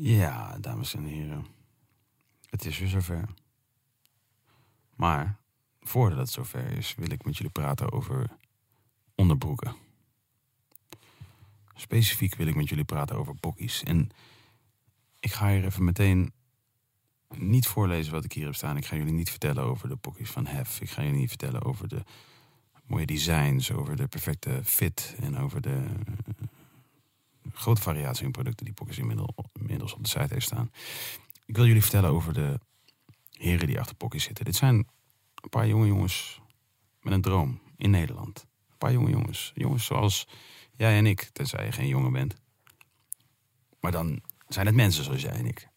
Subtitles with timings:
[0.00, 1.46] Ja, dames en heren.
[2.50, 3.28] Het is weer zover.
[4.96, 5.36] Maar
[5.80, 8.30] voordat het zover is, wil ik met jullie praten over
[9.14, 9.74] onderbroeken.
[11.74, 13.82] Specifiek wil ik met jullie praten over pokkies.
[13.82, 14.10] En
[15.20, 16.32] ik ga hier even meteen
[17.34, 18.76] niet voorlezen wat ik hier heb staan.
[18.76, 20.80] Ik ga jullie niet vertellen over de pokkies van Hef.
[20.80, 22.02] Ik ga jullie niet vertellen over de
[22.86, 25.86] mooie designs, over de perfecte fit en over de
[27.52, 30.70] grote variatie in producten die Pokkies inmiddels, op de site heeft staan.
[31.46, 32.60] Ik wil jullie vertellen over de
[33.32, 34.44] heren die achter Pokkies zitten.
[34.44, 36.40] Dit zijn een paar jonge jongens
[37.00, 38.46] met een droom in Nederland.
[38.70, 39.52] Een paar jonge jongens.
[39.54, 40.28] Jongens zoals
[40.76, 42.34] jij en ik, tenzij je geen jongen bent.
[43.80, 45.68] Maar dan zijn het mensen zoals jij en ik.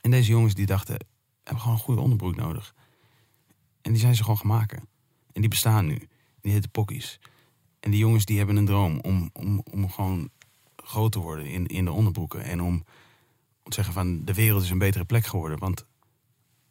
[0.00, 1.06] En deze jongens die dachten,
[1.42, 2.74] hebben gewoon een goede onderbroek nodig.
[3.80, 4.88] En die zijn ze gewoon maken.
[5.32, 6.08] En die bestaan nu.
[6.40, 7.20] Die heten Pokkies.
[7.80, 10.30] En die jongens die hebben een droom om, om, om gewoon
[10.94, 12.42] groot te worden in, in de onderbroeken.
[12.42, 12.74] En om,
[13.62, 15.58] om te zeggen van de wereld is een betere plek geworden.
[15.58, 15.86] Want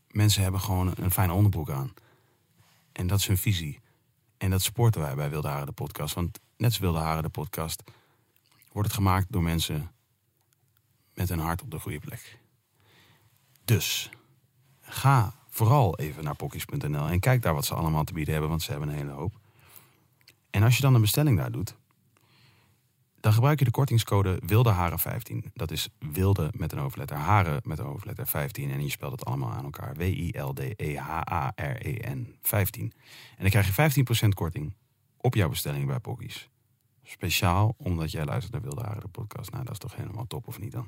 [0.08, 1.94] mensen hebben gewoon een fijne onderbroek aan.
[2.92, 3.80] En dat is hun visie.
[4.38, 6.14] En dat sporten wij bij Wilde Haren de podcast.
[6.14, 7.84] Want net als Wilde Haren de podcast
[8.72, 9.92] wordt het gemaakt door mensen
[11.14, 12.40] met een hart op de goede plek.
[13.66, 14.10] Dus
[14.82, 18.62] ga vooral even naar pokkies.nl en kijk daar wat ze allemaal te bieden hebben, want
[18.62, 19.40] ze hebben een hele hoop.
[20.50, 21.76] En als je dan een bestelling daar doet,
[23.24, 25.36] dan gebruik je de kortingscode WILDEHAREN15.
[25.54, 28.72] Dat is wilde met een hoofdletter, haren met een hoofdletter 15.
[28.72, 29.96] En je spelt het allemaal aan elkaar.
[29.96, 30.78] W-I-L-D-E-H-A-R-E-N
[32.42, 32.84] 15.
[32.84, 32.92] En
[33.38, 34.74] dan krijg je 15% korting
[35.18, 36.50] op jouw bestelling bij Pokkies.
[37.04, 39.52] Speciaal omdat jij luistert naar Wilde Haren, de podcast.
[39.52, 40.88] Nou, dat is toch helemaal top, of niet dan?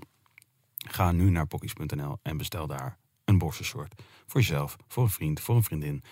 [0.77, 4.01] Ga nu naar pokkies.nl en bestel daar een borstenshort.
[4.25, 6.03] Voor jezelf, voor een vriend, voor een vriendin.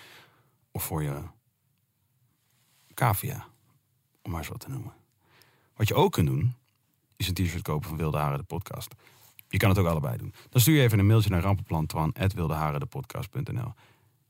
[0.70, 1.22] Of voor je
[2.94, 3.46] cavia,
[4.22, 5.03] om maar eens wat te noemen.
[5.74, 6.54] Wat je ook kunt doen,
[7.16, 8.94] is een t-shirt kopen van Wilde Haren, de podcast.
[9.48, 10.34] Je kan het ook allebei doen.
[10.48, 13.72] Dan stuur je even een mailtje naar rampenplantwan.wildeharendepodcast.nl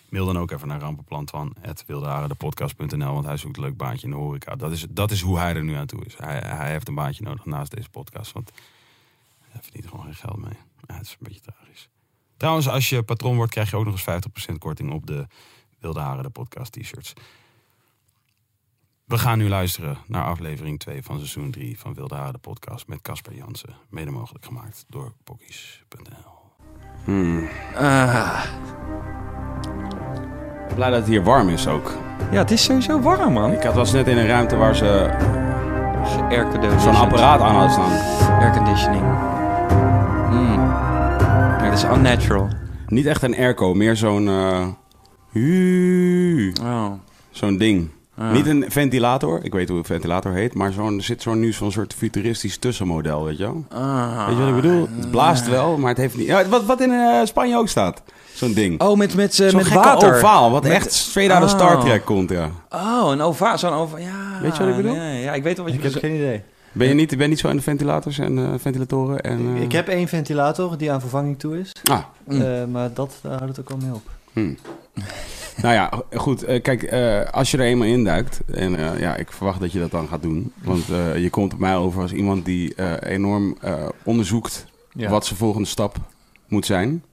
[0.10, 4.56] Mail dan ook even naar rampenplantwan.wildeharendepodcast.nl Want hij zoekt een leuk baantje in de horeca.
[4.56, 6.18] Dat is, dat is hoe hij er nu aan toe is.
[6.18, 8.32] Hij, hij heeft een baantje nodig naast deze podcast.
[8.32, 8.52] Want
[9.50, 10.58] hij verdient gewoon geen geld mee.
[10.88, 11.90] Ja, het is een beetje tragisch.
[12.38, 15.28] Trouwens, als je patroon wordt, krijg je ook nog eens 50% korting op de
[15.80, 17.14] Wilde Haren de podcast t-shirts.
[19.06, 22.88] We gaan nu luisteren naar aflevering 2 van seizoen 3 van Wilde Haren de podcast
[22.88, 23.76] met Casper Jansen.
[23.90, 26.34] Mede mogelijk gemaakt door pokkies.nl.
[27.04, 27.50] Hmm.
[27.76, 28.46] Ah,
[30.76, 31.92] Blij dat het hier warm is ook.
[32.32, 33.52] ja, het is sowieso warm, man.
[33.52, 35.10] Ik had was net in een ruimte waar ze
[36.30, 36.82] Airconditioning.
[36.82, 37.92] zo'n apparaat aan hadden staan.
[38.42, 39.04] Airconditioning.
[41.60, 42.48] Ja, dat is unnatural.
[42.88, 44.28] Niet echt een airco, meer zo'n...
[44.28, 44.68] eh,
[45.32, 46.92] hu- Oh.
[47.32, 47.90] zo'n ding.
[48.18, 48.32] Ah.
[48.32, 51.52] Niet een ventilator, ik weet hoe een ventilator heet, maar zo'n, er zit zo'n nu
[51.52, 53.66] zo'n soort futuristisch tussenmodel, weet je wel?
[53.70, 54.26] Ah.
[54.28, 54.88] Weet je wat ik bedoel?
[54.98, 56.28] Het blaast wel, maar het heeft niet...
[56.28, 58.02] Ja, wat, wat in eh, Spanje ook staat,
[58.36, 58.82] zo'n ding.
[58.82, 60.16] Oh, met, met, zo'n met water.
[60.16, 61.58] ovaal, wat Met- echt straight out of Oh.
[61.60, 62.50] Star Trek komt, ja.
[62.70, 63.98] Oh, een ova, zo'n ova.
[63.98, 64.40] Ja.
[64.42, 64.96] Weet je wat ik bedoel?
[64.96, 66.14] Ja, ja, ik weet wel wat je Ik heb bedoelt.
[66.14, 66.42] geen idee.
[66.72, 69.22] Ben je niet, ben je niet zo aan de ventilators en eh, ventilatoren?
[69.22, 71.72] En, eh, Ik heb één ventilator die aan vervanging toe is.
[71.84, 72.42] Ah, Mm.
[72.42, 74.10] Eh, maar dat daar houdt het ook al mee op.
[74.34, 74.54] hm.
[75.62, 76.46] nou ja, goed.
[76.62, 78.40] kijk, eh, als je er eenmaal induikt...
[78.54, 80.54] en eh, ja, ik verwacht dat je dat dan gaat doen.
[80.64, 83.74] Want eh, je komt op mij over als iemand die eh, enorm eh,
[84.04, 84.66] onderzoekt...
[84.98, 85.10] Ja.
[85.10, 85.96] wat zijn volgende stap
[86.48, 87.04] moet zijn.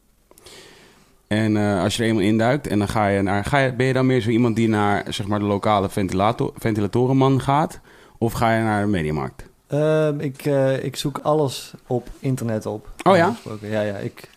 [1.33, 3.45] En eh, als je er eenmaal induikt en dan ga je naar...
[3.45, 6.53] Ga je, ben je dan meer zo iemand die naar zeg maar, de lokale ventilator,
[6.57, 7.81] ventilatorenman gaat?
[8.19, 9.45] Of ga je naar de mediamarkt?
[9.67, 12.89] Ehm, ik, eh, ik zoek alles op internet op.
[13.03, 13.31] Oh ja?
[13.31, 13.69] Gesproken.
[13.71, 13.97] Ja, ja.
[13.97, 14.29] Ik,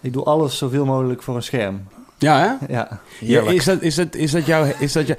[0.00, 1.84] ik doe alles zoveel mogelijk voor een scherm.
[2.18, 2.72] Ja, hè?
[2.74, 3.00] Ja.
[3.20, 4.64] Ja, is, dat, is, dat, is dat jouw...
[4.78, 5.18] Is dat jou...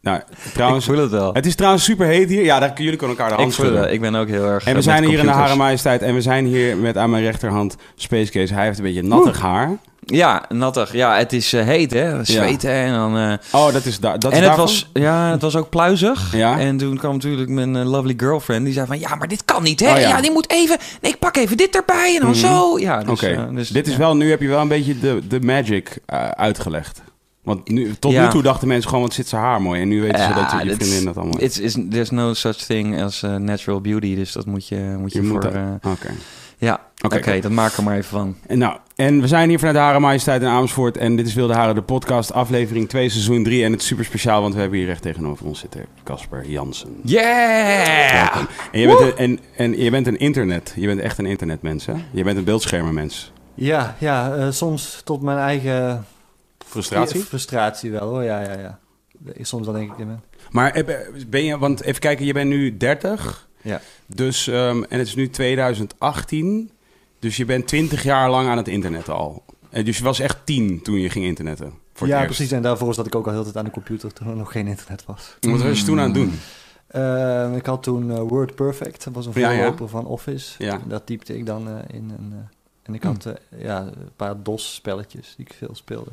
[0.00, 0.20] Nou,
[0.54, 0.86] trouwens...
[0.86, 1.34] ik voel het wel.
[1.34, 2.44] Het is trouwens super heet hier.
[2.44, 3.92] Ja, daar, jullie kunnen elkaar de hand schudden.
[3.92, 4.64] Ik ben ook heel erg...
[4.64, 5.32] En eh, we zijn met hier in de.
[5.32, 6.02] Hare Majesteit.
[6.02, 8.54] En we zijn hier met aan mijn rechterhand Space Case.
[8.54, 9.78] Hij heeft een beetje nattig haar.
[10.04, 10.92] Ja, nattig.
[10.92, 12.24] Ja, het is eh, heet, hè?
[12.24, 13.16] Zweten en dan...
[13.18, 14.18] eh, Oh, dat is, daar.
[14.18, 14.66] dat is en het daarvan?
[14.74, 16.36] was, ja, het was ook pluizig.
[16.36, 16.58] Ja.
[16.58, 18.64] En toen kwam natuurlijk mijn eh, lovely girlfriend.
[18.64, 19.90] Die zei van, ja, maar dit kan niet, hè?
[19.92, 20.08] Oh, ja.
[20.08, 20.20] ja.
[20.20, 20.76] die moet even...
[21.00, 22.38] Nee, ik pak even dit erbij en dan Mhm.
[22.38, 22.78] zo.
[22.78, 23.98] Ja, dus, Oké, dus, dit is ja.
[23.98, 25.98] wel, nu heb je wel een beetje de, de magic
[26.36, 27.02] uitgelegd.
[27.42, 28.24] Want nu, tot Ja.
[28.24, 29.80] nu toe dachten mensen gewoon, wat zit zijn haar mooi.
[29.80, 31.40] En nu weten ze Ja, dat je, vriendin dat allemaal...
[31.42, 34.14] It's, is, there's no such thing as natural beauty.
[34.14, 35.40] Dus dat moet je, moet je, Je voor...
[35.40, 35.52] dat-
[36.62, 36.70] Oké.
[36.70, 37.16] ja, Oké.
[37.16, 38.36] oké, dat maak ik er maar even van.
[38.46, 40.96] En, nou, en we zijn hier vanuit de Hare Majesteit in Amersfoort.
[40.96, 43.64] En dit is Wilde Haren, de podcast, aflevering 2, seizoen 3.
[43.64, 47.00] En het is super speciaal, want we hebben hier recht tegenover ons zitten Casper Jansen.
[47.04, 48.36] Yeah!
[48.72, 50.72] En je, bent een, en, en je bent een internet.
[50.76, 51.94] Je bent echt een internetmens, hè?
[52.10, 53.32] Je bent een beeldschermenmens.
[53.54, 56.04] Ja, ja eh, soms tot mijn eigen
[56.66, 57.20] Frustratie?
[57.20, 58.22] frustratie wel hoor.
[58.22, 58.78] Ja, ja, ja.
[59.40, 60.06] Soms dan denk ik,
[60.50, 60.84] Maar
[61.28, 63.48] ben je, want even kijken, je bent nu 30.
[63.62, 63.80] Ja.
[64.06, 66.70] Dus, ehm, en het is nu 2018.
[67.18, 69.44] Dus je bent 20 jaar lang aan het internet al.
[69.70, 71.72] En dus je was echt 10 toen je ging internetten.
[71.92, 72.52] Voor ja precies.
[72.52, 74.66] En daarvoor zat ik ook al heel tijd aan de computer toen er nog geen
[74.66, 75.36] internet was.
[75.40, 76.32] Wat was je toen aan het doen?
[76.86, 79.04] Eh, ik had toen eh, Word Perfect.
[79.04, 79.56] Dat was een Ja, ja.
[79.60, 80.64] voorloper van Office.
[80.64, 80.80] Ja.
[80.86, 82.10] Daar typte ik dan eh, in.
[82.18, 82.38] En, eh,
[82.82, 86.10] en ik had eh, ja, een paar DOS-spelletjes die ik veel speelde.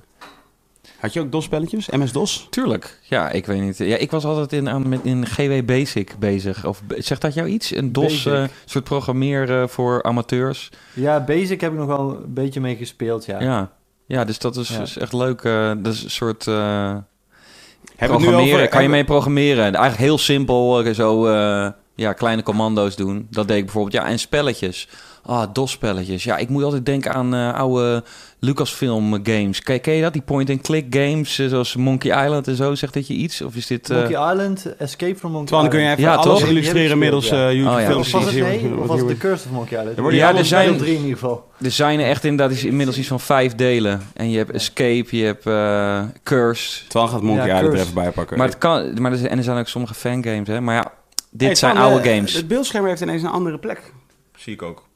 [1.00, 1.90] Had je ook DOS-spelletjes?
[1.90, 2.48] MS-DOS?
[2.50, 3.00] Tuurlijk.
[3.04, 3.78] Ja, ik weet niet.
[3.78, 6.66] Ja, ik was altijd in, aan, met, in GW Basic bezig.
[6.66, 7.76] Of zegt dat jou iets?
[7.76, 10.70] Een DOS eh, soort programmeren voor amateurs.
[10.94, 13.42] Ja, Basic heb ik nog wel een beetje mee gespeeld, ja.
[13.42, 13.72] Ja.
[14.06, 14.82] Ja, dus dat is, Ja.
[14.82, 15.42] is echt leuk.
[15.44, 16.96] eh, dat is een soort eh,
[17.98, 18.40] programmeren.
[18.40, 19.64] over- kan je mee programmeren.
[19.64, 20.94] Eigenlijk heel simpel.
[20.94, 23.28] Zo eh, ja, kleine commando's doen.
[23.30, 23.94] Dat deed ik bijvoorbeeld.
[23.94, 24.88] Ja, en spelletjes.
[25.26, 26.24] Ah, DOS-spelletjes.
[26.24, 28.04] Ja, ik moet altijd denken aan eh, oude
[28.40, 29.62] Lucasfilm games.
[29.62, 30.14] Ken, ken je dat?
[30.14, 32.76] Die point-and-click games, eh, zoals Monkey Island en zo.
[32.76, 33.42] Zegt dat je iets?
[33.42, 33.90] Of is dit...
[33.90, 36.00] eh, Monkey Island, Escape from Monkey Twan, kun je Island.
[36.00, 36.50] even Ja, alles toch?
[36.50, 37.52] illustreren middels eh ja.
[37.52, 37.96] YouTube Oh, ja.
[37.98, 39.96] Of was het, Hier- nee, wat of was het The Curse of Monkey Island?
[39.96, 41.48] Er worden Ja, er zijn- drie in ieder geval.
[41.62, 44.02] Er zijn er echt inderdaad is inmiddels iets van vijf delen.
[44.14, 46.88] En je hebt Escape, je hebt eh, Curse.
[46.88, 48.38] Twan gaat Monkey Ja, Island er even bij pakken.
[48.38, 50.62] Maar het kan, maar er zijn, en er zijn ook sommige fangames, hè.
[50.62, 50.92] Maar ja,
[51.32, 52.34] dit Hey, zijn Twan, oude games.
[52.34, 53.94] Het beeldscherm heeft ineens een andere plek.
[54.38, 54.88] Zie ik ook.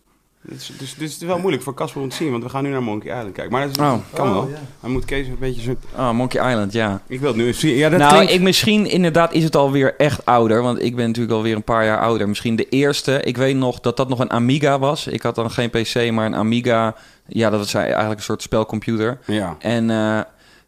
[0.45, 2.83] Dus, dit is wel moeilijk voor Casper om te zien, want we gaan nu naar
[2.83, 3.51] Monkey Island kijken.
[3.51, 3.93] Maar dat is, Oh.
[4.13, 4.41] kan wel.
[4.41, 4.57] Oh, ja.
[4.81, 5.75] Dan moet Kees een beetje zo...
[5.95, 7.01] Ah, Monkey Island, ja.
[7.07, 7.75] Ik wil het nu even zien.
[7.75, 8.33] Ja, dat nou, klinkt...
[8.33, 10.61] ik misschien inderdaad is het alweer echt ouder.
[10.61, 12.27] Want ik ben natuurlijk alweer een paar jaar ouder.
[12.27, 13.21] Misschien de eerste.
[13.21, 15.07] Ik weet nog dat dat nog een Amiga was.
[15.07, 16.95] Ik had dan geen PC, maar een Amiga.
[17.27, 19.19] Ja, dat was eigenlijk een soort spelcomputer.
[19.25, 19.55] Ja.
[19.59, 20.19] En eh,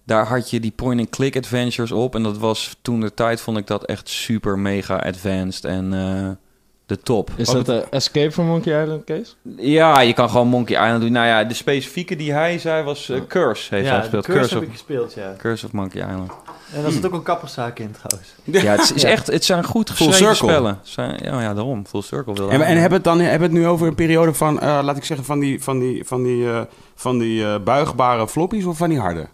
[0.04, 2.16] daar had je die point-and-click adventures op.
[2.16, 5.66] En dat was toen de tijd, vond ik dat echt super mega advanced.
[5.66, 6.45] En eh,
[6.86, 7.30] de top.
[7.36, 9.36] Is Wat dat de Escape from Monkey Island, Kees?
[9.58, 11.12] Ja, je kan gewoon Monkey Island doen.
[11.12, 13.76] Nou ja, de specifieke die hij zei was eh, Curse.
[13.76, 14.26] Heeft hij gespeeld.
[14.26, 15.34] Curse Curse, heb of, ik gespeeld, ja.
[15.38, 16.32] Curse of Monkey Island.
[16.74, 18.34] En daar zit ook een kapperszaak in trouwens.
[18.66, 19.08] Ja, het is Ja.
[19.10, 20.36] echt, het zijn goed geschreven circle.
[20.36, 20.80] spellen.
[20.84, 21.86] Zijn, ja, ja, daarom.
[21.86, 24.34] Full Circle wil En, en hebben we het dan hebben het nu over een periode
[24.34, 26.62] van, eh, laat ik zeggen, van die, van die, van die, eh,
[26.96, 29.28] van die eh, buigbare floppies of van die harde?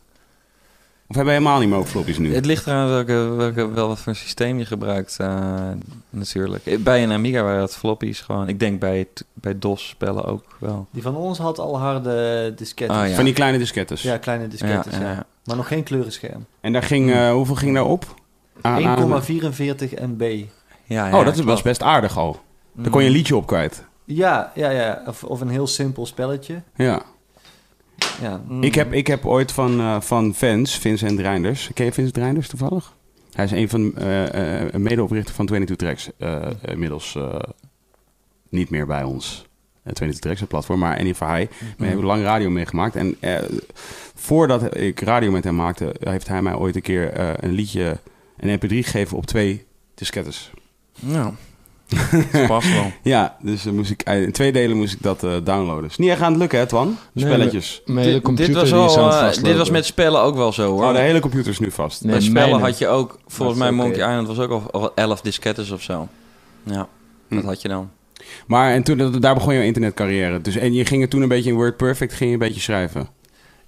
[1.12, 2.34] Of hebben we helemaal niet meer over floppies nu?
[2.36, 5.70] Het ligt eraan welke, welke, wel wat voor systeem je gebruikt, eh,
[6.10, 6.78] natuurlijk.
[6.84, 8.48] Bij een Amiga waren het floppies gewoon.
[8.48, 10.88] Ik denk bij, het, bij DOS-spellen ook wel.
[10.92, 12.98] Die van ons had al harde disketten.
[12.98, 13.16] Ah, ja.
[13.16, 14.02] Van die kleine diskettes.
[14.02, 15.26] Ja, kleine diskettes, Ja, ja, ja, ja.
[15.46, 16.46] Maar nog geen kleurenscherm.
[16.62, 18.06] En daar ging, eh, hoeveel ging daar op?
[18.62, 20.22] Aan- aan- 1,44 MB.
[20.84, 21.46] Ja, ja, Oh, dat is, klopt.
[21.50, 22.40] was best aardig al.
[22.74, 23.84] Daar kon je een liedje op kwijt.
[24.06, 25.02] Ja, ja, ja.
[25.08, 26.62] Of, of een heel simpel spelletje.
[26.76, 27.02] Ja.
[28.22, 28.42] Ja.
[28.48, 28.64] mm.
[28.64, 31.70] Ik, heb, ik heb ooit van, eh, van Vens, Vincent Reinders.
[31.74, 32.96] Ken je Vincent Reinders toevallig?
[33.34, 36.10] Hij is een van een medeoprichter van 22 Tracks.
[36.18, 37.18] eh, inmiddels
[38.50, 39.46] niet meer bij ons.
[39.84, 40.80] Uh, 22 Tracks, het platform.
[40.80, 41.50] Maar in ieder hij.
[41.78, 42.96] We hebben lang radio meegemaakt.
[42.96, 43.18] En
[44.16, 48.00] voordat ik radio met hem maakte, heeft hij mij ooit een keer een liedje
[48.38, 50.52] een mp3 gegeven op twee diskettes.
[51.00, 51.34] Nou,
[52.32, 52.92] dat past wel.
[53.04, 55.90] Ja, dus moest ik, eh, in twee delen moest ik dat eh, downloaden.
[55.90, 56.98] Is niet echt aan het lukken, hè, Twan?
[57.16, 57.82] Spelletjes.
[57.86, 60.84] Hele Dit, computer dit was, al, eh, dit was met spellen ook wel zo hoor.
[60.84, 62.04] Oh, de hele computer is nu vast.
[62.04, 64.00] Nee, spellen had je ook, volgens mij Dat Monkey.
[64.10, 66.08] Island was ook al, al 11 diskettes of zo.
[66.64, 66.88] Ja,
[67.30, 67.46] dat Hm.
[67.48, 67.90] had je dan.
[68.48, 70.42] Maar en toen, dat- daar begon je internetcarrière.
[70.42, 73.08] Dus, en je ging er toen een beetje in WordPerfect ging je een beetje schrijven.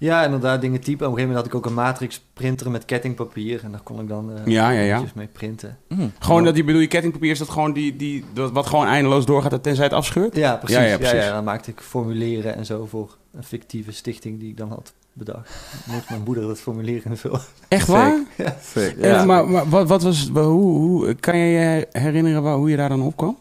[0.04, 1.06] Ja, inderdaad, dingen typen.
[1.06, 3.60] Op een gegeven moment had ik ook een matrix printer met kettingpapier.
[3.64, 4.86] En daar kon ik dan eh Ja, ja, ja.
[4.86, 5.78] dingetjes mee printen.
[5.88, 6.08] Hm.
[6.18, 9.26] Gewoon dat, die bedoel je kettingpapier, is dat gewoon die, die, dat, wat gewoon eindeloos
[9.26, 10.36] doorgaat tenzij het afscheurt?
[10.36, 10.76] Ja, precies.
[10.76, 11.28] Ja, Ja, ja, ja, precies.
[11.28, 15.50] dan maakte ik formulieren en zo voor een fictieve stichting die ik dan had bedacht.
[15.86, 17.40] Dan moest mijn moeder dat formulier invullen.
[17.68, 18.18] Echt waar?
[18.62, 18.96] Sick.
[18.96, 22.76] En, maar maar wat, wat was, hoe, hoe, kan je je herinneren waar, hoe je
[22.76, 23.38] daar dan op kwam?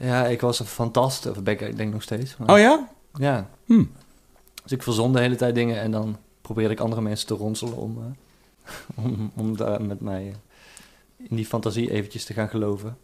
[0.00, 1.26] Ja, ik was een fantast.
[1.30, 2.36] Of ben ik, ik denk nog steeds.
[2.36, 2.88] Maar- Oh ja?
[3.14, 3.48] Ja.
[3.66, 3.84] Hm.
[4.64, 7.76] Dus ik verzon de hele tijd dingen en dan probeerde ik andere mensen te ronselen
[7.76, 12.96] om, eh, om, om daar met mij eh, in die fantasie eventjes te gaan geloven.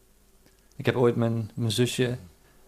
[0.76, 2.16] Ik heb ooit mijn, mijn zusje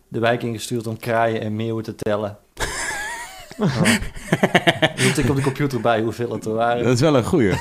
[0.08, 2.38] de wijk ingestuurd om kraaien en meeuwen te tellen.
[3.58, 3.82] oh.
[4.96, 6.84] Hield ik op de computer bij hoeveel het er waren.
[6.84, 7.50] Dat is wel een goeie.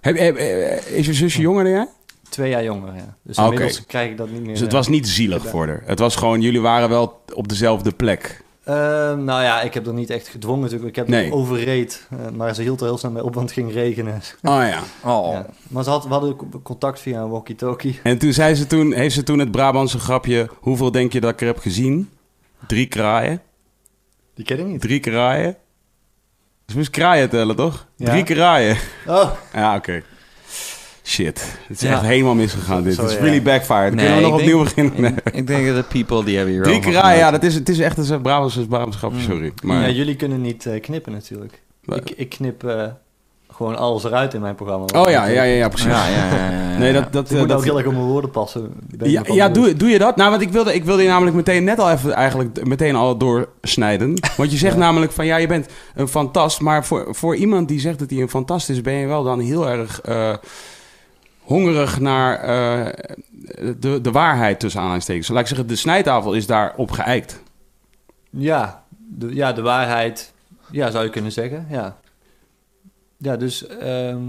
[0.00, 1.88] heb, heb- eh, is je zusje jonger dan jij?
[2.28, 3.16] Twee jaar jonger, ja.
[3.22, 3.48] Dus Oké.
[3.48, 4.50] inmiddels krijg ik dat niet meer.
[4.50, 5.82] Dus het was niet zielig voor haar.
[5.84, 8.42] Het was gewoon, jullie waren wel op dezelfde plek.
[8.64, 8.74] Eh,
[9.14, 10.88] nou ja, ik heb er niet echt gedwongen natuurlijk.
[10.88, 11.32] Ik heb Nee.
[11.32, 12.06] overreed.
[12.10, 14.20] eh, maar ze hield er heel snel mee op, want het ging regenen.
[14.42, 14.80] Oh ja.
[15.10, 15.32] Oh.
[15.32, 15.46] Ja.
[15.68, 18.00] Maar ze had, we hadden co- contact via een walkie-talkie.
[18.02, 20.48] En toen zei ze toen, heeft ze toen het Brabantse grapje...
[20.60, 22.10] Hoeveel denk je dat ik er heb gezien?
[22.66, 23.42] Drie kraaien.
[24.34, 24.80] Die ken ik niet.
[24.80, 25.56] Drie kraaien.
[26.66, 27.86] Ze moest kraaien tellen, toch?
[27.96, 28.10] Ja.
[28.10, 28.76] Drie kraaien.
[29.06, 30.02] Oh, Ja, oké.
[31.06, 31.58] Shit.
[31.68, 31.92] Het is Ja.
[31.92, 32.96] echt helemaal misgegaan dit.
[32.96, 33.42] Het is really ja.
[33.42, 33.94] backfired.
[33.94, 34.92] Nee, Kunnen we nog denk- opnieuw beginnen?
[35.00, 35.12] Nee.
[35.24, 37.68] Ik, ik denk dat de people die hebben hier Drie kraaien, ja, dat is, het
[37.68, 39.24] is echt een Brabantse, Brabantse grapje, Mm.
[39.24, 39.52] sorry.
[39.62, 41.62] Maar, ja, jullie kunnen niet eh, knippen natuurlijk.
[41.86, 42.84] Ik, ik knip eh,
[43.52, 44.84] gewoon alles eruit in mijn programma.
[44.96, 45.86] oh ja, ja, ja, ja, precies.
[45.86, 46.78] Ja, ja, ja, ja, ja.
[46.78, 48.72] Nee, dat, dat, Ik moet eh, dat, ook heel erg op mijn woorden passen.
[48.98, 50.16] Ja, ja doe, doe je dat?
[50.16, 53.16] Nou, want ik wilde, ik wilde je namelijk meteen net al even eigenlijk meteen al
[53.18, 54.14] doorsnijden.
[54.36, 54.78] Want je zegt Ja.
[54.78, 56.60] namelijk van ja, je bent een fantast.
[56.60, 59.40] Maar voor, voor iemand die zegt dat hij een fantast is, ben je wel dan
[59.40, 60.34] heel erg eh,
[61.44, 62.92] hongerig naar eh,
[63.78, 65.28] de, de waarheid tussen aanhalingstekens.
[65.28, 67.42] Laat ik zeggen, de snijtafel is daarop geëikt.
[68.30, 70.32] Ja, de, ja, de waarheid.
[70.70, 71.66] Ja, zou je kunnen zeggen.
[71.70, 71.96] Ja,
[73.16, 74.22] ja dus ehm,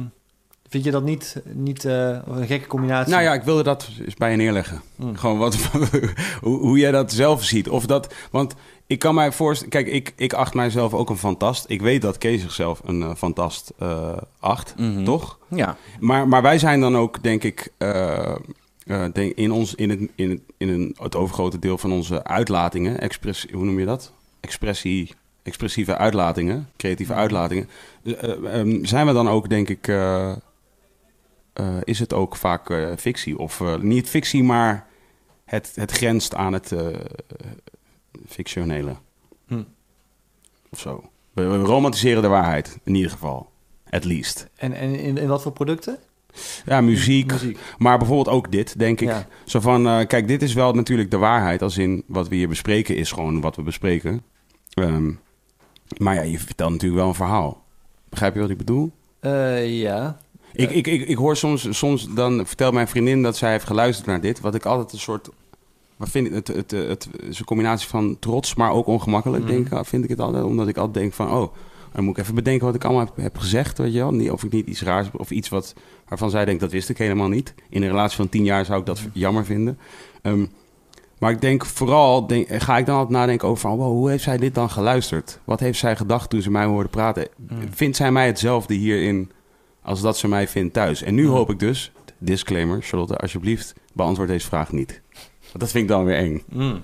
[0.69, 3.11] vind je dat niet, niet eh, een gekke combinatie?
[3.11, 4.81] Nou ja, ik wilde dat eens bij je neerleggen.
[4.95, 5.13] Hm.
[5.13, 5.55] Gewoon wat,
[6.41, 7.69] hoe, hoe jij dat zelf ziet.
[7.69, 8.55] Of dat, want
[8.87, 9.71] ik kan mij voorstellen...
[9.73, 11.65] Kijk, ik, ik acht mijzelf ook een fantast.
[11.67, 15.03] Ik weet dat Kees zichzelf een eh, fantast eh, acht, Mhm.
[15.03, 15.39] toch?
[15.49, 15.77] Ja.
[15.99, 17.71] Maar, maar wij zijn dan ook, denk ik...
[17.77, 18.35] eh,
[19.13, 22.99] denk in, ons, in, het, in, het, in een, het overgrote deel van onze uitlatingen...
[22.99, 24.11] Express, hoe noem je dat?
[24.39, 25.13] Expressie...
[25.43, 27.69] Expressieve uitlatingen, creatieve uitlatingen.
[28.03, 29.87] eh, eh, ehm, zijn we dan ook, denk ik...
[31.83, 33.37] is het ook vaak fictie.
[33.39, 34.87] Of niet fictie, maar
[35.45, 36.73] het, het grenst aan het
[38.27, 38.95] fictionele.
[39.47, 39.63] Hm.
[40.69, 41.09] Of zo.
[41.33, 43.49] We, we romantiseren de waarheid, in ieder geval.
[43.89, 44.49] At least.
[44.55, 45.99] En, en in, in wat voor producten?
[46.65, 47.31] Ja, muziek.
[47.31, 47.59] Muziek.
[47.77, 49.07] Maar bijvoorbeeld ook dit, denk ik.
[49.07, 49.27] Ja.
[49.45, 51.61] Zo van, eh, kijk, dit is wel natuurlijk de waarheid.
[51.61, 54.21] Als in, wat we hier bespreken is gewoon wat we bespreken.
[54.73, 55.11] Ehm,
[55.97, 57.63] maar ja, je vertelt natuurlijk wel een verhaal.
[58.09, 58.91] Begrijp je wat ik bedoel?
[59.19, 60.17] Eh, ja.
[60.53, 64.07] Ik, ik, ik, ik hoor soms, soms dan vertelt mijn vriendin dat zij heeft geluisterd
[64.07, 64.39] naar dit.
[64.39, 65.29] Wat ik altijd een soort.
[65.97, 69.43] Wat vind ik het, het, het, het, is een combinatie van trots, maar ook ongemakkelijk,
[69.43, 69.51] Mhm.
[69.53, 70.43] denk ik, vind ik het altijd.
[70.43, 71.53] Omdat ik altijd denk van, oh,
[71.93, 74.31] dan moet ik even bedenken wat ik allemaal heb, heb gezegd, weet je wel.
[74.33, 75.73] Of ik niet iets raars heb, of iets wat,
[76.07, 77.53] waarvan zij denkt, dat wist ik helemaal niet.
[77.69, 79.77] In een relatie van tien jaar zou ik dat jammer vinden.
[80.21, 80.45] Ehm,
[81.19, 84.23] maar ik denk vooral, denk, ga ik dan altijd nadenken over van, wow, hoe heeft
[84.23, 85.39] zij dit dan geluisterd?
[85.43, 87.27] Wat heeft zij gedacht toen ze mij hoorde praten?
[87.37, 87.57] Mm.
[87.71, 89.31] Vindt zij mij hetzelfde hierin
[89.81, 91.01] als dat ze mij vindt thuis?
[91.03, 91.29] En nu Mm.
[91.29, 95.01] hoop ik dus, disclaimer, Charlotte, alsjeblieft, beantwoord deze vraag niet.
[95.57, 96.43] Dat vind ik dan weer eng.
[96.49, 96.81] Mm.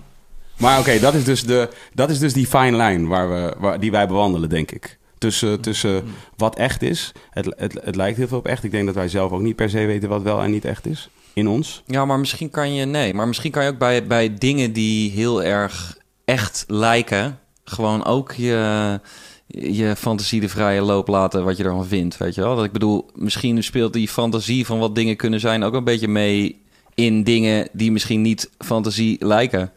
[0.57, 3.79] Maar oké, dat is dus de, dat is dus die fine line waar we, waar,
[3.79, 4.99] die wij bewandelen, denk ik.
[5.17, 6.03] Tussen, tussen
[6.35, 7.11] wat echt is.
[7.29, 8.63] Het, het, het lijkt heel veel op echt.
[8.63, 10.85] Ik denk dat wij zelf ook niet per se weten wat wel en niet echt
[10.85, 11.09] is.
[11.33, 11.83] In ons.
[11.85, 12.85] Ja, maar misschien kan je...
[12.85, 17.39] Nee, maar misschien kan je ook bij, bij dingen die heel erg echt lijken...
[17.63, 18.99] gewoon ook je,
[19.47, 22.55] je fantasie de vrije loop laten wat je ervan vindt, weet je wel?
[22.55, 25.63] Dat ik bedoel, misschien speelt die fantasie van wat dingen kunnen zijn...
[25.63, 26.60] ook een beetje mee
[26.95, 29.71] in dingen die misschien niet fantasie lijken.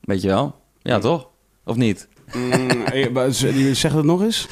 [0.00, 0.54] Weet je wel?
[0.82, 1.28] Ja, toch?
[1.64, 2.08] Of niet?
[2.32, 4.46] Mm, eh, z- Zeg het nog eens.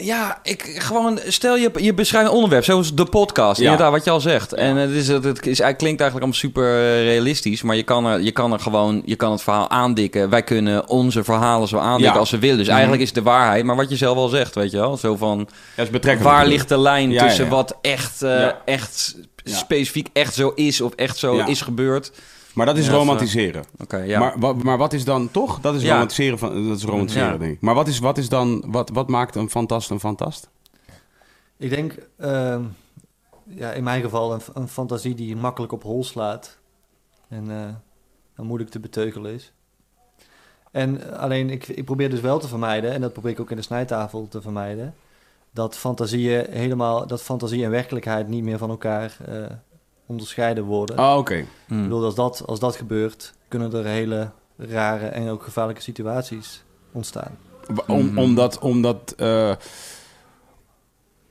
[0.00, 3.64] Ja, ik gewoon stel je, je beschrijft een onderwerp, zoals de podcast, Ja.
[3.64, 4.52] inderdaad, wat je al zegt.
[4.52, 7.82] En het, is, het, het is, het klinkt eigenlijk allemaal super eh, realistisch, maar je
[7.82, 10.30] kan, er, je kan er gewoon, je kan het verhaal aandikken.
[10.30, 12.18] Wij kunnen onze verhalen zo aandikken Ja.
[12.20, 12.56] als we willen.
[12.56, 12.74] Dus Mhm.
[12.74, 15.16] eigenlijk is het de waarheid, maar wat je zelf al zegt, weet je wel, zo
[15.16, 16.34] van Ja, is betrekkelijk.
[16.36, 17.56] waar ligt de lijn Ja, tussen ja, ja.
[17.56, 18.62] wat echt, eh, Ja.
[18.64, 19.16] echt.
[19.56, 21.46] Specifiek echt zo is of echt zo Ja.
[21.46, 22.12] is gebeurd.
[22.54, 23.64] Maar dat is Ja, romantiseren.
[23.78, 24.18] Oké, ja.
[24.18, 25.60] Maar, wa- maar wat is dan toch?
[25.60, 25.92] Dat is Ja.
[25.92, 26.68] romantiseren van.
[26.68, 27.38] Dat is romantiseren, Ja.
[27.38, 27.60] denk ik.
[27.60, 28.64] Maar wat is, wat is dan.
[28.66, 30.48] Wat, wat maakt een fantast een fantast?
[31.56, 32.62] Ik denk, ehm,
[33.44, 36.58] ja, in mijn geval, een, een fantasie die makkelijk op hol slaat.
[37.28, 37.68] En eh,
[38.36, 39.52] dan moeilijk te beteugelen is.
[40.70, 43.50] En eh, alleen, ik, ik probeer dus wel te vermijden, en dat probeer ik ook
[43.50, 44.94] in de snijtafel te vermijden,
[45.50, 49.34] dat fantasieën helemaal, dat fantasie en werkelijkheid niet meer van elkaar eh,
[50.06, 50.98] onderscheiden worden.
[50.98, 51.34] Oh, oké.
[51.34, 51.82] Ik Hmm.
[51.82, 57.38] bedoel, als dat, als dat gebeurt, kunnen er hele rare en ook gevaarlijke situaties ontstaan.
[57.86, 58.18] Om, Mhm.
[58.18, 58.58] Omdat.
[58.58, 59.52] omdat eh,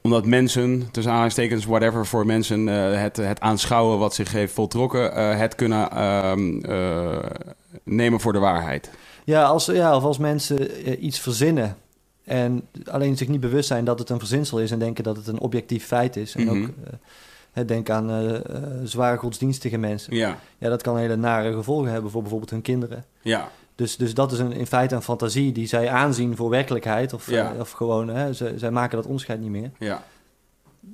[0.01, 5.15] omdat mensen, tussen aanhalingstekens, whatever voor mensen, eh, het, het aanschouwen wat zich heeft voltrokken,
[5.15, 7.17] eh, het kunnen ehm, eh,
[7.83, 8.91] nemen voor de waarheid.
[9.23, 11.77] Ja, als, ja of als mensen iets verzinnen
[12.27, 15.27] en alleen zich niet bewust zijn dat het een verzinsel is en denken dat het
[15.27, 16.35] een objectief feit is.
[16.35, 16.49] En Mhm.
[16.61, 16.93] ook eh,
[17.51, 18.41] hè, denk aan eh, eh,
[18.83, 20.15] zware godsdienstige mensen.
[20.15, 23.05] Ja, Ja, dat kan hele nare gevolgen hebben voor bijvoorbeeld hun kinderen.
[23.21, 27.13] ja, Dus, dus dat is een, in feite een fantasie die zij aanzien voor werkelijkheid.
[27.13, 27.53] Of, Ja.
[27.53, 29.71] eh, of gewoon, hè, ze, zij maken dat onderscheid niet meer.
[29.79, 30.03] ja.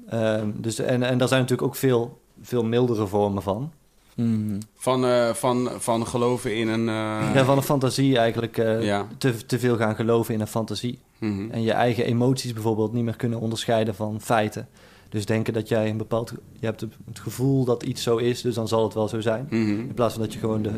[0.09, 3.71] Ehm, dus, en, en daar zijn natuurlijk ook veel, veel mildere vormen van.
[4.15, 4.57] Hmm.
[4.75, 6.87] Van, eh, van, van geloven in een.
[6.89, 9.07] eh, Ja, van een fantasie eigenlijk eh, ja.
[9.17, 10.99] te, te veel gaan geloven in een fantasie.
[11.23, 11.51] Mhm.
[11.51, 14.67] En je eigen emoties bijvoorbeeld niet meer kunnen onderscheiden van feiten.
[15.09, 16.33] Dus denken dat jij een bepaald...
[16.59, 19.47] Je hebt het gevoel dat iets zo is, dus dan zal het wel zo zijn.
[19.49, 19.69] Mhm.
[19.69, 20.71] In plaats van dat je gewoon de,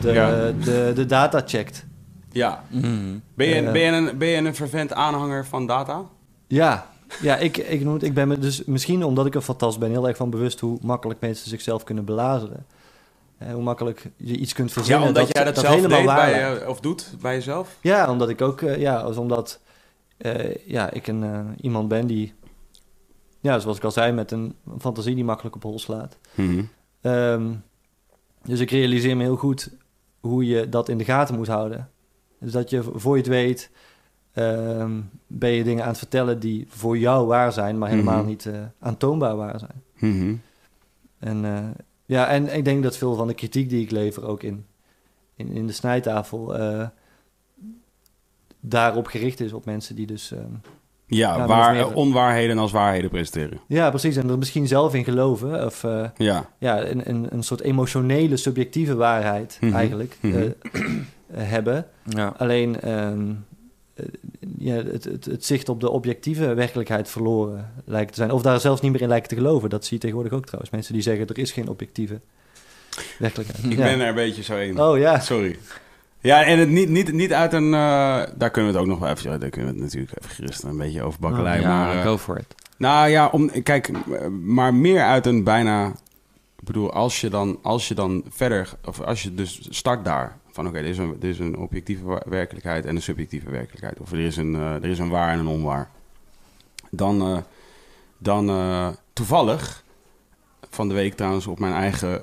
[0.00, 0.52] de, Ja.
[0.64, 1.86] de, de data checkt.
[2.32, 2.64] Ja.
[2.70, 3.22] Hmm.
[3.34, 3.72] Ben je, Eh.
[3.72, 6.02] ben, je een, ben je een fervent aanhanger van data?
[6.46, 6.86] Ja,
[7.20, 9.90] ja ik, ik, noem het, ik ben me dus misschien omdat ik een fantast ben...
[9.90, 12.66] heel erg van bewust hoe makkelijk mensen zichzelf kunnen belazeren.
[13.38, 15.02] Eh, hoe makkelijk je iets kunt verzinnen.
[15.02, 17.76] ja, omdat jij dat, zelf helemaal deed waar bij, of doet bij jezelf?
[17.80, 19.60] Ja, omdat ik ook, eh, ja, als omdat
[20.16, 22.34] eh, ja, ik een, eh, iemand ben die,
[23.40, 26.18] ja, zoals ik al zei, met een fantasie die makkelijk op hol slaat.
[26.34, 26.62] Mhm.
[27.00, 27.52] Ehm,
[28.42, 29.70] dus ik realiseer me heel goed
[30.20, 31.90] hoe je dat in de gaten moet houden.
[32.40, 33.70] Dus dat je voor je het weet,
[34.32, 38.26] ehm, ben je dingen aan het vertellen die voor jou waar zijn, maar helemaal Mhm.
[38.26, 39.82] niet eh, aantoonbaar waar zijn.
[39.98, 40.34] Mhm.
[41.18, 41.64] En eh,
[42.08, 44.66] ja, en ik denk dat veel van de kritiek die ik lever ook in,
[45.36, 46.86] in, in de snijtafel eh,
[48.60, 50.32] daarop gericht is op mensen die dus...
[50.32, 50.42] ehm,
[51.06, 53.60] Ja, waar, onwaarheden als waarheden presenteren.
[53.66, 54.16] ja, precies.
[54.16, 55.64] En er misschien zelf in geloven.
[55.64, 56.50] Of eh, Ja.
[56.58, 59.74] ja, een, een, een soort emotionele, subjectieve waarheid Mhm.
[59.74, 60.36] eigenlijk Mhm.
[60.36, 60.82] eh,
[61.54, 61.86] hebben.
[62.04, 62.34] Ja.
[62.36, 63.30] Alleen ehm,
[63.94, 64.04] eh,
[64.58, 68.30] ja, het, het, het zicht op de objectieve werkelijkheid verloren lijkt te zijn.
[68.30, 69.70] Of daar zelfs niet meer in lijken te geloven.
[69.70, 70.70] Dat zie je tegenwoordig ook trouwens.
[70.72, 72.20] Mensen die zeggen er is geen objectieve
[73.18, 73.64] werkelijkheid.
[73.64, 73.84] Ik Ja.
[73.84, 74.80] ben er een beetje zo in.
[74.80, 75.20] Oh ja.
[75.20, 75.58] Sorry.
[76.20, 77.74] Ja, en het niet, niet, niet uit een...
[77.74, 79.40] eh, daar kunnen we het ook nog wel even...
[79.40, 81.60] Daar kunnen we het natuurlijk even gerust een beetje over bakkelei.
[81.60, 82.54] ja, maar, eh, go for it.
[82.76, 83.90] nou ja, om, kijk,
[84.42, 85.86] maar meer uit een bijna...
[86.58, 88.70] Ik bedoel, als je dan, als je dan verder...
[88.84, 90.38] Of als je dus start daar...
[90.58, 94.00] Van oké, is een- er is een objectieve werkelijkheid en een subjectieve werkelijkheid.
[94.00, 95.90] Of er is een, eh, er is een waar en een onwaar.
[96.90, 97.38] Dan, eh,
[98.18, 99.84] dan eh, toevallig...
[100.70, 102.22] Van de week trouwens op mijn eigen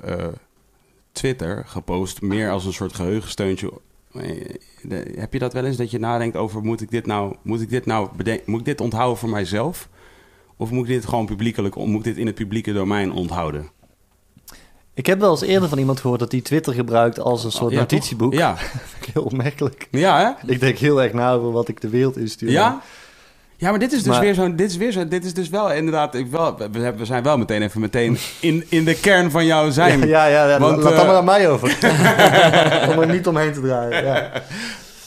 [1.12, 2.20] Twitter gepost.
[2.22, 3.72] Meer als een soort geheugensteuntje.
[4.12, 6.62] Eh, heb je dat wel eens dat je nadenkt over...
[6.62, 9.88] Moet ik dit nou, moet ik dit nou beden- moet ik dit onthouden voor mijzelf?
[10.56, 13.68] Of moet ik dit gewoon publiekelijk, moet ik dit in het publieke domein onthouden?
[14.96, 17.72] Ik heb wel eens eerder van iemand gehoord dat hij Twitter gebruikt als een soort
[17.72, 18.32] Ja, notitieboek.
[18.32, 18.56] Ja,
[18.92, 19.88] Vind ik heel opmerkelijk.
[19.90, 20.52] ja hè?
[20.52, 22.50] Ik denk heel erg na over wat ik de wereld instuur.
[22.50, 22.80] Ja?
[23.56, 25.48] Ja, maar dit is dus Maar- weer zo'n, dit is weer zo, dit is dus
[25.48, 29.46] wel inderdaad, ik wel, we, zijn wel meteen even meteen in, in de kern van
[29.46, 29.98] jouw zijn.
[29.98, 31.68] Ja, ja, ja, ja, Want, laat eh, dat maar aan mij over.
[32.90, 34.04] Om er niet omheen te draaien.
[34.04, 34.30] Ja.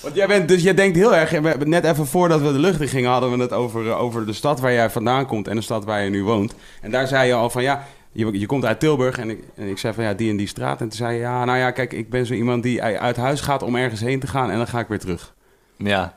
[0.01, 2.87] Want jij bent, dus jij denkt heel erg, net even voordat we de lucht in
[2.87, 5.61] gingen, hadden we het over, eh, over de stad waar jij vandaan komt en de
[5.61, 6.53] stad waar je nu woont.
[6.81, 9.67] En daar zei je al van, ja, je, je komt uit Tilburg en ik, en
[9.67, 10.81] ik zei van, ja, die en die straat.
[10.81, 13.41] En toen zei je, ja, nou ja, kijk, ik ben zo iemand die uit huis
[13.41, 15.33] gaat om ergens heen te gaan en dan ga ik weer terug.
[15.77, 16.13] Ja.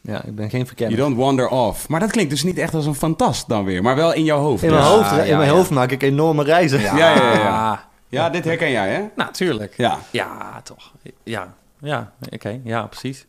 [0.00, 0.96] ja, ik ben geen You verkenner.
[0.98, 1.88] don't wander off.
[1.88, 4.38] Maar dat klinkt dus niet echt als een fantast dan weer, maar wel in jouw
[4.40, 4.62] hoofd.
[4.62, 5.54] In mijn, Dus- hoofd, ja, in mijn ja.
[5.56, 6.80] hoofd maak ik enorme reizen.
[6.80, 7.32] Ja, ja, ja.
[7.34, 7.88] ja.
[8.08, 9.02] Ja, dit herken jij, hè?
[9.16, 9.74] nou, tuurlijk.
[9.76, 9.98] Ja.
[10.10, 10.92] Ja, toch.
[11.24, 12.60] Ja, ja oké.
[12.64, 13.26] Ja, precies.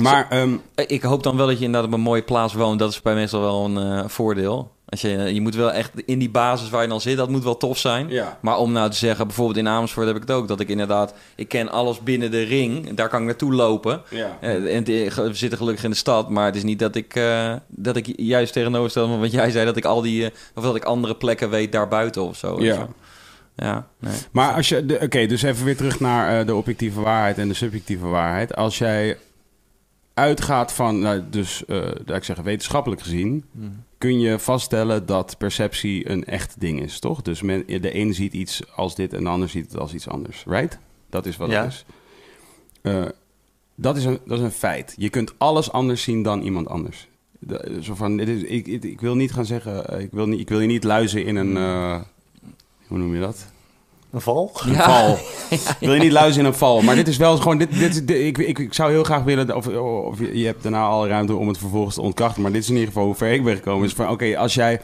[0.00, 2.78] Maar, ehm, Eh, Ik hoop dan wel dat je inderdaad op een mooie plaats woont.
[2.78, 4.72] Dat is bij meestal wel een eh, voordeel.
[4.90, 7.44] Als je, je moet wel echt in die basis waar je dan zit, dat moet
[7.44, 8.08] wel tof zijn.
[8.08, 8.38] Ja.
[8.40, 11.14] Maar om nou te zeggen, bijvoorbeeld in Amersfoort heb ik het ook, dat ik inderdaad,
[11.34, 14.02] ik ken alles binnen de ring, daar kan ik naartoe lopen.
[14.10, 14.38] Ja.
[14.40, 17.14] Eh, En het- we zitten gelukkig in de stad, maar het is niet dat ik,
[17.14, 20.76] eh, dat ik juist tegenoverstel wat jij zei, dat ik al die, eh, of dat
[20.76, 22.62] ik andere plekken weet daarbuiten of zo.
[22.62, 22.72] Ja.
[22.72, 22.88] Of zo.
[23.56, 24.14] Ja, nee.
[24.32, 27.48] Maar als je, de- oké, dus even weer terug naar eh, de objectieve waarheid en
[27.48, 28.54] de subjectieve waarheid.
[28.56, 29.18] Als jij
[30.20, 33.44] uitgaat van, nou, dus, eh laat ik zeggen, wetenschappelijk gezien,
[33.98, 37.22] kun je vaststellen dat perceptie een echt ding is, toch?
[37.22, 40.08] Dus men, de een ziet iets als dit en de ander ziet het als iets
[40.08, 40.78] anders, right?
[41.10, 41.62] Dat is wat Ja.
[41.64, 41.84] het is.
[42.82, 43.04] Eh,
[43.74, 44.94] dat, is een, dat is een feit.
[44.96, 47.08] Je kunt alles anders zien dan iemand anders.
[47.38, 50.26] De- zo van, dit is, ik, ik, ik wil niet gaan zeggen, eh, ik wil,
[50.26, 52.00] niet, ik wil je niet luizen in een, eh,
[52.86, 53.52] hoe noem je dat?
[54.10, 54.50] Een val?
[54.66, 55.12] Een val.
[55.50, 56.82] Ik wil je niet luisteren in een val.
[56.82, 57.58] Maar dit is wel gewoon...
[57.58, 59.56] Dit, dit, dit- ik, ik, ik zou heel graag willen...
[59.56, 62.42] Of, of je je hebt daarna alle ruimte om het vervolgens te ontkrachten.
[62.42, 63.86] Maar dit is in ieder geval hoe ver ik ben gekomen.
[63.86, 64.80] Is van, oké, als jij...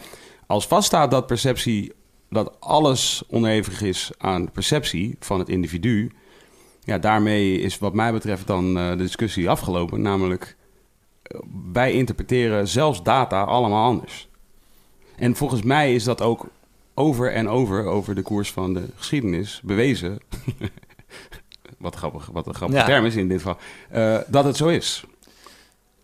[0.47, 1.93] Als vaststaat dat perceptie...
[2.31, 6.11] Dat alles onderhevig is aan perceptie van het individu...
[6.87, 10.03] Ja, daarmee is wat mij betreft dan eh, de discussie afgelopen.
[10.03, 10.57] Namelijk,
[11.23, 11.41] eh,
[11.73, 14.29] wij interpreteren zelfs data allemaal anders.
[15.17, 16.47] En volgens mij is dat ook
[16.99, 20.19] over en over, over de koers van de geschiedenis, bewezen.
[21.79, 22.87] wat, grappig, wat een grappige Ja.
[22.87, 23.57] term is in dit geval.
[23.91, 25.05] eh, dat het zo is.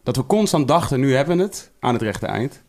[0.02, 2.62] Dat we constant dachten, nu hebben we het aan het rechte eind.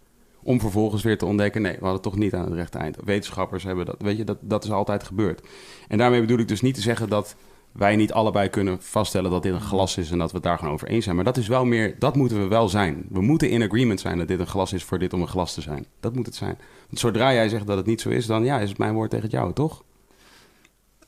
[0.44, 2.98] Om vervolgens weer te ontdekken, nee, we hadden het toch niet aan het rechte eind.
[3.04, 5.42] Wetenschappers hebben dat, weet je, dat, dat is altijd gebeurd.
[5.88, 7.36] En daarmee bedoel ik dus niet te zeggen dat
[7.72, 10.58] wij niet allebei kunnen vaststellen dat dit een glas is en dat we het daar
[10.58, 11.16] gewoon over eens zijn.
[11.16, 13.06] Maar dat is wel meer, dat moeten we wel zijn.
[13.10, 15.54] We moeten in agreement zijn dat dit een glas is voor dit om een glas
[15.54, 15.86] te zijn.
[16.00, 16.58] Dat moet het zijn.
[16.94, 19.26] Zodra jij zegt dat het niet zo is, dan ja, is het mijn woord tegen
[19.26, 19.84] het jou, toch?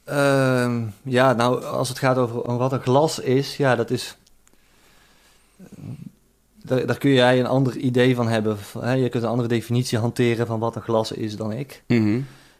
[0.03, 4.17] Ehm, ja, nou, als het gaat over wat een glas is, ja, dat is.
[6.63, 8.57] Daar, daar kun jij een ander idee van hebben.
[8.79, 8.91] Hè?
[8.91, 11.83] Je kunt een andere definitie hanteren van wat een glas is dan ik.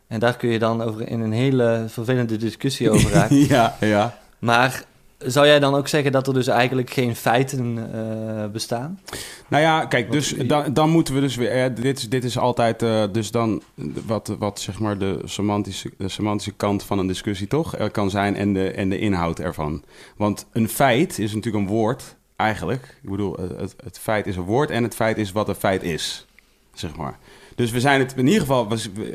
[0.08, 3.48] En daar kun je dan over in een hele vervelende discussie over raken.
[3.56, 4.18] ja, ja.
[4.40, 4.84] Maar
[5.26, 9.00] zou jij dan ook zeggen dat er dus eigenlijk geen feiten eh, bestaan?
[9.48, 11.76] Nou ja, kijk, dus dan, dan moeten we dus weer.
[11.76, 12.82] dit, is- dit is altijd.
[12.82, 13.62] eh, dus dan
[14.06, 18.10] wat, wat zeg maar de semantische, de semantische kant van een discussie toch er kan
[18.10, 19.84] zijn en de, en de inhoud ervan.
[20.18, 22.98] Want een feit is natuurlijk een woord, eigenlijk.
[23.04, 25.84] Ik bedoel, het, het feit is een woord en het feit is wat een feit
[25.84, 26.26] is,
[26.74, 27.18] zeg maar.
[27.56, 28.68] Dus we zijn het in ieder geval,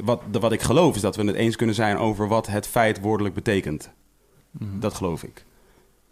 [0.05, 3.01] wat, wat ik geloof, is dat we het eens kunnen zijn over wat het feit
[3.01, 3.91] woordelijk betekent.
[4.59, 5.45] Dat geloof ik.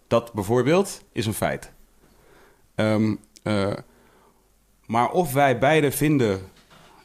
[0.09, 1.73] Dat bijvoorbeeld is een feit.
[2.75, 3.75] Ehm, eh,
[4.87, 6.41] maar of wij beide vinden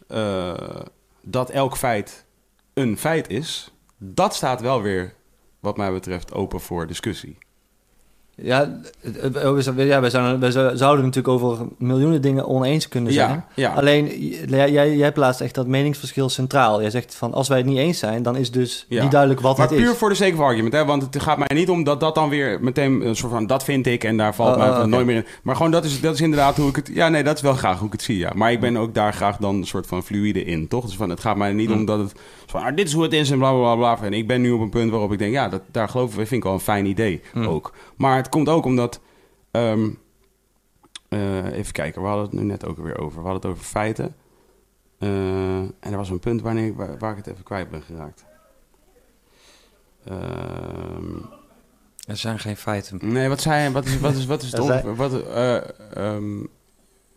[0.07, 0.81] eh,
[1.21, 2.25] dat elk feit
[2.73, 5.13] een feit is, dat staat wel weer,
[5.59, 7.37] wat mij betreft, open voor discussie.
[8.35, 13.29] Ja, we, ja, wij, zouden, wij zou- zouden natuurlijk over miljoenen dingen oneens kunnen zijn.
[13.29, 13.73] Ja, ja.
[13.73, 14.07] Alleen,
[14.97, 16.81] jij, plaatst echt dat meningsverschil centraal.
[16.81, 19.01] Jij zegt van, als wij het niet eens zijn, dan is dus Ja.
[19.01, 19.97] niet duidelijk wat maar het puur is.
[19.97, 20.85] voor de sake of argument, hè?
[20.85, 23.63] want het gaat mij niet om dat dat dan weer meteen een soort van dat
[23.63, 24.87] vind ik en daar valt Oh, mij oh, oké.
[24.87, 25.25] nooit meer in.
[25.43, 26.89] Maar gewoon dat is, dat is inderdaad hoe ik het.
[26.93, 28.17] Ja, nee, dat is wel graag hoe ik het zie.
[28.17, 28.31] Ja.
[28.35, 30.85] Maar ik ben ook daar graag dan een soort van fluïde in, toch?
[30.85, 31.75] Dus van, het gaat mij niet Mm.
[31.75, 32.11] om dat het
[32.53, 34.01] van ah, dit is hoe het is en bla bla bla.
[34.01, 36.15] En ik ben nu op een punt waarop ik denk, ja, dat, daar geloof ik,
[36.15, 37.47] vind ik wel een fijn idee Mm.
[37.47, 37.73] ook.
[37.95, 38.99] Maar het komt ook omdat.
[39.51, 39.89] ehm,
[41.09, 43.21] eh, even kijken, we hadden het nu net ook weer over.
[43.21, 44.15] We hadden het over feiten.
[44.99, 48.25] Eh, en er was een punt wanneer, waar, waar ik het even kwijt ben geraakt.
[50.05, 51.17] Ehm,
[52.07, 52.99] Er zijn geen feiten.
[53.01, 53.71] nee, wat zei je?
[53.71, 55.55] Wat is, wat is, wat is het wat, eh,
[55.97, 56.39] ehm,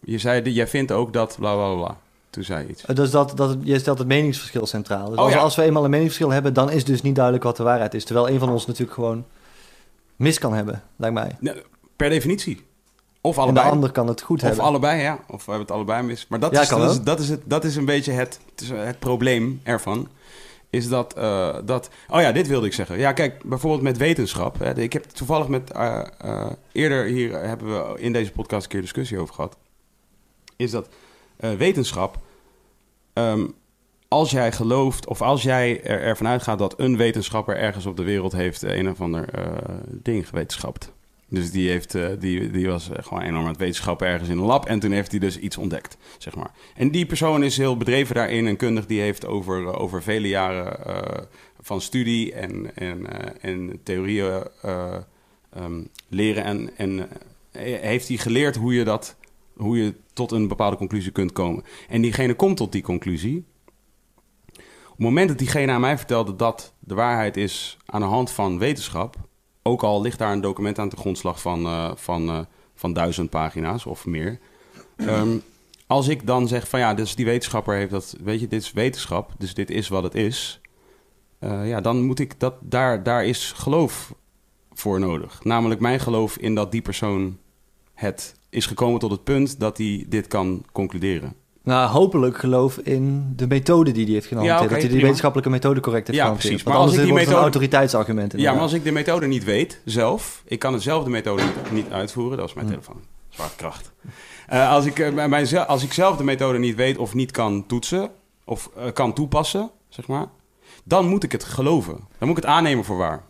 [0.01, 2.01] je zei, dat jij vindt ook dat bla bla bla.
[2.37, 2.85] Toen zei je iets.
[2.85, 5.09] Eh, Dus dat, dat, je stelt het meningsverschil centraal.
[5.09, 5.39] Dus Oh, als, ja.
[5.39, 8.05] als we eenmaal een meningsverschil hebben, dan is dus niet duidelijk wat de waarheid is.
[8.05, 9.25] Terwijl een van ons natuurlijk gewoon
[10.17, 11.37] mis kan hebben, lijkt mij.
[11.97, 12.65] Per definitie.
[13.21, 13.69] Of En de allebei.
[13.71, 14.65] ander kan het goed Of hebben.
[14.65, 15.19] allebei, ja.
[15.29, 16.27] Of we hebben het allebei mis.
[16.29, 18.69] Maar dat, Ja, is, dat, is, dat, is het, dat is een beetje het, het,
[18.75, 20.09] het probleem ervan.
[20.71, 21.89] Is dat, eh, dat...
[22.09, 22.99] Oh ja, dit wilde ik zeggen.
[22.99, 24.59] Ja, kijk, bijvoorbeeld met wetenschap.
[24.59, 25.71] Hè, ik heb toevallig met...
[25.73, 29.57] eh, eh, eerder hier hebben we in deze podcast een keer discussie over gehad.
[30.57, 30.89] Is dat
[31.37, 32.19] eh, wetenschap...
[33.17, 33.47] ehm,
[34.09, 38.05] als jij gelooft, of als jij er, ervan uitgaat dat een wetenschapper ergens op de
[38.05, 40.95] wereld heeft een of ander eh, ding gewetenschapt.
[41.29, 44.39] Dus die, heeft, eh, die, die was eh, gewoon enorm aan het wetenschappen ergens in
[44.39, 44.67] een lab.
[44.67, 46.51] En toen heeft hij dus iets ontdekt, zeg maar.
[46.75, 48.87] En die persoon is heel bedreven daarin en kundig.
[48.87, 51.23] Die heeft over, eh, over vele jaren eh,
[51.67, 54.95] van studie en, en, eh, en theorieën eh,
[55.53, 56.45] ehm, leren.
[56.45, 57.09] En, en
[57.53, 59.17] eh, heeft hij geleerd hoe je, dat,
[59.57, 61.65] hoe je tot een bepaalde conclusie kunt komen.
[61.89, 63.45] En diegene komt tot die conclusie.
[64.87, 68.31] Op het moment dat diegene aan mij vertelde dat de waarheid is aan de hand
[68.31, 69.17] van wetenschap,
[69.63, 72.39] ook al ligt daar een document aan de grondslag van, eh, van, eh,
[72.75, 74.39] van duizend pagina's of meer.
[74.97, 75.37] ehm,
[75.87, 78.73] als ik dan zeg van ja, dus die wetenschapper heeft dat, weet je, dit is
[78.73, 80.61] wetenschap, dus dit is wat het is.
[81.39, 84.15] eh, ja, dan moet ik dat, daar, daar is geloof
[84.73, 85.45] voor nodig.
[85.45, 87.39] Namelijk mijn geloof in dat die persoon
[87.97, 91.35] het is gekomen tot het punt dat hij dit kan concluderen.
[91.63, 94.55] Nou, hopelijk geloof in de methode die hij heeft gehanteerd.
[94.57, 95.03] Ja, dat hij die prima.
[95.03, 96.49] wetenschappelijke methode correct heeft Ja, gehanteerd.
[96.53, 96.67] precies.
[96.67, 98.33] Want Maar als ik die methode- autoriteitsargument.
[98.37, 102.37] Ja, maar als ik de methode niet weet zelf, ik kan dezelfde methode niet, uitvoeren,
[102.39, 102.73] dat is mijn Hm.
[102.73, 103.93] telefoon, zwaartekracht.
[104.47, 107.67] Eh als, ik, eh, mijzelf- als ik zelf de methode niet weet of niet kan
[107.67, 108.11] toetsen,
[108.45, 110.27] of eh, kan toepassen, zeg maar,
[110.85, 111.95] dan moet ik het geloven.
[112.19, 113.23] Dan moet ik het aannemen voor waar.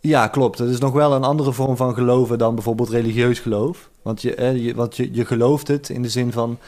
[0.00, 0.58] Ja, klopt.
[0.58, 3.90] Het is nog wel een andere vorm van geloven dan bijvoorbeeld religieus geloof.
[4.02, 6.58] Want je, eh, je, want je, je gelooft het in de zin van...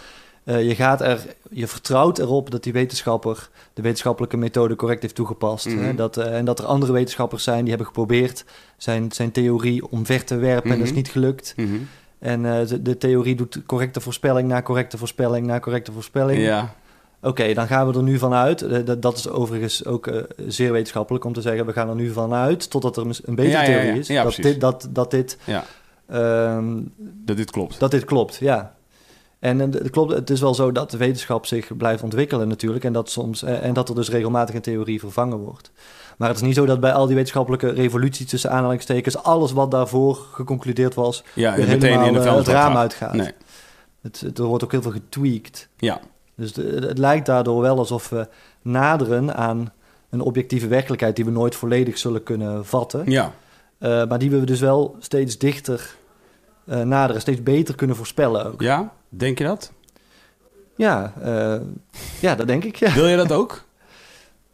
[0.45, 1.21] eh, je, gaat er,
[1.51, 5.67] je vertrouwt erop dat die wetenschapper de wetenschappelijke methode correct heeft toegepast.
[5.67, 5.79] Mhm.
[5.85, 5.95] Hè?
[5.95, 8.45] Dat, eh, en dat er andere wetenschappers zijn die hebben geprobeerd
[8.77, 10.71] zijn, zijn theorie omver te werpen.
[10.71, 10.97] En dat is Mhm.
[10.99, 11.55] niet gelukt.
[11.57, 11.75] Mhm.
[12.19, 16.41] En eh, de, de theorie doet correcte voorspelling na correcte voorspelling na correcte voorspelling.
[16.43, 16.75] Ja,
[17.23, 18.87] Oké, dan gaan we er nu vanuit.
[18.87, 20.11] dat, dat is overigens ook
[20.47, 21.67] zeer wetenschappelijk om te zeggen...
[21.67, 23.81] we gaan er nu vanuit, totdat er een betere Ja, ja, ja.
[23.81, 24.07] theorie is...
[24.07, 24.45] Dat, precies.
[24.45, 25.39] dit, dat, dat, dit,
[26.09, 27.79] ehm, dat dit klopt.
[27.81, 28.75] dat dit klopt, ja.
[29.39, 32.85] En eh, het, klopt, het is wel zo dat de wetenschap zich blijft ontwikkelen natuurlijk...
[32.85, 35.71] En dat, soms, eh, en dat er dus regelmatig een theorie vervangen wordt.
[36.19, 38.27] Maar het is niet zo dat bij al die wetenschappelijke revoluties...
[38.27, 41.25] tussen aanhalingstekens alles wat daarvoor geconcludeerd was...
[41.35, 43.13] ja, weer helemaal in de eh, het raam uitgaat.
[43.15, 43.31] Nee,
[44.03, 45.69] Het, het- er wordt ook heel veel getweakt.
[45.77, 46.01] ja,
[46.35, 48.29] Dus de- het lijkt daardoor wel alsof we
[48.63, 49.73] naderen aan
[50.11, 53.11] een objectieve werkelijkheid die we nooit volledig zullen kunnen vatten.
[53.11, 53.33] ja,
[53.85, 55.97] Eh, maar die we dus wel steeds dichter
[56.65, 58.61] eh, naderen, steeds beter kunnen voorspellen ook.
[58.61, 58.93] ja.
[59.09, 59.73] Denk je dat?
[60.77, 61.61] Ja, eh,
[62.21, 62.77] ja dat denk ik.
[62.77, 62.95] Ja.
[62.95, 63.63] Wil je dat ook?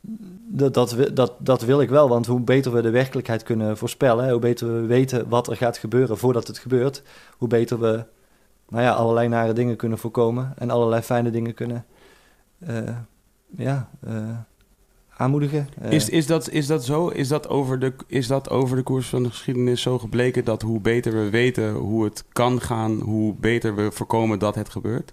[0.53, 4.25] Dat, dat, dat, dat wil ik wel, want hoe beter we de werkelijkheid kunnen voorspellen,
[4.25, 7.03] hè, hoe beter we weten wat er gaat gebeuren voordat het gebeurt,
[7.37, 8.05] hoe beter we
[8.69, 11.85] nou ja, allerlei nare dingen kunnen voorkomen en allerlei fijne dingen kunnen
[13.57, 13.91] ja,
[15.21, 15.69] aanmoedigen.
[15.81, 17.09] Eh, Is, is, dat, is dat zo?
[17.09, 20.63] Is dat, over de, is dat over de koers van de geschiedenis zo gebleken dat
[20.63, 25.13] hoe beter we weten hoe het kan gaan, hoe beter we voorkomen dat het gebeurt?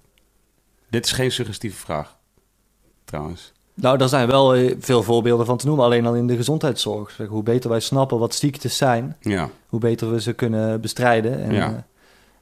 [0.89, 2.17] Dit is geen suggestieve vraag,
[3.05, 3.51] trouwens.
[3.73, 7.11] Nou, daar zijn wel eh, veel voorbeelden van te noemen, alleen al in de gezondheidszorg.
[7.11, 11.43] Zeg, hoe beter wij snappen wat ziektes zijn, Ja, hoe beter we ze kunnen bestrijden.
[11.43, 11.65] En, Ja.
[11.65, 11.85] ja,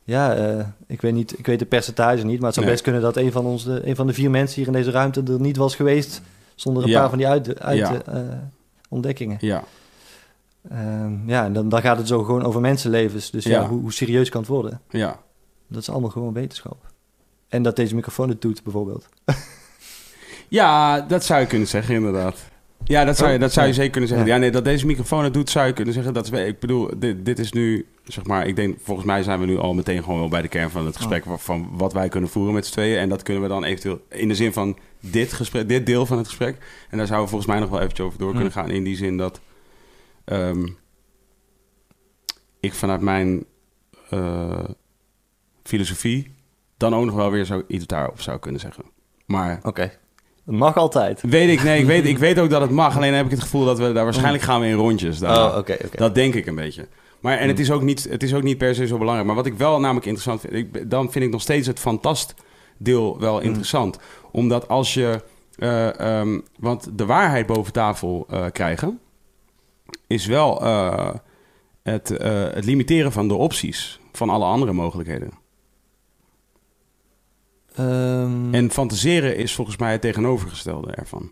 [0.03, 2.75] ja eh, ik, weet niet, ik weet de percentage niet, maar het zou Nee.
[2.75, 4.91] best kunnen dat een van, ons, de, een van de vier mensen hier in deze
[4.91, 6.21] ruimte er niet was geweest
[6.55, 6.99] zonder een Ja.
[6.99, 8.01] paar van die uit, uit, Ja.
[8.05, 8.21] eh,
[8.89, 9.37] ontdekkingen.
[9.39, 9.63] ja,
[10.69, 13.31] Ehm, ja, en dan, dan gaat het zo gewoon over mensenlevens.
[13.31, 14.81] Dus ja, hoe, hoe serieus kan het worden?
[14.89, 15.19] ja.
[15.67, 16.77] Dat is allemaal gewoon wetenschap.
[17.47, 19.09] En dat deze microfoon het doet, bijvoorbeeld.
[20.47, 22.37] Ja, dat zou je kunnen zeggen, inderdaad.
[22.83, 24.27] Ja, dat zou je, dat zou je zeker kunnen zeggen.
[24.27, 24.37] Ja.
[24.37, 26.13] Nee, dat deze microfoon het doet, zou je kunnen zeggen.
[26.13, 29.39] Dat is, ik bedoel, dit, dit is nu, zeg maar, ik denk, volgens mij zijn
[29.39, 31.93] we nu al meteen gewoon wel bij de kern van het gesprek van, van wat
[31.93, 32.97] wij kunnen voeren met z'n tweeën.
[32.99, 34.77] En dat kunnen we dan eventueel in de zin van
[35.11, 36.57] dit gesprek, dit deel van het gesprek.
[36.89, 38.69] En daar zouden we volgens mij nog wel eventjes over door kunnen gaan.
[38.69, 39.39] In die zin dat
[40.25, 40.67] ehm,
[42.59, 43.45] ik vanuit mijn
[44.09, 44.63] eh,
[45.63, 46.33] filosofie
[46.77, 48.83] dan ook nog wel weer zo iets daarop zou kunnen zeggen.
[49.25, 49.91] Maar Oké.
[50.45, 51.21] Dat mag altijd.
[51.21, 52.95] Weet ik, nee, ik weet, ik weet ook dat het mag.
[52.95, 55.19] Alleen heb ik het gevoel dat we daar waarschijnlijk gaan we in rondjes.
[55.19, 55.51] Daar.
[55.51, 55.97] Oh, oké, oké.
[55.97, 56.87] Dat denk ik een beetje.
[57.19, 59.27] Maar, en het, is ook niet, het is ook niet per se zo belangrijk.
[59.27, 61.79] Maar wat ik wel namelijk interessant vind, ik, dan vind ik nog steeds het
[62.75, 63.99] fantastdeel wel interessant.
[64.31, 65.21] Omdat als je,
[65.57, 68.99] ehm, want de waarheid boven tafel eh, krijgen,
[70.07, 71.13] is wel eh,
[71.83, 72.07] het,
[72.53, 75.31] het limiteren van de opties van alle andere mogelijkheden.
[77.75, 81.31] Ehm, En fantaseren is volgens mij het tegenovergestelde ervan.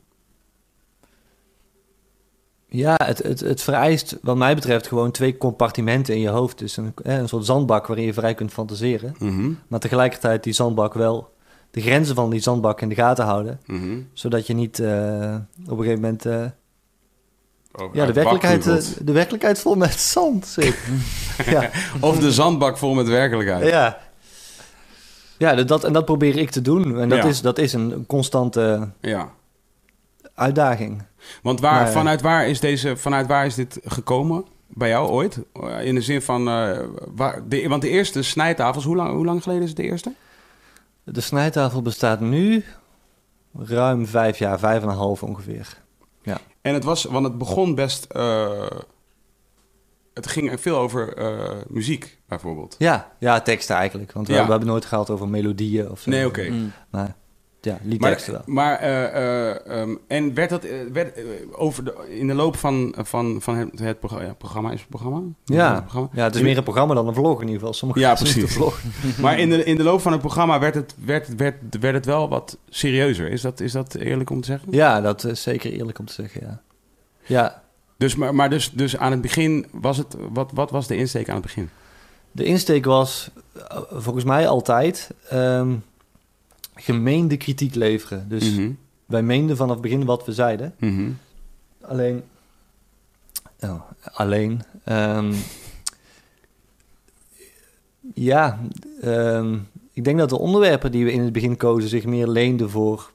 [2.67, 6.57] Ja, het, het, het vereist wat mij betreft gewoon twee compartimenten in je hoofd.
[6.57, 9.15] Dus een, een soort zandbak waarin je vrij kunt fantaseren.
[9.19, 11.32] Mhm, Maar tegelijkertijd die zandbak wel
[11.73, 13.59] de grenzen van die zandbak in de gaten houden.
[13.65, 13.99] mhm.
[14.13, 15.35] Zodat je niet eh,
[15.69, 16.45] op een gegeven moment eh,
[17.93, 20.77] ja, de, werkelijkheid, eh, de werkelijkheid vol met zand zit.
[21.45, 21.69] ja.
[21.99, 23.67] Of de zandbak vol met werkelijkheid.
[23.69, 23.97] ja.
[25.37, 26.99] Ja, dat, en dat probeer ik te doen.
[26.99, 27.25] En dat, Ja.
[27.25, 29.29] is, dat is een constante Ja.
[30.35, 31.01] uitdaging.
[31.41, 34.45] Want waar, Maar, vanuit, waar is deze, vanuit waar is dit gekomen?
[34.67, 35.39] Bij jou ooit?
[35.83, 36.43] In de zin van...
[37.15, 40.11] waar, de, want de eerste snijtafels, hoe lang, hoe lang geleden is het de eerste?
[41.03, 42.63] De snijtafel bestaat nu
[43.57, 45.81] ruim vijf jaar, vijf en een half ongeveer.
[46.61, 47.03] En het was...
[47.03, 48.05] Want het begon best...
[48.05, 48.67] eh,
[50.13, 52.75] het ging veel over eh, muziek, bijvoorbeeld.
[52.77, 54.11] Ja, ja teksten eigenlijk.
[54.11, 54.43] Want we, Ja.
[54.45, 56.09] we hebben nooit gehad over melodieën of zo.
[56.09, 56.49] Nee, oké.
[56.49, 56.71] Mm.
[56.89, 57.15] Maar
[57.65, 58.41] Ja, Maar, liedteksten wel.
[58.45, 61.19] maar eh, eh, ehm, en werd dat eh, werd,
[61.51, 64.89] over de, in de loop van, van, van het, het programma, ja, programma is het
[64.89, 65.21] programma?
[65.45, 65.73] Ja.
[65.73, 66.09] Het programma?
[66.13, 67.73] Ja, het is meer een programma dan een vlog in ieder geval.
[67.73, 68.41] Sommige Ja, precies.
[68.41, 68.79] een vlog.
[69.21, 72.05] Maar in de, in de loop van het programma werd het, werd, werd, werd het
[72.05, 73.31] wel wat serieuzer.
[73.31, 74.67] Is dat, is dat eerlijk om te zeggen?
[74.71, 76.61] Ja, dat is zeker eerlijk om te zeggen, ja.
[77.25, 77.63] Ja,
[77.97, 80.15] Dus, maar, maar dus, dus aan het begin was het...
[80.33, 81.69] Wat, wat was de insteek aan het begin?
[82.33, 83.29] de insteek was
[83.91, 85.75] volgens mij altijd ehm,
[86.75, 88.29] gemeende kritiek leveren.
[88.29, 88.71] Dus Mhm,
[89.05, 90.73] wij meenden vanaf het begin wat we zeiden.
[90.79, 91.09] mhm.
[91.81, 92.23] Alleen.
[93.59, 93.81] Oh,
[94.13, 94.61] alleen.
[94.83, 95.33] ehm,
[98.13, 98.59] ja,
[99.01, 99.57] ehm,
[99.93, 103.11] ik denk dat de onderwerpen die we in het begin kozen zich meer leenden voor.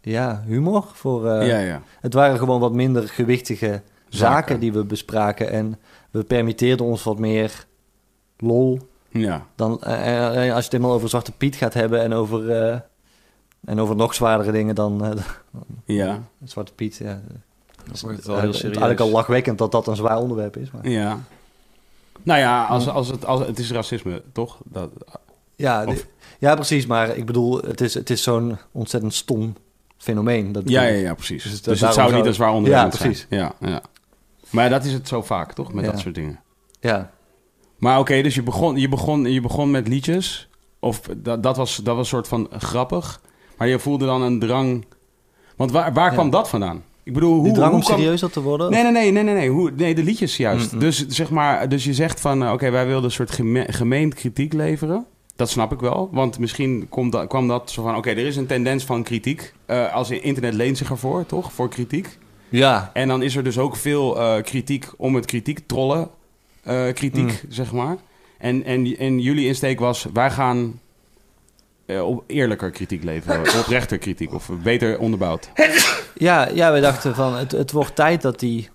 [0.00, 0.84] Ja, humor.
[0.92, 1.82] Voor, eh, ja, ja.
[2.00, 3.82] Het waren gewoon wat minder gewichtige zaken.
[4.08, 4.60] Zaken.
[4.60, 5.50] die we bespraken.
[5.50, 5.78] En
[6.10, 7.66] we permitteerden ons wat meer
[8.36, 8.78] lol.
[9.20, 12.50] Ja, Dan, eh, eh, als je het helemaal over Zwarte Piet gaat hebben en over,
[12.50, 12.78] eh,
[13.64, 15.10] en over nog zwaardere dingen dan eh,
[15.98, 16.96] ja, Zwarte Piet.
[16.96, 17.20] Ja.
[18.00, 18.76] Wordt het wel heel het is serieus.
[18.80, 20.70] eigenlijk al lachwekkend dat dat een zwaar onderwerp is.
[20.70, 20.88] Maar...
[20.88, 21.18] ja.
[22.22, 24.58] Nou ja, als, als het, als, het is racisme, toch?
[24.64, 24.90] Dat,
[25.56, 26.04] Ja, Of- de-
[26.38, 26.86] ja, precies.
[26.86, 29.56] Maar ik bedoel, het is, het is zo'n ontzettend stom
[29.98, 30.52] fenomeen.
[30.52, 31.42] Dat ja, ja, ja, precies.
[31.42, 33.08] Dus Dus, het daarom zou zou niet een zwaar onderwerp Ja, zijn.
[33.10, 33.26] precies.
[33.30, 33.82] Ja, ja.
[34.50, 35.72] Maar dat is het zo vaak, toch?
[35.72, 35.90] Met Ja.
[35.90, 36.40] dat soort dingen.
[36.80, 37.10] Ja,
[37.84, 40.48] Maar oké, dus je begon, je, begon, je begon met liedjes.
[40.80, 43.20] Of dat, dat, was, dat was een soort van grappig.
[43.58, 44.84] Maar je voelde dan een drang...
[45.56, 46.12] Want waar, waar Ja.
[46.12, 46.82] kwam dat vandaan?
[47.02, 47.52] Ik bedoel, hoe...
[47.52, 48.70] drang hoe om kwam- serieuzer te worden.
[48.70, 49.50] Nee, nee, nee, nee, nee, nee.
[49.50, 50.80] Hoe, nee, de liedjes juist.
[50.80, 54.14] Dus zeg maar, dus je zegt van, eh, oké, wij wilden een soort geme gemeend
[54.14, 55.06] kritiek leveren.
[55.36, 58.36] Dat snap ik wel, want misschien komt dat, kwam dat zo van, oké, er is
[58.36, 59.54] een tendens van kritiek.
[59.66, 61.52] Eh, als in internet leent zich ervoor, toch?
[61.52, 62.18] Voor kritiek.
[62.48, 66.08] Ja, En dan is er dus ook veel eh, kritiek om het kritiek trollen.
[66.64, 67.52] Eh, kritiek, Mm.
[67.52, 67.96] zeg maar.
[68.38, 70.80] En, en, en jullie insteek was, wij gaan
[71.86, 73.40] eh, op eerlijker kritiek leveren.
[73.60, 75.50] oprechter kritiek, of beter onderbouwd.
[76.14, 78.68] ja, ja wij dachten van het, het wordt tijd dat die,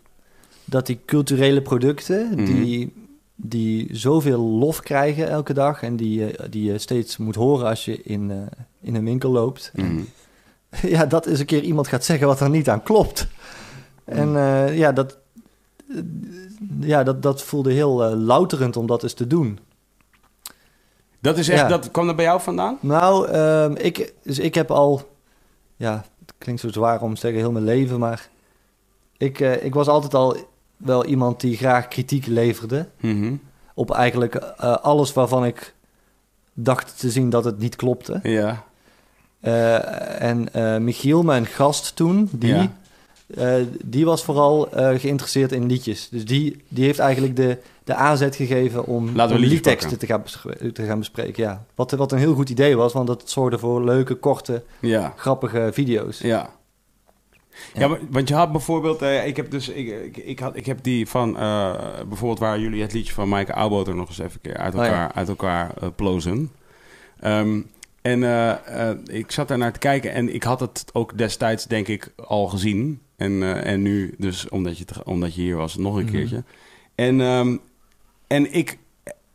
[0.65, 2.45] dat die culturele producten, Mhm.
[2.45, 2.93] die,
[3.35, 7.85] die zoveel lof krijgen elke dag en die, je- die je steeds moet horen als
[7.85, 8.37] je in, eh,
[8.81, 9.71] in een winkel loopt.
[9.75, 9.99] Mhm.
[10.81, 13.27] Ja, dat eens een keer iemand gaat zeggen wat er niet aan klopt.
[14.05, 15.17] En eh, ja, dat, eh,
[16.79, 19.59] ja dat, dat voelde heel eh, louterend om dat eens te doen.
[21.21, 21.67] Dat is echt, Ja.
[21.67, 22.77] dat kwam dat bij jou vandaan?
[22.81, 25.09] Nou, ehm, ik, dus ik heb al,
[25.75, 28.29] ja, het klinkt zo zwaar om te zeggen heel mijn leven, maar
[29.17, 30.37] ik, eh, ik was altijd al
[30.77, 33.33] wel iemand die graag kritiek leverde Mhm.
[33.73, 35.73] op eigenlijk eh, alles waarvan ik
[36.53, 38.19] dacht te zien dat het niet klopte.
[38.23, 38.63] Ja.
[40.19, 40.49] En
[40.83, 42.71] Michiel, mijn gast toen, die, Ja.
[43.35, 46.09] Eh, die was vooral eh, geïnteresseerd in liedjes.
[46.09, 50.23] Dus die, die heeft eigenlijk de, de aanzet gegeven om, Laten liedteksten te gaan,
[50.73, 51.43] te gaan bespreken.
[51.43, 51.65] Ja.
[51.75, 55.13] Wat, wat een heel goed idee was, want dat zorgde voor leuke, korte, Ja.
[55.15, 56.19] grappige video's.
[56.19, 56.57] Ja.
[57.73, 60.83] Ja, want je had bijvoorbeeld, eh, ik heb dus, ik, ik, ik, had, ik heb
[60.83, 61.33] die van,
[62.07, 64.79] bijvoorbeeld waar jullie het liedje van Maaike Oudboter nog eens even een keer uit Oh,
[64.79, 64.85] ja.
[64.85, 66.51] elkaar, uit elkaar plozen.
[67.19, 67.61] Ehm,
[68.01, 68.23] en
[69.11, 72.47] ik zat daar naar te kijken en ik had het ook destijds denk ik al
[72.47, 73.01] gezien.
[73.19, 76.11] En, eh, en nu dus, omdat je, omdat je hier was, nog een Mhm.
[76.11, 76.43] keertje.
[76.95, 77.57] En, ehm,
[78.27, 78.77] en ik,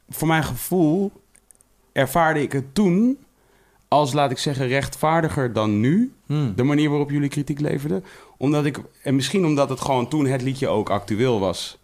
[0.08, 1.12] voor mijn gevoel,
[1.92, 3.18] ervaarde ik het toen
[3.88, 6.52] als, laat ik zeggen, rechtvaardiger dan nu Hmm.
[6.56, 8.04] de manier waarop jullie kritiek leverden.
[8.36, 11.78] Omdat ik, en misschien omdat het gewoon toen het liedje ook actueel was.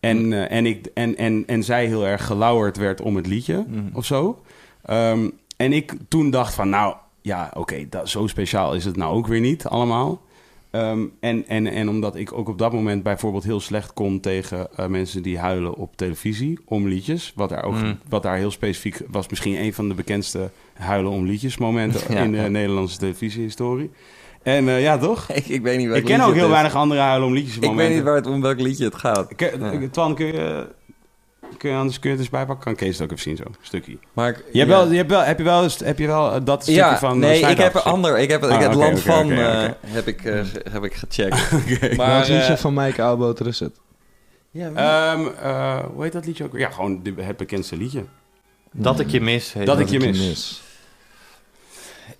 [0.00, 3.64] En, eh, en, ik, en, en, en zij heel erg gelauwerd werd om het liedje
[3.68, 3.90] Hmm.
[3.92, 4.42] of zo.
[4.82, 9.14] Ehm, en ik toen dacht van, nou ja, oké, dat zo speciaal is het nou
[9.16, 10.22] ook weer niet allemaal.
[10.74, 14.68] Ehm, en, en, en omdat ik ook op dat moment bijvoorbeeld heel slecht kon tegen
[14.76, 17.32] eh, mensen die huilen op televisie om liedjes.
[17.34, 17.98] Wat daar, ook, Mm.
[18.08, 22.22] wat daar heel specifiek was, misschien een van de bekendste huilen om liedjes momenten Ja.
[22.22, 23.90] in de Nederlandse televisiehistorie.
[24.42, 25.30] En eh, ja, toch?
[25.32, 27.60] Ik, ik weet niet welk Ik ken ook heel weinig andere huilen om liedjes Ik
[27.60, 27.86] momenten.
[27.86, 29.32] weet niet waar het, om welk liedje het gaat.
[29.36, 29.88] Ja.
[29.90, 30.66] Twan, kun je,
[31.56, 32.64] kun je anders kun je het eens bijpakken?
[32.64, 33.98] Kan Kees het ook even zien zo, een stukje.
[34.12, 34.76] Maar ik- Je hebt ja.
[34.76, 37.12] wel, je hebt wel, heb je wel, heb je wel eh, dat stukje Ja, van
[37.12, 38.18] eh, nee, ik heb een ander.
[38.18, 40.40] Ik heb, ik Ah, het oké, land van eh, heb, ik, eh,
[40.70, 41.50] heb ik gecheckt.
[41.96, 43.80] Maar, liedje eh, van Mike Oudboter is het?
[44.50, 46.56] ja, Ehm, eh, hoe heet dat liedje ook?
[46.58, 48.04] Ja, gewoon het bekendste liedje.
[48.72, 49.52] Dat ik je mis.
[49.52, 50.62] heet Dat ik je mis.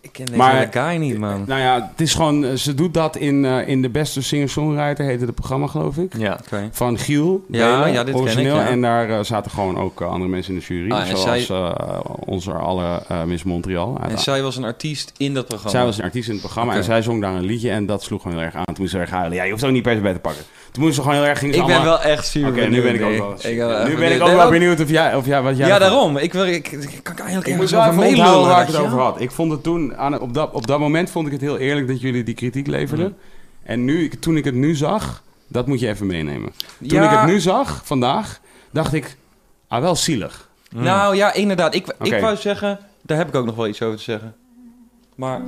[0.04, 1.44] Ik ken deze Maar- guy niet, man.
[1.46, 5.04] Nou ja, het is gewoon, eh, ze doet dat in, eh, in de beste singer-songwriter,
[5.04, 6.16] heette het programma geloof ik.
[6.16, 6.38] Ja.
[6.44, 6.68] Oké.
[6.72, 7.44] Van Giel.
[7.48, 8.56] Ja, Belen, ja, dit ken origineel.
[8.56, 8.68] ik, ja.
[8.68, 10.90] En daar eh, zaten gewoon ook andere mensen in de jury.
[10.90, 11.56] Ah, zoals zij-
[12.26, 13.98] onze alle Miss Montreal.
[14.10, 15.70] En zij was een artiest in dat programma.
[15.70, 18.02] Zij was een artiest in het programma en zij zong daar een liedje en dat
[18.02, 18.64] sloeg gewoon heel erg aan.
[18.64, 19.36] Toen moest ze erg huilen.
[19.36, 20.42] Ja, je hoeft ook niet per se bij te pakken.
[20.72, 21.38] Toen moest ze gewoon heel erg...
[21.38, 23.32] Ging Ik ben wel echt super Oké, nu ben ik ook wel...
[23.32, 26.16] Ik nu ben ik ook wel benieuwd of jij, of jij wat jij Ja, daarom.
[26.16, 28.98] Ik, wil, ik, ik kan eigenlijk Ik moet wel even onthouden waar ik het over
[28.98, 29.20] had.
[29.20, 29.93] Ik vond het toen...
[29.96, 32.66] aan, op, dat, op dat moment vond ik het heel eerlijk dat jullie die kritiek
[32.66, 33.06] leverden.
[33.06, 33.16] Mhm.
[33.62, 36.52] En nu, toen ik het nu zag, dat moet je even meenemen.
[36.78, 37.12] Toen Ja.
[37.12, 38.40] ik het nu zag, vandaag,
[38.70, 39.16] dacht ik,
[39.68, 40.48] ah, wel zielig.
[40.70, 41.74] Nou ja, inderdaad.
[41.74, 44.34] Ik, ik wou zeggen, daar heb ik ook nog wel iets over te zeggen.
[45.14, 45.40] Maar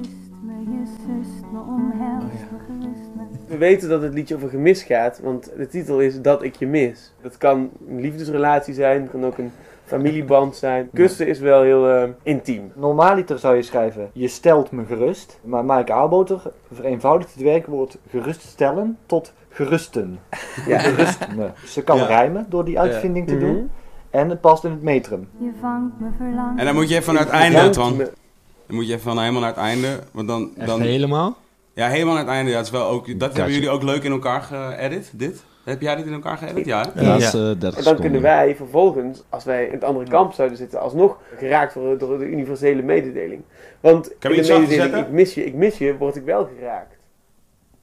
[3.47, 6.67] We weten dat het liedje over gemis gaat, want de titel is Dat ik je
[6.67, 7.13] mis.
[7.23, 9.53] Dat kan een liefdesrelatie zijn, het kan ook een
[9.87, 10.89] familieband zijn.
[10.95, 12.73] Kussen is wel heel eh, intiem.
[12.75, 15.39] Normaliter zou je schrijven, je stelt me gerust.
[15.45, 16.41] Maar Mike Aarboter
[16.73, 20.19] vereenvoudigt het werkwoord geruststellen tot gerusten.
[20.67, 20.79] Ja.
[20.89, 21.49] Gerust me.
[21.61, 22.07] Dus ze kan Ja.
[22.07, 23.45] rijmen door die uitvinding te Mhm.
[23.45, 23.71] doen.
[24.11, 25.29] En het past in het metrum.
[25.39, 26.59] Je vangt me verlangen.
[26.59, 27.97] En dan moet je even naar het einde, Twan.
[27.97, 29.99] Dan moet je even helemaal naar het einde.
[30.13, 31.37] Want dan, Echt dan, helemaal?
[31.75, 32.51] ja, helemaal naar het einde.
[32.51, 35.45] Ja, het is wel ook, dat hebben jullie ook leuk in elkaar geëdit, dit?
[35.67, 36.65] Heb jij dit in elkaar geëdit?
[36.67, 37.01] Ja, hè?
[37.01, 37.27] Ja, dat Ja.
[37.27, 38.01] is eh, 30 En dan seconden.
[38.03, 42.19] kunnen wij vervolgens, als wij in het andere kamp zouden zitten, alsnog geraakt worden door
[42.19, 43.43] de universele mededeling.
[43.81, 46.97] Want Kan in de mededeling, ik mis je, ik mis je, word ik wel geraakt.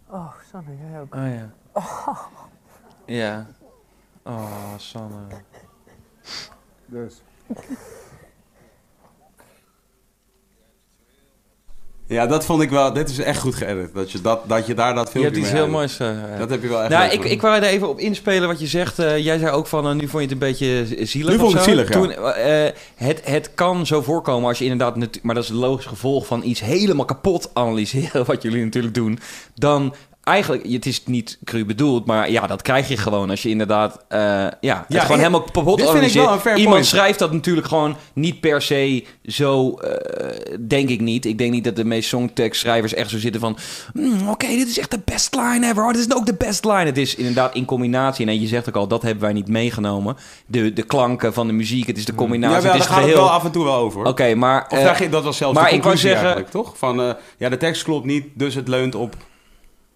[0.09, 1.15] Oh, Sanne, jij ook.
[1.15, 1.49] Oh ja.
[3.05, 3.47] Ja.
[4.23, 5.15] Oh, Sanne.
[6.85, 7.21] Dus.
[12.13, 12.93] Ja, dat vond ik wel.
[12.93, 13.93] Dit is echt goed geëdit.
[13.93, 15.99] Dat je, dat, dat je daar dat Je filmpje hebt iets mee heel eindigt.
[15.99, 16.15] moois.
[16.33, 18.59] eh, Dat heb je wel echt nou, ik, ik wou er even op inspelen wat
[18.59, 18.99] je zegt.
[18.99, 21.51] Eh, jij zei ook van, eh, nu vond je het een beetje zielig Nu vond
[21.51, 21.93] ik het zielig, ja.
[21.93, 22.13] Toen,
[22.95, 25.21] het, het kan zo voorkomen als je inderdaad...
[25.21, 28.25] Maar dat is een logisch gevolg van iets helemaal kapot analyseren...
[28.31, 29.19] wat jullie natuurlijk doen.
[29.55, 30.67] Dan eigenlijk...
[30.71, 33.29] Het is niet cru bedoeld, maar ja, dat krijg je gewoon...
[33.29, 34.05] als je inderdaad
[34.59, 36.85] ja, het gewoon helemaal kapot dit vind ik wel een fair Iemand point.
[36.85, 39.79] schrijft dat natuurlijk gewoon niet per se zo...
[40.59, 41.25] denk ik niet.
[41.25, 43.57] Ik denk niet dat de meeste songtekstschrijvers echt zo zitten van...
[43.93, 45.83] "Hmm, Oké, dit is echt de best line ever.
[45.85, 46.85] Oh, dit is ook de best line.
[46.85, 48.27] Het is inderdaad in combinatie.
[48.27, 50.15] En je zegt ook al, dat hebben wij niet meegenomen.
[50.45, 52.55] De, de klanken van de muziek, het is de combinatie.
[52.55, 54.05] Ja, wel, het daar is gaat het wel af en toe wel over.
[54.05, 54.65] Oké, maar...
[54.69, 56.77] Of eh, je, dat was zelfs maar de ik wou zeggen- eigenlijk, toch?
[56.77, 59.15] Van, eh, ja, de tekst klopt niet, dus het leunt op,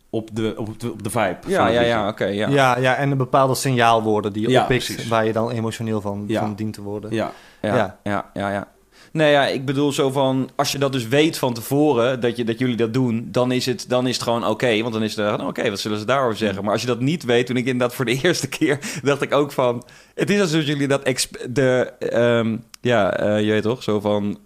[0.09, 1.37] op, de, op, de, op de vibe.
[1.41, 2.47] van ja, ja, ja, oké, ja.
[2.49, 2.77] Ja.
[2.77, 5.07] ja, en een bepaalde signaalwoorden die je Ja, oppikt, precies.
[5.07, 6.39] waar je dan emotioneel van, Ja.
[6.39, 7.13] van dient te worden.
[7.13, 7.31] Ja.
[7.61, 7.97] Ja, Ja.
[8.03, 8.67] ja, ja, ja.
[9.18, 10.49] Nee, ja, ik bedoel zo van...
[10.55, 13.28] Als je dat dus weet van tevoren, dat, je, dat jullie dat doen...
[13.32, 14.82] dan is het, dan is het gewoon oké.
[14.82, 16.63] want dan is het, eh, nou, oké, wat zullen ze daarover zeggen?
[16.63, 18.80] Maar als je dat niet weet, toen ik inderdaad voor de eerste keer...
[19.03, 19.84] dacht ik ook van...
[20.15, 21.28] Het is alsof jullie dat...
[21.49, 24.38] de, ehm, ja, eh, je weet toch, zo van...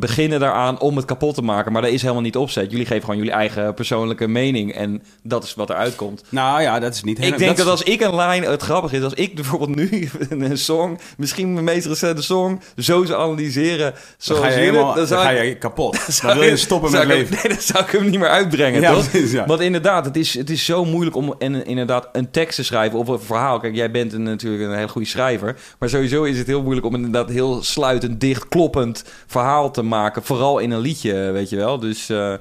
[0.00, 1.72] beginnen daaraan om het kapot te maken.
[1.72, 2.70] Maar dat is helemaal niet opzet.
[2.70, 4.72] Jullie geven gewoon jullie eigen persoonlijke mening.
[4.74, 6.22] En dat is wat eruit komt.
[6.28, 9.02] Nou ja, dat is niet Ik denk dat, als ik een line, het grappig is,
[9.02, 13.94] als ik bijvoorbeeld nu een song, misschien mijn meest recente song, zo zou analyseren,
[14.26, 15.98] Dan ga je jullie, helemaal dan ga je kapot.
[16.22, 17.28] Dan wil je stoppen met hem- leven.
[17.42, 19.12] Nee, dan zou ik hem niet meer uitbrengen, Ja, toch?
[19.12, 19.46] ja.
[19.46, 22.98] Want inderdaad, het is, het is zo moeilijk om en, inderdaad een tekst te schrijven
[22.98, 23.58] of een verhaal.
[23.60, 25.56] Kijk, jij bent een, natuurlijk een hele goede schrijver.
[25.78, 29.89] Maar sowieso is het heel moeilijk om inderdaad heel sluitend, dicht, kloppend verhaal te maken.
[30.24, 31.78] Vooral in een liedje, weet je wel.
[31.78, 32.34] Dus eh,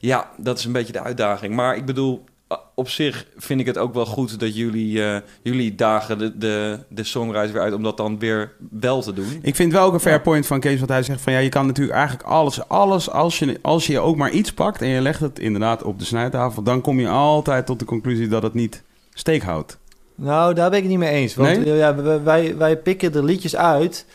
[0.00, 1.54] ja, dat is een beetje de uitdaging.
[1.54, 5.16] Maar ik bedoel, eh, op zich vind ik het ook wel goed dat jullie, eh,
[5.42, 7.74] jullie dagen de, de, de songwriter weer uit...
[7.74, 9.38] om dat dan weer wel te doen.
[9.42, 11.48] Ik vind wel ook een fair point van Kees, wat hij zegt van ja, je
[11.48, 15.00] kan natuurlijk eigenlijk alles, alles als je, als je ook maar iets pakt en je
[15.00, 18.54] legt het inderdaad op de snijtafel, dan kom je altijd tot de conclusie dat het
[18.54, 18.82] niet
[19.14, 19.78] steek houdt.
[20.14, 21.34] Nou, daar ben ik het niet mee eens.
[21.34, 21.76] Want Nee?
[21.76, 24.06] ja, wij, wij, pikken er liedjes uit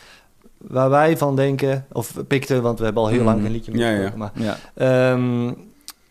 [0.58, 1.86] waar wij van denken...
[1.92, 3.44] Of pikten, want we hebben al heel lang Mhm.
[3.44, 3.96] geen liedje meer Ja, ja.
[3.96, 4.58] gesproken, Maar, Ja.
[4.74, 5.52] ehm,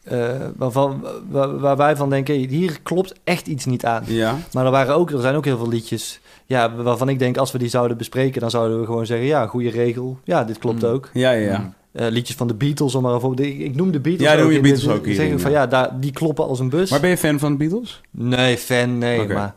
[0.04, 4.04] eh, waarvan, waar, waar wij van denken, hier klopt echt iets niet aan.
[4.06, 7.38] Ja, Maar er, waren ook, er zijn ook heel veel liedjes ja, waarvan ik denk,
[7.38, 8.42] als we die zouden bespreken...
[8.42, 10.18] dan zouden we gewoon zeggen, ja, goede regel.
[10.24, 10.90] Ja, dit klopt Mm.
[10.90, 11.10] ook.
[11.14, 11.48] ja, ja.
[11.52, 11.74] ja.
[11.92, 13.40] Eh, liedjes van de Beatles, om maar over...
[13.42, 15.68] Ik, ik noem de Beatles Ja, noem je Beatles ook Ik hierin, zeg van, ja.
[15.68, 16.90] daar, die kloppen als een bus.
[16.90, 18.02] Maar ben je fan van de Beatles?
[18.12, 19.28] Nee, fan, nee.
[19.28, 19.56] Maar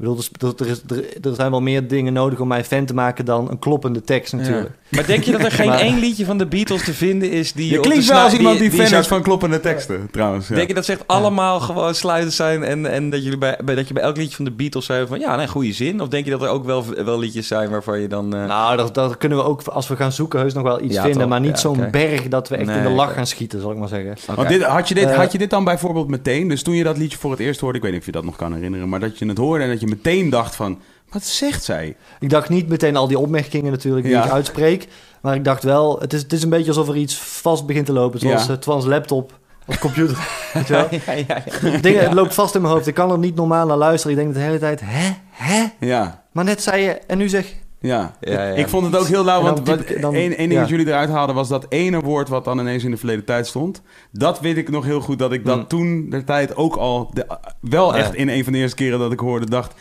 [0.00, 2.94] bedoel, er, er, is, er, er zijn wel meer dingen nodig om mij fan te
[2.94, 4.70] maken dan een kloppende tekst natuurlijk.
[4.88, 7.52] Maar denk je dat er geen Maar- één liedje van de Beatles te vinden is
[7.52, 7.70] die...
[7.70, 10.48] Je op de klinkt wel als iemand die, fan zou- is van kloppende teksten, trouwens.
[10.48, 10.54] Ja.
[10.54, 13.74] Denk je dat ze echt allemaal gewoon sluitend zijn en, en dat, jullie bij, bij,
[13.74, 16.00] dat je bij elk liedje van de Beatles zei van ja, nee, goede zin?
[16.00, 18.34] Of denk je dat er ook wel, wel liedjes zijn waarvan je dan...
[18.34, 20.94] eh, Nou, dat, dat kunnen we ook, als we gaan zoeken, heus nog wel iets
[20.94, 21.20] Ja, vinden.
[21.20, 21.28] toch?
[21.30, 23.78] Maar niet Ja, zo'n berg dat we echt in de lach gaan schieten, zal ik
[23.78, 24.10] maar zeggen.
[24.10, 24.34] oké.
[24.34, 26.84] Want dit, had, je dit, Eh, had je dit dan bijvoorbeeld meteen, dus toen je
[26.84, 28.88] dat liedje voor het eerst hoorde, ik weet niet of je dat nog kan herinneren,
[28.88, 30.78] maar dat je het hoorde en dat je meteen dacht van,
[31.10, 31.96] wat zegt zij?
[32.20, 34.24] Ik dacht niet meteen al die opmerkingen natuurlijk die Ja.
[34.24, 34.88] ik uitspreek.
[35.20, 37.86] Maar ik dacht wel, het is, het is een beetje alsof er iets vast begint
[37.86, 38.20] te lopen.
[38.20, 38.52] Zoals Ja.
[38.52, 40.16] eh, Twans laptop of computer.
[40.52, 40.86] Weet je wel?
[41.06, 41.78] ja, ja, ja.
[41.80, 42.86] Dingen, Het loopt vast in mijn hoofd.
[42.86, 44.16] Ik kan er niet normaal naar luisteren.
[44.16, 45.10] Ik denk de hele tijd, hè?
[45.30, 45.66] Hè?
[45.86, 48.14] Ja, Maar net zei je, en nu zeg ja.
[48.20, 48.54] Ja, ja.
[48.54, 50.60] Ik vond het ook heel lauw, dan want wat, dan- één, één ding ja.
[50.60, 53.46] dat jullie eruit haalden was dat ene woord wat dan ineens in de verleden tijd
[53.46, 53.82] stond.
[54.12, 55.66] Dat weet ik nog heel goed, dat ik dat Mm.
[55.66, 57.26] toen de tijd ook al, de,
[57.60, 57.98] wel ja.
[57.98, 59.74] echt in een van de eerste keren dat ik hoorde, dacht...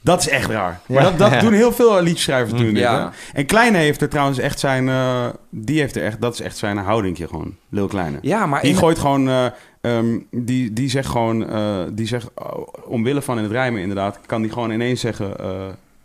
[0.00, 0.80] Dat is echt raar.
[0.86, 0.94] Ja.
[0.94, 1.40] Maar dat, dat Ja.
[1.40, 3.04] doen heel veel liedjeschrijvers doen dit, hè?
[3.32, 4.88] En Kleine heeft er trouwens echt zijn...
[4.88, 6.20] eh, die heeft er echt...
[6.20, 7.56] Dat is echt zijn houdingje gewoon.
[7.68, 8.18] Lil Kleine.
[8.20, 9.28] Ja, maar Die in- gooit gewoon...
[9.28, 9.46] eh,
[9.80, 11.48] ehm, die, die zegt gewoon...
[11.48, 14.18] eh, die zegt, oh, omwille van in het rijmen inderdaad...
[14.26, 15.38] kan die gewoon ineens zeggen...
[15.38, 15.46] eh,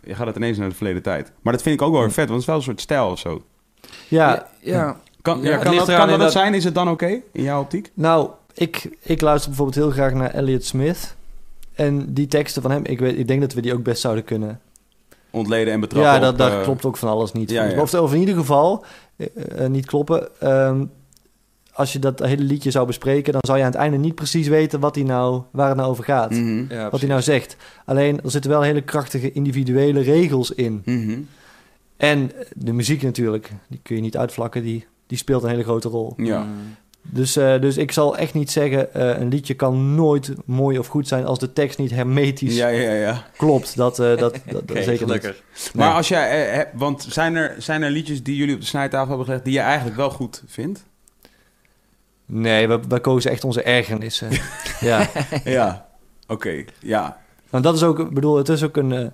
[0.04, 1.32] je gaat het ineens naar de verleden tijd.
[1.42, 2.28] Maar dat vind ik ook wel weer vet.
[2.28, 3.42] Want het is wel een soort stijl of zo.
[4.08, 4.96] Ja, ja.
[5.22, 6.54] Kan, Ja, ja, het kan, dat, kan dat zijn?
[6.54, 7.20] Is het dan oké?
[7.32, 7.90] in jouw optiek?
[7.94, 11.14] nou, ik, ik luister bijvoorbeeld heel graag naar Elliot Smith.
[11.74, 14.24] En die teksten van hem, ik, weet, ik denk dat we die ook best zouden
[14.24, 14.60] kunnen.
[15.30, 17.50] Ontleden en betrappen ja, dat, op, daar eh, klopt ook van alles niet.
[17.50, 17.80] ja, ja.
[17.80, 18.84] Of, of in ieder geval
[19.16, 19.26] eh,
[19.64, 20.40] eh, niet kloppen.
[20.40, 20.84] Ehm,
[21.80, 24.48] als je dat hele liedje zou bespreken, dan zou je aan het einde niet precies
[24.48, 26.30] weten wat hij nou, waar het nou over gaat.
[26.30, 27.56] mhm, Ja, wat hij nou zegt.
[27.84, 30.82] Alleen, er zitten wel hele krachtige individuele regels in.
[30.84, 31.18] mhm.
[31.96, 35.88] En de muziek natuurlijk, die kun je niet uitvlakken, die, die speelt een hele grote
[35.88, 36.12] rol.
[36.16, 36.42] Ja.
[36.42, 36.76] Mm.
[37.02, 40.86] Dus, eh, dus ik zal echt niet zeggen, eh, een liedje kan nooit mooi of
[40.86, 43.24] goed zijn als de tekst niet hermetisch Ja, ja, ja.
[43.36, 43.76] klopt.
[43.76, 45.42] Dat, eh, dat, dat, dat Oké, zeker gelukkig.
[45.54, 45.70] niet.
[45.74, 45.96] Maar Nee.
[45.96, 46.46] als jij...
[46.48, 49.44] eh, hebt- want zijn er, zijn er liedjes die jullie op de snijtafel hebben gelegd...
[49.44, 50.84] die je eigenlijk wel goed vindt?
[52.32, 54.28] Nee, we, we kozen echt onze ergernissen.
[54.80, 55.08] ja.
[55.44, 55.86] ja.
[56.26, 57.18] Oké, ja.
[57.50, 59.06] Nou, dat is ook, ik bedoel, het is ook een, eh,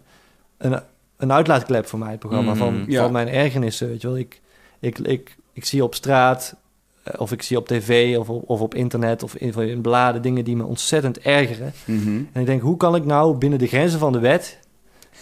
[0.59, 0.81] een,
[1.17, 2.59] een uitlaatklep voor mij, het programma, Mhm.
[2.59, 3.03] van, Ja.
[3.03, 4.17] van mijn ergernissen, weet je wel.
[4.19, 4.41] Ik,
[4.81, 6.57] ik, ik, ik zie op straat,
[7.03, 10.23] eh, of ik zie op tv, of, op- of op internet, of in, in bladen
[10.23, 11.73] dingen die me ontzettend ergeren.
[11.85, 12.21] Mhm.
[12.33, 14.59] En ik denk, hoe kan ik nou binnen de grenzen van de wet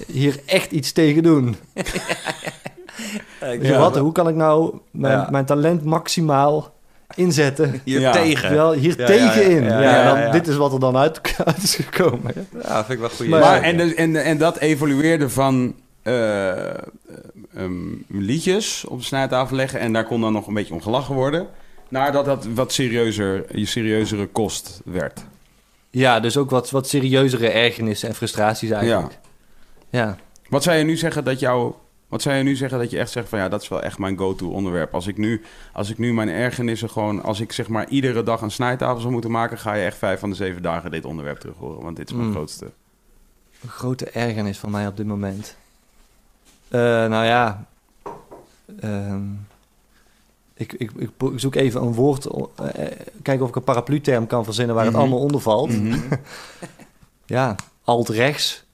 [0.06, 1.56] hier echt iets tegen doen?
[3.60, 3.78] Ja.
[3.78, 5.28] wat, hoe kan ik nou mijn, Ja.
[5.30, 6.72] mijn talent maximaal
[7.14, 7.80] inzetten?
[7.84, 8.12] Hier Ja.
[8.12, 8.48] tegen.
[8.48, 9.64] Terwijl hier Ja, ja, ja, tegenin.
[9.64, 10.30] Ja, ja, ja, dan, ja.
[10.30, 12.32] Dit is wat er dan uit, uit is gekomen.
[12.62, 13.28] Ja, vind ik wel goed.
[13.28, 16.74] Maar- Maar, en, dus- en, en dat evolueerde van eh, eh,
[17.56, 17.72] ehm,
[18.08, 19.80] liedjes op de snijtafel leggen...
[19.80, 21.46] en daar kon dan nog een beetje om gelachen worden...
[21.88, 25.24] naar dat dat wat serieuzer, je serieuzere kost werd.
[25.90, 29.18] Ja, dus ook wat, wat serieuzere ergernissen en frustraties eigenlijk.
[29.90, 30.16] Ja.
[30.48, 31.72] Wat zou je nu zeggen dat jou...
[32.14, 33.98] Wat zou je nu zeggen dat je echt zegt van ja, dat is wel echt
[33.98, 34.94] mijn go-to onderwerp.
[34.94, 35.42] Als ik, nu,
[35.72, 39.12] als ik nu mijn ergernissen gewoon, als ik zeg maar iedere dag een snijtafel zou
[39.12, 41.82] moeten maken, ga je echt vijf van de zeven dagen dit onderwerp terug horen.
[41.82, 42.34] Want dit is mijn Mm.
[42.34, 42.64] grootste.
[43.62, 45.56] Een grote ergernis van mij op dit moment.
[46.68, 47.64] Eh, nou ja.
[48.80, 49.22] Ehm,
[50.54, 52.26] ik, ik, ik zoek even een woord.
[52.26, 52.42] eh,
[52.86, 52.92] eh,
[53.22, 54.94] kijken of ik een paraplu-term kan verzinnen waar Mhm.
[54.94, 55.70] het allemaal onder valt.
[55.70, 55.98] Mhm.
[57.26, 58.64] Ja, alt-rechts.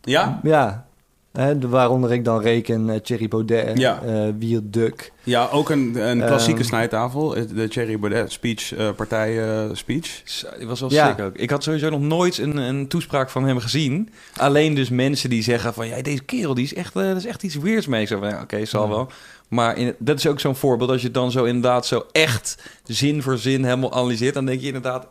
[0.00, 0.40] Ja?
[0.42, 0.86] Ja.
[1.32, 4.02] Hè, waaronder ik dan reken eh, Thierry Baudet, Ja.
[4.02, 5.12] eh Wierduk.
[5.22, 6.68] Ja, ook een, een klassieke Ehm.
[6.68, 7.28] snijtafel.
[7.54, 10.22] De Thierry Baudet speech, eh, partij eh, speech.
[10.58, 11.08] Die was wel Ja.
[11.16, 11.34] sick ook.
[11.36, 14.08] Ik had sowieso nog nooit een, een toespraak van hem gezien.
[14.36, 15.88] Alleen dus mensen die zeggen van...
[15.88, 18.02] Ja, deze kerel, die is echt, eh, dat is echt iets weirds mee.
[18.02, 18.88] Ik zo van, ja, oké, zal Ja.
[18.88, 19.08] wel.
[19.48, 20.90] Maar in, dat is ook zo'n voorbeeld.
[20.90, 24.34] Als je het dan zo inderdaad zo echt zin voor zin helemaal analyseert...
[24.34, 25.06] dan denk je inderdaad...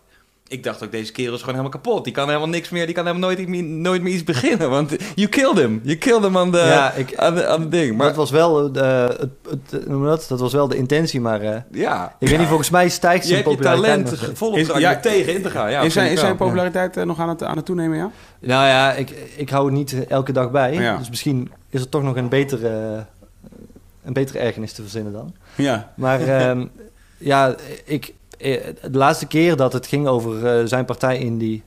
[0.49, 2.03] Ik dacht ook, deze kerel is gewoon helemaal kapot.
[2.03, 2.85] Die kan helemaal niks meer.
[2.85, 4.69] Die kan helemaal nooit, meer- nooit meer iets beginnen.
[4.69, 5.79] Want you killed him.
[5.83, 7.97] You killed him aan de, ja, ik, aan de, ding.
[7.97, 9.29] maar dat was wel, eh, het,
[9.71, 10.25] het, noem je dat?
[10.29, 13.29] dat was wel de intentie, maar eh, ja, ik weet niet, volgens mij stijgt je
[13.33, 14.37] zijn hebt je populariteit talent nog.
[14.37, 15.71] volop Is- ja, tegen in te gaan.
[15.71, 18.11] Ja, is, zijn, is zijn populariteit eh, nog aan het, aan het toenemen, ja?
[18.39, 20.73] Nou ja, ik, ik hou het niet elke dag bij.
[20.73, 20.97] Ja.
[20.97, 23.05] Dus misschien is er toch nog een betere,
[24.03, 25.33] een betere ergernis te verzinnen dan.
[25.55, 25.91] Ja.
[25.95, 26.65] Maar ehm,
[27.17, 31.63] ja, ik, de laatste keer dat het ging over eh, zijn partij in die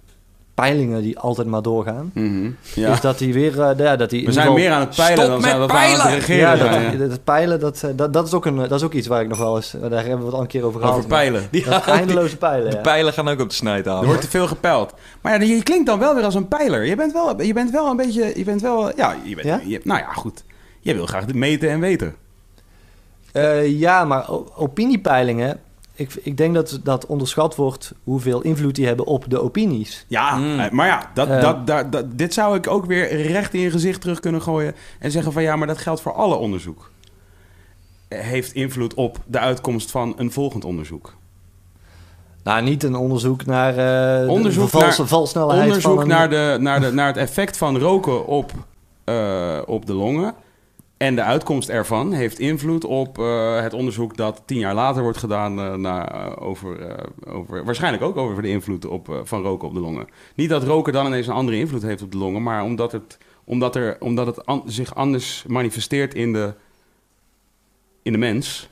[0.54, 2.10] peilingen die altijd maar doorgaan...
[2.14, 2.50] Mhm.
[2.74, 2.92] ja.
[2.92, 3.60] is dat hij weer...
[3.60, 5.76] eh, ja, dat hij We zijn geval- meer aan het peilen dan zijn dat we
[5.76, 6.90] aan het regeren Ja, zijn.
[6.90, 7.06] dat, ja.
[7.08, 9.28] dat peilen, dat, eh, dat, dat, is ook een, dat is ook iets waar ik
[9.28, 9.70] nog wel eens...
[9.70, 10.96] Daar hebben we het al een keer over gehad.
[10.96, 11.48] Over peilen.
[11.50, 12.82] Die, eindeloze peilen, de ja.
[12.82, 14.00] pijlen gaan ook op de snijtafel.
[14.00, 14.94] Er wordt te veel gepeild.
[15.20, 16.84] Maar ja, je klinkt dan wel weer als een peiler.
[16.84, 18.32] Je bent wel, je bent wel een beetje...
[18.34, 18.96] Je bent wel...
[18.96, 19.60] Ja, je bent, Ja?
[19.64, 20.44] Je, nou ja, goed.
[20.80, 22.14] Je wil graag meten en weten.
[23.32, 25.60] Eh, ja, maar opiniepeilingen...
[26.00, 30.04] Ik, ik denk dat dat onderschat wordt hoeveel invloed die hebben op de opinies.
[30.08, 30.60] Ja, Mm.
[30.60, 31.40] eh, maar ja, dat, Eh.
[31.40, 34.74] dat, dat, dat- dit zou ik ook weer recht in je gezicht terug kunnen gooien.
[34.98, 36.90] En zeggen van ja, maar dat geldt voor alle onderzoek.
[38.08, 41.14] Heeft invloed op de uitkomst van een volgend onderzoek.
[42.44, 43.76] Nou, niet een onderzoek naar
[44.22, 46.08] eh Onderzoek de valse, naar- valsnelheid Onderzoek van een...
[46.08, 48.52] naar, de, naar, de, naar het effect van roken op,
[49.04, 50.34] eh, op de longen.
[51.00, 55.18] En de uitkomst ervan heeft invloed op eh, het onderzoek dat tien jaar later wordt
[55.18, 56.96] gedaan naar, eh, over,
[57.26, 60.08] over, waarschijnlijk ook over de invloed op, van roken op de longen.
[60.34, 63.18] Niet dat roken dan ineens een andere invloed heeft op de longen, maar omdat het,
[63.44, 66.54] omdat er, omdat het an- zich anders manifesteert in de,
[68.02, 68.68] in de mens.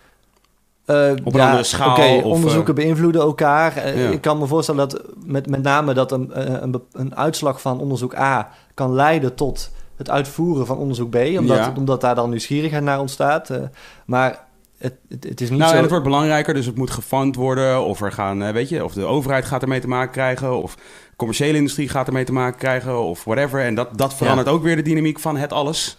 [1.25, 3.99] Op een andere schaal Oké, of, onderzoeken beïnvloeden elkaar.
[3.99, 4.11] Ja.
[4.11, 8.51] Ik kan me voorstellen dat met, met name dat een, een uitslag van onderzoek A
[8.75, 11.73] kan leiden tot het uitvoeren van onderzoek B, omdat, Ja.
[11.77, 13.51] omdat daar dan nieuwsgierigheid naar ontstaat.
[13.51, 13.61] Eh,
[14.07, 14.47] maar
[14.79, 15.77] het, het, het is niet Nou, zo...
[15.77, 17.85] en het wordt belangrijker, dus het moet gefund worden.
[17.85, 20.63] Of er gaan, eh, weet je, of de overheid gaat ermee te maken krijgen.
[20.63, 20.77] Of
[21.17, 23.61] commerciële industrie gaat ermee te maken krijgen of whatever.
[23.61, 25.99] En dat, dat verandert ook weer de dynamiek van het alles.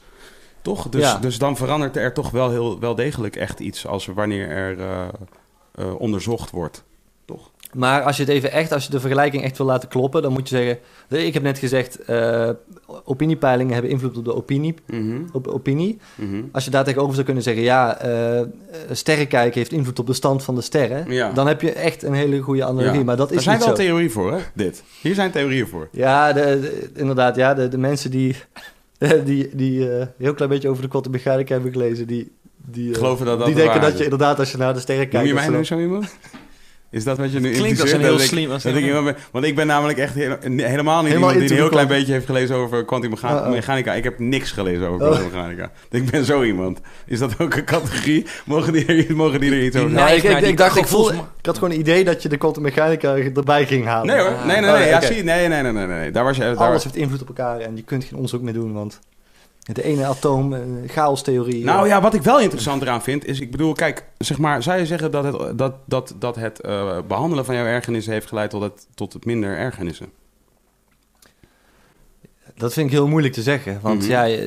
[0.61, 0.89] Toch?
[0.89, 1.17] Dus, Ja.
[1.17, 4.77] dus dan verandert er toch wel heel wel degelijk echt iets als wanneer er
[5.75, 6.83] eh, onderzocht wordt.
[7.73, 10.31] Maar als je het even echt, als je de vergelijking echt wil laten kloppen, dan
[10.33, 10.77] moet je zeggen.
[11.07, 12.49] de- Ik heb net gezegd, eh,
[13.03, 14.73] opiniepeilingen hebben invloed op de opinie.
[14.87, 15.97] Mhm, Op opinie.
[16.15, 16.41] mhm.
[16.51, 18.41] Als je daar tegenover zou kunnen zeggen, ja, eh
[18.91, 21.11] sterrenkijken heeft invloed op de stand van de sterren.
[21.11, 21.31] Ja.
[21.31, 22.97] Dan heb je echt een hele goede analogie.
[22.99, 23.03] Ja.
[23.03, 24.39] Maar dat Er is zijn niet wel theorieën voor, hè?
[24.53, 24.83] Dit.
[25.01, 25.87] Hier zijn theorieën voor.
[25.91, 28.35] Ja, de, de- inderdaad, ja, de, de mensen die,
[29.25, 32.31] die, die eh, een heel klein beetje over de kwantummechanica hebben gelezen, die,
[32.65, 34.79] die, eh, Geloven dat dat die de denken dat je inderdaad, als je naar de
[34.79, 35.27] sterren Noem kijkt...
[35.29, 36.15] je dat mij nu zo iemand?
[36.91, 38.51] Is dat wat je nu Klinkt als een heel Dat slim...
[38.51, 41.33] Als dat ik iemand ben- want ik ben namelijk echt heel- helemaal niet Helemaal iemand
[41.39, 43.91] die een heel klein beetje heeft gelezen over Oh, kwantummechanica.
[43.91, 43.97] oh.
[43.97, 45.11] Ik heb niks gelezen over Oh.
[45.11, 45.71] kwantummechanica.
[45.89, 46.79] Ik ben zo iemand.
[47.05, 48.25] Is dat ook een categorie?
[48.45, 50.83] Mogen die er, mogen die er iets over Nee, ik, ik, die ik dacht, ik,
[50.83, 54.07] gevoels- voelde, ik had gewoon een idee dat je de kwantummechanica erbij ging halen.
[54.15, 54.87] Nee hoor, nee, nee, Oh, nee.
[54.87, 55.05] Ja, oké.
[55.05, 56.11] zie, nee, nee, nee, nee, nee.
[56.11, 56.43] Daar was je...
[56.43, 58.99] Daar Alles heeft invloed op elkaar en je kunt geen onderzoek meer doen, want
[59.73, 61.63] de ene atoom, eh, chaostheorie.
[61.63, 64.77] Nou ja, wat ik wel interessant eraan vind, is, ik bedoel, kijk, zeg maar, zou
[64.79, 68.49] je zeggen dat het, dat, dat, dat het eh, behandelen van jouw ergernissen heeft geleid
[68.49, 70.07] tot het, tot het minder ergernissen?
[72.55, 74.09] Dat vind ik heel moeilijk te zeggen, want Mhm.
[74.11, 74.43] ja, eh,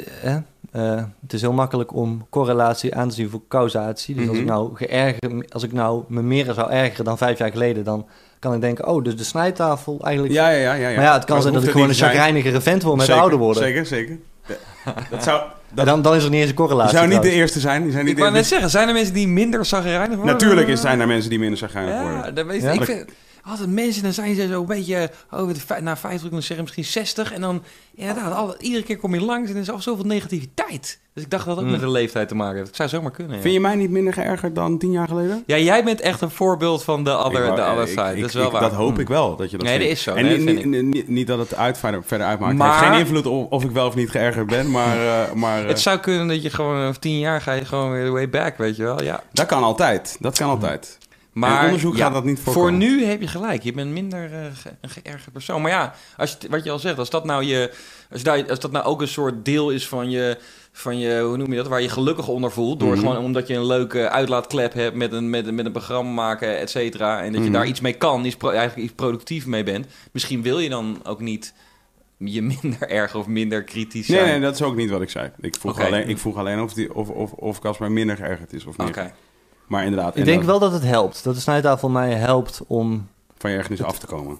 [0.72, 4.14] eh, het is heel makkelijk om correlatie aan te zien voor causatie.
[4.14, 4.52] Dus als, ik Mhm.
[4.52, 8.06] nou geërger, als ik nou me meer zou ergeren dan vijf jaar geleden, dan
[8.38, 10.34] kan ik denken, oh, dus de snijtafel eigenlijk...
[10.34, 10.74] Ja, ja, ja.
[10.74, 10.94] ja, ja.
[10.96, 13.20] Maar ja, het kan Maar zijn dat ik gewoon een chagrijnigere vent word met Zeker,
[13.20, 13.62] ouder worden.
[13.62, 14.18] Zeker, zeker.
[15.10, 15.42] Dat zou,
[15.74, 16.96] dan, dan is er niet eens een Je correlatie.
[16.96, 17.82] zou niet de eerste zijn.
[17.82, 20.26] Die zijn niet Ik wou net zeggen, zijn er mensen die minder zagrijnig worden?
[20.34, 22.34] Natuurlijk is, zijn er mensen die minder zagrijnig Ja, worden.
[22.34, 22.70] dat weet Ja?
[22.70, 22.84] ik.
[22.84, 23.10] vind,
[23.44, 26.84] altijd mensen, dan zijn ze zo een beetje over de, na 50, dan zeggen misschien
[26.84, 27.32] 60.
[27.32, 27.62] En dan,
[27.94, 31.00] inderdaad, alle, iedere keer kom je langs en er is al zoveel negativiteit.
[31.14, 31.76] Dus ik dacht dat dat ook Mm.
[31.76, 32.66] met de leeftijd te maken heeft.
[32.66, 33.42] Het zou zomaar kunnen, ja.
[33.42, 35.42] Vind je mij niet minder geërgerd dan tien jaar geleden?
[35.46, 38.12] Ja, jij bent echt een voorbeeld van de other, de other ik- side.
[38.14, 38.60] ik- dat is wel ik- waar.
[38.60, 39.00] Dat hoop Mm.
[39.00, 39.88] ik wel, dat je dat Nee, vindt.
[39.88, 40.14] dat is zo.
[40.14, 42.56] En Nee, niet, dat vind niet, niet, niet dat het uit, verder, verder uitmaakt.
[42.56, 45.32] Maar- Het heeft geen invloed op of ik wel of niet geërgerd ben, maar, eh,
[45.32, 48.12] maar eh, Het zou kunnen dat je gewoon over tien jaar ga je gewoon weer
[48.12, 49.02] way back, weet je wel.
[49.02, 49.22] Ja.
[49.32, 50.16] dat kan altijd.
[50.20, 50.98] Dat kan altijd.
[51.32, 53.62] Maar En onderzoek ja, gaat dat niet voor nu heb je gelijk.
[53.62, 55.62] Je bent minder ge- een geërgerd persoon.
[55.62, 57.72] Maar ja, als je, wat je al zegt, als dat nou je,
[58.10, 58.22] als,
[58.60, 60.38] dat nou ook een soort deel is van je,
[60.72, 62.98] van je, hoe noem je dat, waar je gelukkig onder voelt, door Mhm.
[62.98, 66.58] gewoon omdat je een leuke uitlaatklep hebt met een, met, een- met een programma maken,
[66.58, 67.52] et cetera, en dat je Mhm.
[67.58, 69.86] daar iets mee kan, iets eigenlijk iets productief mee bent.
[70.12, 71.54] Misschien wil je dan ook niet
[72.18, 74.26] je minder erg of minder kritisch zijn.
[74.26, 75.30] nee, dat is ook niet wat ik zei.
[75.40, 78.64] Ik vroeg alleen, ik vroeg alleen of, die, of, of, of Casper minder geërgerd is
[78.64, 78.88] of niet.
[78.88, 79.12] Oké.
[79.66, 81.24] Maar inderdaad, Ik en denk dat- wel dat het helpt.
[81.24, 83.08] Dat de snijtafel mij helpt om
[83.38, 84.38] van je ergernis af te komen.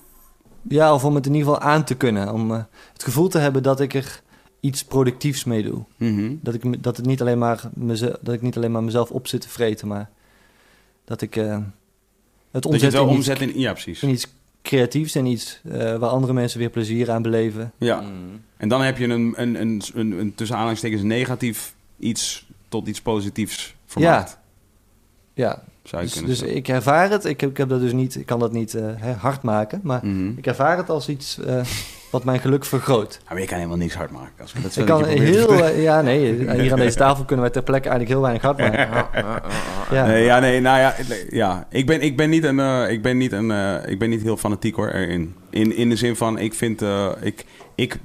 [0.68, 2.32] Ja, of om het in ieder geval aan te kunnen.
[2.32, 2.62] Om eh,
[2.92, 4.20] het gevoel te hebben dat ik er
[4.60, 5.82] iets productiefs mee doe.
[5.96, 6.34] Mhm.
[6.40, 9.26] Dat, ik, dat, het niet alleen maar meze- dat ik niet alleen maar mezelf op
[9.26, 10.10] zit te vreten, maar
[11.04, 11.62] dat ik eh, het
[12.50, 13.58] Dat je omzet, het wel in, iets, in...
[13.60, 14.02] Ja, precies.
[14.02, 14.26] in iets
[14.62, 17.72] creatiefs en iets eh, waar andere mensen weer plezier aan beleven.
[17.78, 18.00] Ja.
[18.00, 18.40] Mm.
[18.56, 23.00] En dan heb je een, een, een, een, een tussen aanhalingstekens negatief iets tot iets
[23.00, 24.30] positiefs vermaakt.
[24.30, 24.41] Ja,
[25.82, 27.24] Zou je dus, kunnen dus ik ervaar het.
[27.24, 28.84] Ik, heb, ik heb dat dus niet, ik kan dat niet eh,
[29.18, 30.28] hard maken, maar Mhm.
[30.36, 31.60] ik ervaar het als iets eh,
[32.10, 33.18] wat mijn geluk vergroot.
[33.22, 34.32] Ja, maar je kan helemaal niks hard maken.
[34.40, 37.54] Als dat is Ik kan heel, eh, ja nee, hier aan deze tafel kunnen wij
[37.54, 38.90] ter plekke eigenlijk heel weinig hard maken.
[39.90, 40.06] Ja.
[40.06, 41.66] Nee, ja, nee, nou ja, nee, ja.
[41.70, 43.50] Ik ben, ik ben niet een, ik ben niet een,
[43.88, 45.34] ik ben niet heel fanatiek hoor erin.
[45.50, 46.82] In, in de zin van, ik vind,
[47.20, 47.98] ik, ik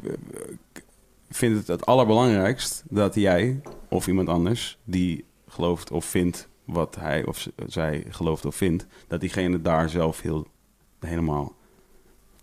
[1.30, 3.60] vind het het allerbelangrijkst dat jij
[3.90, 9.20] of iemand anders die gelooft of vindt wat hij of zij gelooft of vindt, dat
[9.20, 10.48] diegene daar zelf heel
[11.00, 11.56] helemaal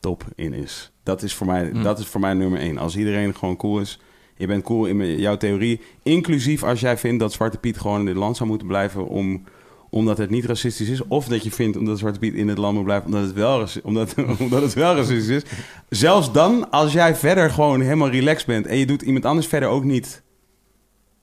[0.01, 0.93] top in is.
[1.03, 1.83] Dat is voor mij, Hm.
[1.83, 2.79] dat is voor mij nummer één.
[2.79, 4.01] Als iedereen gewoon cool is,
[4.37, 8.05] je bent cool in jouw theorie, inclusief als jij vindt dat Zwarte Piet gewoon in
[8.07, 9.45] dit land zou moeten blijven om
[9.91, 12.75] omdat het niet racistisch is, of dat je vindt omdat Zwarte Piet in het land
[12.75, 15.43] moet blijven omdat het wel, omdat, omdat het wel racistisch is.
[15.89, 19.69] Zelfs dan, als jij verder gewoon helemaal relaxed bent en je doet iemand anders verder
[19.69, 20.23] ook niet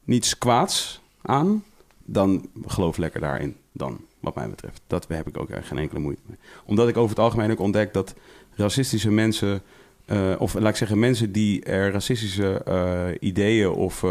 [0.04, 1.64] niets kwaads aan,
[2.12, 3.56] dan geloof lekker daarin.
[3.72, 4.82] Dan, wat mij betreft.
[4.88, 6.38] Dat heb ik ook echt geen enkele moeite mee.
[6.66, 8.14] Omdat ik over het algemeen ook ontdek dat
[8.56, 9.62] racistische mensen,
[10.06, 14.04] eh, of laat ik zeggen, mensen die er racistische eh, ideeën of,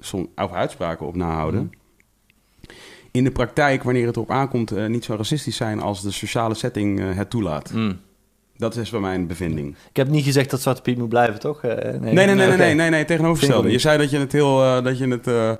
[0.00, 1.72] som- of uitspraken op nahouden.
[3.10, 7.14] In de praktijk, wanneer het erop aankomt, niet zo racistisch zijn als de sociale setting
[7.14, 7.72] het toelaat.
[7.72, 7.98] Mm.
[8.56, 9.76] Dat is bij mijn bevinding.
[9.90, 11.62] Ik heb niet gezegd dat Zwarte Piet moet blijven, toch?
[11.62, 12.56] Nee, nee, nee, nee, oké.
[12.56, 13.70] nee, nee, nee, tegenovergestelde.
[13.70, 15.58] Je zei dat je het heel, dat je het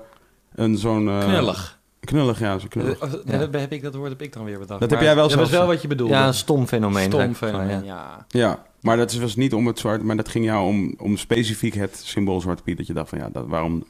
[0.57, 1.09] een zo'n...
[1.09, 1.79] eh, Knullig.
[1.99, 2.99] Knullig, ja, zo knullig.
[2.99, 3.49] Eh, Ja.
[3.59, 4.79] heb, ik dat woord heb ik dan weer bedacht.
[4.79, 5.51] Dat heb jij wel Dat is zelf.
[5.59, 6.13] wel wat je bedoelde.
[6.13, 7.11] Ja, een stom fenomeen.
[7.11, 7.85] Stom fenomeen, ja.
[7.85, 8.25] ja.
[8.27, 11.73] Ja, maar dat was niet om het zwart, maar dat ging jou om, om specifiek
[11.73, 12.77] het symbool Zwarte Piet.
[12.77, 13.83] Dat je dacht van ja, dat, waarom,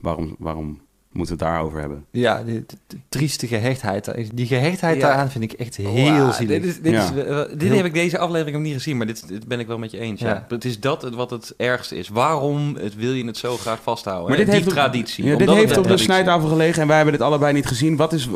[0.00, 0.80] waarom, waarom
[1.12, 2.04] Moeten we het daarover hebben.
[2.10, 2.64] Ja, die
[3.08, 4.10] trieste gehechtheid.
[4.34, 5.06] Die gehechtheid Ja.
[5.08, 6.60] daaraan vind ik echt heel Wauw, zielig.
[6.60, 7.02] Dit, is, dit, Ja.
[7.04, 7.10] is,
[7.56, 9.78] dit Heel- heb ik deze aflevering nog niet gezien, maar dit, dit ben ik wel
[9.78, 10.20] met je eens.
[10.20, 10.28] Ja.
[10.28, 10.44] Ja.
[10.48, 12.08] Het is dat het- wat het ergste is.
[12.08, 14.28] Waarom het, wil je het zo graag vasthouden?
[14.28, 14.44] Maar hè?
[14.44, 15.24] dit Die heeft op- traditie.
[15.24, 17.96] Ja, dit heeft op de traditie snijtafel gelegen en wij hebben dit allebei niet gezien.
[17.96, 18.28] Wat is,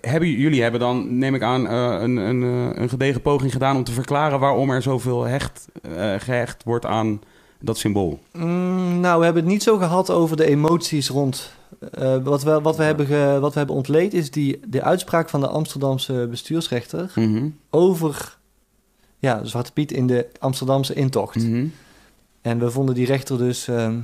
[0.00, 3.76] hebben, jullie hebben dan, neem ik aan, eh, een, een, eh, een gedegen poging gedaan
[3.76, 7.20] om te verklaren waarom er zoveel hecht, eh, gehecht wordt aan
[7.64, 8.20] dat symbool.
[8.32, 11.52] Mm, nou, we hebben het niet zo gehad over de emoties rond.
[11.92, 15.28] eh, wat, we, wat, we hebben ge- wat we hebben ontleed is die, de uitspraak
[15.28, 17.48] van de Amsterdamse bestuursrechter Mhm.
[17.70, 18.36] over
[19.18, 21.36] ja, Zwarte Piet in de Amsterdamse intocht.
[21.36, 21.66] Mhm.
[22.40, 23.98] En we vonden die rechter dus ehm,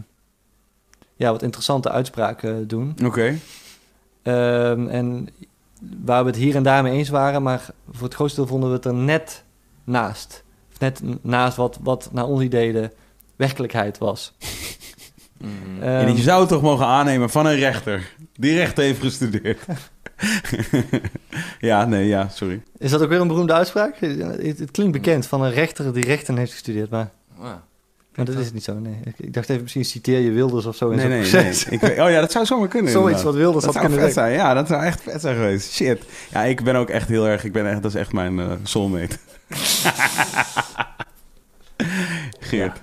[1.16, 2.94] ja, wat interessante uitspraken doen.
[3.04, 3.38] Oké.
[4.22, 5.28] Ehm, en
[6.04, 8.68] waar we het hier en daar mee eens waren, maar voor het grootste deel vonden
[8.68, 9.44] we het er net
[9.84, 10.44] naast.
[10.72, 12.90] Of net naast wat, wat naar ons idee de
[13.40, 14.32] werkelijkheid was.
[15.38, 15.82] Mhm.
[15.82, 19.58] Ehm, en je zou het toch mogen aannemen van een rechter die recht heeft gestudeerd.
[21.70, 22.62] ja, nee, ja, sorry.
[22.78, 23.96] Is dat ook weer een beroemde uitspraak?
[23.98, 27.10] Het, het klinkt bekend van een rechter die rechten heeft gestudeerd, maar,
[27.40, 27.62] Ja.
[28.14, 28.78] maar dat is het niet zo.
[28.78, 28.98] Nee.
[29.04, 31.30] Ik, ik dacht even, misschien citeer je Wilders of zo in Nee, zo'n nee, nee.
[31.30, 31.64] proces.
[31.64, 32.92] Ik weet- oh ja, dat zou zomaar kunnen.
[32.92, 33.32] Zoiets inderdaad.
[33.34, 34.34] wat Wilders Dat had zou kunnen vet zeggen.
[34.34, 34.46] zijn.
[34.48, 35.72] Ja, dat zou echt vet zijn geweest.
[35.72, 36.02] Shit.
[36.32, 37.44] Ja, ik ben ook echt heel erg...
[37.44, 39.16] Ik ben echt, dat is echt mijn eh, soulmate.
[42.40, 42.80] Geert.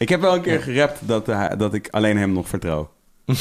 [0.00, 2.90] Ik heb wel een keer gerapt dat, hij- dat ik alleen hem nog vertrouw.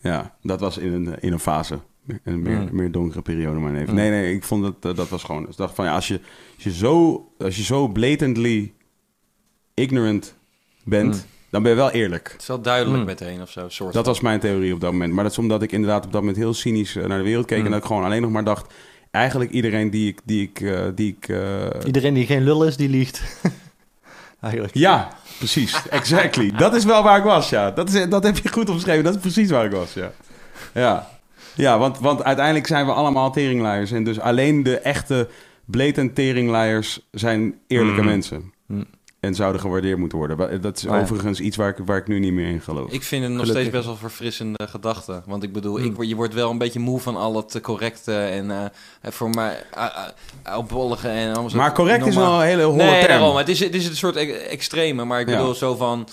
[0.00, 1.78] ja, dat was in een, in een fase.
[2.24, 2.68] Een meer, Mm.
[2.72, 3.88] meer donkere periode mijn leven.
[3.90, 3.94] Mm.
[3.94, 5.48] Nee, nee, ik vond dat, eh, dat was gewoon...
[5.48, 6.20] Ik dacht van, ja, als je,
[6.54, 8.72] als je, zo, als je zo blatantly
[9.74, 10.34] ignorant
[10.84, 11.14] bent...
[11.14, 11.20] Mm.
[11.50, 12.28] dan ben je wel eerlijk.
[12.32, 13.04] Het is wel duidelijk Mm.
[13.04, 13.68] meteen of zo.
[13.68, 14.12] Soort Dat van.
[14.12, 15.12] was mijn theorie op dat moment.
[15.12, 17.46] Maar dat is omdat ik inderdaad op dat moment heel cynisch eh, naar de wereld
[17.46, 17.58] keek.
[17.58, 17.64] Mm.
[17.64, 18.72] En dat ik gewoon alleen nog maar dacht...
[19.10, 20.20] Eigenlijk iedereen die ik...
[20.24, 23.22] Die ik, eh, die ik eh, Iedereen die geen lul is, die liegt.
[24.40, 24.74] Eigenlijk.
[24.74, 25.08] Ja,
[25.38, 25.88] precies.
[25.88, 26.50] Exactly.
[26.56, 27.70] dat is wel waar ik was, ja.
[27.70, 29.04] Dat, is, dat heb je goed omschreven.
[29.04, 30.10] Dat is precies waar ik was, ja.
[30.74, 31.08] Ja,
[31.54, 33.90] ja want, want uiteindelijk zijn we allemaal teringleiers.
[33.92, 35.28] En dus alleen de echte
[35.64, 38.10] blatant teringleiers zijn eerlijke Mhm.
[38.10, 38.52] mensen.
[38.66, 38.86] Mm.
[39.26, 40.60] En zouden gewaardeerd moeten worden.
[40.60, 41.00] Dat is Oh ja.
[41.00, 42.90] overigens iets waar ik, waar ik nu niet meer in geloof.
[42.92, 43.62] Ik vind het nog Gelukkig.
[43.64, 45.22] steeds best wel verfrissende gedachten.
[45.26, 45.84] Want ik bedoel, Hmm.
[45.86, 48.64] ik, word- je wordt wel een beetje moe van al het correcte en eh,
[49.02, 51.56] voor mij uh, opbollige en allemaal zo.
[51.56, 53.08] maar correct is wel een hele holle Nee, term.
[53.18, 53.36] daarom.
[53.36, 55.36] Het is, het is een soort e- extreme, maar ik Ja.
[55.36, 56.08] bedoel zo van...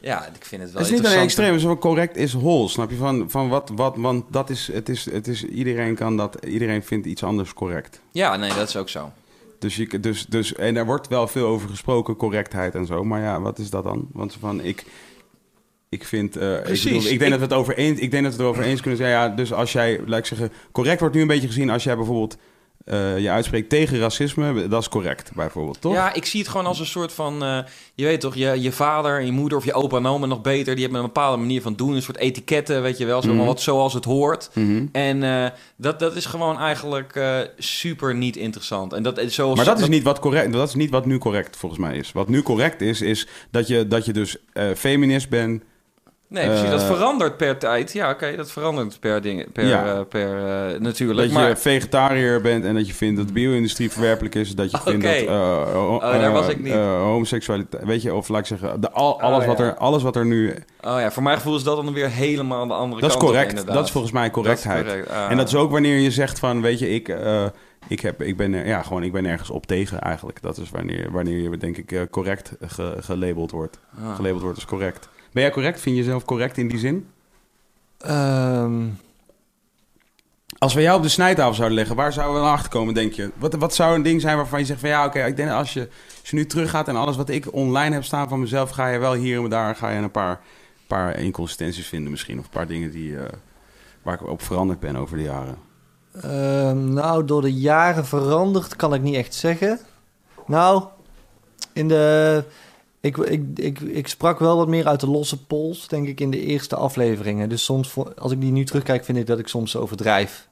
[0.00, 2.90] Ja, ik vind het wel Het is niet alleen extreem, wel correct is hol, snap
[2.90, 2.96] je?
[2.96, 6.82] Van, van wat, wat, want dat is, het is, het is, iedereen kan dat, iedereen
[6.82, 8.00] vindt iets anders correct.
[8.10, 9.12] Ja, nee, dat is ook zo.
[9.64, 13.04] Dus, je, dus, dus, en er wordt wel veel over gesproken, correctheid en zo.
[13.04, 14.08] Maar ja, wat is dat dan?
[14.12, 14.84] Want van, ik,
[15.88, 16.36] ik vind...
[16.36, 16.56] eh.
[16.56, 18.46] Ik, bedoel, ik, denk Ik- dat we het over eens, ik denk dat we het
[18.46, 19.10] erover eens kunnen zijn.
[19.10, 20.52] Ja, dus als jij, laat ik zeggen...
[20.72, 22.36] Correct wordt nu een beetje gezien als jij bijvoorbeeld...
[22.84, 24.68] eh, je uitspreekt tegen racisme.
[24.68, 25.92] Dat is correct, bijvoorbeeld, toch?
[25.92, 27.42] Ja, ik zie het gewoon als een soort van...
[27.44, 27.58] eh,
[27.94, 30.74] je weet toch, je, je vader je moeder of je opa en oma nog beter...
[30.74, 31.94] die hebben een bepaalde manier van doen.
[31.94, 33.22] Een soort etiketten, weet je wel.
[33.22, 33.44] Zo, Mhm.
[33.44, 34.50] wat, zoals het hoort.
[34.54, 34.86] Mhm.
[34.92, 37.20] En eh, dat, dat is gewoon eigenlijk
[37.58, 38.92] super niet interessant.
[38.92, 41.56] En dat, zoals, Maar dat is, niet wat correct, dat is niet wat nu correct
[41.56, 42.12] volgens mij is.
[42.12, 44.36] Wat nu correct is, is dat je, dat je dus
[44.76, 45.62] feminist bent.
[46.28, 46.70] Nee, precies.
[46.70, 47.92] dat Eh, verandert per tijd.
[47.92, 49.52] Ja, oké, dat verandert per ding.
[49.52, 49.86] Per, Ja.
[49.94, 51.32] eh, per eh, natuurlijk.
[51.32, 54.54] Dat je vegetariër bent en dat je vindt dat de bio-industrie verwerpelijk is.
[54.54, 55.18] Dat je vindt dat
[55.72, 56.72] ho- Oh, daar was ik niet.
[56.72, 59.64] eh, homoseksualiteit, weet je, of laat ik zeggen, de, al, alles, Oh, wat ja.
[59.64, 60.48] er, alles wat er nu...
[60.80, 63.16] oh ja, voor mijn gevoel is dat dan weer helemaal aan de andere Dat is
[63.16, 63.28] kant.
[63.28, 63.50] op, correct.
[63.50, 63.74] inderdaad.
[63.74, 64.84] Dat is volgens mij correctheid.
[64.86, 65.20] Dat is correct.
[65.24, 65.30] Ah.
[65.30, 67.16] En dat is ook wanneer je zegt van, weet je, ik,
[67.88, 70.42] ik, heb, ik, ben, er- ja, gewoon, ik ben ergens op tegen eigenlijk.
[70.42, 73.78] Dat is wanneer, wanneer je, denk ik, correct ge- gelabeld wordt.
[74.02, 74.14] Ah.
[74.14, 75.08] Gelabeld wordt als correct.
[75.34, 75.80] Ben jij correct?
[75.80, 77.08] Vind je jezelf correct in die zin?
[77.98, 78.82] Ehm,
[80.58, 83.12] Als we jou op de snijtafel zouden leggen, waar zouden we dan achter komen, denk
[83.12, 83.30] je?
[83.36, 85.72] Wat, wat zou een ding zijn waarvan je zegt van ja, oké, ik denk als
[85.72, 85.88] je,
[86.20, 88.98] als je nu teruggaat en alles wat ik online heb staan van mezelf, ga je
[88.98, 90.40] wel hier en daar ga je een paar,
[90.86, 92.38] paar inconsistenties vinden misschien.
[92.38, 93.24] Of een paar dingen die, eh,
[94.02, 95.56] waar ik op veranderd ben over de jaren.
[96.20, 99.78] Ehm, nou, door de jaren veranderd kan ik niet echt zeggen.
[100.46, 100.84] Nou,
[101.72, 102.44] in de.
[103.04, 106.30] Ik, ik, ik, ik sprak wel wat meer uit de losse pols, denk ik, in
[106.30, 107.48] de eerste afleveringen.
[107.48, 110.48] Dus soms, als ik die nu terugkijk, vind ik dat ik soms overdrijf.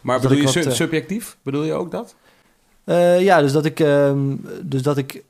[0.00, 1.36] Maar bedoel je wat, eh, subjectief?
[1.42, 2.14] Bedoel je ook dat?
[2.84, 5.24] Eh, ja, dus dat ik, ehm, dus dat ik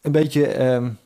[0.00, 0.96] een beetje, ehm, een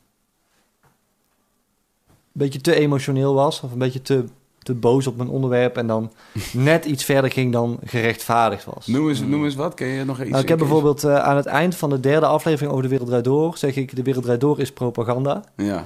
[2.31, 3.61] beetje te emotioneel was.
[3.61, 4.25] Of een beetje te,
[4.67, 5.77] te boos op mijn onderwerp.
[5.77, 6.11] En dan
[6.51, 8.87] net iets verder ging dan gerechtvaardigd was.
[8.87, 9.73] Noem eens, noem eens wat.
[9.73, 10.29] Ken je nog iets?
[10.29, 13.09] Nou, ik heb bijvoorbeeld eh, aan het eind van de derde aflevering over de Wereld
[13.09, 13.57] Draait Door...
[13.57, 15.43] zeg ik, de Wereld Draait Door is propaganda.
[15.55, 15.85] Ja.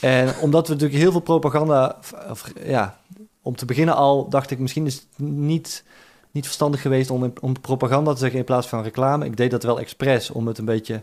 [0.00, 1.98] En omdat we natuurlijk heel veel propaganda...
[2.30, 2.98] Of, ja,
[3.42, 4.58] om te beginnen al dacht ik...
[4.58, 5.84] misschien is het niet,
[6.30, 8.38] niet verstandig geweest om, om propaganda te zeggen...
[8.38, 9.24] in plaats van reclame.
[9.24, 11.02] Ik deed dat wel expres om het een beetje...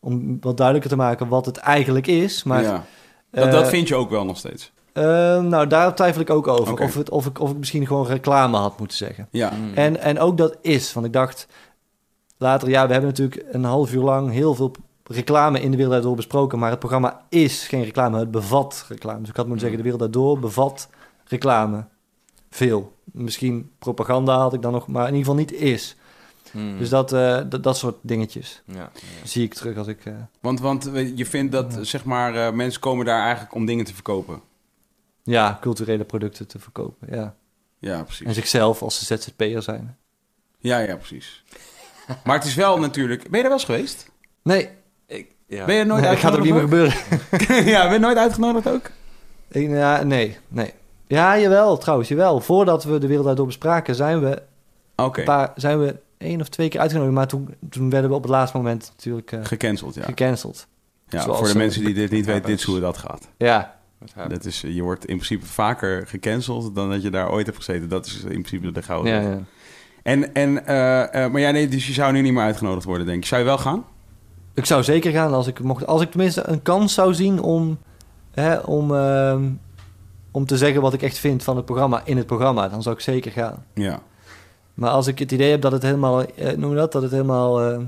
[0.00, 2.42] om wat duidelijker te maken wat het eigenlijk is.
[2.42, 2.84] Maar ja.
[3.30, 4.72] Dat, dat eh, vind je ook wel nog steeds.
[4.92, 5.02] Eh,
[5.42, 6.80] nou, daar twijfel ik ook over.
[6.80, 9.28] Of, het, of, ik, of ik misschien gewoon reclame had moeten zeggen.
[9.30, 9.50] Ja.
[9.50, 9.74] Mm.
[9.74, 11.46] En, en ook dat is, want ik dacht
[12.36, 14.72] later, ja, we hebben natuurlijk een half uur lang heel veel
[15.04, 19.20] reclame in de wereld daardoor besproken, maar het programma is geen reclame, het bevat reclame.
[19.20, 20.88] Dus ik had moeten zeggen, de wereld daardoor bevat
[21.24, 21.84] reclame.
[22.50, 22.92] Veel.
[23.04, 25.96] Misschien propaganda had ik dan nog, maar in ieder geval niet is.
[26.50, 26.78] Mm.
[26.78, 28.90] Dus dat, eh, dat, dat soort dingetjes Ja, ja.
[29.24, 30.04] zie ik terug als ik...
[30.04, 33.64] eh, Want, want eh, je vindt dat, zeg maar, eh, mensen komen daar eigenlijk om
[33.66, 34.40] dingen te verkopen.
[35.22, 37.34] Ja, culturele producten te verkopen, ja.
[37.78, 38.34] Ja, En precies.
[38.34, 39.96] zichzelf als ze ZZP'er zijn.
[40.58, 41.44] Ja, ja, precies.
[42.24, 43.22] Maar het is wel natuurlijk...
[43.22, 44.10] Ben je daar wel eens geweest?
[44.42, 44.68] Nee,
[45.06, 45.64] Ik, ja.
[45.64, 47.70] Ben je nooit dat gaat ook niet meer uitgenodigd gebeuren.
[47.72, 48.90] ja, ben je nooit uitgenodigd ook?
[49.48, 50.72] Ik, ja, nee, nee.
[51.06, 52.40] Ja, jawel, trouwens, jawel.
[52.40, 54.42] Voordat we de wereld daardoor bespraken, zijn we,
[54.96, 57.14] Oké, een paar, zijn we één of twee keer uitgenodigd.
[57.14, 60.02] Maar toen, toen werden we op het laatste moment natuurlijk eh, gecanceld, ja.
[60.02, 60.66] gecanceld.
[61.08, 63.28] ja zoals, voor de eh, mensen die dit niet weten, dit is hoe dat gaat.
[63.36, 63.80] Ja,
[64.28, 67.58] Dat is, eh, je wordt in principe vaker gecanceld dan dat je daar ooit hebt
[67.58, 67.88] gezeten.
[67.88, 69.22] Dat is in principe de gouden.
[69.22, 69.38] ja.
[70.02, 73.06] En, en, eh, eh, maar ja, nee, dus je zou nu niet meer uitgenodigd worden,
[73.06, 73.26] denk ik.
[73.26, 73.84] Zou je wel gaan?
[74.54, 75.86] Ik zou zeker gaan als ik mocht.
[75.86, 77.78] Als ik tenminste een kans zou zien om,
[78.30, 79.42] hè, om, ehm,
[80.30, 82.94] om te zeggen wat ik echt vind van het programma in het programma, dan zou
[82.94, 83.64] ik zeker gaan.
[83.74, 84.00] Ja.
[84.74, 87.10] Maar als ik het idee heb dat het helemaal, eh, noem je dat, dat het
[87.10, 87.78] helemaal eh,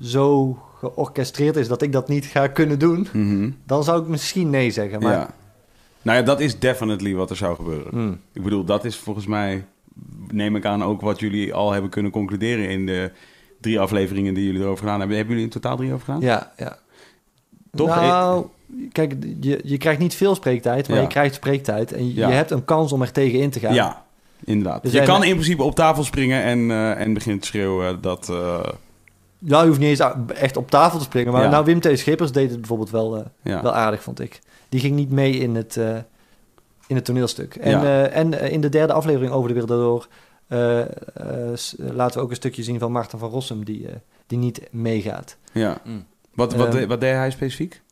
[0.00, 3.50] zo georchestreerd is dat ik dat niet ga kunnen doen, Mhm.
[3.66, 5.00] dan zou ik misschien nee zeggen.
[5.02, 5.28] Maar, ja.
[6.02, 7.90] Nou ja, dat is definitely wat er zou gebeuren.
[7.90, 8.20] Hmm.
[8.32, 9.64] Ik bedoel, dat is volgens mij,
[10.30, 13.10] neem ik aan, ook wat jullie al hebben kunnen concluderen in de
[13.60, 15.16] drie afleveringen die jullie erover gedaan hebben.
[15.16, 16.20] Hebben jullie in totaal drie over gedaan?
[16.20, 16.76] Ja, ja.
[17.74, 17.88] Toch?
[17.88, 18.46] Nou,
[18.92, 21.02] kijk, je, je krijgt niet veel spreektijd, maar Ja.
[21.02, 21.92] je krijgt spreektijd.
[21.92, 22.28] En je, Ja.
[22.28, 23.74] je hebt een kans om er tegen in te gaan.
[23.74, 24.04] Ja,
[24.44, 24.84] inderdaad.
[24.84, 28.28] Er je kan in principe op tafel springen en, eh, en beginnen te schreeuwen dat...
[28.28, 28.60] eh,
[29.38, 31.32] Ja, je hoeft niet eens echt op tafel te springen.
[31.32, 31.50] Maar Ja.
[31.50, 31.98] nou, Wim T.
[31.98, 34.40] Schippers deed het bijvoorbeeld wel, eh, wel aardig, vond ik.
[34.70, 35.96] Die ging niet mee in het, eh,
[36.86, 37.54] in het toneelstuk.
[37.54, 37.82] En, Ja.
[38.08, 40.08] eh, en eh, in de derde aflevering over de wereld daardoor...
[41.58, 43.64] s- laten we ook een stukje zien van Maarten van Rossum...
[43.64, 43.86] die,
[44.26, 45.36] die niet meegaat.
[45.52, 45.80] ja.
[45.84, 46.04] Mm.
[46.34, 47.82] Wat, wat, de- wat deed hij specifiek?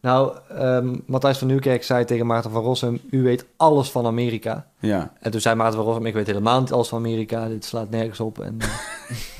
[0.00, 3.00] Nou, ehm, Matthijs van Nieuwkerk zei tegen Maarten van Rossum...
[3.10, 4.66] u weet alles van Amerika.
[4.78, 5.12] Ja.
[5.20, 6.06] En toen zei Maarten van Rossum...
[6.06, 7.48] ik weet helemaal niet alles van Amerika.
[7.48, 8.38] Dit slaat nergens op.
[8.40, 8.56] En,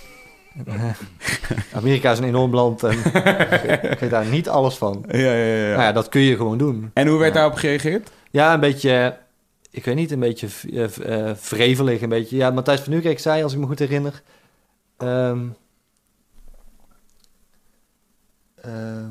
[1.74, 2.98] Amerika is een enorm land en
[3.92, 5.04] ik weet daar niet alles van.
[5.08, 5.68] Ja, ja, ja.
[5.70, 6.90] Nou ja, dat kun je gewoon doen.
[6.94, 7.40] En hoe werd Ja.
[7.40, 8.10] daarop gereageerd?
[8.30, 9.18] Ja, een beetje,
[9.70, 12.02] ik weet niet, een beetje v- eh, v- eh.
[12.02, 12.36] Een beetje.
[12.36, 14.22] Ja, Matthijs van Nieuwkerk zei, als ik me goed herinner...
[14.96, 15.38] ehm,
[18.60, 19.08] ehm,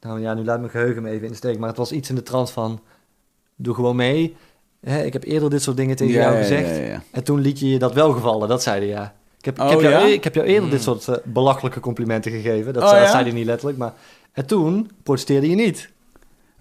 [0.00, 1.58] nou, ja, nu laat mijn geheugen me even in de steek.
[1.58, 2.80] Maar het was iets in de trant van,
[3.56, 4.36] doe gewoon mee.
[4.80, 7.00] Hè, ik heb eerder dit soort dingen tegen jou gezegd.
[7.10, 9.14] En toen liet je je dat wel gevallen, dat zei hij ja.
[9.44, 10.12] Ik heb, ik Oh, heb, jou, ja?
[10.14, 10.70] ik heb jou eerder Hmm.
[10.70, 12.72] dit soort eh, belachelijke complimenten gegeven.
[12.72, 13.14] Dat, Oh, zei, dat ja?
[13.14, 13.92] zei hij niet letterlijk, maar...
[14.32, 15.90] En toen protesteerde je niet.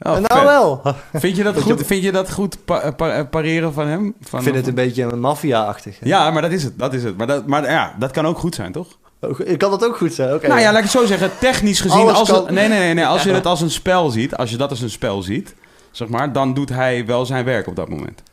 [0.02, 0.44] Oh, en nou vet.
[0.50, 0.82] wel.
[1.22, 4.14] Vind je dat goed, vind je dat goed pa- pa- pareren van hem?
[4.22, 5.98] Van, ik vind het een beetje een maffia-achtig.
[6.04, 6.80] Ja, maar dat is het.
[6.80, 7.18] Dat is het.
[7.18, 8.88] Maar, dat, maar ja, dat kan ook goed zijn, toch?
[9.20, 10.30] Oh, Ik kan dat ook goed zijn.
[10.42, 11.30] Nou ja, laat ik het zo zeggen.
[11.40, 13.72] Technisch gezien, Alles als, kan- het, nee, nee, nee, nee, als je het als een
[13.72, 15.56] spel ziet, als je dat als een spel ziet,
[15.92, 18.24] zeg maar, dan doet hij wel zijn werk op dat moment.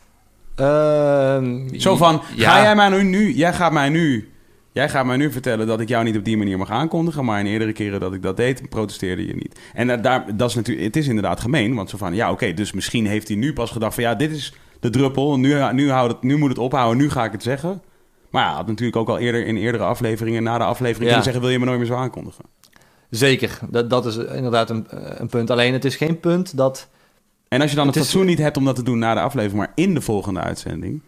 [0.54, 2.50] Ehm, Zo van, Ja.
[2.50, 4.32] ga jij mij nu, nu, jij gaat mij nu,
[4.72, 7.40] jij gaat mij nu vertellen dat ik jou niet op die manier mag aankondigen, maar
[7.40, 9.58] in eerdere keren dat ik dat deed, protesteerde je niet.
[9.74, 12.54] En dat, daar, dat is natuurlijk, het is inderdaad gemeen, want zo van, ja, oké,
[12.54, 15.90] dus misschien heeft hij nu pas gedacht van, ja, dit is de druppel, nu, nu,
[15.90, 17.82] houdt het, nu moet het ophouden, nu ga ik het zeggen.
[18.30, 21.06] Maar ja, had natuurlijk ook al eerder in eerdere afleveringen, na de aflevering, Ja.
[21.06, 22.44] kunnen zeggen, wil je me nooit meer zo aankondigen?
[23.10, 25.50] Zeker, dat, dat is inderdaad een, eh, een punt.
[25.50, 26.88] Alleen het is geen punt dat...
[27.48, 29.14] En als je dan het, Het is- fatsoen niet hebt om dat te doen na
[29.14, 31.02] de aflevering, maar in de volgende uitzending,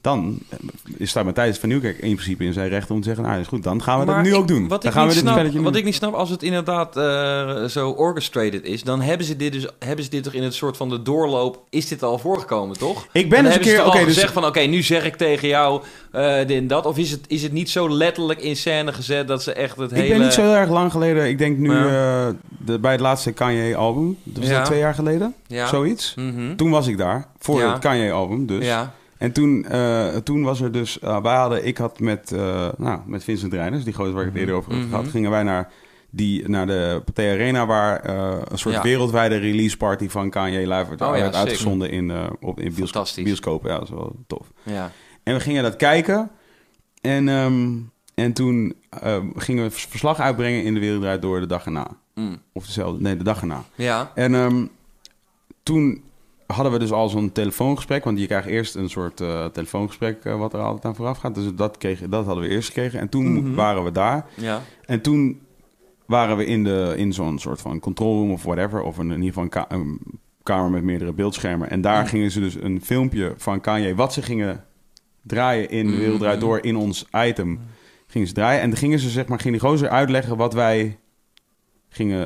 [0.00, 3.40] dan eh, staat Matthijs van Nieuwkerk in principe in zijn recht om te zeggen, nou
[3.40, 4.68] is goed, dan gaan we dat nu ik- ook doen.
[4.68, 6.96] Wat dan ik, gaan we niet dit snap, wat ik niet snap, als het inderdaad
[6.96, 10.54] eh, zo orchestrated is, dan hebben ze dit dus hebben ze dit toch in het
[10.54, 13.06] soort van de doorloop is dit al voorgekomen, toch?
[13.12, 15.48] Ik ben eens een keer, oké, al dus gezegd van oké, nu zeg ik tegen
[15.48, 15.82] jou
[16.12, 19.28] eh dit en dat, of is het is het niet zo letterlijk in scène gezet
[19.28, 21.58] dat ze echt het ik hele ben niet zo heel erg lang geleden, ik denk
[21.58, 22.26] nu eh,
[22.64, 24.56] de, bij het laatste Kanye-album, dat was Ja.
[24.56, 25.66] dat twee jaar geleden, ja.
[25.66, 26.14] zoiets.
[26.16, 26.56] Mhm.
[26.56, 27.70] Toen was ik daar, voor Ja.
[27.72, 28.64] het Kanye-album dus.
[28.64, 28.92] Ja.
[29.18, 33.00] En toen, eh, toen was er dus, eh, wij hadden, ik had met, eh, nou,
[33.06, 34.88] met Vincent Reiners, die gozer waar ik het eerder over had Mhm.
[34.90, 35.72] gehad, gingen wij naar,
[36.10, 38.08] die, naar de Pathé Arena, waar
[38.50, 38.82] een soort Ja.
[38.82, 42.74] wereldwijde release party van Kanye live werd, Oh ja, werd uitgezonden in, op, in
[43.24, 43.64] bioscoop.
[43.66, 44.52] Ja, dat is wel tof.
[44.62, 44.90] Ja.
[45.22, 46.30] En we gingen dat kijken.
[47.00, 47.76] En, ehm,
[48.14, 48.74] en toen
[49.36, 51.86] gingen we verslag uitbrengen in de wereld Draait door de dag erna.
[52.14, 52.38] Mm.
[52.52, 53.62] Of dezelfde, nee, de dag erna.
[53.74, 54.12] Ja.
[54.14, 54.66] En ehm,
[55.62, 56.02] toen
[56.54, 58.04] hadden we dus al zo'n telefoongesprek.
[58.04, 61.34] Want je krijgt eerst een soort eh, telefoongesprek eh, wat er altijd aan vooraf gaat.
[61.34, 63.00] Dus dat, kregen, dat hadden we eerst gekregen.
[63.00, 63.54] En toen Mhm.
[63.54, 64.26] waren we daar.
[64.34, 64.62] Ja.
[64.86, 65.40] En toen
[66.06, 68.82] waren we in, de, in zo'n soort van control room of whatever.
[68.82, 70.00] Of een, in ieder geval een, ka- een
[70.42, 71.70] kamer met meerdere beeldschermen.
[71.70, 74.64] En daar gingen ze dus een filmpje van Kanye, wat ze gingen
[75.22, 77.60] draaien in De Wereld Draait Door, in ons item,
[78.06, 78.60] gingen ze draaien.
[78.60, 80.98] En dan gingen ze, zeg maar, ging die gozer uitleggen wat wij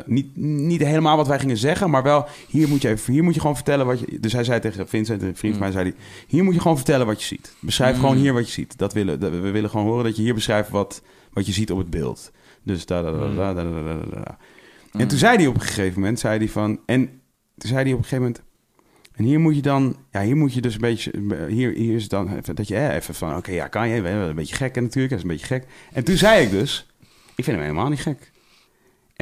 [0.07, 3.41] niet, niet helemaal wat wij gingen zeggen, maar wel hier moet je hier moet je
[3.41, 4.21] gewoon vertellen wat je.
[4.21, 5.75] Dus hij zei tegen Vincent, een vriend van mij, mm.
[5.75, 7.55] zei hij: hier moet je gewoon vertellen wat je ziet.
[7.61, 8.21] Beschrijf gewoon mm.
[8.21, 8.79] hier wat je ziet.
[8.79, 11.03] Dat willen, we willen gewoon horen dat je hier beschrijft wat,
[11.33, 12.33] wat je ziet op het beeld.
[12.63, 13.37] Dus da da da da mm.
[13.37, 14.21] da da.
[14.23, 14.39] da.
[14.93, 17.07] En toen zei hij op een gegeven moment, zei hij van, en
[17.59, 18.43] toen zei hij op een gegeven moment.
[19.13, 21.13] En hier moet je dan, ja, hier moet je dus een beetje,
[21.49, 24.57] hier, hier is dan even, dat je even van, oké, ja, kan je, een beetje
[24.57, 25.67] gek en natuurlijk, dat is een beetje gek.
[25.93, 26.87] En toen zei ik dus,
[27.35, 28.32] ik vind hem helemaal niet gek.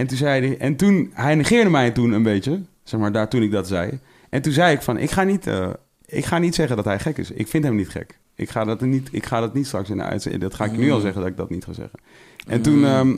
[0.00, 0.58] En toen zei hij...
[0.58, 1.10] En toen...
[1.14, 2.60] Hij negeerde mij toen een beetje.
[2.82, 3.98] Zeg maar, daar toen ik dat zei.
[4.30, 4.98] En toen zei ik van...
[4.98, 5.46] Ik ga niet...
[5.46, 5.70] eh,
[6.06, 7.30] ik ga niet zeggen dat hij gek is.
[7.30, 8.18] Ik vind hem niet gek.
[8.34, 10.42] Ik ga dat niet, ik ga dat niet straks in de uitzending...
[10.42, 11.98] Dat ga ik nu al zeggen dat ik dat niet ga zeggen.
[12.46, 12.84] En toen...
[12.84, 13.16] ehm,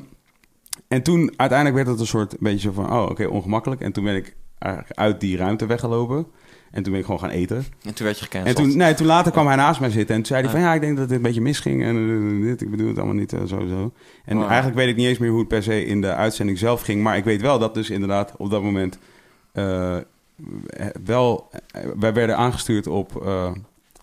[0.89, 2.93] en toen uiteindelijk werd het een soort beetje zo van...
[2.93, 3.80] Oh, oké, ongemakkelijk.
[3.80, 6.26] En toen ben ik eigenlijk uit die ruimte weggelopen.
[6.73, 7.57] En toen ben ik gewoon gaan eten.
[7.85, 8.57] En toen werd je En gecanceld.
[8.57, 10.14] toen, nee, toen later kwam hij naast mij zitten.
[10.16, 10.61] En toen zei hij van...
[10.61, 11.83] Ja, ik denk dat dit een beetje misging.
[11.85, 11.97] En
[12.41, 13.93] eh, dit, ik bedoel het allemaal niet eh, zo zo.
[14.25, 16.81] En eigenlijk weet ik niet eens meer hoe het per se in de uitzending zelf
[16.83, 17.03] ging.
[17.03, 18.99] Maar ik weet wel dat dus inderdaad op dat moment...
[19.53, 19.97] eh,
[21.05, 21.49] wel...
[21.70, 23.27] eh, wij werden aangestuurd op...
[23.27, 23.51] eh,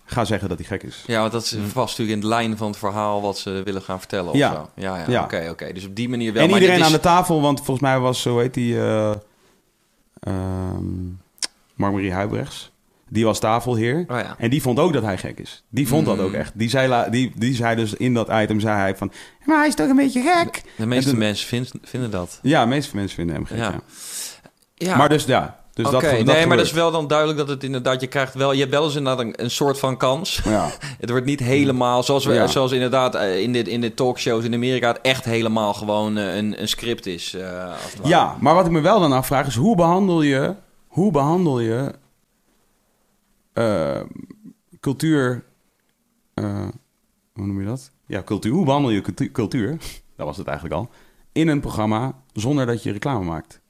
[0.04, 1.04] ga zeggen dat hij gek is.
[1.06, 3.82] Ja, want dat is vast natuurlijk in de lijn van het verhaal wat ze willen
[3.82, 4.52] gaan vertellen of Ja.
[4.54, 4.68] zo.
[4.74, 5.22] Ja, ja, Ja.
[5.22, 5.72] oké, oké.
[5.72, 6.42] Dus op die manier wel.
[6.42, 9.12] en maar iedereen is- aan de tafel, want volgens mij was, zo heet die, eh
[10.20, 10.84] ehm
[11.80, 12.70] Mark-Marie Huibrechts.
[13.08, 14.04] Die was tafelheer.
[14.08, 14.34] Oh ja.
[14.38, 15.62] En die vond ook dat hij gek is.
[15.68, 16.22] Die vond dat Mm.
[16.22, 16.52] ook echt.
[16.54, 19.12] Die zei, die, die zei dus in dat item, zei hij van...
[19.44, 20.62] Maar hij is toch een beetje gek?
[20.76, 22.38] De meeste toen- mensen vind- vinden dat.
[22.42, 23.62] Ja, de meeste mensen vinden hem gek, ja.
[23.70, 23.80] Ja.
[24.74, 24.96] Ja.
[24.96, 27.64] Maar dus ja, dus dat, dat nee, maar dat is wel dan duidelijk dat het
[27.64, 30.40] inderdaad, je krijgt wel, je hebt wel eens inderdaad een, een soort van kans.
[30.44, 30.68] Ja.
[31.00, 34.54] Het wordt niet helemaal, zoals, we, zoals inderdaad eh, in de, in de talkshows in
[34.54, 37.34] Amerika, het echt helemaal gewoon eh, een, een script is.
[37.34, 37.72] eh,
[38.04, 39.54] ja, maar wat ik me wel dan afvraag is...
[39.54, 40.54] Hoe behandel je...
[40.90, 41.94] Hoe behandel je...
[43.52, 44.00] eh,
[44.80, 45.44] cultuur...
[46.34, 46.68] eh,
[47.32, 47.90] hoe noem je dat?
[48.06, 48.52] Ja, cultuur.
[48.52, 49.70] Hoe behandel je cultu- cultuur?
[50.16, 50.90] Dat was het eigenlijk al.
[51.32, 53.60] In een programma zonder dat je reclame maakt.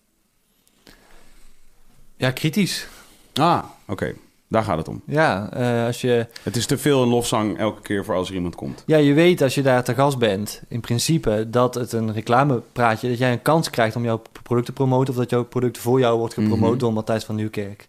[2.17, 2.89] Ja, kritisch.
[3.35, 4.15] Ah, oké.
[4.51, 5.03] Daar gaat het om.
[5.07, 8.35] Ja, eh, als je, Het is te veel een lofzang elke keer voor als er
[8.35, 8.83] iemand komt.
[8.87, 13.09] ja, je weet als je daar te gast bent, in principe, dat het een reclamepraatje,
[13.09, 15.99] dat jij een kans krijgt om jouw product te promoten, of dat jouw product voor
[16.01, 16.79] jou wordt gepromoot Mhm.
[16.79, 17.89] door Matthijs van Nieuwkerk.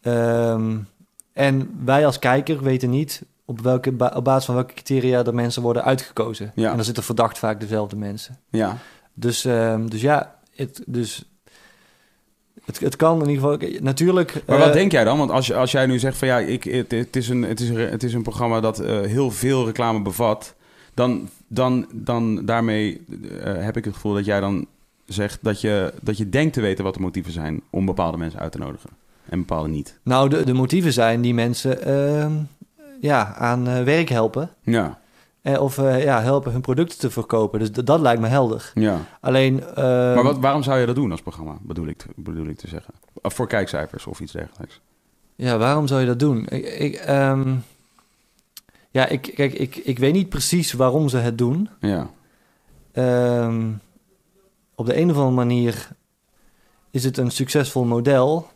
[0.00, 0.76] Ehm,
[1.32, 5.62] en wij als kijker weten niet op, welke, op basis van welke criteria de mensen
[5.62, 6.52] worden uitgekozen.
[6.54, 6.70] Ja.
[6.70, 8.38] En dan zitten verdacht vaak dezelfde mensen.
[8.50, 8.76] Ja.
[9.14, 11.24] Dus, ehm, dus ja, het, dus,
[12.66, 13.80] het, het kan in ieder geval...
[13.80, 14.42] Natuurlijk...
[14.46, 15.18] Maar wat eh, denk jij dan?
[15.18, 17.68] Want als, als jij nu zegt van ja, ik, het, het, is, een, het, is,
[17.68, 20.54] een, het is een programma dat eh, heel veel reclame bevat,
[20.94, 23.04] dan, dan, dan daarmee
[23.42, 24.66] eh, heb ik het gevoel dat jij dan
[25.04, 28.40] zegt dat je, dat je denkt te weten wat de motieven zijn om bepaalde mensen
[28.40, 28.90] uit te nodigen
[29.28, 29.98] en bepaalde niet.
[30.02, 32.32] Nou, de, de motieven zijn die mensen ehm,
[33.00, 34.50] ja, aan werk helpen.
[34.62, 34.98] Ja,
[35.46, 37.58] Eh, of eh, ja, helpen hun producten te verkopen.
[37.58, 38.70] Dus dat lijkt me helder.
[38.74, 38.98] ja.
[39.20, 39.62] Alleen...
[39.64, 42.56] ehm, maar wat, waarom zou je dat doen als programma, bedoel ik, te- bedoel ik
[42.58, 42.94] te zeggen?
[43.22, 44.80] Of voor kijkcijfers of iets dergelijks.
[45.34, 46.46] Ja, waarom zou je dat doen?
[46.48, 47.54] Ik, ik, ehm,
[48.90, 51.68] ja, ik, kijk, ik, ik weet niet precies waarom ze het doen.
[51.80, 52.10] Ja,
[52.92, 53.70] Ehm,
[54.74, 55.88] op de een of andere manier
[56.90, 58.48] is het een succesvol model.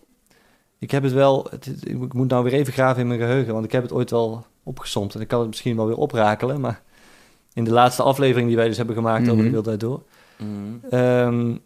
[0.78, 3.64] Ik heb het wel, het, ik moet nou weer even graven in mijn geheugen, want
[3.64, 6.82] ik heb het ooit wel opgesomd en ik kan het misschien wel weer oprakelen, maar
[7.52, 9.50] in de laatste aflevering die wij dus hebben gemaakt over de Mhm.
[9.50, 10.02] Wildheid Door,
[10.38, 10.80] Mm.
[10.90, 11.56] ehm,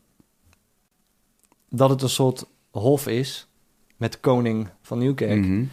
[1.70, 3.48] dat het een soort hof is
[3.96, 5.38] met de koning van Nieuwkerk.
[5.44, 5.64] Mhm.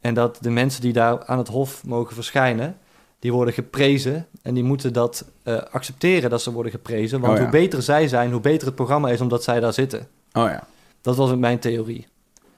[0.00, 2.78] En dat de mensen die daar aan het hof mogen verschijnen,
[3.18, 4.26] die worden geprezen.
[4.42, 7.20] En die moeten dat eh, accepteren dat ze worden geprezen.
[7.20, 7.44] Want Oh ja.
[7.44, 10.00] hoe beter zij zijn, hoe beter het programma is omdat zij daar zitten.
[10.32, 10.66] Oh ja.
[11.00, 12.06] Dat was mijn theorie.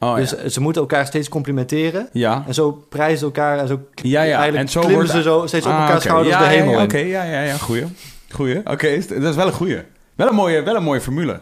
[0.00, 0.48] Oh, dus ja.
[0.48, 2.08] ze moeten elkaar steeds complimenteren.
[2.12, 2.44] ja.
[2.46, 4.36] En zo prijzen ze elkaar en zo Ja, ja.
[4.36, 6.04] eigenlijk En zo klimmen wordt- ze zo steeds op Ah, elkaar oké.
[6.06, 6.82] schouders ja, de hemel.
[6.82, 7.56] Oké, ja, ja, ja.
[7.56, 7.84] Goeie.
[8.30, 8.58] Goeie.
[8.64, 9.78] Oké, dat is wel een goeie.
[10.14, 11.32] Wel een mooie, wel een mooie formule.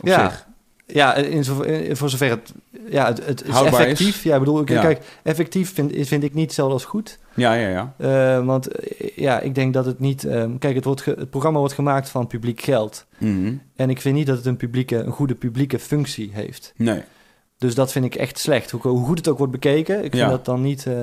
[0.00, 0.28] Op Ja.
[0.30, 0.46] zich.
[0.86, 2.52] Ja, in zo, in- voor zover het,
[2.90, 3.86] ja, het, het is Houdbaar is.
[3.86, 4.22] effectief.
[4.24, 7.18] Ja, ik bedoel, ik- kijk, effectief vind, vind ik niet hetzelfde als goed.
[7.34, 7.94] Ja, ja, ja.
[8.38, 10.24] Eh, want eh, ja, ik denk dat het niet...
[10.24, 13.04] ehm, kijk, het, wordt ge- het programma wordt gemaakt van publiek geld.
[13.18, 13.52] Mhm.
[13.76, 16.72] En ik vind niet dat het een, publieke, een goede publieke functie heeft.
[16.76, 17.02] Nee.
[17.64, 18.70] Dus dat vind ik echt slecht.
[18.70, 20.28] Hoe, hoe goed het ook wordt bekeken, ik vind Ja.
[20.28, 20.86] dat dan niet...
[20.86, 20.94] eh,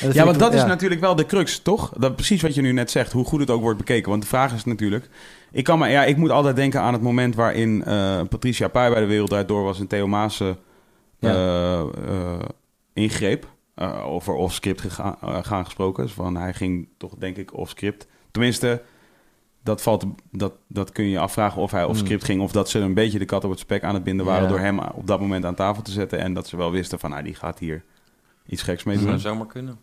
[0.00, 1.92] dat Ja, want dat is natuurlijk wel de crux, toch?
[1.98, 4.10] Dat, precies wat je nu net zegt, hoe goed het ook wordt bekeken.
[4.10, 5.08] Want de vraag is natuurlijk...
[5.52, 8.90] Ik, kan maar, ja, ik moet altijd denken aan het moment waarin eh, Patricia Pai
[8.92, 9.80] bij de Wereld Door was...
[9.80, 10.58] en Theo Maassen
[11.20, 11.82] eh,
[12.92, 13.46] ingreep.
[14.04, 16.02] over off-script gegaan, gaan gesproken.
[16.04, 18.06] Dus van, hij ging toch, denk ik, off-script.
[18.30, 18.82] Tenminste,
[19.62, 21.98] dat, valt, dat, dat kun je je afvragen of hij op Hmm.
[21.98, 22.40] script ging...
[22.42, 24.42] of dat ze een beetje de kat op het spek aan het binden waren...
[24.42, 24.48] Ja.
[24.48, 26.18] door hem op dat moment aan tafel te zetten...
[26.18, 27.82] en dat ze wel wisten van, nou, die gaat hier
[28.46, 29.18] iets geks mee Dat doen.
[29.18, 29.78] zou zomaar kunnen.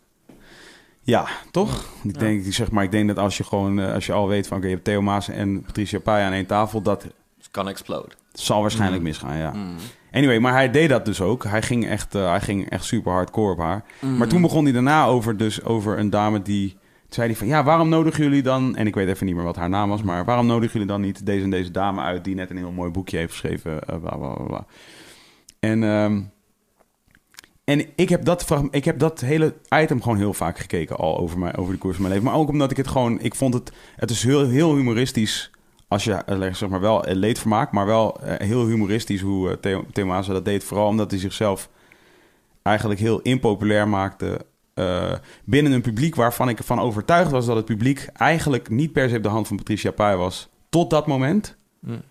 [1.02, 1.84] Ja, toch?
[2.02, 4.46] Ik, denk, zeg maar, ik denk dat als je gewoon, eh, als je al weet
[4.46, 7.68] van, oké, je hebt Theo Maas en Patricia Pai aan één tafel, dat Het kan
[7.68, 8.08] explode.
[8.32, 9.08] zal waarschijnlijk Mm.
[9.08, 9.50] misgaan, ja.
[9.52, 9.74] Mm.
[10.12, 11.44] Anyway, maar hij deed dat dus ook.
[11.44, 13.84] Hij ging echt, eh, hij ging echt super hardcore op haar.
[14.00, 14.16] Mm.
[14.16, 16.76] Maar toen begon hij daarna over, dus over een dame die...
[17.08, 18.76] Zei hij van, ja, waarom nodigen jullie dan...
[18.76, 21.00] En ik weet even niet meer wat haar naam was, maar waarom nodigen jullie dan
[21.00, 22.24] niet deze en deze dame uit...
[22.24, 24.66] die net een heel mooi boekje heeft geschreven, eh, bla, bla, bla.
[25.60, 26.20] En, ehm,
[27.64, 31.38] en ik, heb dat, ik heb dat hele item gewoon heel vaak gekeken al over,
[31.38, 32.30] mijn, over de koers van mijn leven.
[32.30, 33.20] Maar ook omdat ik het gewoon...
[33.20, 33.72] Ik vond het...
[33.96, 35.50] Het is heel, heel humoristisch
[35.88, 40.22] als je, eh, zeg maar wel eh, leedvermaak, maar wel heel humoristisch hoe Theo, Theo
[40.22, 40.64] dat deed.
[40.64, 41.70] Vooral omdat hij zichzelf
[42.62, 44.46] eigenlijk heel impopulair maakte
[44.78, 45.12] eh,
[45.44, 49.16] binnen een publiek waarvan ik ervan overtuigd was dat het publiek eigenlijk niet per se
[49.16, 50.48] op de hand van Patricia Pai was.
[50.68, 51.56] Tot dat moment.
[51.80, 52.02] Mm.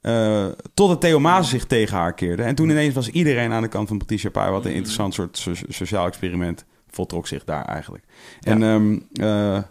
[0.00, 2.42] Eh, totdat Theo Maas zich tegen haar keerde.
[2.42, 4.50] En toen ineens was iedereen aan de kant van Patricia Pai.
[4.50, 8.04] Wat een interessant soort so- sociaal experiment voltrok zich daar eigenlijk.
[8.40, 9.62] En, ehm, eh,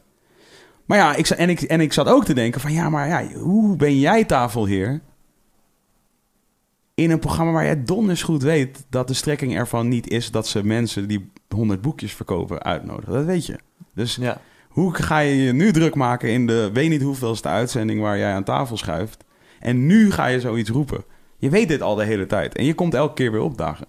[0.86, 2.73] maar ja, ik, en, ik, en ik zat ook te denken van...
[2.73, 5.01] Ja, maar ja, hoe ben jij tafelheer...
[6.93, 8.86] in een programma waar jij donders goed weet...
[8.89, 13.14] dat de strekking ervan niet is dat ze mensen die 100 boekjes verkopen uitnodigen.
[13.14, 13.60] Dat weet je.
[13.93, 14.38] Dus Ja.
[14.70, 18.34] hoe ga je je nu druk maken in de weet niet hoeveelste uitzending waar jij
[18.34, 19.24] aan tafel schuift?
[19.60, 21.04] En nu ga je zoiets roepen.
[21.38, 22.56] Je weet dit al de hele tijd.
[22.56, 23.86] En je komt elke keer weer opdagen.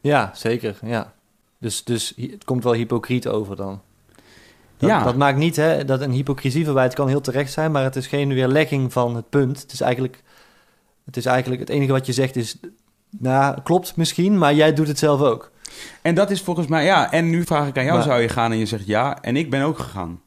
[0.00, 0.78] Ja, zeker.
[0.82, 1.12] Ja.
[1.60, 3.80] Dus, dus het komt wel hypocriet over dan.
[4.76, 5.04] Dat, Ja.
[5.04, 8.28] dat maakt niet hè, dat een hypocrisieverwijt kan heel terecht zijn, maar het is geen
[8.34, 9.60] weerlegging van het punt.
[9.62, 10.22] Het is eigenlijk
[11.04, 12.56] het, is eigenlijk, het enige wat je zegt is,
[13.10, 15.50] nou, klopt misschien, maar jij doet het zelf ook.
[16.02, 17.12] En dat is volgens mij, ja.
[17.12, 18.52] En nu vraag ik aan jou, Maar- zou je gaan?
[18.52, 19.20] En je zegt ja.
[19.22, 20.20] En ik ben ook gegaan.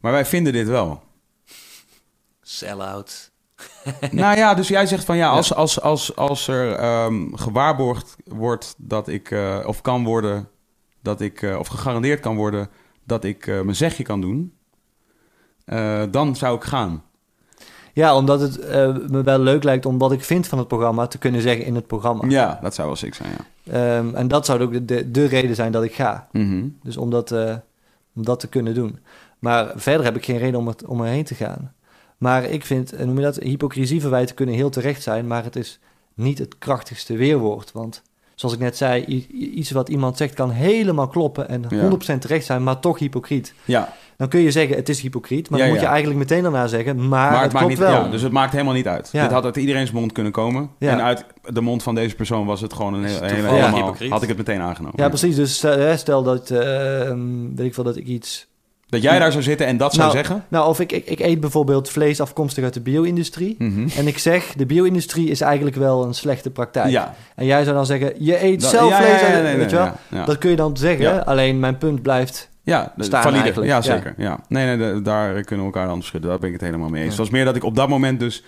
[0.00, 1.02] Maar wij vinden dit wel.
[2.42, 3.30] Sell-out.
[4.10, 8.74] nou ja, dus jij zegt van ja, als, als, als, als er ehm, gewaarborgd wordt
[8.78, 10.48] dat ik, eh, of kan worden,
[11.02, 12.70] dat ik, eh, of gegarandeerd kan worden
[13.04, 14.54] dat ik eh, mijn zegje kan doen,
[15.64, 17.02] eh, dan zou ik gaan.
[17.92, 21.06] Ja, omdat het eh, me wel leuk lijkt om wat ik vind van het programma
[21.06, 22.24] te kunnen zeggen in het programma.
[22.28, 23.44] Ja, dat zou wel sick zijn, ja.
[23.70, 26.28] Ehm, en dat zou ook de, de, de reden zijn dat ik ga.
[26.32, 26.66] Mhm.
[26.82, 27.56] Dus om dat, eh,
[28.14, 28.98] om dat te kunnen doen.
[29.38, 31.74] Maar verder heb ik geen reden om, het, om erheen te gaan.
[32.18, 35.78] Maar ik vind, eh, noem je dat, hypocrisieverwijten kunnen heel terecht zijn, maar het is
[36.14, 37.72] niet het krachtigste weerwoord.
[37.72, 38.02] Want
[38.34, 41.80] zoals ik net zei, iets wat iemand zegt kan helemaal kloppen en Ja.
[41.80, 43.54] 100% terecht zijn, maar toch hypocriet.
[43.64, 45.88] Ja, Dan kun je zeggen, het is hypocriet, maar Ja, dan moet ja.
[45.88, 48.04] je eigenlijk meteen daarna zeggen, maar, maar het, het maakt klopt niet, wel.
[48.04, 49.08] ja, dus het maakt helemaal niet uit.
[49.12, 49.22] Ja.
[49.22, 50.70] Dit had uit iedereen's mond kunnen komen.
[50.78, 50.90] Ja.
[50.90, 54.10] En uit de mond van deze persoon was het gewoon een, hele, helemaal, hypocriet.
[54.10, 55.00] had ik het meteen aangenomen.
[55.02, 55.36] Ja, precies.
[55.36, 56.58] Dus eh, stel dat, eh,
[57.54, 58.46] weet ik wel, dat ik iets...
[58.88, 60.44] Dat jij daar zou zitten en dat zou Nou, zeggen.
[60.48, 63.54] Nou, of ik, ik, ik eet bijvoorbeeld vlees afkomstig uit de bio-industrie.
[63.58, 63.88] Mhm.
[63.96, 66.90] En ik zeg, de bio-industrie is eigenlijk wel een slechte praktijk.
[66.90, 69.20] Ja, En jij zou dan zeggen, je eet Dat- zelf ja, vlees.
[69.20, 69.84] ja, ja, uit- nee, weet nee, je wel?
[69.84, 70.24] ja, ja.
[70.24, 71.18] Dat kun je dan zeggen, Ja.
[71.18, 72.48] alleen mijn punt blijft...
[72.64, 73.42] Ja, staan valide.
[73.42, 73.70] eigenlijk.
[73.72, 74.14] Ja, zeker.
[74.16, 74.40] Ja.
[74.48, 76.30] Nee, nee, daar kunnen we elkaar dan schudden.
[76.30, 77.10] Daar ben ik het helemaal mee eens.
[77.10, 78.44] Het was meer dat ik op dat moment dus...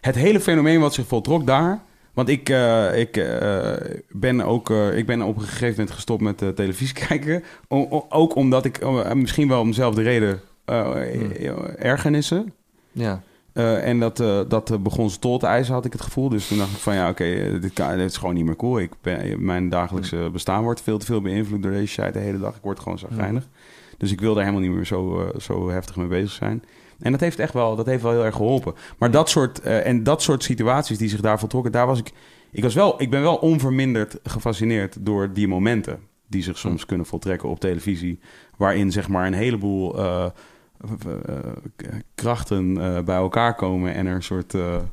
[0.00, 1.80] Het hele fenomeen wat zich voltrok daar...
[2.14, 3.72] Want ik, eh, ik, eh,
[4.10, 7.42] ben ook, eh, ik ben op een gegeven moment gestopt met televisie kijken.
[7.68, 12.52] O- o- ook omdat ik, eh, misschien wel om dezelfde reden, eh, ergernissen.
[12.92, 13.20] Ja.
[13.52, 14.16] En dat,
[14.48, 16.28] dat begon ze tol te eisen, had ik het gevoel.
[16.28, 18.78] Dus toen dacht ik van ja, oké, dit, is gewoon niet meer cool.
[18.78, 22.38] Ik ben, mijn dagelijkse bestaan wordt veel te veel beïnvloed door deze shit de hele
[22.38, 22.56] dag.
[22.56, 23.48] Ik word gewoon zagrijnig.
[23.96, 26.64] Dus ik wil daar helemaal niet meer zo, eh, zo heftig mee bezig zijn.
[26.98, 28.74] En dat heeft echt wel, dat heeft wel heel erg geholpen.
[28.98, 32.12] Maar dat soort, eh, en dat soort situaties die zich daar voltrokken, daar was ik...
[32.50, 37.06] Ik, was wel, ik ben wel onverminderd gefascineerd door die momenten die zich soms kunnen
[37.06, 38.18] voltrekken op televisie.
[38.56, 40.26] Waarin zeg maar een heleboel eh,
[42.14, 42.74] krachten
[43.04, 44.88] bij elkaar komen en er een soort, een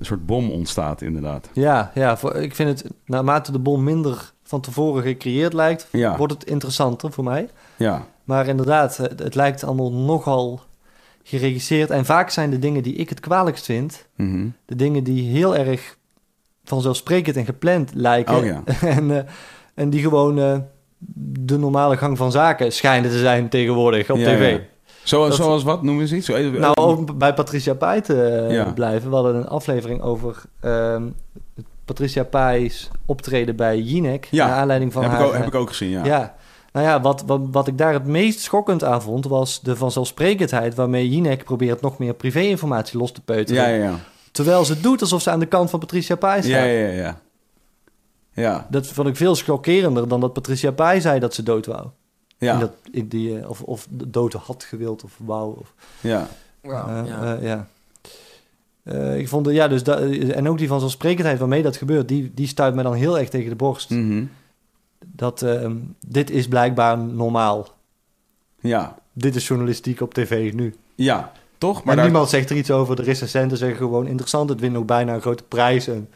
[0.00, 1.48] soort bom ontstaat inderdaad.
[1.52, 5.88] Ja, ja ik vind het, naarmate de bom minder van tevoren gecreëerd lijkt...
[5.92, 7.48] Ja, wordt het interessanter voor mij.
[7.80, 10.60] Ja, Maar inderdaad, het, het lijkt allemaal nogal
[11.22, 11.90] geregisseerd.
[11.90, 14.06] En vaak zijn de dingen die ik het kwalijkst vind...
[14.16, 14.46] mhm.
[14.66, 15.96] de dingen die heel erg
[16.64, 18.36] vanzelfsprekend en gepland lijken.
[18.36, 18.62] Oh ja.
[18.96, 19.22] en, eh,
[19.74, 20.58] en die gewoon eh,
[21.38, 24.52] de normale gang van zaken schijnen te zijn tegenwoordig op Ja, tv.
[24.52, 24.60] ja.
[25.02, 26.26] Zo, Dat- zoals wat noemen ze iets?
[26.26, 29.08] Zo, eh, Nou, om bij Patricia Pai te eh, blijven.
[29.08, 31.02] We hadden een aflevering over ehm,
[31.84, 34.28] Patricia Pai's optreden bij Jinek.
[34.30, 34.46] Ja.
[34.46, 35.20] Naar aanleiding van heb, haar...
[35.20, 36.34] ik ook, heb eh, ik ook gezien, ja.
[36.72, 39.24] Nou ja, wat, wat, wat ik daar het meest schokkend aan vond...
[39.26, 43.62] was de vanzelfsprekendheid waarmee Jinek probeert nog meer privé-informatie los te peuteren.
[43.62, 43.98] Ja, ja, ja.
[44.32, 46.52] Terwijl ze doet alsof ze aan de kant van Patricia Pai staat.
[46.52, 46.92] Ja, ja, ja.
[46.92, 47.20] ja.
[48.32, 51.86] Ja, Dat vond ik veel schokkerender dan dat Patricia Pai zei dat ze dood wou.
[52.38, 55.56] ja, In dat, in die, eh, of, of dood had gewild of wou.
[55.60, 56.28] Of, ja.
[56.62, 56.70] Eh,
[57.06, 57.36] ja.
[57.36, 57.66] eh, ja.
[59.14, 62.74] Ik vond, ja, dus da- en ook die vanzelfsprekendheid waarmee dat gebeurt, die, die stuit
[62.74, 63.90] me dan heel erg tegen de borst.
[63.90, 64.24] Mhm.
[65.12, 65.76] Dat ehm,
[66.06, 67.66] dit is blijkbaar normaal.
[68.60, 68.94] Ja.
[69.12, 70.74] Dit is journalistiek op tv nu.
[70.94, 71.74] Ja, toch?
[71.76, 72.96] Maar Maar daar- niemand zegt er iets over.
[72.96, 74.48] De recensenten zeggen gewoon interessant.
[74.48, 75.88] Het wint ook bijna een grote prijs.
[75.88, 76.08] En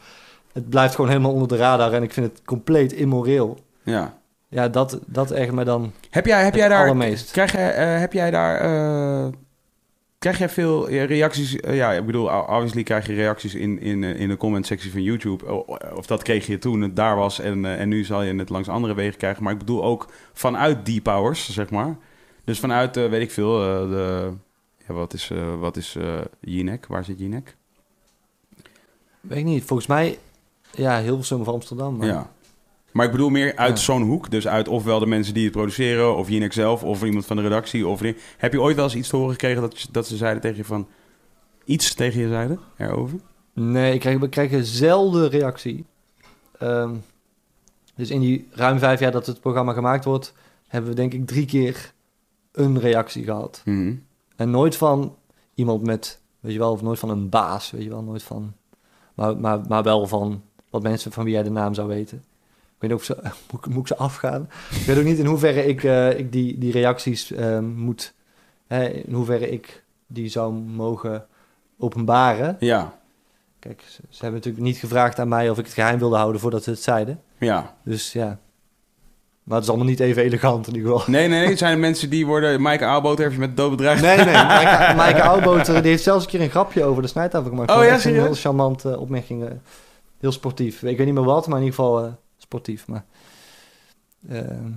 [0.53, 1.93] het blijft gewoon helemaal onder de radar.
[1.93, 3.57] En ik vind het compleet immoreel.
[3.83, 4.17] Ja.
[4.47, 6.83] Ja, dat, dat echt me dan Heb jij, heb jij daar...
[6.83, 7.31] allermeest.
[7.31, 8.55] Krijg jij, eh, heb jij daar...
[8.59, 9.31] eh,
[10.25, 11.55] krijg jij veel eh, reacties?
[11.55, 15.03] eh, ja, ik bedoel, obviously krijg je reacties in, in, eh, in de comment-sectie van
[15.03, 15.65] YouTube.
[15.95, 18.67] Of dat kreeg je toen het daar was en, en nu zal je het langs
[18.67, 19.43] andere wegen krijgen.
[19.43, 21.97] Maar ik bedoel ook vanuit die powers, zeg maar.
[22.43, 23.57] Dus vanuit, weet ik veel,
[23.89, 24.33] de...
[24.87, 25.97] Ja, wat is, wat is
[26.39, 26.85] Jinek?
[26.87, 27.55] Waar zit Jinek?
[29.21, 29.63] Weet ik niet.
[29.63, 30.19] Volgens mij,
[30.71, 31.97] ja, Hilversum of Amsterdam.
[31.97, 32.31] Maar Ja.
[32.95, 33.83] Maar ik bedoel meer uit Ja.
[33.83, 34.31] zo'n hoek.
[34.31, 37.41] Dus uit ofwel de mensen die het produceren, of Jinek zelf, of iemand van de
[37.41, 37.87] redactie.
[37.87, 38.01] Of,
[38.37, 40.57] heb je ooit wel eens iets te horen gekregen dat, je- dat ze zeiden tegen
[40.57, 40.87] je van...
[41.65, 43.19] Iets tegen je zeiden erover?
[43.53, 45.85] Nee, ik krijg, we krijgen zelden reactie.
[46.59, 46.93] Ehm,
[47.95, 50.33] dus in die ruim vijf jaar dat het programma gemaakt wordt...
[50.67, 51.93] hebben we denk ik drie keer
[52.51, 53.61] een reactie gehad.
[53.65, 53.93] Mhm.
[54.35, 55.15] En nooit van
[55.53, 58.53] iemand met, weet je wel, of nooit van een baas, weet je wel, nooit van,
[59.15, 62.23] maar, maar, maar wel van wat mensen van wie jij de naam zou weten.
[62.75, 63.17] Ik weet niet of ze,
[63.51, 64.49] moet, moet ik ze afgaan?
[64.71, 68.13] Ik weet ook niet in hoeverre ik, eh, ik die, die reacties eh, moet,
[68.67, 71.25] hè, in hoeverre ik die zou mogen
[71.79, 72.55] openbaren.
[72.59, 72.93] Ja,
[73.59, 76.41] Kijk, ze, ze hebben natuurlijk niet gevraagd aan mij of ik het geheim wilde houden
[76.41, 77.21] voordat ze het zeiden.
[77.37, 77.75] ja.
[77.83, 78.39] Dus ja,
[79.43, 81.11] maar het is allemaal niet even elegant in ieder geval.
[81.13, 81.49] Nee, nee, nee.
[81.49, 82.61] Het zijn mensen die worden...
[82.61, 84.01] Maaike Aalboot heeft je met dood bedreigd.
[84.01, 84.33] Nee, nee.
[84.33, 87.71] Maaike, Maaike Oudboter die heeft zelfs een keer een grapje over de snijtafel gemaakt.
[87.71, 88.23] Oh ja, echt een serieus?
[88.23, 89.43] heel charmant eh, opmerking.
[89.43, 89.51] eh,
[90.19, 90.83] heel sportief.
[90.83, 92.11] Ik weet niet meer wat, maar in ieder geval eh,
[92.45, 92.87] sportief.
[92.87, 93.05] Maar,
[94.29, 94.71] ehm,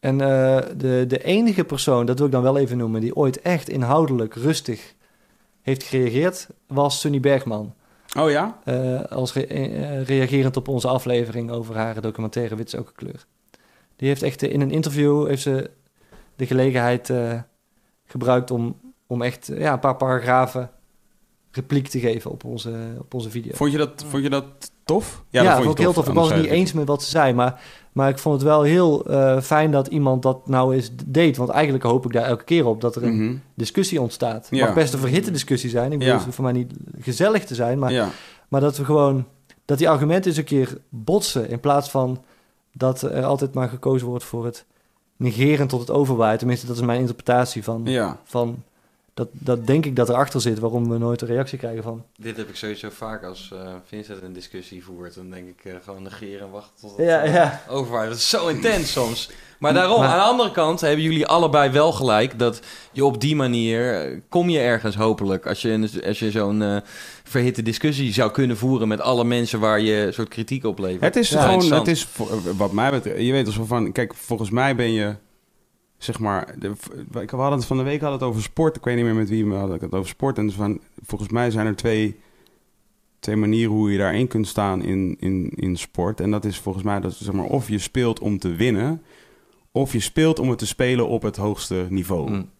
[0.00, 3.40] en eh, de, de enige persoon, dat wil ik dan wel even noemen, die ooit
[3.40, 4.94] echt inhoudelijk rustig
[5.62, 7.74] heeft gereageerd, was Sunny Bergman.
[8.18, 8.58] Oh ja?
[8.64, 12.94] Eh, als re- eh, reagerend op onze aflevering over haar documentaire Wit is ook een
[12.94, 13.26] kleur.
[13.96, 15.70] Die heeft echt in een interview heeft ze
[16.36, 17.12] de gelegenheid
[18.04, 18.76] gebruikt om,
[19.06, 20.70] om echt ja, een paar paragrafen
[21.50, 23.54] repliek te geven op onze, op onze video.
[23.54, 25.22] Vond je dat, vond je dat tof?
[25.30, 26.08] Ja, dat dat vond ik heel tof.
[26.08, 27.60] Ik was het niet eens met wat ze zei, maar,
[27.92, 31.36] maar ik vond het wel heel eh, fijn dat iemand dat nou eens deed.
[31.36, 33.36] Want eigenlijk hoop ik daar elke keer op dat er een Mhm.
[33.54, 34.48] discussie ontstaat.
[34.48, 34.64] Het Ja.
[34.64, 35.84] mag best een verhitte discussie zijn.
[35.92, 36.12] Ik bedoel, Ja.
[36.14, 38.12] het hoeft voor mij niet gezellig te zijn, maar
[38.48, 39.24] maar dat we gewoon,
[39.64, 41.48] dat die argumenten eens een keer botsen.
[41.48, 42.22] In plaats van
[42.72, 44.64] dat er altijd maar gekozen wordt voor het
[45.16, 46.38] negeren tot het overwaaien.
[46.38, 47.88] Tenminste, dat is mijn interpretatie van.
[48.24, 48.62] Van
[49.16, 52.04] dat, dat denk ik dat erachter zit waarom we nooit een reactie krijgen van.
[52.16, 55.14] Dit heb ik sowieso vaak als eh, Vincent een discussie voert.
[55.14, 57.60] Dan denk ik eh, gewoon negeren en wachten tot het Ja, eh, ja.
[57.68, 58.08] overwaait.
[58.08, 59.30] Dat is zo intens soms.
[59.58, 62.38] Maar daarom, Maar- aan de andere kant hebben jullie allebei wel gelijk...
[62.38, 62.60] dat
[62.92, 65.46] je op die manier, kom je ergens hopelijk...
[65.46, 66.76] als je, als je zo'n eh,
[67.24, 68.88] verhitte discussie zou kunnen voeren...
[68.88, 71.00] met alle mensen waar je een soort kritiek op levert.
[71.02, 72.06] Het is Ja, gewoon, het is
[72.56, 75.14] wat mij betreft, je weet als van, kijk, volgens mij ben je,
[75.98, 76.72] zeg maar, de,
[77.10, 79.28] we hadden het van de week hadden het over sport, ik weet niet meer met
[79.28, 82.16] wie, maar hadden het over sport en van, volgens mij zijn er twee,
[83.18, 86.84] twee manieren hoe je daarin kunt staan in, in, in sport en dat is volgens
[86.84, 89.02] mij dat zeg maar of je speelt om te winnen,
[89.72, 92.30] of je speelt om het te spelen op het hoogste niveau.
[92.30, 92.50] Mm.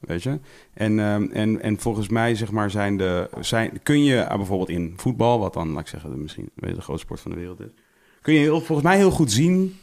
[0.00, 0.38] Weet je?
[0.74, 4.68] En, ehm, en, en volgens mij zeg maar, zijn de, zijn, kun je ah, bijvoorbeeld
[4.68, 7.60] in voetbal, wat dan, laat ik zeggen, de, misschien de grootste sport van de wereld
[7.60, 7.70] is,
[8.22, 9.76] kun je heel, volgens mij heel goed zien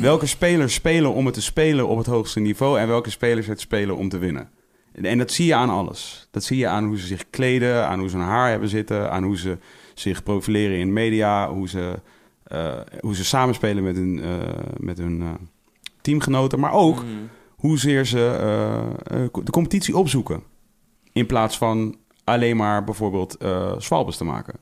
[0.00, 3.60] welke spelers spelen om het te spelen op het hoogste niveau en welke spelers het
[3.60, 4.50] spelen om te winnen.
[4.92, 6.28] En, dat zie je aan alles.
[6.30, 9.10] Dat zie je aan hoe ze zich kleden, aan hoe ze hun haar hebben zitten,
[9.10, 9.58] aan hoe ze
[9.94, 11.94] zich profileren in media, hoe ze,
[12.42, 14.30] eh, hoe ze samenspelen met hun, eh,
[14.76, 15.28] met hun eh,
[16.00, 17.06] teamgenoten, maar ook Mhm.
[17.56, 18.38] hoezeer ze
[19.44, 20.42] de competitie opzoeken.
[21.12, 23.36] In plaats van alleen maar bijvoorbeeld
[23.78, 24.54] zwalbes te maken.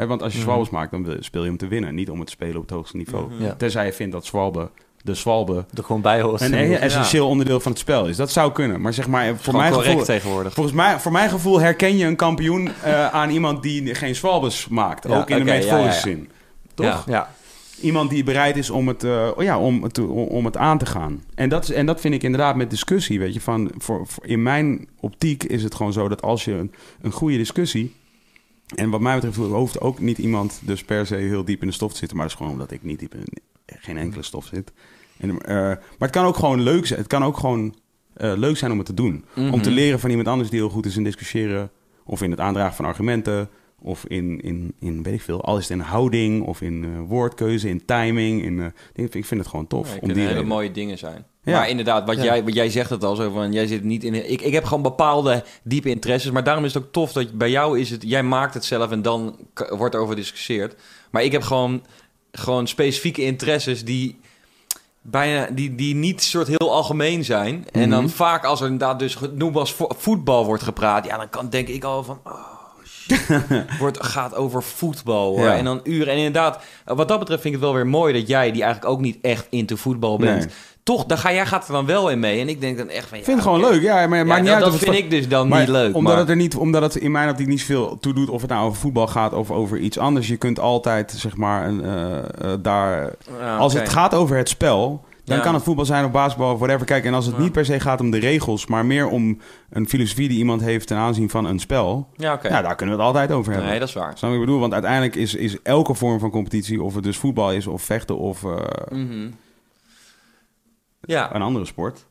[0.00, 0.48] Hè, want als je Mhm.
[0.48, 1.94] zwalbes maakt, dan wil- speel je om te winnen.
[1.94, 3.30] Niet om het te spelen op het hoogste niveau.
[3.38, 3.54] Ja.
[3.54, 4.70] Tenzij je vindt dat zwalbe,
[5.02, 6.40] de zwalbe Er gewoon bij hoort.
[6.40, 8.16] een essentieel onderdeel van het spel is.
[8.16, 8.80] Dat zou kunnen.
[8.80, 10.52] Maar zeg maar, voor mijn, correct gevoel, tegenwoordig.
[10.54, 14.68] volgens mij, voor mijn gevoel herken je een kampioen eh, aan iemand die geen zwalbes
[14.68, 15.08] maakt.
[15.08, 16.20] Ja, ook in de metaforische ja, ja.
[16.20, 16.28] zin.
[16.74, 16.86] Toch?
[16.86, 17.02] Ja.
[17.06, 17.30] Ja,
[17.80, 20.78] iemand die bereid is om het, eh, oh ja, om, het, om, om het aan
[20.78, 21.22] te gaan.
[21.34, 23.40] En dat, is, en dat vind ik inderdaad met discussie, weet je.
[23.40, 26.72] Van, voor, voor- in mijn optiek is het gewoon zo dat als je een,
[27.02, 27.94] een goede discussie...
[28.74, 31.74] En wat mij betreft hoeft ook niet iemand dus per se heel diep in de
[31.74, 32.16] stof te zitten.
[32.16, 33.24] Maar dat is gewoon omdat ik niet diep in
[33.66, 34.72] geen enkele stof zit.
[35.18, 36.98] En, eh, maar het kan ook gewoon leuk zijn.
[36.98, 37.74] Het kan ook gewoon
[38.14, 39.24] eh, leuk zijn om het te doen.
[39.36, 39.78] Om te Mhm.
[39.78, 41.70] leren van iemand anders die heel goed is in discussiëren.
[42.04, 43.48] Of in het aandragen van argumenten.
[43.82, 46.90] of in, in, in weet ik veel, al is het in houding of in eh,
[47.08, 48.42] woordkeuze, in timing.
[48.42, 49.92] In, ik vind het gewoon tof.
[49.94, 51.24] Ja, om die hele mooie dingen zijn.
[51.42, 51.52] Ja.
[51.58, 52.22] Maar inderdaad, wat, Ja.
[52.22, 54.30] jij, wat jij zegt het al zo van, jij zit niet in...
[54.30, 57.50] Ik, ik heb gewoon bepaalde diepe interesses, maar daarom is het ook tof dat bij
[57.50, 58.02] jou is het...
[58.06, 59.36] Jij maakt het zelf en dan
[59.68, 60.74] wordt er over gediscussieerd.
[61.10, 61.84] Maar ik heb gewoon,
[62.32, 64.20] gewoon specifieke interesses die
[65.02, 67.66] bijna die, die niet soort heel algemeen zijn.
[67.72, 68.12] En dan Mhm.
[68.12, 71.68] vaak als er inderdaad dus noem als vo- voetbal wordt gepraat, ja, dan kan denk
[71.68, 72.20] ik al van.
[72.24, 72.34] Oh,
[72.86, 73.26] shit.
[73.78, 75.46] wordt, gaat over voetbal hoor.
[75.46, 75.56] Ja.
[75.56, 76.12] En dan uren.
[76.12, 78.92] En inderdaad, wat dat betreft vind ik het wel weer mooi dat jij, die eigenlijk
[78.92, 80.54] ook niet echt into voetbal bent, Nee.
[80.82, 82.40] Toch, dan ga, jij gaat er dan wel in mee.
[82.40, 83.18] En ik denk dan echt van.
[83.18, 84.80] Ik ja, vind het gewoon leuk, ja, maar Ja, maakt niet dat uit dat of
[84.80, 85.94] het vind ik dus dan Maar niet leuk.
[85.94, 88.40] Omdat, maar, het er niet, omdat het in mijn optiek niet zoveel toe doet of
[88.40, 90.28] het nou over voetbal gaat of over iets anders.
[90.28, 93.12] Je kunt altijd, zeg maar, een, eh, eh, daar...
[93.58, 95.42] Als het gaat over het spel, dan Ja.
[95.44, 96.86] kan het voetbal zijn of basketbal of whatever.
[96.86, 97.42] Kijk, en als het Ja.
[97.42, 99.38] niet per se gaat om de regels, maar meer om
[99.70, 102.08] een filosofie die iemand heeft ten aanzien van een spel.
[102.16, 102.48] Ja, oké.
[102.48, 103.70] Ja, daar kunnen we het altijd over hebben.
[103.70, 104.12] Nee, dat is waar.
[104.14, 104.60] Snap ik bedoel?
[104.60, 108.18] Want uiteindelijk is, is elke vorm van competitie, of het dus voetbal is of vechten
[108.18, 108.50] of eh,
[108.90, 109.28] Mhm.
[111.10, 112.06] Ja, een andere sport.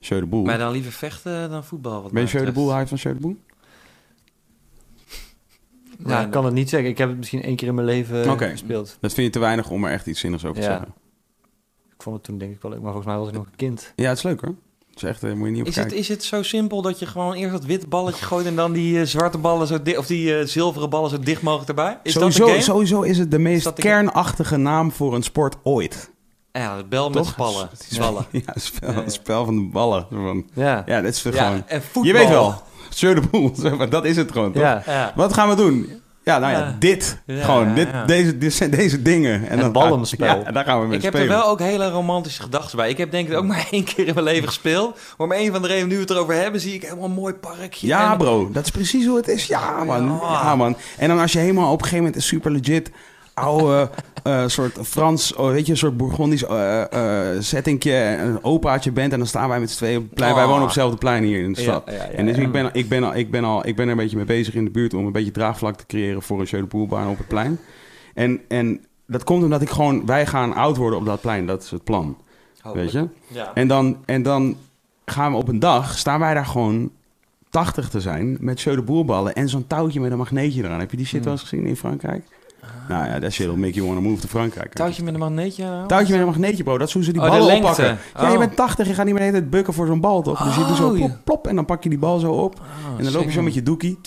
[0.00, 0.44] Sjeu de boel.
[0.44, 2.02] maar dan liever vechten dan voetbal.
[2.02, 3.36] Wat Ben je Sjeu de boel, hij van Sjeu de boel?
[6.06, 6.88] Ja, ik kan het niet zeggen.
[6.90, 8.48] Ik heb het misschien één keer in mijn leven Oké.
[8.48, 8.96] gespeeld.
[9.00, 10.72] Dat vind je te weinig om er echt iets zinnigs over te Ja.
[10.72, 10.94] zeggen.
[11.94, 13.56] Ik vond het toen denk ik wel leuk, maar volgens mij was ik nog een
[13.56, 13.92] kind.
[13.96, 14.54] Ja, het is leuk hoor.
[14.86, 16.98] Het is echt, daar moet je niet op Is het, is het zo simpel dat
[16.98, 19.98] je gewoon eerst dat witte balletje gooit en dan die eh, zwarte ballen zo dicht,
[19.98, 21.98] of die eh, zilveren ballen zo dicht mogelijk erbij?
[22.02, 22.64] Is sowieso, dat de game?
[22.64, 26.10] sowieso is het de meest kernachtige naam voor een sport ooit.
[26.58, 27.68] Ja, het bel met spallen.
[27.70, 28.26] Het is- Ballen.
[28.30, 29.02] Ja, het spel, Ja, ja.
[29.02, 30.06] het spel van de ballen.
[30.54, 30.82] Ja.
[30.86, 31.62] Ja, dat is Ja, gewoon...
[31.66, 32.04] en voetbal.
[32.04, 32.62] Je weet wel,
[32.94, 33.50] Sjeu de boel.
[33.62, 34.62] zeg maar, Dat is het gewoon, toch?
[34.62, 34.82] Ja.
[34.86, 35.12] Ja.
[35.14, 36.02] Wat gaan we doen?
[36.24, 36.76] Ja, nou ja, Ja.
[36.78, 37.22] dit.
[37.26, 38.04] Ja, gewoon, ja, dit, ja.
[38.04, 39.34] Deze, deze dingen.
[39.34, 40.26] En Het dan ballenspel.
[40.42, 41.32] Ja, daar gaan we mee Ik heb spelen.
[41.32, 42.88] er wel ook hele romantische gedachten bij.
[42.90, 44.98] Ik heb denk ik ook maar één keer in mijn leven gespeeld.
[45.16, 47.10] Maar om een van de redenen, nu we het erover hebben, zie ik helemaal een
[47.10, 47.86] mooi parkje.
[47.86, 49.46] Ja, En- bro, dat is precies hoe het is.
[49.46, 50.18] Ja, man.
[50.22, 50.28] Ja.
[50.42, 50.76] Ja, man.
[50.98, 52.90] En dan als je helemaal op een gegeven moment een super legit
[53.34, 53.90] oude
[54.22, 59.12] eh, soort Frans, oh, weet je, een soort Bourgondisch eh eh settingje, een opaatje bent
[59.12, 60.34] en dan staan wij met z'n tweeën op het plein.
[60.34, 60.48] Wij Oh.
[60.48, 61.82] wonen op hetzelfde plein hier in de stad.
[61.86, 63.90] ja, ja, en dus ik ben, ik, ben al, ik, ben al, ik ben er
[63.90, 66.46] een beetje mee bezig in de buurt om een beetje draagvlak te creëren voor een
[66.46, 67.58] Jeu de Poelbaan op het plein.
[68.14, 71.46] En, en dat komt omdat ik gewoon, wij gaan oud worden op dat plein.
[71.46, 72.16] Dat is het plan,
[72.74, 73.08] weet je.
[73.26, 73.50] Ja.
[73.54, 74.56] En dan, en dan
[75.04, 76.90] gaan we op een dag, staan wij daar gewoon
[77.50, 80.80] 80 te zijn met Jeu de Boerballen en zo'n touwtje met een magneetje eraan.
[80.80, 81.24] Heb je die shit Hmm.
[81.24, 82.24] wel eens gezien in Frankrijk?
[82.88, 84.72] Nou ja, dat shit will make you wanna move to Frankrijk.
[84.72, 85.64] Touwtje met een magneetje.
[85.64, 85.88] nou?
[85.88, 86.78] Touwtje met een magneetje, bro.
[86.78, 87.62] Dat is hoe ze die Oh, ballen lengte.
[87.62, 87.98] oppakken.
[88.16, 88.38] Ja, je Oh.
[88.38, 90.42] bent 80, je gaat niet meer de hele tijd bukken voor zo'n bal, toch?
[90.44, 92.54] Dus je doet zo Oh, plop, plop en dan pak je die bal zo op.
[92.54, 93.98] Oh, en dan loop je zo met je doekie.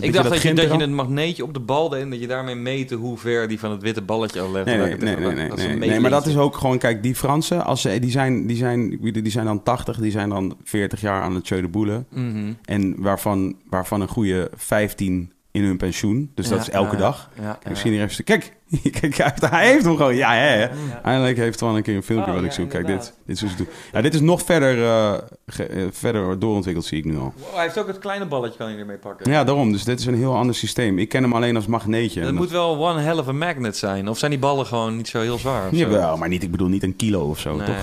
[0.00, 2.26] Ik dacht dat je, dat je een magneetje op de bal deed en dat je
[2.26, 4.66] daarmee meette hoe ver die van het witte balletje al legt.
[4.66, 5.16] Nee, nee, nee,
[5.50, 8.56] nee, nee, maar dat is ook gewoon, kijk, die Fransen, als ze, die, zijn, die,
[8.56, 12.06] zijn, die zijn dan 80, die zijn dan 40 jaar aan het Jeu de Boelen.
[12.10, 12.52] Mhm.
[12.64, 16.30] En waarvan, waarvan een goede 15 in hun pensioen.
[16.34, 17.30] Dus dat Ja, is elke ja, dag.
[17.40, 18.24] Ja, Kijk, ik zie hier even...
[18.24, 18.56] Kijk,
[19.00, 19.16] kijk
[19.50, 20.16] hij, heeft, hem gewoon.
[20.16, 20.70] Ja, ja, ja.
[21.02, 22.70] Eindelijk heeft hij wel een keer een filmpje Oh, wat ik zoek.
[22.70, 23.66] Kijk, dit, dit is hoe ze doen.
[23.92, 25.14] Ja, dit is nog verder, eh,
[25.46, 27.32] ge- eh, verder doorontwikkeld, zie ik nu al.
[27.36, 29.30] Wow, hij heeft ook het kleine balletje kan hij ermee pakken.
[29.32, 29.72] Ja, daarom.
[29.72, 30.98] Dus dit is een heel ander systeem.
[30.98, 32.20] Ik ken hem alleen als magneetje.
[32.20, 34.08] Dat En moet wel one hell of a magnet zijn.
[34.08, 35.74] Of zijn die ballen gewoon niet zo heel zwaar?
[35.74, 37.76] Jawel, maar niet, ik bedoel niet een kilo of zo, Nee, toch?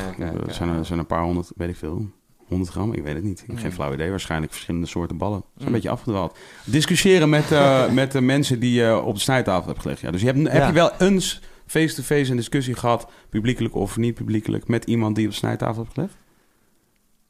[0.48, 2.06] Er zijn, er zijn een paar honderd, weet ik veel.
[2.48, 3.40] 100 gram, ik weet het niet.
[3.42, 4.10] Ik heb geen flauw idee.
[4.10, 5.40] Waarschijnlijk verschillende soorten ballen.
[5.40, 5.74] Dat is een Mm.
[5.74, 6.38] beetje afgedwaald.
[6.66, 10.02] Discussiëren met, eh, met de mensen die je op de snijtafel hebt gelegd.
[10.02, 10.68] Ja, dus je hebt, heb Ja.
[10.68, 15.32] je wel eens face-to-face een discussie gehad, publiekelijk of niet publiekelijk, met iemand die op
[15.32, 16.14] de snijtafel hebt gelegd?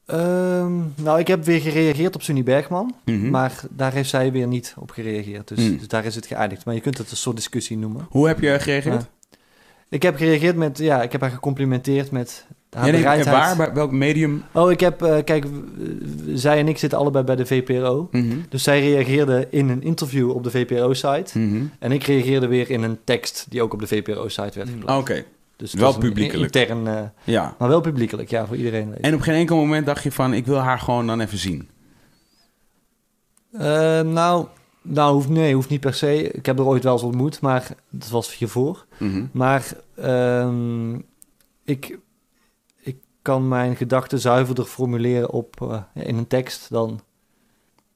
[0.06, 3.30] Ehm, nou, ik heb weer gereageerd op Sunny Bergman, Mhm.
[3.30, 5.48] maar daar heeft zij weer niet op gereageerd.
[5.48, 5.78] Dus, Mm.
[5.78, 6.66] dus daar is het geëindigd.
[6.66, 8.06] Maar je kunt het een soort discussie noemen.
[8.10, 9.02] Hoe heb je gereageerd?
[9.02, 9.38] Ja.
[9.90, 12.46] Ik heb gereageerd met, ja, ik heb haar gecomplimenteerd met
[12.76, 13.36] Ja, nee, bereidheid.
[13.38, 13.56] waar?
[13.56, 14.44] Bij welk medium?
[14.52, 15.46] Oh, ik heb, eh, kijk,
[16.34, 18.08] zij en ik zitten allebei bij de VPRO.
[18.12, 18.36] Mhm.
[18.50, 21.40] Dus zij reageerde in een interview op de VPRO-site.
[21.40, 21.64] Mhm.
[21.80, 25.02] En ik reageerde weer in een tekst die ook op de VPRO-site werd geplaatst.
[25.02, 25.24] Oké,
[25.56, 26.56] Dus het wel publiekelijk.
[26.56, 27.56] Intern, eh, ja.
[27.60, 28.88] maar wel publiekelijk, ja, voor iedereen.
[28.88, 29.02] lezen.
[29.04, 31.70] En op geen enkel moment dacht je van, ik wil haar gewoon dan even zien.
[33.52, 33.62] Eh,
[34.02, 34.46] nou,
[34.82, 36.32] nou hoeft, nee, hoeft niet per se.
[36.32, 38.86] Ik heb er ooit wel eens ontmoet, maar dat was hiervoor.
[38.98, 39.24] Mhm.
[39.32, 40.96] Maar ehm,
[41.64, 41.98] ik
[43.26, 47.02] kan mijn gedachten zuiverder formuleren op, eh, in een tekst dan,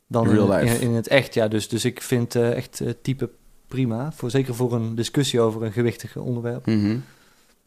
[0.08, 0.76] dan In real in, life.
[0.76, 1.34] in, in het echt.
[1.34, 1.48] Ja.
[1.48, 3.30] Dus, dus ik vind eh, echt eh, type
[3.68, 4.12] prima.
[4.12, 6.66] Voor, zeker voor een discussie over een gewichtig onderwerp.
[6.66, 6.98] Mhm.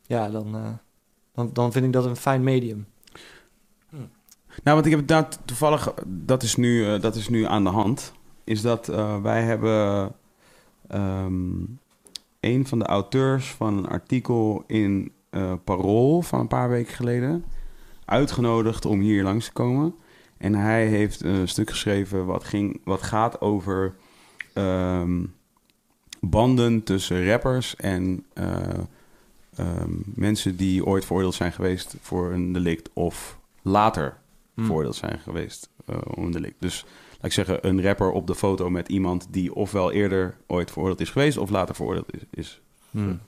[0.06, 0.78] Ja, dan,
[1.34, 2.86] dan, dan vind ik dat een fijn medium.
[4.62, 8.12] Nou, want ik heb dat toevallig, dat is nu, dat is nu aan de hand.
[8.44, 8.86] Is dat
[9.22, 10.12] wij hebben
[10.88, 11.50] ehm,
[12.40, 17.44] een van de auteurs van een artikel in eh, Parool van een paar weken geleden
[18.04, 19.94] uitgenodigd om hier langs te komen.
[20.36, 23.94] En hij heeft een stuk geschreven wat, ging, wat gaat over
[24.52, 25.24] ehm,
[26.20, 28.62] banden tussen rappers en eh,
[29.56, 34.20] ehm, mensen die ooit veroordeeld zijn geweest voor een delict of later
[34.54, 34.64] Hmm.
[34.64, 36.56] veroordeeld zijn geweest eh, om een delict.
[36.58, 40.70] Dus laat ik zeggen, een rapper op de foto met iemand die ofwel eerder ooit
[40.70, 42.20] veroordeeld is geweest of later veroordeeld is.
[42.30, 42.60] is.
[42.90, 43.20] Hmm.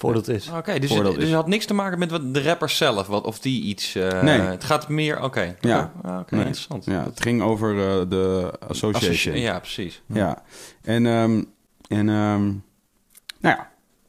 [0.00, 0.48] Voordat is.
[0.56, 3.06] Oké, dus, het, dus is- het had niks te maken met wat de rapper zelf,
[3.06, 3.94] wat, of die iets...
[3.94, 4.40] eh, Nee.
[4.40, 5.22] Het gaat meer...
[5.22, 5.56] Oké.
[5.60, 5.92] Ja.
[6.04, 6.44] Oké, Nee.
[6.44, 6.84] interessant.
[6.84, 9.10] Ja, het ging over eh, de association.
[9.12, 10.02] Associ- Ja, precies.
[10.06, 10.42] Ja,
[10.82, 11.42] en, ehm,
[11.88, 12.44] en ehm,
[13.40, 13.60] nou ja,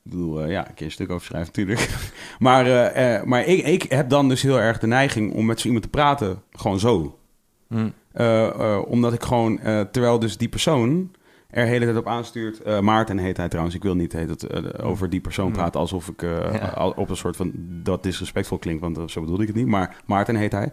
[0.03, 1.89] ik bedoel, eh, ja, ik kan een stuk over schrijven natuurlijk.
[2.39, 5.59] maar eh, eh, maar ik, ik heb dan dus heel erg de neiging om met
[5.59, 7.19] zo iemand te praten, gewoon zo.
[7.67, 7.93] Hmm.
[8.11, 11.11] Eh, omdat ik gewoon, eh, terwijl dus die persoon
[11.49, 12.61] er de hele tijd op aanstuurt.
[12.61, 15.53] eh, Maarten heet hij trouwens, ik wil niet heet het, eh, over die persoon Hmm.
[15.55, 16.67] praten alsof ik eh, Ja.
[16.67, 17.51] al- op een soort van
[17.83, 19.67] dat disrespectvol klinkt, want eh, zo bedoelde ik het niet.
[19.67, 20.71] Maar Maarten heet hij.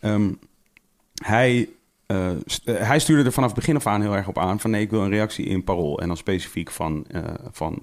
[0.00, 0.32] Ehm,
[1.24, 1.68] hij,
[2.06, 4.60] eh, st- eh, hij stuurde er vanaf het begin af aan heel erg op aan
[4.60, 6.00] van nee, ik wil een reactie in parool.
[6.00, 7.78] En dan specifiek van, eh, van,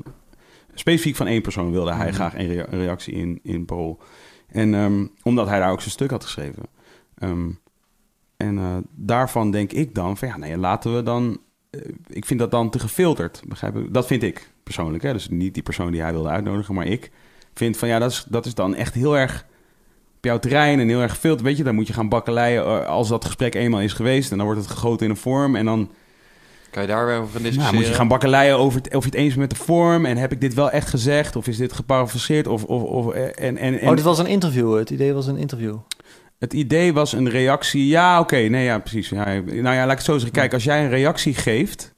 [0.73, 2.15] specifiek van één persoon wilde hij Mhm.
[2.15, 3.99] graag een, rea- een reactie in, in parool.
[4.47, 6.63] En ehm, omdat hij daar ook zijn stuk had geschreven.
[7.17, 7.49] Ehm,
[8.37, 11.37] en eh, daarvan denk ik dan van ja, nee, laten we dan.
[11.83, 13.41] Eh, ik vind dat dan te gefilterd.
[13.47, 13.91] Begrijp je?
[13.91, 15.03] Dat vind ik persoonlijk.
[15.03, 15.13] Hè?
[15.13, 17.11] Dus niet die persoon die hij wilde uitnodigen, maar ik
[17.53, 19.45] vind van ja, dat is, dat is dan echt heel erg
[20.17, 21.43] op jouw terrein en heel erg gefilterd.
[21.43, 24.31] Weet je, dan moet je gaan bakkeleien eh, als dat gesprek eenmaal is geweest.
[24.31, 25.55] En dan wordt het gegoten in een vorm.
[25.55, 25.89] En dan
[26.69, 27.71] Kan je daar weer over gaan discussiëren?
[27.71, 30.05] nou, moet je gaan bakkeleien over het, of je het eens bent met de vorm.
[30.05, 31.35] En heb ik dit wel echt gezegd?
[31.35, 32.47] Of is dit geparafraseerd?
[32.47, 34.77] Of, of, of, eh, en, en, en, Oh, dit was een interview.
[34.77, 35.75] Het idee was een interview.
[36.39, 37.87] Het idee was een reactie.
[37.87, 38.35] Ja, oké.
[38.35, 39.09] nee, ja, precies.
[39.09, 40.31] Ja, nou ja, laat ik het zo zeggen.
[40.31, 41.93] Kijk, als jij een reactie geeft...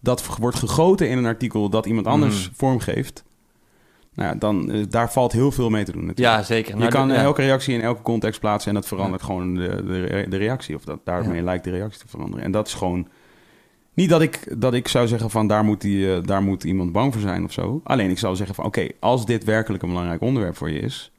[0.00, 2.54] dat wordt gegoten in een artikel dat iemand anders Mhm.
[2.56, 3.24] vormgeeft...
[4.14, 6.36] Nou ja, dan, eh, daar valt heel veel mee te doen natuurlijk.
[6.36, 6.72] Ja, zeker.
[6.72, 7.22] Je Nou, kan de- ja.
[7.22, 8.68] elke reactie in elke context plaatsen...
[8.68, 10.74] en dat verandert gewoon de, de, de reactie.
[10.76, 12.44] Of dat, daarmee lijkt de reactie te veranderen.
[12.44, 13.08] En dat is gewoon...
[13.94, 16.92] Niet dat ik, dat ik zou zeggen van daar moet, die, eh, daar moet iemand
[16.92, 17.80] bang voor zijn of zo.
[17.84, 21.12] Alleen ik zou zeggen van oké, als dit werkelijk een belangrijk onderwerp voor je is...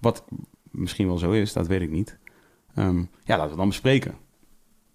[0.00, 0.24] wat
[0.78, 2.18] misschien wel zo is, dat weet ik niet...
[2.74, 4.14] Ehm, ja, laten we dan bespreken.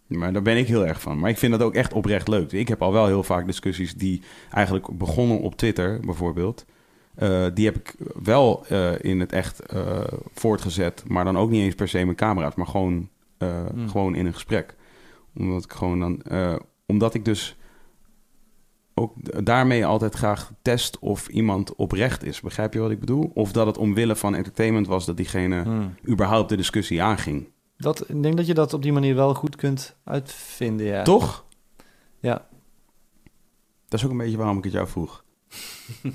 [0.07, 1.19] Maar daar ben ik heel erg van.
[1.19, 2.51] Maar ik vind dat ook echt oprecht leuk.
[2.51, 6.65] Ik heb al wel heel vaak discussies die eigenlijk begonnen op Twitter, bijvoorbeeld.
[7.15, 10.03] Eh, die heb ik wel eh, in het echt eh,
[10.33, 11.03] voortgezet.
[11.07, 13.89] Maar dan ook niet eens per se met camera's, maar gewoon, Hmm.
[13.89, 14.75] gewoon in een gesprek.
[15.35, 16.21] Omdat ik gewoon dan.
[16.85, 17.57] omdat ik dus
[18.93, 22.41] ook daarmee altijd graag test of iemand oprecht is.
[22.41, 23.31] Begrijp je wat ik bedoel?
[23.33, 25.95] Of dat het omwille van entertainment was dat diegene Hmm.
[26.07, 27.49] überhaupt de discussie aanging.
[27.77, 31.03] Dat, ik denk dat je dat op die manier wel goed kunt uitvinden, ja.
[31.03, 31.45] Toch?
[32.19, 32.45] Ja.
[33.87, 35.23] Dat is ook een beetje waarom ik het jou vroeg.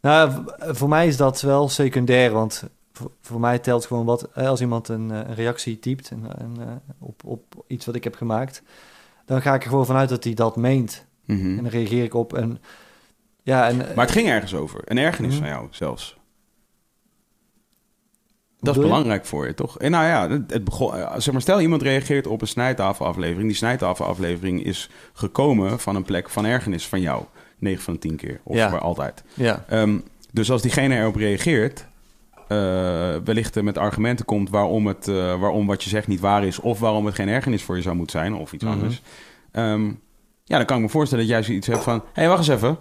[0.00, 4.34] Nou, voor mij is dat wel secundair, want voor, voor mij telt gewoon wat...
[4.34, 8.04] Als iemand een, eh, een reactie typt en, en, eh, op, op iets wat ik
[8.04, 8.62] heb gemaakt...
[9.26, 11.06] dan ga ik er gewoon vanuit dat hij dat meent.
[11.24, 11.40] Mhm.
[11.46, 12.60] En dan reageer ik op en...
[13.42, 13.76] Ja, en...
[13.76, 14.80] Maar het ging ergens over.
[14.84, 15.40] Een ergernis Mhm.
[15.42, 16.20] van jou zelfs.
[18.60, 19.78] Dat is belangrijk voor je, toch?
[19.78, 23.46] En nou ja, het, begon, eh, zeg maar, stel iemand reageert op een snijtafelaflevering.
[23.46, 27.24] Die snijtafelaflevering is gekomen van een plek van ergernis van jou.
[27.58, 28.40] 9 van de 10 keer.
[28.42, 28.70] Of Ja.
[28.70, 29.24] maar altijd.
[29.34, 29.98] Ja, Ehm,
[30.32, 31.86] dus als diegene erop reageert,
[32.48, 32.56] eh,
[33.24, 36.58] wellicht eh, met argumenten komt waarom, het, eh, waarom wat je zegt niet waar is,
[36.58, 38.72] of waarom het geen ergernis voor je zou moeten zijn, of iets Mhm.
[38.72, 39.02] anders.
[39.52, 39.90] Ehm,
[40.44, 42.48] ja, dan kan ik me voorstellen dat jij zoiets hebt van: hé, hey, wacht eens
[42.48, 42.76] even.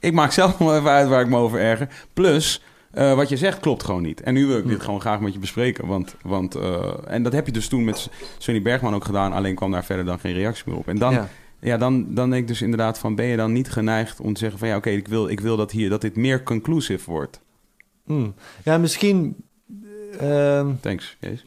[0.00, 1.88] ik maak zelf wel even uit waar ik me over erger.
[2.12, 4.20] Plus, eh, wat je zegt klopt gewoon niet.
[4.20, 4.84] En nu wil ik dit Mhm.
[4.84, 5.86] gewoon graag met je bespreken.
[5.86, 8.08] Want, want, eh, en dat heb je dus toen met
[8.38, 10.88] Sonny Bergman ook gedaan, alleen kwam daar verder dan geen reactie meer op.
[10.88, 11.28] En dan, ja.
[11.60, 13.14] ja, dan, dan denk ik dus inderdaad van...
[13.14, 14.68] ben je dan niet geneigd om te zeggen van...
[14.68, 17.40] ja, oké, ik, wil, ik wil dat hier dat dit meer conclusive wordt.
[18.04, 18.34] Hmm.
[18.64, 19.36] ja misschien...
[20.18, 21.40] ehm, Thanks, ik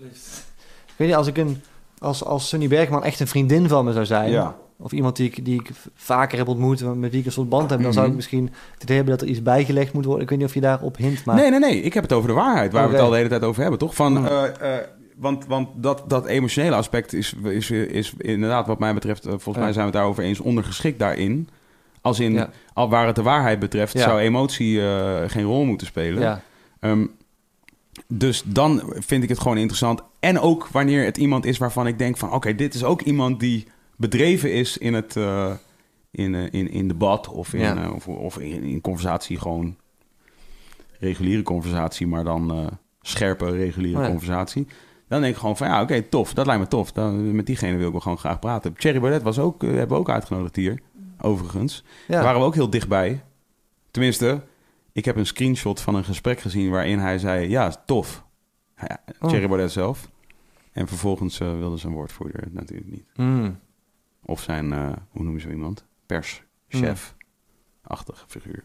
[0.96, 1.62] weet niet, als ik een...
[1.98, 4.32] Als, als Sunny Bergman echt een vriendin van me zou zijn...
[4.32, 4.56] Ja.
[4.82, 7.70] Of iemand die ik, die ik vaker heb ontmoet, met wie ik een soort band
[7.70, 7.82] heb...
[7.82, 8.16] dan zou ik Mhm.
[8.18, 10.24] misschien het idee hebben dat er iets bijgelegd moet worden.
[10.24, 11.36] Ik weet niet of je daarop hint, maar...
[11.36, 11.82] Nee, nee, nee.
[11.82, 13.80] Ik heb het over de waarheid, waar we het al de hele tijd over hebben,
[13.80, 13.96] toch?
[13.96, 14.84] Van, eh, eh,
[15.18, 19.26] want want dat, dat emotionele aspect is, is, is inderdaad, wat mij betreft...
[19.26, 21.50] eh, volgens mij zijn we het daarover eens, ondergeschikt daarin.
[22.02, 22.50] Als in, Ja.
[22.74, 23.94] al waar het de waarheid betreft...
[23.94, 24.02] Ja.
[24.04, 24.82] zou emotie
[25.28, 26.22] geen rol moeten spelen.
[26.22, 26.42] Ja,
[26.80, 27.06] Ehm,
[28.08, 30.02] dus dan vind ik het gewoon interessant.
[30.20, 32.32] En ook wanneer het iemand is waarvan ik denk van...
[32.34, 33.68] oké, dit is ook iemand die
[34.02, 35.16] bedreven is in het...
[35.16, 35.54] eh,
[36.12, 37.84] in, eh, in, in debat of in, Ja.
[37.84, 39.78] eh, of, of in, in conversatie gewoon...
[41.00, 42.70] reguliere conversatie, maar dan
[43.02, 44.10] scherpe reguliere Oh ja.
[44.10, 44.68] conversatie.
[45.08, 46.34] Dan denk ik gewoon van ja, oké, tof.
[46.34, 46.92] Dat lijkt me tof.
[46.92, 48.74] Dan, met diegene wil ik wel gewoon graag praten.
[48.74, 50.80] Thierry Baudet was ook, hebben we ook uitgenodigd hier,
[51.22, 51.84] overigens.
[52.08, 52.14] ja.
[52.14, 53.24] Daar waren we ook heel dichtbij.
[53.92, 54.42] Tenminste,
[54.92, 58.24] ik heb een screenshot van een gesprek gezien waarin hij zei: Ja, tof.
[58.88, 59.30] Ja, Oh.
[59.30, 60.10] Thierry Baudet zelf.
[60.72, 63.06] En vervolgens wilde zijn woordvoerder natuurlijk niet.
[63.14, 63.60] Hmm.
[64.32, 65.86] Of zijn, eh, hoe noem je zo iemand?
[66.06, 68.64] perschef-achtig figuur.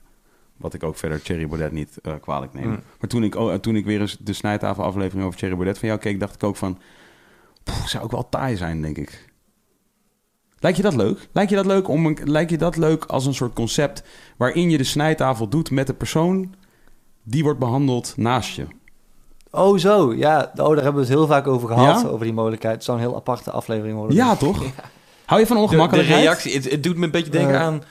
[0.56, 2.66] Wat ik ook verder Thierry Baudet niet eh, kwalijk neem.
[2.68, 2.80] Mm.
[3.00, 6.00] Maar toen ik, oh, toen ik weer eens de snijtafelaflevering over Thierry Baudet van jou
[6.00, 6.78] keek, dacht ik ook van...
[7.62, 9.32] "Poeh, zou ook wel taai zijn, denk ik.
[10.58, 11.28] Lijkt je dat leuk?
[11.32, 14.02] Lijkt je dat leuk, om een, lijkt je dat leuk als een soort concept
[14.36, 16.54] waarin je de snijtafel doet met de persoon
[17.22, 18.66] die wordt behandeld naast je?
[19.50, 20.14] Oh, zo.
[20.14, 22.08] Ja, oh, daar hebben we het heel vaak over gehad, Ja?
[22.08, 22.74] over die mogelijkheid.
[22.74, 24.16] Het zou een heel aparte aflevering worden.
[24.16, 24.62] Ja, toch?
[25.26, 26.22] Hou je van De, de ongemakkelijkheid?
[26.22, 27.62] reactie, het, het doet me een beetje denken Eh.
[27.62, 27.82] aan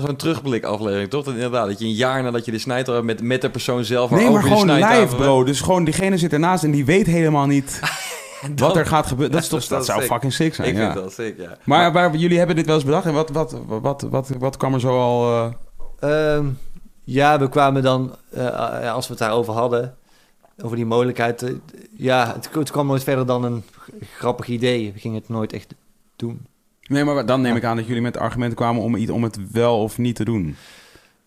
[0.00, 1.24] zo'n terugblik aflevering, toch?
[1.24, 4.10] Dat inderdaad, dat je een jaar nadat je de hebt met, met de persoon zelf
[4.10, 5.44] Nee, maar over gewoon live, bro.
[5.44, 7.80] Dus gewoon diegene zit ernaast en die weet helemaal niet
[8.56, 9.34] wat er gaat gebeuren.
[9.34, 10.10] Dat, is toch, Dat zou sick.
[10.10, 10.92] fucking sick zijn, Ik ja.
[10.92, 11.56] vind dat sick, ja.
[11.64, 13.06] Maar, maar jullie hebben dit wel eens bedacht.
[13.06, 15.32] En wat, wat, wat, wat, wat, kwam er zo al...
[16.00, 16.46] eh, Ehm,
[17.04, 19.94] ja, we kwamen dan, eh, als we het daarover hadden,
[20.62, 21.44] over die mogelijkheid.
[21.96, 23.64] ja, het, het kwam nooit verder dan een
[24.16, 24.92] grappig idee.
[24.92, 25.74] We gingen het nooit echt
[26.16, 26.46] doen.
[26.88, 29.38] Nee, maar dan neem ik aan dat jullie met argumenten kwamen om, iets- om het
[29.52, 30.56] wel of niet te doen.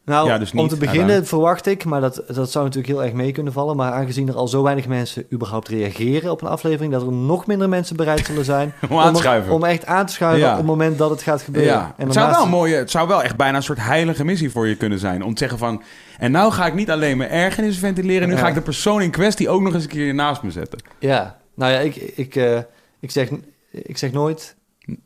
[0.05, 3.13] Nou, Ja, dus om te beginnen verwacht ik, maar dat, dat zou natuurlijk heel erg
[3.13, 3.75] mee kunnen vallen.
[3.75, 7.45] Maar aangezien er al zo weinig mensen überhaupt reageren op een aflevering, dat er nog
[7.47, 9.53] minder mensen bereid zullen zijn Om aan te schuiven.
[9.53, 10.51] Om, echt aan te schuiven Ja.
[10.51, 11.71] op het moment dat het gaat gebeuren.
[11.73, 14.23] Ja, En het, zou wel een mooie, het zou wel echt bijna een soort heilige
[14.25, 15.23] missie voor je kunnen zijn.
[15.23, 15.81] Om te zeggen van...
[16.17, 18.27] En nou ga ik niet alleen mijn ergernis ventileren.
[18.27, 20.79] Nu ga ik de persoon in kwestie ook nog eens een keer naast me zetten.
[20.99, 22.57] Ja, nou ja, ik, ik, eh,
[22.99, 23.29] ik, zeg,
[23.71, 24.55] ik zeg nooit.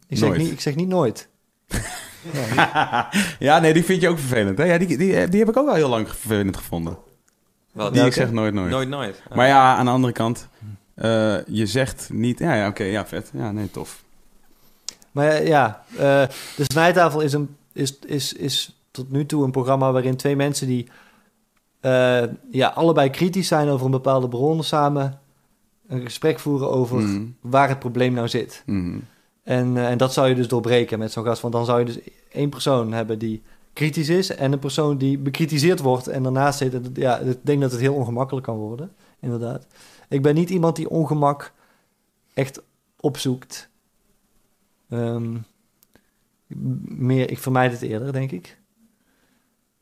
[0.07, 0.41] Ik zeg, Nooit.
[0.41, 1.27] niet, ik zeg niet nooit.
[3.39, 4.57] ja, nee, die vind je ook vervelend.
[4.57, 4.63] Hè?
[4.63, 6.97] Ja, die, die, die heb ik ook wel heel lang vervelend gevonden.
[7.71, 7.93] Wat?
[7.93, 8.71] Die ik zeg nooit, nooit.
[8.71, 9.23] Nooit, nooit.
[9.35, 10.47] Maar ja, aan de andere kant...
[10.95, 12.39] eh, je zegt niet...
[12.39, 13.29] Ja, ja oké, ja, vet.
[13.33, 14.03] Ja, nee, tof.
[15.11, 15.97] Maar ja, eh,
[16.55, 20.67] de snijtafel is, een, is, is, is tot nu toe een programma waarin twee mensen
[20.67, 20.87] die
[21.79, 25.19] eh, ja, allebei kritisch zijn over een bepaalde bron samen
[25.87, 27.23] een gesprek voeren over Mhm.
[27.41, 28.63] waar het probleem nou zit.
[28.65, 28.97] Mhm.
[29.43, 31.41] En, eh, en dat zou je dus doorbreken met zo'n gast.
[31.41, 31.99] Want dan zou je dus
[32.31, 33.41] één persoon hebben die
[33.73, 34.35] kritisch is...
[34.35, 36.89] en een persoon die bekritiseerd wordt en daarnaast zit.
[36.93, 39.67] Ja, ik denk dat het heel ongemakkelijk kan worden, inderdaad.
[40.09, 41.53] Ik ben niet iemand die ongemak
[42.33, 42.61] echt
[42.99, 43.69] opzoekt.
[44.89, 45.37] Ehm,
[46.85, 48.57] meer, ik vermijd het eerder, denk ik.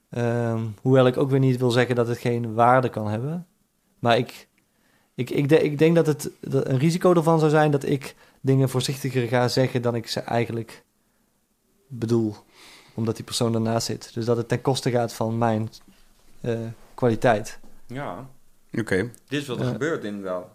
[0.10, 3.48] Ehm, hoewel ik ook weer niet wil zeggen dat het geen waarde kan hebben.
[4.00, 4.48] Maar ik,
[5.16, 8.70] ik, ik, de- ik denk dat het een risico ervan zou zijn dat ik dingen
[8.70, 10.84] voorzichtiger ga zeggen dan ik ze eigenlijk
[11.88, 12.36] bedoel.
[12.94, 14.14] Omdat die persoon ernaast zit.
[14.14, 15.70] Dus dat het ten koste gaat van mijn
[16.42, 16.60] eh,
[16.94, 17.60] kwaliteit.
[17.88, 18.30] Ja,
[18.74, 19.12] Oké.
[19.28, 19.72] dit is wat er Ja.
[19.72, 20.48] gebeurt inderdaad.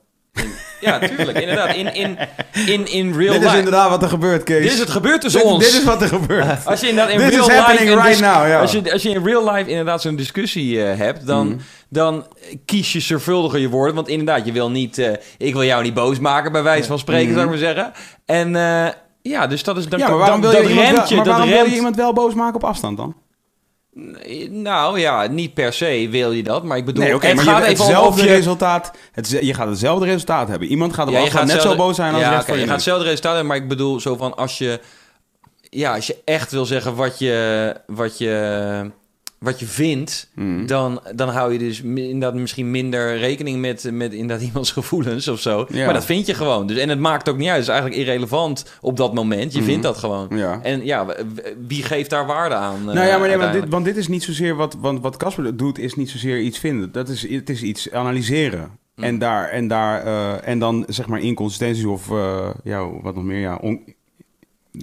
[0.43, 1.75] In- ja, tuurlijk, inderdaad.
[1.75, 2.19] In, in,
[2.67, 3.57] in, in real Dit is life.
[3.57, 4.63] inderdaad wat er gebeurt, Kees.
[4.63, 5.65] Dit is het gebeurt tussen Dit- ons.
[5.65, 6.67] Dit is wat er gebeurt.
[6.67, 8.61] Als je inderdaad in This real is life right now, ja.
[8.61, 11.57] Als je, als je in real life inderdaad zo'n discussie eh, hebt, dan, Mhm.
[11.89, 12.27] dan
[12.65, 13.95] kies je zorgvuldiger je woorden.
[13.95, 14.99] Want inderdaad, je wil niet...
[14.99, 17.35] eh, ik wil jou niet boos maken, bij wijze van spreken, Mhm.
[17.35, 17.93] zou ik maar zeggen.
[18.27, 18.93] En eh,
[19.23, 19.89] ja, dus dat is...
[19.89, 22.13] Dan, ja, maar waarom, dan, wil je, iemand wel, maar waarom wil je iemand wel
[22.13, 23.15] boos maken op afstand dan?
[24.51, 27.05] Nou ja, niet per se wil je dat, maar ik bedoel...
[27.05, 28.29] Nee, het maar gaat je, even hetzelfde je...
[28.29, 28.91] resultaat.
[29.13, 30.69] Het, je gaat hetzelfde resultaat hebben.
[30.69, 33.05] Iemand gaat Ja, je gaat net zo boos zijn als ja, je je gaat hetzelfde
[33.05, 34.81] resultaat hebben, maar ik bedoel zo van als je...
[35.61, 38.91] Ja, als je echt wil zeggen wat je, wat je,
[39.39, 40.31] wat je vindt...
[40.35, 40.67] Mhm.
[40.67, 45.41] dan, dan hou je dus inderdaad misschien minder rekening met, met inderdaad iemands gevoelens of
[45.41, 45.67] zo.
[45.69, 45.85] Ja.
[45.85, 46.67] Maar dat vind je gewoon.
[46.67, 47.57] Dus, en het maakt ook niet uit.
[47.59, 49.53] Het is eigenlijk irrelevant op dat moment.
[49.53, 49.69] Je Mhm.
[49.69, 50.29] vindt dat gewoon.
[50.31, 50.61] Ja.
[50.63, 51.07] En ja,
[51.67, 52.85] wie geeft daar waarde aan?
[52.85, 55.57] Nou ja, maar, nee, want, dit, want dit is niet zozeer wat want wat Casper
[55.57, 56.93] doet, is niet zozeer iets vinden.
[56.93, 58.71] Dat is, het is iets analyseren.
[58.95, 59.05] Mm.
[59.05, 63.25] En, daar, en, daar, eh, en dan zeg maar inconsistenties of eh, ja, wat nog
[63.25, 63.41] meer.
[63.41, 63.95] Ja, on-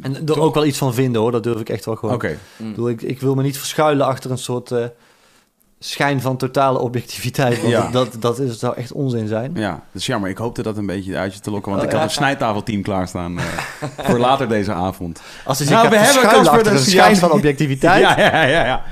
[0.01, 2.15] En er ook wel iets van vinden hoor, dat durf ik echt wel gewoon.
[2.15, 2.37] Oké.
[2.57, 2.67] Mm.
[2.67, 4.85] Ik, bedoel, ik, ik wil me niet verschuilen achter een soort eh,
[5.79, 7.57] schijn van totale objectiviteit.
[7.61, 7.89] Want Ja.
[7.91, 9.51] dat, dat is, zou echt onzin zijn.
[9.55, 10.29] Ja, dat is jammer.
[10.29, 12.81] Ik hoopte dat een beetje uit je te lokken, want Oh, ik had een snijtafelteam
[12.81, 13.45] klaarstaan eh,
[13.97, 15.21] voor later deze avond.
[15.45, 18.01] Als Nou, we hebben Casper achter een schijn van objectiviteit.
[18.17, 18.83] Ja, ja, ja, ja.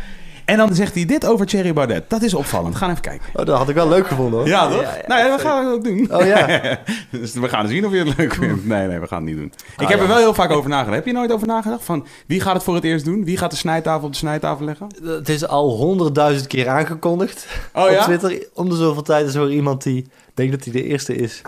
[0.51, 2.09] En dan zegt hij dit over Thierry Baudet.
[2.09, 2.75] Dat is opvallend.
[2.75, 3.27] Gaan even kijken.
[3.33, 4.47] Oh, dat had ik wel leuk gevonden hoor.
[4.47, 4.85] Ja, toch?
[5.07, 6.07] nou ja, dat gaan we ook doen.
[6.15, 6.47] Oh ja.
[7.11, 8.65] dus we gaan zien of je het leuk vindt.
[8.65, 9.53] Nee, nee, we gaan het niet doen.
[9.77, 10.07] Ik Ah, heb er ja.
[10.07, 10.95] wel heel vaak over nagedacht.
[10.95, 11.83] Heb je nooit over nagedacht?
[11.83, 13.23] Van wie gaat het voor het eerst doen?
[13.25, 14.87] Wie gaat de snijtafel op de snijtafel leggen?
[15.03, 18.03] Het is al honderdduizend keer aangekondigd Oh op ja?
[18.03, 18.47] Twitter.
[18.53, 21.41] Om de zoveel tijd is er iemand die denkt dat hij de eerste is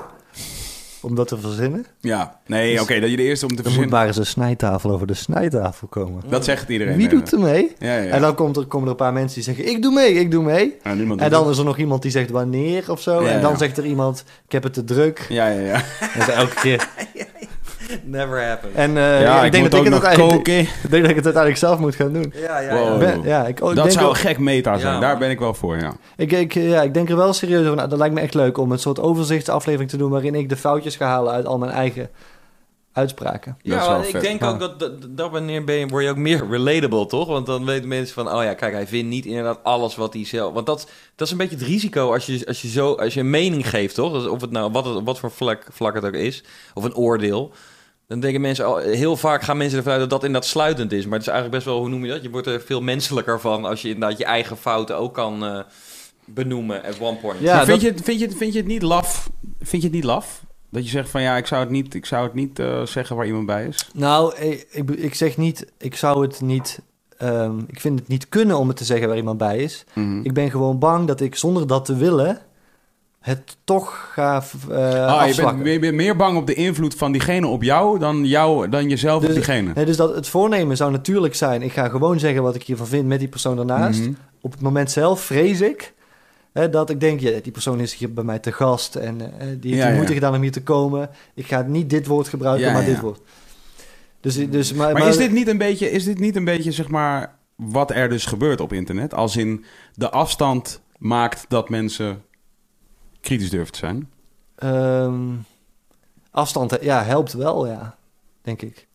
[1.04, 1.86] om dat te verzinnen.
[2.00, 2.40] Ja.
[2.46, 3.98] Nee, oké, dat je de eerste om te Er moet verzinnen.
[4.00, 6.24] maar eens een snijtafel over de snijtafel komen.
[6.30, 6.98] Dat zegt iedereen.
[6.98, 7.72] Wie doet er mee?
[7.80, 8.10] Ja, ja.
[8.12, 10.32] En dan komt er, komen er een paar mensen die zeggen: Ik doe mee, ik
[10.32, 10.78] doe mee.
[10.84, 13.20] En dan is er nog iemand die zegt wanneer of zo.
[13.20, 15.26] En dan zegt er iemand: Ik heb het te druk.
[15.30, 15.74] Ja, ja, ja.
[16.00, 16.88] En dat is elke keer.
[18.04, 18.76] Never happened.
[18.76, 20.46] En eh, ja, ik, denk dat ik, het ik
[20.90, 22.34] denk dat ik het uiteindelijk zelf moet gaan doen.
[22.36, 22.92] Ja, ja, Wow.
[22.92, 22.98] ja.
[22.98, 24.94] Ben- ja, ik, oh, ik Dat denk zou ook- gek meta zijn.
[24.94, 25.94] Ja, Daar ben ik wel voor, ja.
[26.18, 27.88] Ik, ik, ja, ik denk er wel serieus over na.
[27.88, 30.12] Dat lijkt me echt leuk om een soort overzichtsaflevering te doen...
[30.12, 32.10] waarin ik de foutjes ga halen uit al mijn eigen
[32.94, 33.58] uitspraken.
[33.64, 34.22] Dat is Ja, ik vet.
[34.22, 34.50] denk Ja.
[34.50, 37.28] ook dat, dat, dat wanneer ben je, word je ook meer relatable, toch?
[37.28, 40.26] Want dan weten mensen van, oh ja, kijk, hij vindt niet inderdaad alles wat hij
[40.26, 40.54] zelf...
[40.54, 43.20] Want dat, dat is een beetje het risico als je, als je, zo, als je
[43.20, 44.28] een mening geeft, toch?
[44.30, 46.44] Of het nou, wat, het, wat voor vlak, vlak het ook is,
[46.74, 47.52] of een oordeel...
[48.14, 51.04] Dan denken mensen, al, heel vaak gaan mensen ervan uit dat dat inderdaad sluitend is.
[51.06, 52.24] Maar het is eigenlijk best wel, hoe noem je dat?
[52.24, 55.60] Je wordt er veel menselijker van als je inderdaad je eigen fouten ook kan eh,
[56.26, 57.40] benoemen at one point.
[57.40, 59.30] Ja, vind, dat- je, het- vind, je, het- vind je het niet laf?
[59.62, 60.42] Vind je het niet laf?
[60.70, 63.16] Dat je zegt van ja, ik zou het niet, ik zou het niet eh, zeggen
[63.16, 63.90] waar iemand bij is.
[63.94, 66.80] Nou, ik, ik, ik zeg niet, ik zou het niet,
[67.18, 69.84] ehm, ik vind het niet kunnen om het te zeggen waar iemand bij is.
[69.94, 70.20] Mhm.
[70.24, 72.40] Ik ben gewoon bang dat ik zonder dat te willen
[73.24, 75.72] het toch ga eh Ah, je, bent, afzwakken.
[75.72, 79.22] je bent meer bang op de invloed van diegene op jou dan, jou, dan jezelf
[79.22, 79.72] op Dus- diegene.
[79.76, 82.88] Nee, dus dat het voornemen zou natuurlijk zijn, ik ga gewoon zeggen wat ik hiervan
[82.88, 84.00] vind met die persoon daarnaast.
[84.00, 84.12] Mhm.
[84.42, 85.94] Op het moment zelf vrees ik
[86.54, 89.48] hè, dat ik denk, ja, die persoon is hier bij mij te gast en eh,
[89.60, 89.96] die heeft Ja, de ja.
[89.96, 91.10] moeite gedaan om hier te komen.
[91.34, 93.20] Ik ga niet dit woord gebruiken, Ja, maar dit woord.
[94.22, 96.88] Dus, dus, maar, Maar, is, dit niet een beetje, is dit niet een beetje, zeg
[96.88, 99.14] maar, wat er dus gebeurt op internet?
[99.14, 102.22] Als in de afstand maakt dat mensen
[103.24, 104.10] kritisch durven te zijn?
[104.56, 105.22] Ehm,
[106.32, 107.96] afstand, ja, helpt wel, ja,
[108.42, 108.88] denk ik.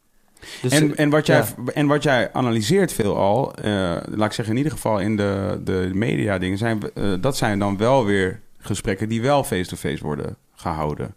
[0.63, 1.73] Dus, en, en, wat jij, ja.
[1.73, 5.91] en wat jij analyseert veelal, eh laat ik zeggen in ieder geval in de, de
[5.95, 11.15] media dingen, zijn, eh, dat zijn dan wel weer gesprekken die wel face-to-face worden gehouden.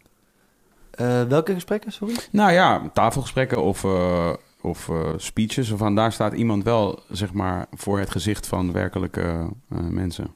[0.92, 2.16] eh, welke gesprekken, sorry?
[2.32, 5.72] Nou ja, tafelgesprekken of, eh, of eh, speeches.
[5.72, 9.22] Of daar staat iemand wel, zeg maar, voor het gezicht van werkelijke
[9.70, 10.34] eh, mensen.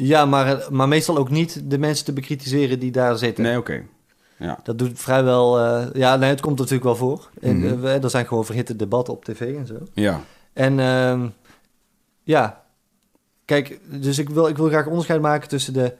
[0.00, 3.44] Ja, maar, maar meestal ook niet de mensen te bekritiseren die daar zitten.
[3.44, 3.82] Nee, oké.
[4.36, 4.58] Ja.
[4.62, 5.58] Dat doet vrijwel...
[5.58, 7.30] eh, ja, nee, het komt natuurlijk wel voor.
[7.40, 9.74] En, we- er zijn gewoon verhitte debatten op tv en zo.
[9.94, 10.20] Ja.
[10.52, 11.26] En ehm,
[12.22, 12.62] ja,
[13.44, 15.94] kijk, dus ik wil, ik wil graag onderscheid maken tussen, de,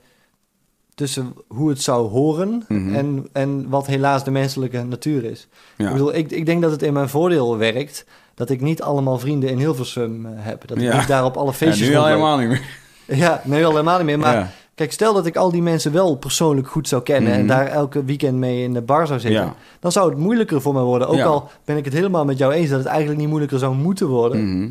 [0.95, 2.95] tussen hoe het zou horen Mhm.
[2.95, 5.47] en, en wat helaas de menselijke natuur is.
[5.77, 5.85] Ja.
[5.87, 9.19] Ik, bedoel, ik, ik denk dat het in mijn voordeel werkt dat ik niet allemaal
[9.19, 10.67] vrienden in Hilversum eh, heb.
[10.67, 10.97] Dat ik Ja.
[10.97, 12.77] niet daar op alle Ja, feestjes nu al helemaal niet meer.
[13.23, 14.19] Ja, nee, wel helemaal niet meer.
[14.19, 14.49] Maar ja.
[14.75, 17.31] kijk, stel dat ik al die mensen wel persoonlijk goed zou kennen...
[17.31, 17.47] en Mhm.
[17.47, 19.41] daar elke weekend mee in de bar zou zitten...
[19.41, 19.55] Ja.
[19.79, 21.07] dan zou het moeilijker voor mij worden.
[21.07, 23.75] Ook al ben ik het helemaal met jou eens dat het eigenlijk niet moeilijker zou
[23.75, 24.57] moeten worden...
[24.57, 24.69] Mhm.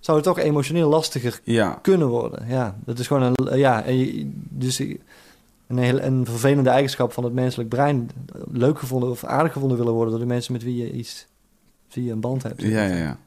[0.00, 1.40] zou het toch emotioneel lastiger
[1.82, 2.44] kunnen worden.
[2.48, 3.84] Ja, dat is gewoon een, ja,
[4.48, 8.10] dus een, heel, een vervelende eigenschap van het menselijk brein.
[8.52, 11.26] Leuk gevonden of aardig gevonden willen worden door de mensen met wie je iets,
[11.88, 12.62] je een band hebt.
[12.62, 13.18] Ja, ja, ja.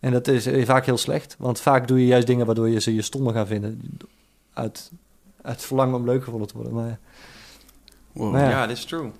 [0.00, 2.80] En dat is eh, vaak heel slecht, want vaak doe je juist dingen waardoor je
[2.80, 3.98] ze je stommer gaan vinden.
[4.54, 4.90] Uit,
[5.42, 6.74] uit verlangen om leuk gevonden te worden.
[6.74, 6.98] Maar,
[8.12, 8.32] Wow.
[8.32, 8.50] Maar ja.
[8.50, 9.10] Ja, dat is true.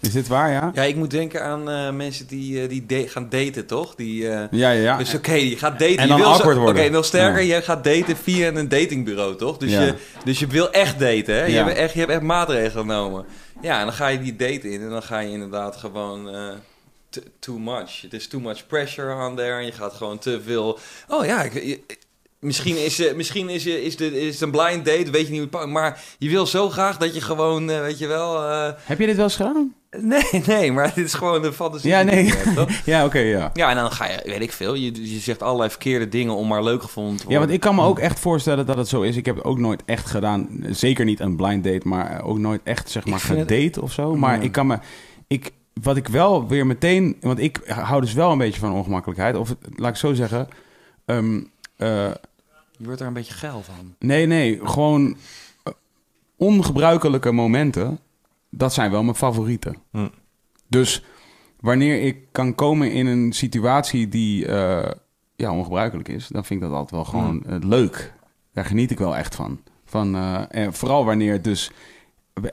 [0.00, 0.70] Is dit waar, ja?
[0.74, 3.94] Ja, ik moet denken aan eh, mensen die, eh, die gaan daten, toch?
[3.94, 4.96] Die, eh, Ja, ja, ja.
[4.98, 5.96] Dus oké, je gaat daten.
[5.96, 6.82] En je dan wil awkward zo- worden.
[6.82, 7.54] Oké, nog sterker, Ja.
[7.56, 9.58] je gaat daten via een datingbureau, toch?
[9.58, 9.80] Dus, Ja.
[9.82, 9.94] je,
[10.24, 11.44] dus je wil echt daten, hè?
[11.44, 11.64] Je, Ja.
[11.64, 13.24] hebt echt, je hebt echt maatregelen genomen.
[13.62, 16.28] Ja, en dan ga je die date in en dan ga je inderdaad gewoon...
[17.38, 18.00] too much.
[18.02, 19.58] Het is too much pressure on there.
[19.58, 20.78] En je gaat gewoon te veel...
[21.08, 21.80] Oh ja, ik,
[22.40, 25.30] Misschien is, eh, misschien is, eh, is, de, is het een blind date, weet je
[25.32, 25.66] niet hoe het pakt.
[25.68, 28.42] Maar je wil zo graag dat je gewoon, eh, weet je wel...
[28.82, 29.74] Heb je dit wel eens gedaan?
[30.00, 31.90] nee, nee, maar dit is gewoon de fantasie.
[31.90, 32.24] Ja, nee.
[32.34, 32.72] hebt?
[32.84, 33.50] Ja, oké, ja.
[33.54, 36.46] Ja, en dan ga je, weet ik veel, je, je zegt allerlei verkeerde dingen om
[36.48, 37.42] maar leuk gevonden te Ja, worden.
[37.46, 39.16] want ik kan me ook echt voorstellen dat het zo is.
[39.16, 40.48] Ik heb het ook nooit echt gedaan.
[40.70, 43.92] Zeker niet een blind date, maar ook nooit echt zeg maar vind het- gedate of
[43.92, 44.14] zo.
[44.16, 44.42] Maar Ja.
[44.42, 44.78] ik kan me...
[45.26, 45.50] Ik,
[45.82, 47.16] wat ik wel weer meteen...
[47.20, 49.36] Want ik hou dus wel een beetje van ongemakkelijkheid.
[49.36, 50.48] Of laat ik zo zeggen...
[51.04, 51.40] ehm,
[51.76, 52.10] eh,
[52.76, 53.94] Je wordt er een beetje geil van.
[53.98, 54.60] nee, nee.
[54.64, 55.16] Gewoon
[55.62, 55.72] eh,
[56.36, 57.98] ongebruikelijke momenten.
[58.50, 59.76] Dat zijn wel mijn favorieten.
[59.90, 60.08] Hm.
[60.68, 61.04] Dus
[61.60, 64.90] wanneer ik kan komen in een situatie die eh,
[65.36, 68.12] ja, ongebruikelijk is, dan vind ik dat altijd wel gewoon eh, leuk.
[68.52, 69.60] Daar geniet ik wel echt van.
[69.84, 71.70] van eh, en vooral wanneer het dus,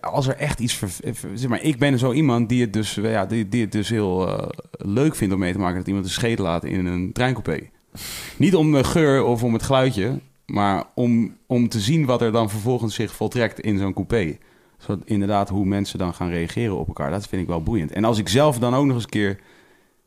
[0.02, 0.84] als er echt iets,
[1.34, 4.28] zeg maar, ik ben zo iemand die het dus, ja, die, die het dus heel
[4.28, 7.70] eh, leuk vindt om mee te maken dat iemand een scheet laat in een treincoupé.
[8.38, 12.32] Niet om de geur of om het geluidje, maar om, om te zien wat er
[12.32, 14.38] dan vervolgens zich voltrekt in zo'n coupé.
[14.78, 17.12] Zo, inderdaad, hoe mensen dan gaan reageren op elkaar.
[17.12, 17.92] Dat vind ik wel boeiend.
[17.92, 19.40] En als ik zelf dan ook nog eens een keer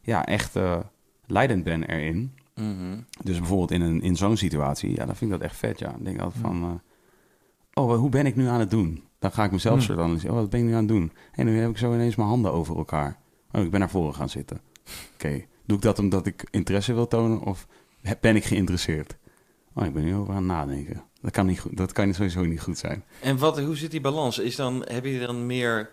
[0.00, 0.78] ja, echt eh,
[1.26, 2.32] leidend ben erin.
[2.54, 2.98] Mhm.
[3.22, 5.78] Dus bijvoorbeeld in, een, in zo'n situatie, ja, dan vind ik dat echt vet.
[5.78, 5.90] Ja.
[5.90, 9.02] Dan denk ik altijd van, eh, oh, hoe ben ik nu aan het doen?
[9.18, 9.84] Dan ga ik mezelf Hmm.
[9.84, 10.34] soort analyseren.
[10.34, 11.12] Oh, wat ben ik nu aan het doen?
[11.32, 13.18] En nu heb ik zo ineens mijn handen over elkaar.
[13.52, 14.60] Oh, ik ben naar voren gaan zitten.
[15.14, 17.66] Oké, doe ik dat omdat ik interesse wil tonen of
[18.20, 19.16] ben ik geïnteresseerd?
[19.74, 21.02] Oh, ik ben nu over aan het nadenken.
[21.20, 23.04] Dat kan, niet goed, dat kan sowieso niet goed zijn.
[23.20, 24.38] En wat, hoe zit die balans?
[24.38, 25.90] Is dan, heb je dan meer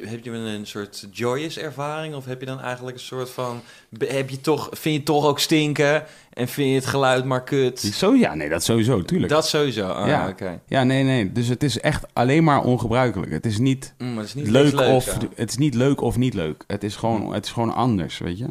[0.00, 2.14] heb je een soort joyous ervaring?
[2.14, 3.60] Of heb je dan eigenlijk een soort van...
[3.98, 6.04] Heb je toch, vind je het toch ook stinken?
[6.32, 7.80] En vind je het geluid maar kut?
[7.80, 9.32] Zo, ja, nee, dat sowieso, tuurlijk.
[9.32, 9.86] Dat sowieso.
[9.88, 10.28] Ah, Ja.
[10.28, 10.60] oké.
[10.66, 11.32] Ja, nee, nee.
[11.32, 13.32] Dus het is echt alleen maar ongebruikelijk.
[13.32, 15.28] Het is niet, Mm, maar het is niet leuk, leuks, of ja.
[15.34, 16.64] het is niet leuk of niet leuk.
[16.66, 18.46] Het is gewoon, het is gewoon anders, weet je.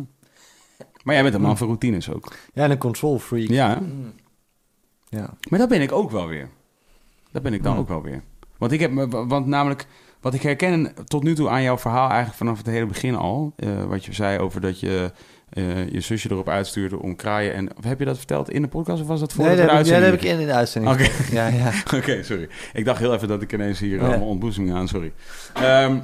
[1.04, 2.34] Maar jij bent een man van routines ook.
[2.54, 3.48] Ja, en een control freak.
[3.50, 3.80] Ja?
[3.82, 4.14] Mm.
[5.10, 5.34] Ja.
[5.50, 6.50] maar dat ben ik ook wel weer.
[7.32, 8.22] Dat ben ik dan ook wel weer.
[8.58, 9.88] Want ik heb, me- want namelijk,
[10.22, 13.54] wat ik herken tot nu toe aan jouw verhaal, eigenlijk vanaf het hele begin al,
[13.56, 15.12] eh, wat je zei over dat je
[15.50, 17.54] eh, je zusje erop uitstuurde om kraaien.
[17.54, 19.70] En heb je dat verteld in de podcast of was dat voor Nee, de heb,
[19.72, 20.34] ik, ja, dat heb uitzending?
[20.34, 20.94] ik in de uitzending.
[20.94, 21.10] Oké.
[21.36, 21.72] Ja, ja.
[22.00, 22.50] Oké, sorry.
[22.74, 24.08] Ik dacht heel even dat ik ineens hier Ja.
[24.08, 25.12] allemaal ontboezemingen aan, sorry.
[25.54, 25.98] Ehm,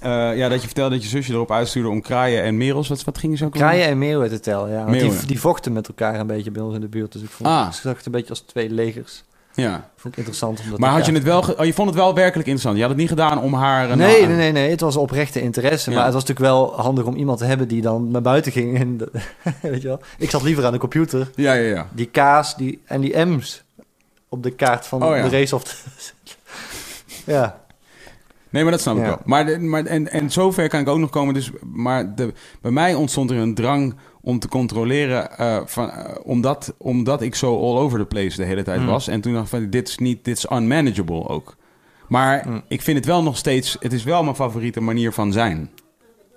[0.00, 2.88] eh, ja, dat je vertelde dat je zusje erop uitstuurde om kraaien en merels.
[2.88, 4.84] Wat, wat gingen ze ook Kraaien en meeuwen te tellen, ja.
[4.84, 7.12] Want die, die vochten met elkaar een beetje bij ons in de buurt.
[7.12, 7.72] Dus ik vond Ah.
[7.82, 9.24] het een beetje als twee legers.
[9.54, 9.88] Ja.
[9.96, 10.60] Vond ik interessant.
[10.60, 11.38] Om dat Maar had je het wel...
[11.58, 12.74] Oh, je vond het wel werkelijk interessant.
[12.76, 13.90] Je had het niet gedaan om haar...
[13.90, 14.70] een- Nee, nee, nee, nee.
[14.70, 15.90] Het was oprechte interesse.
[15.90, 15.96] Ja.
[15.96, 18.78] Maar het was natuurlijk wel handig om iemand te hebben die dan naar buiten ging.
[18.78, 18.98] En,
[19.62, 20.00] weet je wel?
[20.18, 21.30] Ik zat liever aan de computer.
[21.34, 21.88] Ja, ja, ja.
[21.92, 23.62] Die K's die, en die M's
[24.28, 25.22] op de kaart van Oh, ja.
[25.22, 25.84] de race of...
[27.24, 27.60] ja.
[28.50, 29.18] Nee, maar dat snap ik wel.
[29.24, 31.34] Maar, maar en, en zover kan ik ook nog komen.
[31.34, 35.38] Dus, maar de, bij mij ontstond er een drang om te controleren.
[35.38, 38.86] eh, van, eh, omdat, omdat ik zo all over the place de hele tijd Mm.
[38.86, 39.08] was.
[39.08, 41.56] En toen dacht ik van, dit is niet, dit is unmanageable ook.
[42.08, 42.62] Maar Mm.
[42.68, 45.70] ik vind het wel nog steeds, het is wel mijn favoriete manier van zijn.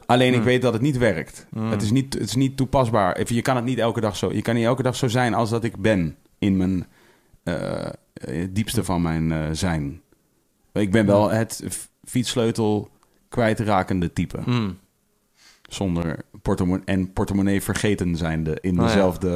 [0.06, 0.46] Alleen ik Mm.
[0.46, 1.48] weet dat het niet werkt.
[1.60, 3.34] Het, is niet, het is niet toepasbaar.
[3.34, 4.34] Je kan het niet elke dag zo.
[4.34, 6.86] Je kan niet elke dag zo zijn als dat ik ben in mijn
[7.44, 7.90] eh,
[8.50, 10.02] diepste van mijn zijn.
[10.74, 11.64] Ik ben wel het
[12.04, 12.90] fietssleutel
[13.30, 14.40] kwijtrakende type.
[15.70, 18.86] Zonder portemonnee en portemonnee vergeten zijnde in Oh ja.
[18.86, 19.30] dezelfde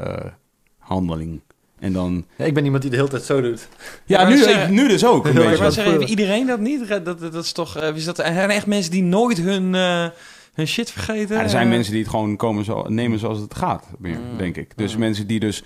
[0.00, 0.30] eh,
[0.78, 1.40] handeling.
[1.78, 2.24] En dan...
[2.36, 3.68] Ja, Ik ben iemand die de hele tijd zo doet.
[4.04, 6.88] Ja, maar nu, ik- nu dus ook Maar heeft iedereen dat niet?
[6.88, 7.76] Dat, dat, dat is toch...
[7.76, 10.06] eh, is dat, er zijn echt mensen die nooit hun, eh,
[10.54, 11.36] hun shit vergeten?
[11.36, 14.38] Ja, er zijn mensen die het gewoon komen zo, nemen zoals het gaat, meer, Mm.
[14.38, 14.76] denk ik.
[14.76, 14.98] Dus Mm.
[15.00, 15.62] mensen die dus,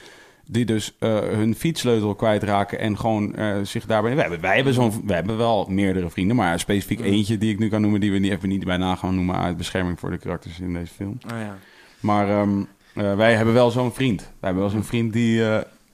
[0.53, 4.15] die dus eh, hun fietssleutel kwijtraken en gewoon eh, zich daarbij...
[4.15, 7.59] Wij hebben, wij, hebben zo'n, wij hebben wel meerdere vrienden, maar specifiek eentje die ik
[7.59, 8.01] nu kan noemen...
[8.01, 10.73] die we niet, even niet bij na gaan noemen uit bescherming voor de karakters in
[10.73, 11.19] deze film.
[11.33, 11.57] Oh, ja.
[12.01, 12.63] Maar ehm,
[12.95, 14.21] eh, wij hebben wel zo'n vriend.
[14.21, 15.43] Wij hebben wel zo'n vriend die,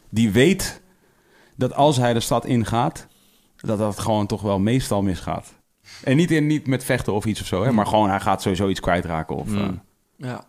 [0.09, 0.83] die weet
[1.57, 3.07] dat als hij de stad ingaat...
[3.57, 5.55] dat dat gewoon toch wel meestal misgaat.
[6.05, 8.43] En niet, in, niet met vechten of iets of zo, hè, maar gewoon hij gaat
[8.43, 9.49] sowieso iets kwijtraken of...
[9.49, 9.57] Mm.
[9.59, 10.45] eh, Ja,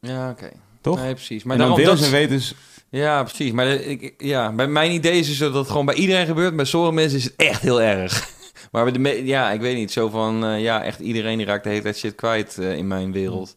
[0.00, 0.50] ja oké.
[0.80, 0.98] Toch?
[1.00, 1.44] Nee, precies.
[1.44, 2.54] Maar en dan daarom, deels dat en is- weten dus...
[2.90, 3.52] Ja, precies.
[3.52, 6.56] Maar ik, ja, bij mijn idee is het zo dat het gewoon bij iedereen gebeurt.
[6.56, 8.26] Bij sommige mensen is het echt heel erg.
[8.72, 9.92] Maar bij de me- ja, ik weet niet.
[9.92, 12.86] Zo van, eh, ja, echt iedereen die raakt de hele tijd shit kwijt eh, in
[12.86, 13.56] mijn wereld.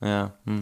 [0.00, 0.60] Ja, hm.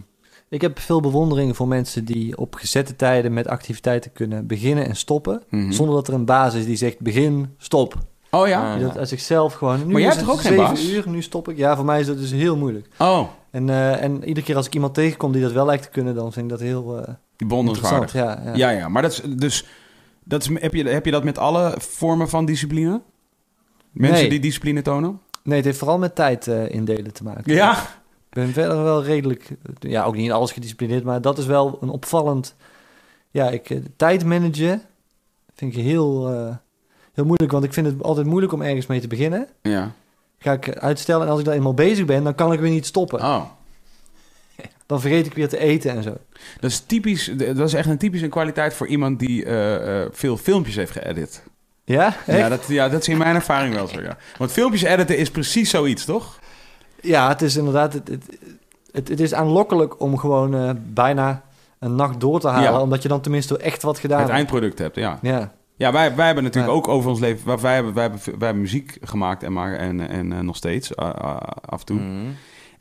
[0.49, 4.97] Ik heb veel bewondering voor mensen die op gezette tijden met activiteiten kunnen beginnen en
[4.97, 5.43] stoppen.
[5.51, 5.71] Mhm.
[5.73, 7.95] Zonder dat er een baas is die zegt begin, stop.
[8.31, 8.77] Oh ja?
[8.77, 9.79] Die dat uit zichzelf gewoon...
[9.87, 10.89] Nu Maar jij hebt toch ook geen zeven baas?
[10.89, 11.57] uur, nu stop ik.
[11.57, 12.89] Ja, voor mij is dat dus heel moeilijk.
[12.99, 15.89] Oh, En, eh, en iedere keer als ik iemand tegenkom die dat wel lijkt te
[15.91, 17.05] kunnen, dan vind ik dat heel
[17.37, 18.15] bewonderenswaardig.
[18.15, 18.45] interessant.
[18.45, 18.71] Ja, ja.
[18.71, 19.67] Ja, ja, maar dat is dus...
[20.25, 23.01] Dat is, heb, je, heb je dat met alle vormen van discipline?
[23.91, 24.29] Mensen Nee.
[24.31, 25.21] die discipline tonen?
[25.43, 27.55] Nee, het heeft vooral met tijd eh, indelen te maken.
[27.55, 27.73] Ja.
[28.29, 29.49] Ik ben verder wel redelijk,
[29.79, 32.55] ja, ook niet in alles gedisciplineerd, maar dat is wel een opvallend.
[33.31, 34.83] Ja, ik, eh, tijd managen
[35.55, 36.57] vind ik heel, eh,
[37.13, 39.49] heel moeilijk, want ik vind het altijd moeilijk om ergens mee te beginnen.
[39.63, 39.93] Ja.
[40.39, 42.87] Ga ik uitstellen en als ik daar eenmaal bezig ben, dan kan ik weer niet
[42.87, 43.19] stoppen.
[43.21, 43.43] Oh.
[44.87, 46.17] Dan vergeet ik weer te eten en zo.
[46.61, 47.31] Dat is typisch...
[47.37, 51.43] Dat is echt een typische kwaliteit voor iemand die eh, eh, veel filmpjes heeft geëdit.
[51.85, 52.39] Ja, echt?
[52.39, 54.17] Ja dat, ja, dat is in mijn ervaring wel zo, ja.
[54.39, 56.39] Want filmpjes editen is precies zoiets, toch?
[57.01, 58.25] Ja, het is inderdaad, het, het,
[58.93, 61.43] het, het is aanlokkelijk om gewoon eh, bijna
[61.79, 62.81] een nacht door te halen, Ja.
[62.81, 64.39] omdat je dan tenminste echt wat gedaan Het hebt.
[64.39, 65.19] eindproduct hebt, ja.
[65.23, 66.79] Ja, Ja, wij, wij hebben natuurlijk Ja.
[66.79, 67.47] ook over ons leven...
[67.47, 70.97] Wij, wij, hebben, wij, hebben, wij hebben muziek gemaakt en, maken, en, en nog steeds,
[70.97, 72.01] af en toe.
[72.01, 72.27] Mhm.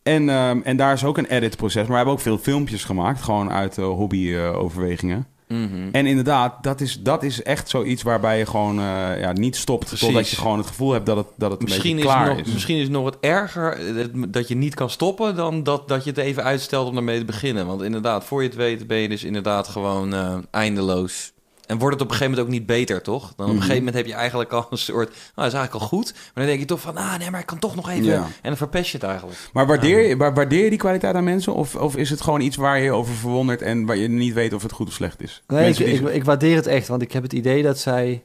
[0.05, 1.81] En, ehm, en daar is ook een editproces.
[1.81, 5.27] Maar we hebben ook veel filmpjes gemaakt, gewoon uit eh, hobby-overwegingen.
[5.47, 5.89] Mhm.
[5.91, 9.85] en inderdaad, dat is, dat is echt zoiets waarbij je gewoon eh, ja, niet stopt...
[9.85, 10.05] Precies.
[10.07, 12.27] totdat je gewoon het gevoel hebt dat het, dat het een Misschien is, beetje klaar
[12.27, 12.53] het nog, is.
[12.53, 16.03] misschien is het nog wat erger eh, dat- je niet kan stoppen dan dat, dat
[16.03, 17.65] je het even uitstelt om daarmee te beginnen.
[17.67, 20.13] Want inderdaad, voor je het weet ben je dus inderdaad gewoon
[20.51, 21.33] eindeloos.
[21.67, 23.21] En wordt het op een gegeven moment ook niet beter, toch?
[23.21, 23.55] Dan op een Mhm.
[23.55, 25.07] gegeven moment heb je eigenlijk al een soort...
[25.09, 26.13] Nou, dat is eigenlijk al goed.
[26.13, 28.03] Maar dan denk je toch van, ah nee, maar ik kan toch nog even...
[28.03, 28.23] Ja.
[28.23, 29.39] En dan verpest je het eigenlijk.
[29.53, 31.53] Maar waardeer, je, wa- waardeer je die kwaliteit aan mensen?
[31.53, 33.61] Of, of is het gewoon iets waar je over verwondert...
[33.61, 35.43] en waar je niet weet of het goed of slecht is?
[35.47, 38.23] nee, ik, die- ik, ik waardeer het echt, want ik heb het idee dat zij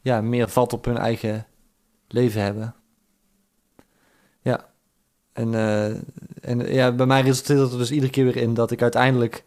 [0.00, 1.46] ja, meer vat op hun eigen
[2.08, 2.74] leven hebben.
[4.42, 4.66] Ja.
[5.32, 5.84] En, eh,
[6.40, 9.44] en ja, bij mij resulteert het er dus iedere keer weer in dat ik uiteindelijk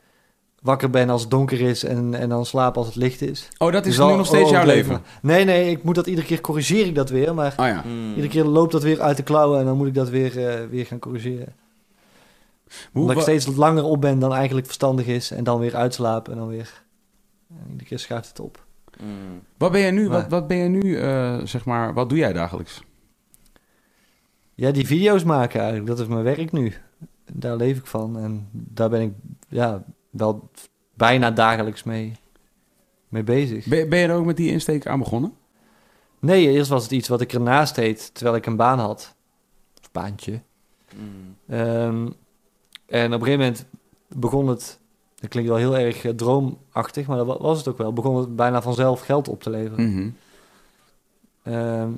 [0.62, 3.48] wakker ben als het donker is en, en dan slaap als het licht is.
[3.58, 5.02] Oh, dat is Dus al- nu nog steeds jouw leven?
[5.22, 7.34] Nee, nee, ik moet dat iedere keer corrigeer ik dat weer.
[7.36, 7.84] Maar Oh ja.
[7.86, 8.10] Mm.
[8.10, 10.66] iedere keer loopt dat weer uit de klauwen en dan moet ik dat weer, eh,
[10.70, 11.56] weer gaan corrigeren.
[12.92, 15.32] Hoe, Omdat ik steeds langer op ben dan eigenlijk verstandig is.
[15.32, 16.84] En dan weer uitslapen en dan weer...
[17.50, 18.66] En iedere keer schuift het op.
[19.02, 19.42] Mm.
[19.58, 22.18] wat ben jij nu, Maar- wat, wat ben jij nu eh, zeg maar, wat doe
[22.18, 22.82] jij dagelijks?
[24.54, 26.74] Ja, die video's maken eigenlijk, dat is mijn werk nu.
[27.34, 28.18] Daar leef ik van.
[28.20, 29.12] En daar ben ik
[29.48, 30.50] ja, wel
[30.94, 32.12] bijna dagelijks mee,
[33.10, 33.66] mee bezig.
[33.66, 35.34] Ben, ben je er ook met die insteek aan begonnen?
[36.20, 39.16] Nee, eerst was het iets wat ik ernaast deed terwijl ik een baan had.
[39.82, 40.42] Of baantje.
[40.96, 41.36] Mm.
[41.56, 42.08] Ehm,
[42.86, 43.66] en op een gegeven moment
[44.08, 44.80] begon het...
[45.16, 47.94] Dat klinkt wel heel erg eh, droomachtig, maar dat wa- was het ook wel.
[47.94, 49.94] Begon het bijna vanzelf geld op te leveren.
[49.94, 50.10] Mhm.
[51.44, 51.90] Ehm,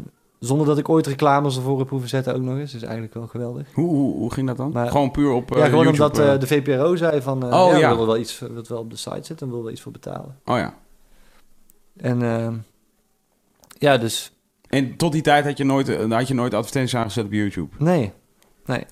[0.46, 2.72] zonder dat ik ooit reclames ervoor heb hoeven zetten ook nog eens.
[2.72, 3.68] Dus eigenlijk wel geweldig.
[3.74, 4.72] Hoe, hoe, hoe ging dat dan?
[4.72, 7.44] Maar- Gewoon puur op eh, ja, gewoon YouTube, omdat eh, eh, de VPRO zei van...
[7.52, 7.90] eh Oh, ja, ja.
[7.90, 9.92] we willen wel iets wat wel op de site zit en we willen iets voor
[9.92, 10.38] betalen.
[10.46, 10.74] Oh ja.
[11.98, 12.54] En ehm,
[13.78, 14.32] ja, dus
[14.70, 17.76] En tot die tijd had je nooit, eh, had je nooit advertenties aangezet op YouTube?
[17.78, 18.14] nee.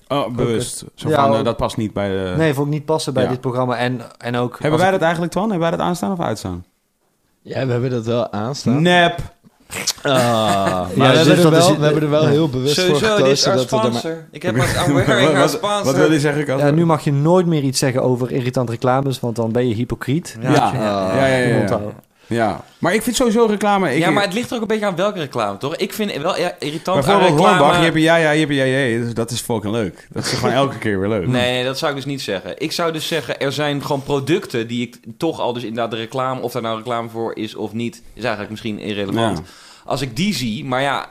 [0.08, 0.84] Oh, bewust.
[0.94, 2.34] Zo Ja, van, eh, ook- dat past niet bij de...
[2.36, 3.28] Nee, vond ik niet passen bij ja.
[3.28, 3.76] dit programma.
[3.76, 4.58] En, en ook...
[4.58, 5.50] Hebben wij ik- dat eigenlijk, Twan?
[5.50, 6.64] Hebben wij dat aanstaan of uitstaan?
[7.42, 8.82] Ja, we hebben dat wel aanstaan.
[8.82, 9.34] Nep!
[10.02, 12.48] Ah, maar Ja, we, dus hebben er dat wel, is- we hebben er wel heel
[12.48, 13.84] bewust voor Sowieso, dit is gekozen our dat we maar...
[14.00, 14.24] sponsor.
[14.30, 15.84] Ik heb I'm wearing our wat, sponsor.
[15.84, 16.58] wat wil zeggen?
[16.58, 19.74] Ja, nu mag je nooit meer iets zeggen over irritante reclames, want dan ben je
[19.74, 20.36] hypocriet.
[20.40, 20.72] Ja, ja,
[21.16, 21.80] ja, ja, ja.
[22.32, 22.64] Ja.
[22.78, 23.94] Maar ik vind sowieso reclame...
[23.94, 25.76] Ik, ja, maar het ligt er ook een beetje aan welke reclame, toch?
[25.76, 27.56] Ik vind wel ja, irritant aan Bijvoorbeeld reclame...
[27.58, 29.72] Hornbach, je hebt een ja, ja, je hebt een ja, ja, dus dat is fucking
[29.72, 30.06] leuk.
[30.10, 31.26] Dat is gewoon elke keer weer leuk.
[31.26, 32.54] Nee, nee, dat zou ik dus niet zeggen.
[32.58, 35.96] Ik zou dus zeggen, er zijn gewoon producten die ik toch al dus inderdaad de
[35.96, 39.38] reclame, of daar nou reclame voor is of niet, is eigenlijk misschien irrelevant.
[39.38, 39.44] Ja.
[39.84, 41.10] Als ik die zie, maar ja,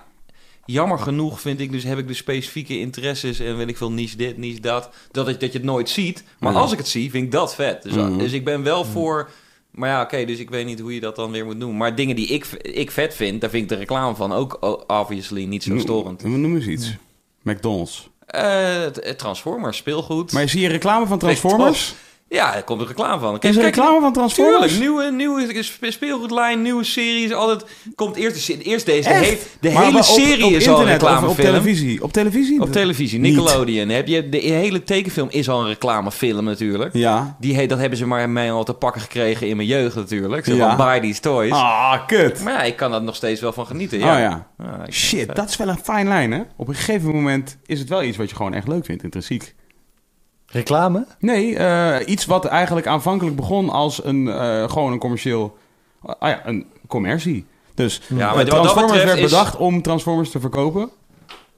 [0.65, 4.18] jammer genoeg vind ik dus, heb ik dus specifieke interesses en weet ik veel, niche
[4.18, 6.23] dit, niche dat, dat, ik, dat je het nooit ziet.
[6.39, 6.60] Maar Ja.
[6.60, 7.84] als ik het zie, vind ik dat vet.
[7.84, 8.18] Dus, Mhm.
[8.18, 9.30] dus ik ben wel voor...
[9.72, 11.77] Maar ja, oké, dus ik weet niet hoe je dat dan weer moet doen.
[11.77, 15.43] Maar dingen die ik, ik vet vind, daar vind ik de reclame van ook obviously
[15.45, 16.23] niet zo storend.
[16.23, 16.95] Noem, noem eens iets.
[17.41, 18.10] McDonald's.
[18.91, 20.31] T- Transformers, speelgoed.
[20.31, 21.93] Maar zie je reclame van Transformers?
[22.34, 23.34] Ja, er komt een reclame van.
[23.40, 24.72] Is er Kijk, reclame van Transformers?
[24.72, 27.34] Tuurlijk, nieuwe, nieuwe spe- speelgoedlijn, nieuwe series.
[27.34, 29.10] Altijd komt eerst, de, eerst deze.
[29.10, 31.30] De, he- de Maar hele op- serie op is al een internet reclamefilm.
[31.32, 32.03] op televisie?
[32.03, 32.62] Op televisie?
[32.62, 33.20] Op televisie.
[33.20, 33.90] Nickelodeon.
[33.90, 36.94] Heb je, de hele tekenfilm is al een reclamefilm natuurlijk.
[36.94, 37.36] Ja.
[37.40, 40.45] Die, dat hebben ze maar mij al te pakken gekregen in mijn jeugd natuurlijk.
[40.45, 40.68] Zo Ja.
[40.76, 41.52] van buy these toys.
[41.52, 42.44] Ah, kut.
[42.44, 43.98] Maar ja, ik kan dat nog steeds wel van genieten.
[43.98, 44.18] Oh Ja.
[44.20, 44.48] ja.
[44.58, 46.41] Ja, het Shit, dat is wel een fijn lijn, hè?
[46.58, 49.56] Op een gegeven moment is het wel iets wat je gewoon echt leuk vindt, intrinsiek.
[50.52, 51.06] Reclame?
[51.19, 55.57] Nee, eh, iets wat eigenlijk aanvankelijk begon als een, eh, gewoon een commercieel...
[56.02, 57.45] ah ja, een commercie.
[57.76, 60.90] Dus Ja, maar eh, dat Transformers werd is- bedacht om Transformers te verkopen.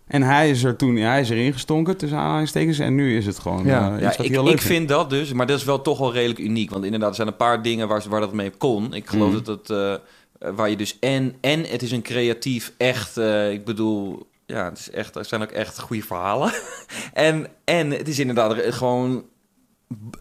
[0.08, 2.80] En hij is er toen, hij is erin gestonken tussen aanhalingstekens.
[2.80, 3.72] En nu is het gewoon Ja.
[3.88, 5.82] Ja, iets wat hij ik, heel leuk ik vind dat dus, maar dat is wel
[5.82, 6.70] toch wel redelijk uniek.
[6.70, 8.94] Want inderdaad, er zijn een paar dingen waar, waar dat mee kon.
[8.94, 9.44] Ik geloof Mhm.
[9.44, 13.66] dat het, eh, waar je dus en, en het is een creatief, echt, eh, ik
[13.66, 16.52] bedoel, ja, het is echt, er zijn ook echt goede verhalen.
[17.14, 19.24] en, en het is inderdaad gewoon,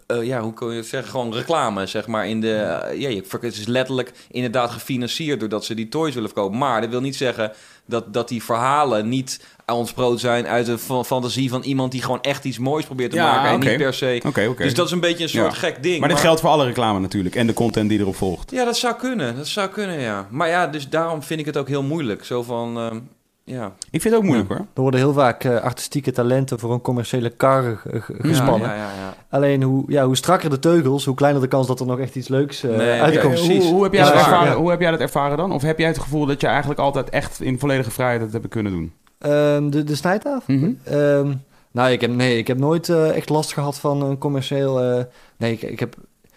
[0.07, 2.29] eh, ja, hoe kun je het zeggen, gewoon reclame, zeg maar.
[2.29, 6.29] In de, eh, ja, je- het is letterlijk inderdaad gefinancierd doordat ze die toys willen
[6.31, 6.59] verkopen.
[6.59, 7.53] Maar dat wil niet zeggen
[7.87, 12.21] dat, dat die verhalen niet ontsproot zijn uit een fa- fantasie van iemand die gewoon
[12.23, 13.51] echt iets moois probeert te Ja, maken.
[13.51, 14.55] En niet per se.
[14.57, 15.59] Dus dat is een beetje een soort Ja.
[15.59, 16.01] gek ding.
[16.01, 17.35] Maar dat geldt voor alle reclame natuurlijk.
[17.35, 18.51] En de content die erop volgt.
[18.51, 19.37] Ja, dat zou kunnen.
[19.37, 20.27] Dat zou kunnen, ja.
[20.31, 22.25] Maar ja, dus daarom vind ik het ook heel moeilijk.
[22.25, 22.99] Zo van, ehm,
[23.45, 23.73] ja.
[23.91, 24.59] Ik vind het ook moeilijk hoor.
[24.75, 28.69] Er worden heel vaak eh, artistieke talenten voor een commerciële kar ge- ge- gespannen.
[28.69, 29.15] Ja, ja, ja.
[29.31, 32.15] Alleen hoe, ja, hoe strakker de teugels, hoe kleiner de kans dat er nog echt
[32.17, 33.39] iets leuks eh, Nee, uitkomt.
[33.47, 34.57] ja, hoe, hoe, heb jij Ja, dat ervaren, ja.
[34.57, 35.53] hoe heb jij dat ervaren dan?
[35.53, 38.49] Of heb jij het gevoel dat je eigenlijk altijd echt in volledige vrijheid het hebt
[38.49, 38.93] kunnen doen?
[39.19, 40.55] Ehm, de, de snijtafel?
[40.55, 40.71] Mhm.
[40.85, 41.33] Ehm,
[41.71, 44.81] nou, ik heb, nee, ik heb nooit eh, echt last gehad van een commercieel...
[44.81, 45.05] eh,
[45.37, 45.95] nee, ik, ik heb...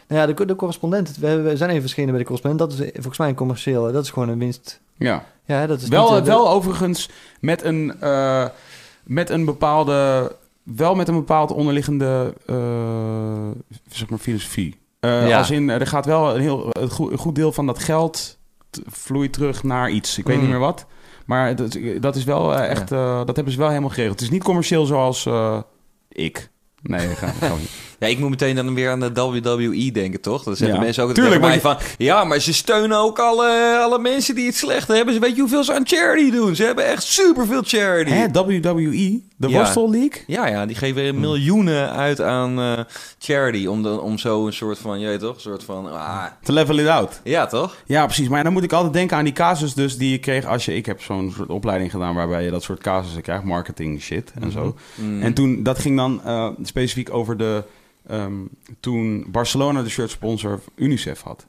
[0.07, 2.69] Nou ja, de, de correspondent, we, we zijn even verschenen bij de correspondent.
[2.71, 4.81] Dat is volgens mij een commercieel, dat is gewoon een winst.
[4.97, 5.25] Ja.
[5.45, 7.09] Ja, dat is Wel, niet, eh, de- wel overigens
[7.39, 8.45] met een, eh,
[9.03, 10.31] met een bepaalde...
[10.63, 12.55] Wel met een bepaald onderliggende eh,
[13.89, 14.79] zeg maar filosofie.
[14.99, 15.37] Ja.
[15.37, 18.37] Als in, er gaat wel een heel een goed, een goed deel van dat geld
[18.87, 20.17] vloeit terug naar iets.
[20.17, 20.41] Ik weet Mm.
[20.41, 20.85] niet meer wat.
[21.25, 22.87] Maar dat, dat is wel echt...
[22.89, 24.19] dat hebben ze wel helemaal geregeld.
[24.19, 25.27] Het is niet commercieel zoals
[26.09, 26.49] ik.
[26.81, 27.69] Nee, gewoon niet.
[27.99, 30.43] Ja, ik moet meteen dan weer aan de WWE denken, toch?
[30.43, 30.83] Dan zeggen Ja.
[30.83, 31.77] mensen ook Tuurlijk, mij maar van...
[31.97, 35.13] Ja, maar ze steunen ook alle, alle mensen die het slecht hebben.
[35.13, 36.55] Ze weet je hoeveel ze aan charity doen?
[36.55, 38.11] Ze hebben echt superveel charity.
[38.11, 39.21] Hè, WWE?
[39.37, 39.57] De Ja.
[39.57, 40.23] Worstel League?
[40.27, 42.79] Ja, ja, die geven miljoenen uit aan eh,
[43.19, 43.65] charity.
[43.65, 45.35] Om, de, om zo een soort van, je weet toch?
[45.35, 45.91] Een soort van...
[45.91, 47.19] Ah, To level it out.
[47.23, 47.75] ja, toch?
[47.85, 48.27] Ja, precies.
[48.27, 50.75] Maar dan moet ik altijd denken aan die casus dus die je kreeg als je...
[50.75, 53.43] Ik heb zo'n soort opleiding gedaan waarbij je dat soort casussen krijgt.
[53.43, 54.75] Marketing shit en zo.
[54.95, 55.21] Mm.
[55.21, 57.63] En toen, dat ging dan eh, specifiek over de
[58.07, 58.33] ehm,
[58.79, 61.47] toen Barcelona de shirt sponsor UNICEF had.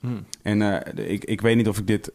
[0.00, 0.24] Hmm.
[0.42, 0.62] En
[0.96, 2.12] eh, ik, ik weet niet of ik dit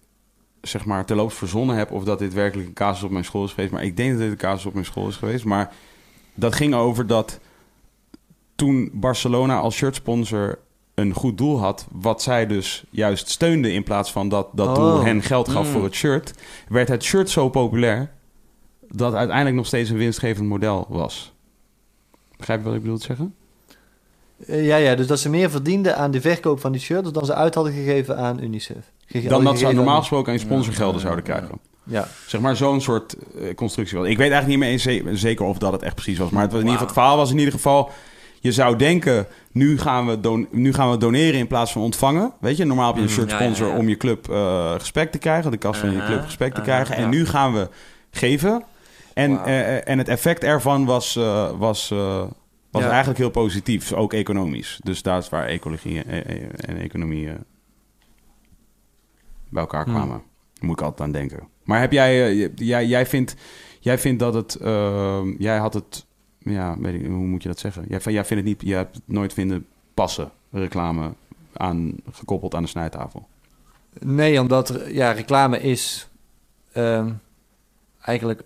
[0.61, 3.51] zeg maar terloops verzonnen heb of dat dit werkelijk een casus op mijn school is
[3.51, 3.71] geweest.
[3.71, 5.45] Maar ik denk dat dit een casus op mijn school is geweest.
[5.45, 5.73] Maar
[6.33, 7.39] dat ging over dat
[8.55, 10.59] toen Barcelona als shirtsponsor
[10.93, 14.93] een goed doel had, wat zij dus juist steunde in plaats van dat dat doel
[14.93, 15.03] Oh.
[15.03, 15.71] hen geld gaf Mm.
[15.71, 16.33] voor het shirt,
[16.67, 18.11] werd het shirt zo populair
[18.89, 21.33] dat uiteindelijk nog steeds een winstgevend model was.
[22.37, 23.35] Begrijp je wat ik bedoel te zeggen?
[24.47, 27.25] Eh, ja, ja, dus dat ze meer verdienden aan de verkoop van die shirts dan
[27.25, 28.91] ze uit hadden gegeven aan UNICEF.
[29.27, 31.59] Dan dat ze normaal gesproken aan sponsorgelden Ja, zouden krijgen.
[31.83, 32.07] Ja.
[32.27, 33.97] Zeg maar zo'n soort eh, constructie.
[33.97, 34.07] was.
[34.07, 34.83] Ik weet eigenlijk niet meer eens
[35.13, 36.29] ze- zeker of dat het echt precies was.
[36.29, 37.91] Maar het, was in ieder geval, het verhaal was in ieder geval...
[38.39, 42.33] Je zou denken, nu gaan, we don- nu gaan we doneren in plaats van ontvangen.
[42.39, 43.77] Weet je, normaal heb je een Mhm, shirt ja, ja, sponsor ja.
[43.77, 45.51] om je club eh respect te krijgen.
[45.51, 46.95] De kast van je Uh-huh, club respect te uh-huh, krijgen.
[46.95, 47.17] En ja.
[47.17, 47.67] nu gaan we
[48.11, 48.63] geven.
[49.13, 52.21] En, eh, en het effect ervan was, eh, was, eh,
[52.73, 52.89] was Ja.
[52.89, 53.93] eigenlijk heel positief.
[53.93, 54.79] Ook economisch.
[54.83, 57.35] Dus daar is waar ecologie en, en- en economie eh,
[59.49, 59.93] bij elkaar Hmm.
[59.93, 60.21] kwamen.
[60.61, 61.47] Moet ik altijd aan denken.
[61.63, 63.35] Maar heb jij, eh, jij, jij, vindt,
[63.79, 66.05] jij vindt dat het, ehm, jij had het,
[66.39, 67.85] ja, weet ik, hoe moet je dat zeggen?
[67.87, 71.13] Jij, jij vindt het niet, jij hebt het nooit vinden passen, reclame,
[71.53, 73.27] aan, gekoppeld aan de snijtafel.
[73.99, 76.09] Nee, omdat ja, reclame is
[76.71, 77.11] ehm,
[78.01, 78.43] eigenlijk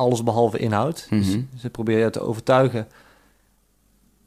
[0.00, 1.06] alles behalve inhoud.
[1.10, 1.18] Mhm.
[1.20, 2.86] Dus ze proberen je te overtuigen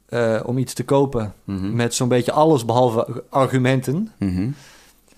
[0.08, 1.74] eh, om iets te kopen Mhm.
[1.76, 4.12] met zo'n beetje alles behalve argumenten.
[4.18, 4.48] Mhm.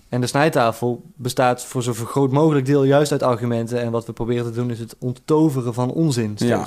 [0.09, 3.81] En de snijtafel bestaat voor zo groot mogelijk deel juist uit argumenten.
[3.81, 6.49] En wat we proberen te doen is het onttoveren van onzin steeds.
[6.51, 6.65] Ja.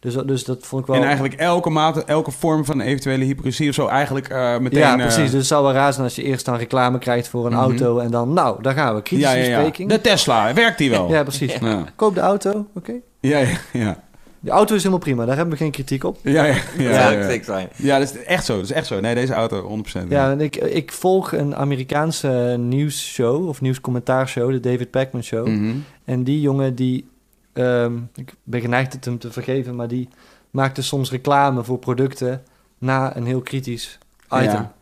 [0.00, 0.96] Dus, dus dat vond ik wel...
[0.96, 4.78] En eigenlijk elke mate, elke vorm van eventuele hypocrisie of zo, eigenlijk eh, meteen...
[4.78, 5.24] ja, eh, precies.
[5.30, 7.60] Dus het zou wel raar zijn als je eerst dan reclame krijgt voor een Mhm.
[7.60, 7.98] auto...
[7.98, 9.02] en dan, nou, daar gaan we.
[9.02, 9.86] Kritische ja, ja, ja.
[9.86, 11.08] De Tesla, werkt die wel?
[11.08, 11.58] Ja, precies.
[11.96, 12.92] Koop de auto, oké.
[13.22, 14.02] Ja, ja, ja.
[14.40, 16.18] De auto is helemaal prima, daar hebben we geen kritiek op.
[16.22, 17.10] Ja, ja, ja.
[17.10, 17.68] Ja, zijn.
[17.76, 18.54] Ja, dat is echt zo.
[18.54, 19.00] Dat is echt zo.
[19.00, 20.08] Nee, deze auto, 100%.
[20.08, 25.46] Ja, en ik, ik volg een Amerikaanse nieuwsshow of nieuwscommentaarshow, de David Pacman Show.
[25.46, 25.74] Mhm.
[26.04, 27.08] En die jongen die,
[27.52, 30.08] ehm, ik ben geneigd het hem te vergeven, maar die
[30.50, 32.42] maakte soms reclame voor producten
[32.78, 34.44] na een heel kritisch item.
[34.44, 34.72] Ja.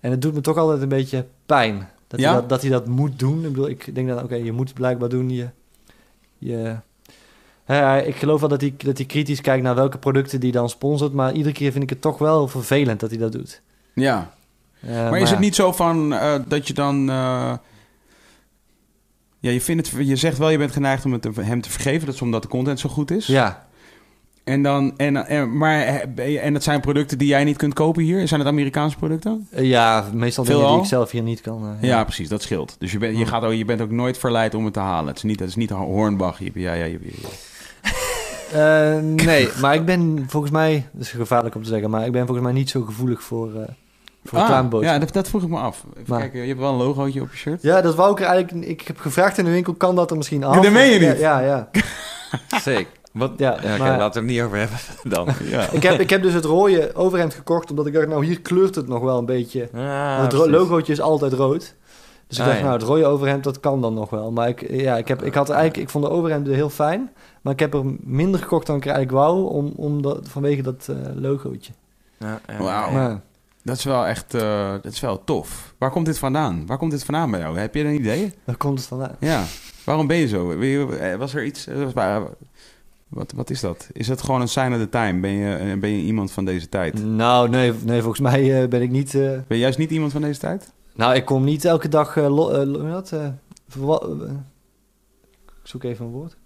[0.00, 2.30] En het doet me toch altijd een beetje pijn dat, Ja?
[2.30, 3.36] hij, dat, dat hij dat moet doen.
[3.44, 5.30] Ik bedoel, ik denk dan, oké, je moet het blijkbaar doen.
[5.30, 5.48] Je,
[6.38, 6.76] je,
[7.74, 10.68] hè, ik geloof wel dat hij, dat hij kritisch kijkt naar welke producten die dan
[10.68, 13.60] sponsort, maar iedere keer vind ik het toch wel vervelend dat hij dat doet.
[13.94, 14.30] Ja.
[14.80, 15.44] Eh, Maar is het ja.
[15.44, 17.10] niet zo van eh, dat je dan...
[17.10, 17.52] eh,
[19.42, 22.06] ja, je, vindt het, je zegt wel, je bent geneigd om het hem te vergeven.
[22.06, 23.26] Dat is omdat de content zo goed is.
[23.26, 23.68] Ja,
[24.44, 25.80] En dan, en, en, maar,
[26.16, 28.28] en dat zijn producten die jij niet kunt kopen hier?
[28.28, 29.48] Zijn het Amerikaanse producten?
[29.56, 31.76] Ja, meestal Veel dingen die ik zelf hier niet kan.
[31.80, 32.28] Ja, precies.
[32.28, 32.76] Dat scheelt.
[32.78, 35.06] Dus je, bent je, gaat ook, je bent ook nooit verleid om het te halen.
[35.06, 36.38] Het is niet, het is niet Hornbach.
[36.38, 36.98] Je, ja, ja, je,
[38.52, 38.96] Eh,
[39.26, 42.24] nee, maar ik ben volgens mij, dat is gevaarlijk om te zeggen, maar ik ben
[42.26, 43.68] volgens mij niet zo gevoelig voor, eh
[44.24, 45.84] voor Ah, ja, dat, dat vroeg ik me af.
[45.90, 47.62] Even Maar- kijken, je hebt wel een logootje op je shirt.
[47.62, 48.66] Ja, dat wou ik er eigenlijk.
[48.66, 50.54] Ik heb gevraagd in de winkel, kan dat er misschien af?
[50.60, 51.18] Dat meen je niet?
[51.18, 51.68] Ja, ja.
[52.50, 52.58] ja.
[52.60, 52.92] Zeker.
[53.12, 53.32] Wat?
[53.36, 54.78] Ja, Ja, oké, maar- laten we het niet over hebben
[55.14, 55.28] dan.
[55.44, 55.68] Ja.
[55.72, 58.74] ik, heb, ik heb dus het rode overhemd gekocht, omdat ik dacht, nou hier kleurt
[58.74, 59.68] het nog wel een beetje.
[59.74, 59.80] Ah,
[60.18, 60.50] Want het precies.
[60.58, 61.74] logootje is altijd rood.
[62.30, 62.66] Dus ik Ah, dacht, ja.
[62.66, 64.32] nou, het rode overhemd, dat kan dan nog wel.
[64.32, 67.10] Maar ik, ja, ik, heb, ik had eigenlijk, ik vond de overhemden heel fijn.
[67.40, 70.88] Maar ik heb er minder gekocht dan ik eigenlijk wou, om, om dat, vanwege dat
[70.90, 71.72] eh, logootje.
[72.18, 72.90] Ja, ja, Wauw.
[72.92, 73.20] ja.
[73.62, 75.74] Dat is wel echt eh, dat is wel tof.
[75.78, 76.66] Waar komt dit vandaan?
[76.66, 77.58] Waar komt dit vandaan bij jou?
[77.58, 78.32] Heb je een idee?
[78.44, 79.16] daar komt het vandaan.
[79.20, 79.44] Ja.
[79.84, 80.50] Waarom ben je zo?
[80.60, 81.66] Eh, Was er iets?
[81.94, 82.22] waar-
[83.08, 83.88] Wat, wat is dat?
[83.92, 85.20] Is dat gewoon een sign of the time?
[85.20, 87.04] Ben je, ben je iemand van deze tijd?
[87.04, 89.14] Nou, nee, nee volgens mij ben ik niet...
[89.14, 90.72] eh, Ben je juist niet iemand van deze tijd?
[91.00, 92.16] Nou, ik kom niet elke dag.
[92.16, 92.60] eh, lo- eh,
[95.62, 96.36] ik zoek even een woord.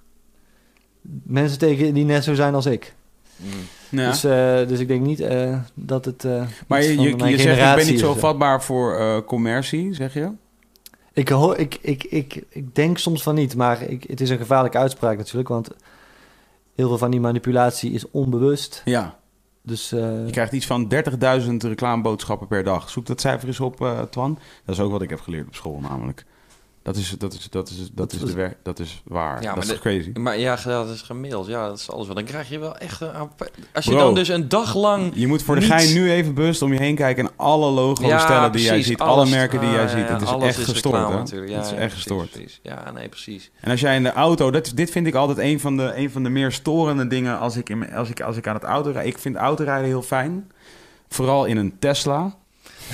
[1.22, 2.94] Mensen tegen die net zo zijn als ik.
[3.36, 3.50] Mm.
[3.88, 4.08] Ja.
[4.10, 4.20] Dus,
[4.68, 5.24] dus ik denk niet
[5.74, 6.22] dat het.
[6.66, 10.30] maar je, je, je zegt, ik ben niet zo vatbaar voor commercie, zeg je?
[11.12, 14.38] Ik, hoor, ik, ik, ik, ik denk soms van niet, maar ik, het is een
[14.38, 15.48] gevaarlijke uitspraak natuurlijk.
[15.48, 15.68] Want
[16.74, 18.82] heel veel van die manipulatie is onbewust.
[18.84, 19.18] Ja.
[19.66, 22.90] Dus eh, Je krijgt iets van 30.000 reclameboodschappen per dag.
[22.90, 24.38] Zoek dat cijfer eens op, eh, Twan.
[24.64, 26.24] Dat is ook wat ik heb geleerd op school namelijk.
[26.84, 29.42] Dat is, dat is, dat is, dat is, de dat is waar.
[29.42, 30.10] Ja, dat is de- crazy?
[30.18, 31.46] Maar ja, dat is gemiddeld.
[31.46, 32.14] Ja, dat is alles wel.
[32.14, 33.00] Dan krijg je wel echt...
[33.00, 33.10] Een,
[33.72, 34.00] als je Bro.
[34.00, 35.12] dan dus een dag lang...
[35.14, 38.06] Je moet voor de gein nu even bewust om je heen kijken en alle logo's
[38.06, 38.98] Ja, stellen die jij ziet.
[38.98, 39.98] alles- alle merken die jij ziet.
[40.08, 41.18] ja, Dat is echt is gestoord, reclame hè?
[41.20, 41.50] natuurlijk.
[41.50, 42.30] Ja, dat is ja, echt precies, gestoord.
[42.30, 42.60] precies.
[42.62, 43.50] Ja, nee, precies.
[43.60, 46.10] En als jij in de auto, dat, dit vind ik altijd een van de, een
[46.10, 48.90] van de meer storende dingen als ik, in, als, ik, als ik aan het auto
[48.90, 49.06] rijd.
[49.06, 50.50] Ik vind autorijden heel fijn.
[51.08, 52.34] Vooral in een Tesla.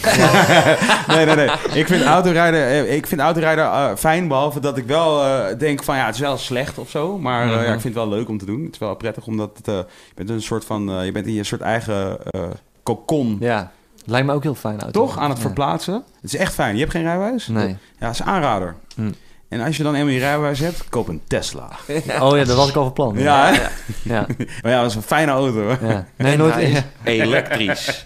[1.15, 1.51] nee, nee, nee.
[1.73, 5.83] Ik vind autorijden, eh, ik vind autorijden eh, fijn, behalve dat ik wel eh, denk
[5.83, 7.19] van ja, het is wel slecht of zo.
[7.19, 7.59] Maar eh, Mhm.
[7.59, 8.65] ja, ik vind het wel leuk om te doen.
[8.65, 11.27] Het is wel prettig omdat het, eh, je bent een soort van, eh, je bent
[11.27, 12.43] in je soort eigen eh,
[12.83, 13.37] kokon.
[13.41, 13.71] Ja,
[14.05, 14.93] lijkt me ook heel fijn uit.
[14.93, 15.19] Toch?
[15.19, 15.45] Aan het Ja.
[15.45, 15.95] verplaatsen.
[16.21, 16.75] Het is echt fijn.
[16.75, 17.47] Je hebt geen rijbewijs?
[17.47, 17.69] Nee.
[17.69, 17.77] Ja,
[18.07, 18.75] dat is een aanrader.
[18.95, 19.11] Hm.
[19.49, 21.69] En als je dan eenmaal je rijbewijs hebt, koop een Tesla.
[22.21, 23.15] Oh ja, dat was ik al van plan.
[23.19, 23.61] Ja, hè?
[24.03, 24.27] Ja.
[24.63, 25.63] Maar ja, dat is een fijne auto.
[25.63, 25.79] hoor.
[25.83, 26.07] ja.
[26.17, 26.55] Nee, nooit.
[26.73, 26.83] ja.
[27.05, 28.03] elektrisch.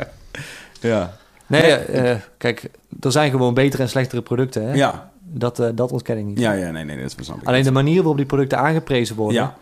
[0.80, 1.16] Ja.
[1.46, 4.68] Nee, eh, kijk, er zijn gewoon betere en slechtere producten.
[4.68, 4.74] Hè?
[4.74, 5.10] Ja.
[5.22, 6.38] Dat, eh, dat ontken ik niet.
[6.38, 7.28] Ja, ja, nee, nee, dat ik.
[7.44, 9.56] Alleen de manier waarop die producten aangeprezen worden, Ja.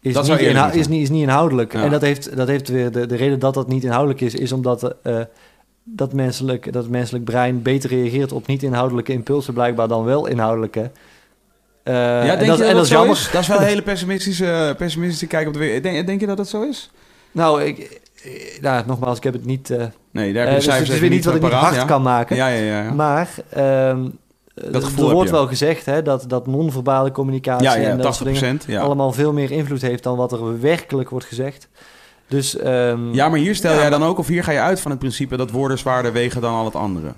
[0.00, 0.40] is, Dat niet
[0.74, 1.72] is, niet, is niet inhoudelijk.
[1.72, 1.82] Ja.
[1.82, 4.52] En dat heeft, dat heeft weer de, de reden dat dat niet inhoudelijk is, is
[4.52, 5.20] omdat eh,
[5.84, 10.90] dat, menselijk, dat menselijk brein beter reageert op niet inhoudelijke impulsen, blijkbaar dan wel inhoudelijke.
[11.84, 13.16] Ja, en denk dat, je en dat, dat is jammer.
[13.16, 13.30] is?
[13.30, 15.82] Dat is wel een hele pessimistische, pessimistische kijk op de wereld.
[15.82, 16.90] Denk, denk je dat dat zo is?
[17.32, 18.00] Nou, ik,
[18.60, 19.70] nou, nogmaals, ik heb het niet.
[19.70, 21.84] eh Nee, daar eh, heb je dus weer niet wat ik niet hard ja.
[21.84, 22.36] kan maken.
[22.36, 22.82] Ja, ja, ja.
[22.82, 22.92] ja.
[22.92, 24.08] Maar ehm,
[24.54, 28.06] Dat gevoel er wordt wel gezegd hè, dat, dat non-verbale communicatie ja, ja, en dat
[28.06, 31.68] 80 soort dingen allemaal veel meer invloed heeft dan wat er werkelijk wordt gezegd.
[32.28, 34.90] Dus ehm, ja, maar hier stel jij dan ook, of hier ga je uit van
[34.90, 37.12] het principe dat woorden zwaarder wegen dan al het andere.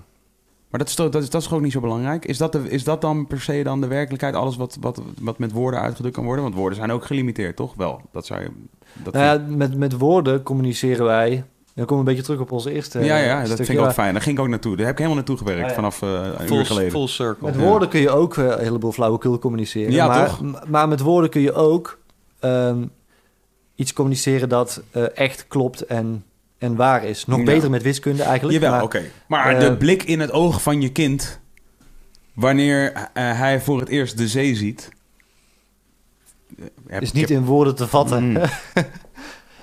[0.77, 2.25] Maar dat is, toch, dat is, dat is ook niet zo belangrijk?
[2.25, 5.39] Is dat, de, is dat dan per se dan de werkelijkheid, alles wat, wat, wat
[5.39, 6.43] met woorden uitgedrukt kan worden?
[6.45, 7.75] Want woorden zijn ook gelimiteerd, toch?
[7.75, 8.49] Wel, dat zou je...
[9.03, 11.45] Dat nou ja, met, met woorden communiceren wij.
[11.75, 13.05] Dan komen we een beetje terug op onze eerste.
[13.05, 14.13] ja, ja, dat vind ik ook fijn.
[14.13, 14.77] Daar ging ik ook naartoe.
[14.77, 15.75] Daar heb ik helemaal naartoe gewerkt Ah, ja.
[15.75, 16.91] vanaf eh, een Full, uur geleden.
[16.91, 17.47] full circle.
[17.51, 17.67] Met Ja.
[17.67, 19.93] woorden kun je ook eh, een heleboel flauwekul communiceren.
[19.93, 20.41] Ja, maar, toch?
[20.69, 21.99] Maar met woorden kun je ook
[22.41, 22.85] ehm,
[23.75, 26.25] iets communiceren dat eh, echt klopt en,
[26.59, 27.27] en waar is.
[27.27, 27.45] Nog Ja.
[27.45, 28.55] beter met wiskunde eigenlijk.
[28.55, 29.03] Jawel, maar- oké.
[29.29, 31.41] Maar eh, de blik in het oog van je kind...
[32.35, 34.89] wanneer eh, hij voor het eerst de zee ziet...
[36.59, 38.31] eh, heb- is niet heb- in woorden te vatten.
[38.31, 38.37] Mm.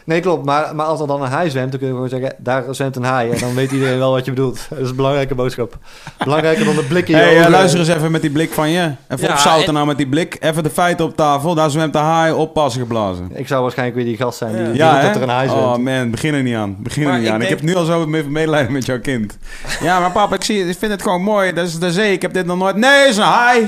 [0.05, 0.45] nee, klopt.
[0.45, 2.33] Maar, maar als er dan een haai zwemt, dan kun je gewoon zeggen...
[2.37, 3.31] daar zwemt een haai.
[3.31, 4.65] En dan weet iedereen wel wat je bedoelt.
[4.69, 5.77] Dat is een belangrijke boodschap.
[6.23, 7.51] Belangrijker dan de blik in je Hey, ogen.
[7.51, 8.91] luister eens even met die blik van je.
[9.09, 10.37] Even Ja, opzouten en- nou met die blik.
[10.39, 11.55] Even de feiten op tafel.
[11.55, 13.29] Daar zwemt de haai oppassen geblazen.
[13.33, 15.63] Ik zou waarschijnlijk weer die gast zijn die, die Ja, dat er een haai zwemt.
[15.63, 16.75] Oh man, begin er niet aan.
[16.79, 17.41] Begin er niet ik aan.
[17.41, 19.37] Ik heb nu al zo me- medelijden met jouw kind.
[19.81, 21.53] Ja, maar papa, ik, zie, ik vind het gewoon mooi.
[21.53, 22.11] Dat is de zee.
[22.11, 22.75] Ik heb dit nog nooit...
[22.75, 23.67] Nee, het is een haai.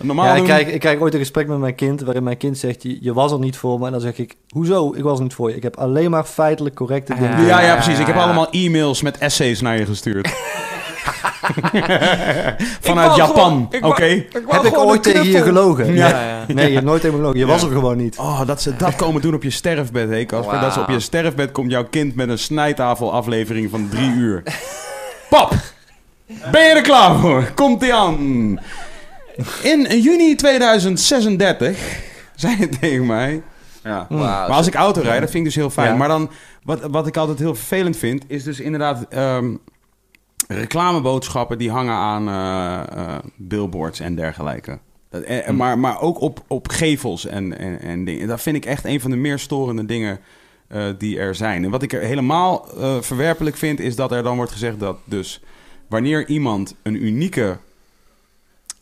[0.00, 2.00] Normaal Ja, ik krijg, ik krijg ooit een gesprek met mijn kind...
[2.00, 2.82] waarin mijn kind zegt...
[2.82, 3.86] Je, je was er niet voor me.
[3.86, 4.36] En dan zeg ik...
[4.48, 4.94] Hoezo?
[4.94, 5.56] Ik was er niet voor je.
[5.56, 7.44] Ik heb alleen maar feitelijk correcte dingen.
[7.44, 7.98] Ja, ja, precies.
[7.98, 10.28] Ik heb allemaal e-mails met essays naar je gestuurd.
[12.80, 13.68] Vanuit Japan.
[13.80, 14.24] Oké.
[14.48, 15.94] Heb ik ooit tegen je gelogen?
[15.94, 16.08] Ja.
[16.08, 16.44] Ja, ja.
[16.54, 17.40] Nee, je hebt nooit tegen me gelogen.
[17.40, 17.52] Je Ja.
[17.52, 18.18] was er gewoon niet.
[18.18, 20.60] Oh, dat ze dat komen doen op je sterfbed, hé Casper.
[20.60, 24.42] Dat ze op je sterfbed komt jouw kind met een snijtafel aflevering van drie uur.
[25.30, 25.52] Pap,
[26.50, 27.50] ben je er klaar voor?
[27.54, 28.58] Komt ie aan.
[29.62, 32.00] In juni 2036
[32.34, 33.42] zei het tegen mij.
[33.82, 34.06] Ja.
[34.08, 35.90] Wauw, Maar als ik auto rijd, dat vind ik dus heel fijn.
[35.90, 35.96] Ja.
[35.96, 36.30] Maar dan,
[36.62, 39.54] wat, wat ik altijd heel vervelend vind, is dus inderdaad ehm,
[40.48, 44.78] reclameboodschappen die hangen aan eh, billboards en dergelijke.
[45.10, 45.56] Dat, eh, Hm.
[45.56, 48.28] maar, maar ook op, op gevels en, en, en dingen.
[48.28, 50.20] Dat vind ik echt een van de meer storende dingen
[50.98, 51.64] die er zijn.
[51.64, 52.66] En wat ik er helemaal
[53.00, 55.42] verwerpelijk vind, is dat er dan wordt gezegd dat dus
[55.88, 57.58] wanneer iemand een unieke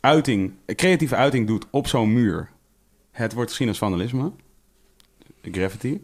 [0.01, 2.49] uiting, creatieve uiting doet op zo'n muur,
[3.11, 4.31] het wordt gezien als vandalisme,
[5.51, 6.03] graffiti.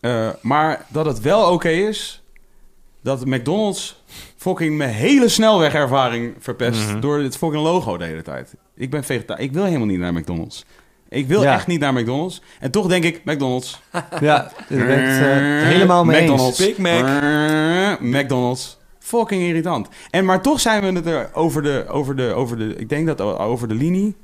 [0.00, 2.22] Eh, maar dat het wel oké is
[3.00, 4.02] dat McDonald's
[4.36, 7.00] fucking mijn hele snelwegervaring verpest Mhm.
[7.00, 8.54] door het fucking logo de hele tijd.
[8.74, 9.44] Ik ben vegetariër.
[9.46, 10.64] Ik wil helemaal niet naar McDonald's.
[11.08, 11.54] Ik wil Ja.
[11.54, 12.42] echt niet naar McDonald's.
[12.60, 13.80] En toch denk ik, McDonald's.
[14.20, 15.22] Ja, ik ben het
[15.62, 16.58] eh, helemaal mee McDonald's.
[16.58, 17.20] Big Mac.
[18.00, 18.75] McDonald's.
[19.06, 19.88] Fucking irritant.
[20.10, 23.06] En maar toch zijn we het er over de, over de, over de, ik denk
[23.06, 24.16] dat over de linie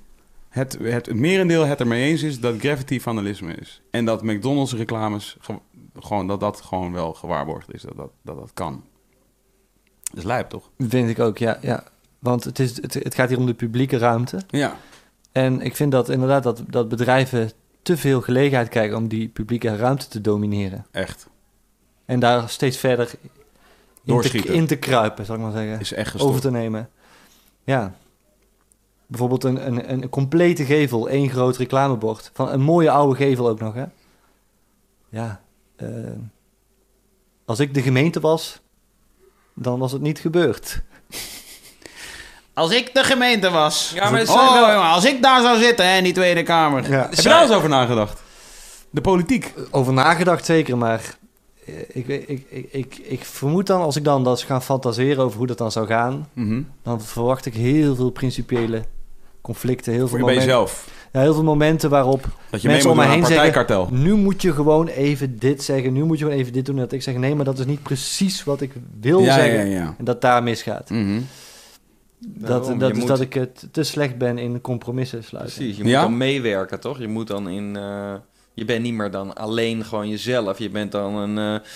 [0.48, 3.82] het, het, het merendeel het ermee eens is dat graffiti vandalisme is.
[3.90, 5.58] En dat McDonald's reclames, ge-
[5.98, 8.84] gewoon, dat dat gewoon wel gewaarborgd is, dat dat, dat, dat kan.
[10.02, 10.70] Dat is lijp, toch?
[10.78, 11.58] Vind ik ook, ja.
[11.60, 11.84] ja.
[12.18, 14.42] Want het, is, het, het gaat hier om de publieke ruimte.
[14.48, 14.76] Ja.
[15.32, 17.50] En ik vind dat inderdaad dat, dat bedrijven
[17.82, 20.86] te veel gelegenheid krijgen om die publieke ruimte te domineren.
[20.90, 21.28] Echt.
[22.04, 23.10] En daar steeds verder
[24.04, 24.54] in te, Doorschieten.
[24.54, 25.80] in te kruipen, zal ik maar zeggen.
[25.80, 26.30] Is echt gestopt.
[26.30, 26.90] over te nemen.
[27.64, 27.94] Ja.
[29.06, 32.30] Bijvoorbeeld een, een, een complete gevel, één groot reclamebord.
[32.34, 33.84] Van een mooie oude gevel ook nog, hè?
[35.08, 35.40] Ja.
[35.76, 35.86] eh,
[37.44, 38.60] als ik de gemeente was,
[39.54, 40.80] dan was het niet gebeurd.
[42.54, 43.92] Als ik de gemeente was.
[43.94, 46.12] Ja, maar er oh, zijn wel- jongen, als ik daar zou zitten hè, in die
[46.12, 46.90] Tweede Kamer.
[46.90, 47.00] Ja.
[47.00, 48.22] Heb je daar eens over nagedacht?
[48.90, 49.52] De politiek.
[49.70, 51.16] Over nagedacht zeker, maar
[51.64, 55.38] ik, ik, ik, ik, ik, ik vermoed dan, als ik dan dat ga fantaseren over
[55.38, 56.62] hoe dat dan zou gaan, Mhm.
[56.82, 58.82] dan verwacht ik heel veel principiële
[59.40, 60.88] conflicten, heel veel, Voor je bij jezelf.
[61.12, 63.90] ja, heel veel momenten waarop Dat je Mensen om me heen zeggen-.
[63.90, 65.92] Nu moet je gewoon even dit zeggen.
[65.92, 66.76] Nu moet je gewoon even dit doen.
[66.76, 69.66] Dat ik zeg, nee, maar dat is niet precies wat ik wil Ja, zeggen.
[69.70, 69.94] ja, ja.
[69.98, 70.90] En dat daar misgaat.
[70.90, 71.20] Mhm.
[72.26, 75.54] Dat, Daarom, dat is moet- dat ik het te slecht ben in compromissen sluiten.
[75.54, 76.02] Precies, je moet Ja?
[76.02, 76.98] dan meewerken, toch?
[76.98, 78.14] Je moet dan in, eh,
[78.54, 80.58] Je bent niet meer dan alleen gewoon jezelf.
[80.58, 81.68] Je bent dan een, eh,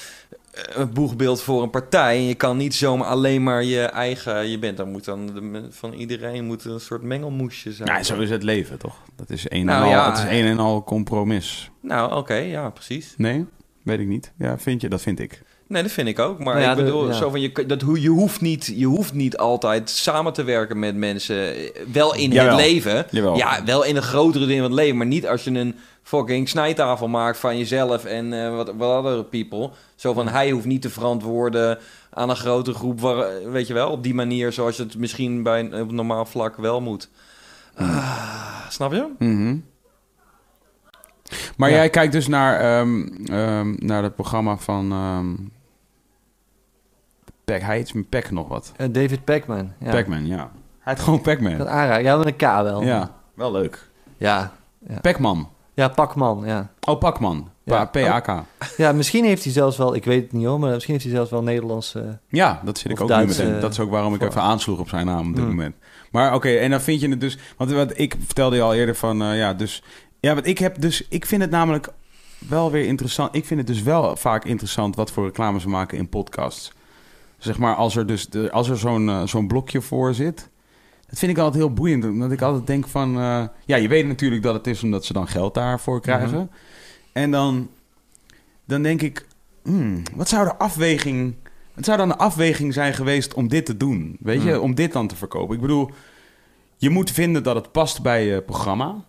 [0.74, 2.16] een boegbeeld voor een partij.
[2.16, 4.48] En je kan niet zomaar alleen maar je eigen...
[4.48, 7.88] Je bent dan moet dan de, van iedereen moet een soort mengelmoesje zijn.
[7.88, 8.96] Ja, zo is het leven, toch?
[9.16, 11.70] Dat is een, Nou en, al, ja, het is een en al compromis.
[11.80, 13.14] Nou, oké, ja, precies.
[13.16, 13.46] Nee?
[13.82, 14.32] Weet ik niet.
[14.38, 14.88] Ja, vind je?
[14.88, 15.42] Dat vind ik.
[15.68, 16.38] Nee, dat vind ik ook.
[16.38, 17.12] Maar Nou ja, ik bedoel, de- ja.
[17.12, 20.78] zo van, je, dat, hoe- je, hoeft niet, je hoeft niet altijd samen te werken
[20.78, 21.54] met mensen.
[21.56, 22.56] Eh, Wel in Jawel.
[22.56, 23.06] het leven.
[23.10, 23.36] Jawel.
[23.36, 24.96] Ja, wel in een grotere ding van het leven.
[24.96, 29.24] Maar niet als je een fucking snijtafel maakt van jezelf en eh, wat, wat andere
[29.24, 29.70] people.
[29.94, 31.78] Zo van, hij hoeft niet te verantwoorden
[32.10, 33.00] aan een grote groep.
[33.00, 36.24] Waar, weet je wel, op die manier zoals het misschien bij een, op een normaal
[36.26, 37.08] vlak wel moet.
[37.76, 39.06] Ah, snap je?
[39.18, 39.56] Mhm.
[41.56, 41.76] Maar Ja.
[41.76, 44.92] jij kijkt dus naar, ehm, ehm, naar het programma van...
[44.92, 45.34] ehm
[47.52, 48.72] Pac, hij heet met Pac nog wat.
[48.76, 49.72] Eh, David Pacman.
[49.78, 49.90] Ja.
[49.90, 50.50] Pac-Man, ja.
[50.80, 51.58] Hij heet gewoon Pac-Man.
[51.58, 52.02] Dat aanraken.
[52.04, 52.82] Ja, met een K wel.
[52.82, 53.88] Ja, wel leuk.
[54.16, 54.52] Ja,
[55.00, 55.48] Pac-Man.
[55.74, 56.70] ja Pacman, ja.
[56.88, 57.50] Oh, Pac-Man.
[57.64, 57.84] Ja.
[57.84, 58.42] P-A-K.
[58.76, 61.14] Ja, misschien heeft hij zelfs wel, ik weet het niet hoor, maar misschien heeft hij
[61.14, 61.94] zelfs wel Nederlands...
[61.94, 63.60] eh, Ja, dat zit ik ook Duits, nu meteen.
[63.60, 65.46] Dat is ook waarom ik voor- even aansloeg op zijn naam op dit Hmm.
[65.54, 65.74] moment.
[66.10, 67.38] Maar oké, en dan vind je het dus...
[67.56, 69.22] Want wat ik vertelde je al eerder van...
[69.22, 69.82] eh, ja, dus...
[70.20, 71.06] Ja, want ik heb dus...
[71.08, 71.88] Ik vind het namelijk
[72.48, 73.34] wel weer interessant.
[73.34, 76.72] Ik vind het dus wel vaak interessant wat voor reclames we maken in podcasts.
[77.46, 80.48] Zeg maar, als er dus de, als er zo'n eh, zo'n blokje voor zit...
[81.08, 82.04] Dat vind ik altijd heel boeiend.
[82.04, 83.16] Omdat ik altijd denk van...
[83.18, 86.38] eh, ja, je weet natuurlijk dat het is omdat ze dan geld daarvoor krijgen.
[86.38, 86.46] Mhm.
[87.12, 87.68] En dan,
[88.64, 89.26] dan denk ik...
[89.62, 91.34] hmm, wat zou de afweging...
[91.74, 94.16] Het zou dan een afweging zijn geweest om dit te doen.
[94.20, 94.60] Weet je, Hmm.
[94.60, 95.54] om dit dan te verkopen.
[95.54, 95.90] Ik bedoel,
[96.76, 99.04] je moet vinden dat het past bij je programma.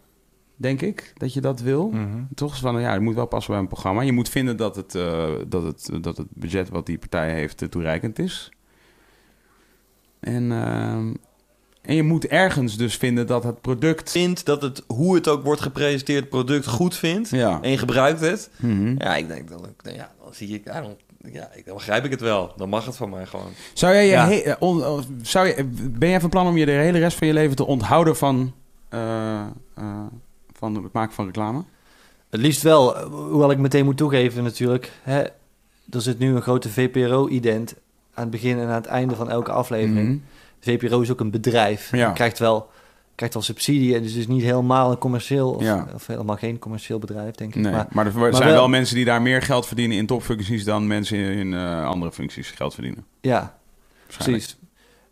[0.60, 1.94] Denk ik, dat je dat wil.
[2.36, 2.54] Toch?
[2.54, 4.02] Is Van, ja, het moet wel passen bij een programma.
[4.02, 7.62] Je moet vinden dat het, eh, dat het, dat het budget wat die partij heeft
[7.62, 8.50] eh, toereikend is.
[10.20, 11.14] En, ehm,
[11.82, 14.12] en je moet ergens dus vinden dat het product...
[14.12, 17.30] Vindt dat het, hoe het ook wordt gepresenteerd, product goed vindt.
[17.30, 17.62] Ja.
[17.62, 18.50] En je gebruikt het.
[18.58, 18.96] Mhm.
[18.98, 20.96] Ja, ik denk dan, ook- ja, dan zie ik, ja, dan,
[21.32, 22.54] ja, ik- dan begrijp ik het wel.
[22.56, 23.52] Dan mag het van mij gewoon.
[23.74, 24.28] Zou jij je Ja.
[24.28, 27.18] he- eh, on- eh, zou je, ben jij van plan om je de hele rest
[27.18, 28.54] van je leven te onthouden van,
[28.90, 29.40] eh,
[29.76, 30.06] eh,
[30.58, 31.64] van het maken van reclame?
[32.30, 34.92] Het liefst wel, eh, hoewel ik meteen moet toegeven natuurlijk.
[35.04, 35.22] Hè,
[35.90, 37.76] er zit nu een grote VPRO-ident
[38.14, 40.08] aan het begin en aan het einde van elke aflevering.
[40.08, 40.18] Mhm.
[40.60, 41.92] VPRO is ook een bedrijf.
[41.92, 42.12] Ja.
[42.12, 42.70] Krijgt wel,
[43.16, 45.88] krijgt wel subsidie en dus is niet helemaal een commercieel of, Ja.
[45.94, 47.62] of helemaal geen commercieel bedrijf, denk ik.
[47.62, 50.64] Nee, maar, Maar, er zijn wel, wel- mensen die daar meer geld verdienen in topfuncties
[50.64, 53.06] dan mensen in, eh, andere functies geld verdienen.
[53.22, 53.58] ja,
[54.08, 54.58] precies.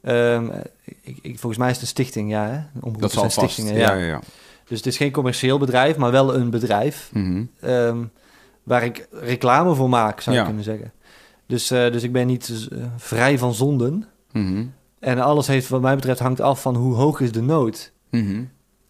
[0.01, 0.45] Ehm,
[1.01, 2.45] ik, ik, volgens mij is het een stichting, ja.
[2.47, 2.79] Hè?
[2.81, 3.37] Omroep Dat zal vast.
[3.37, 3.93] stichtingen, ja.
[3.93, 4.19] ja, ja.
[4.65, 7.09] Dus het is geen commercieel bedrijf, maar wel een bedrijf.
[7.13, 7.43] Mhm.
[7.59, 8.03] ehm,
[8.63, 10.41] waar ik reclame voor maak, zou Ja.
[10.41, 10.91] je kunnen zeggen.
[11.45, 14.05] Dus, eh, dus ik ben niet eh, vrij van zonden.
[14.31, 14.65] Mhm.
[14.99, 17.91] En alles heeft, wat mij betreft, hangt af van hoe hoog is de nood.
[18.09, 18.43] Mhm.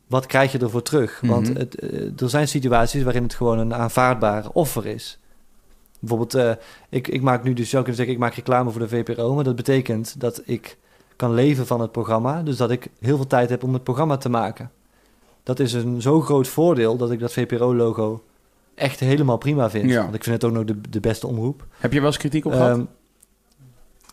[0.07, 1.21] Wat krijg je ervoor terug?
[1.25, 1.57] Want Mhm.
[1.57, 5.19] het, eh, er zijn situaties waarin het gewoon een aanvaardbaar offer is.
[5.99, 6.57] Bijvoorbeeld,
[6.89, 9.33] ik, ik maak nu dus, zou ik kunnen zeggen, ik maak reclame voor de VPRO.
[9.35, 10.77] Maar dat betekent dat ik
[11.15, 12.43] kan leven van het programma.
[12.43, 14.71] Dus dat ik heel veel tijd heb om het programma te maken.
[15.45, 18.23] Dat is een zo groot voordeel dat ik dat VPRO-logo
[18.75, 19.89] echt helemaal prima vind.
[19.89, 20.01] Ja.
[20.03, 21.65] Want ik vind het ook nog de, de beste omroep.
[21.77, 22.77] Heb je wel eens kritiek op gehad?
[22.77, 22.85] Ehm,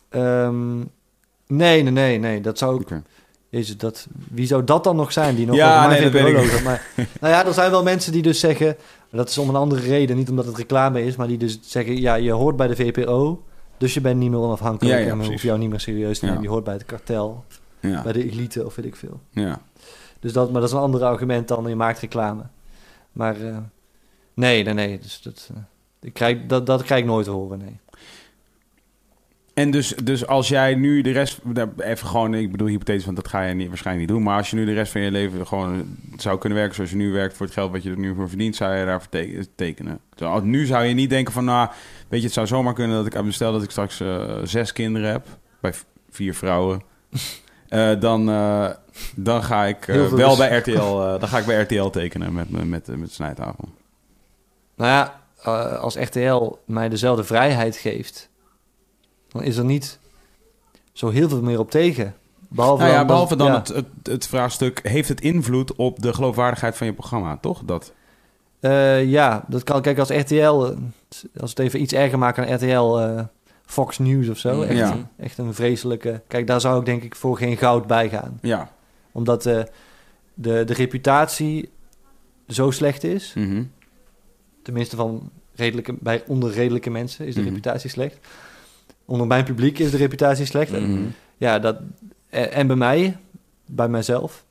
[0.09, 0.77] ehm,
[1.47, 2.41] nee, nee, nee, nee.
[2.41, 2.79] Dat zou.
[2.81, 3.03] Oké.
[3.49, 6.21] Jezus, dat, wie zou dat dan nog zijn die nog Ja, over mijn nee, dat
[6.21, 6.51] weet VPRO ik.
[6.51, 6.87] logo- Maar,
[7.21, 8.75] nou ja, er zijn wel mensen die dus zeggen...
[9.11, 11.15] Dat is om een andere reden, niet omdat het reclame is...
[11.15, 13.43] maar die dus zeggen, ja, je hoort bij de VPRO...
[13.77, 14.97] dus je bent niet meer onafhankelijk...
[14.97, 15.29] Ja, ja, en we precies.
[15.29, 16.31] hoeven jou niet meer serieus te Ja.
[16.31, 16.47] nemen.
[16.47, 17.43] Je hoort bij het kartel,
[17.79, 18.01] Ja.
[18.03, 19.19] bij de elite of weet ik veel.
[19.29, 19.61] ja.
[20.23, 22.43] Dus dat, maar dat is een ander argument dan je maakt reclame.
[23.11, 23.57] Maar eh,
[24.33, 24.99] nee, nee, nee.
[24.99, 25.61] Dus dat, eh,
[26.01, 27.79] ik krijg, dat, dat krijg ik nooit te horen, nee.
[29.53, 31.41] En dus, dus als jij nu de rest,
[31.77, 34.25] even gewoon, ik bedoel hypothetisch, want dat ga je niet, waarschijnlijk niet doen.
[34.25, 36.95] Maar als je nu de rest van je leven gewoon zou kunnen werken zoals je
[36.95, 39.47] nu werkt voor het geld wat je er nu voor verdient, zou je daarvoor te-
[39.55, 39.99] tekenen.
[40.15, 41.69] Zo, nu zou je niet denken van, nou,
[42.07, 45.11] weet je, het zou zomaar kunnen dat ik, stel dat ik straks eh, zes kinderen
[45.11, 45.25] heb,
[45.59, 45.73] bij
[46.09, 46.81] vier vrouwen.
[47.99, 48.29] Dan,
[49.15, 52.33] dan ga ik eh, wel dus- bij RTL, eh, dan ga ik bij RTL tekenen
[52.33, 53.69] met, met, met, met snijtafel.
[54.75, 58.29] Nou ja, eh, als RTL mij dezelfde vrijheid geeft,
[59.27, 59.99] dan is er niet
[60.93, 62.15] zo heel veel meer op tegen.
[62.47, 63.57] Behalve Nou ja, dan, behalve dan ja.
[63.57, 67.61] het, het, het vraagstuk, heeft het invloed op de geloofwaardigheid van je programma, toch?
[67.65, 67.91] Dat.
[68.59, 69.81] Eh, ja, dat kan.
[69.81, 70.73] Kijk, als RTL, als
[71.33, 73.23] we het even iets erger maken aan RTL, eh,
[73.65, 74.61] Fox News of zo.
[74.61, 74.97] Echt, Ja.
[75.17, 76.21] echt een vreselijke.
[76.27, 78.39] Kijk, daar zou ik denk ik voor geen goud bij gaan.
[78.41, 78.69] Ja.
[79.13, 79.61] Omdat eh,
[80.33, 81.69] de, de reputatie
[82.47, 83.33] zo slecht is.
[83.37, 83.63] Mhm.
[84.61, 87.49] Tenminste, van redelijke, bij onder redelijke mensen is de Mhm.
[87.49, 88.17] reputatie slecht.
[89.05, 90.71] Onder mijn publiek is de reputatie slecht.
[90.71, 91.01] Mhm.
[91.37, 91.77] Ja, dat,
[92.29, 93.17] en en bij mij,
[93.65, 94.45] bij mijzelf.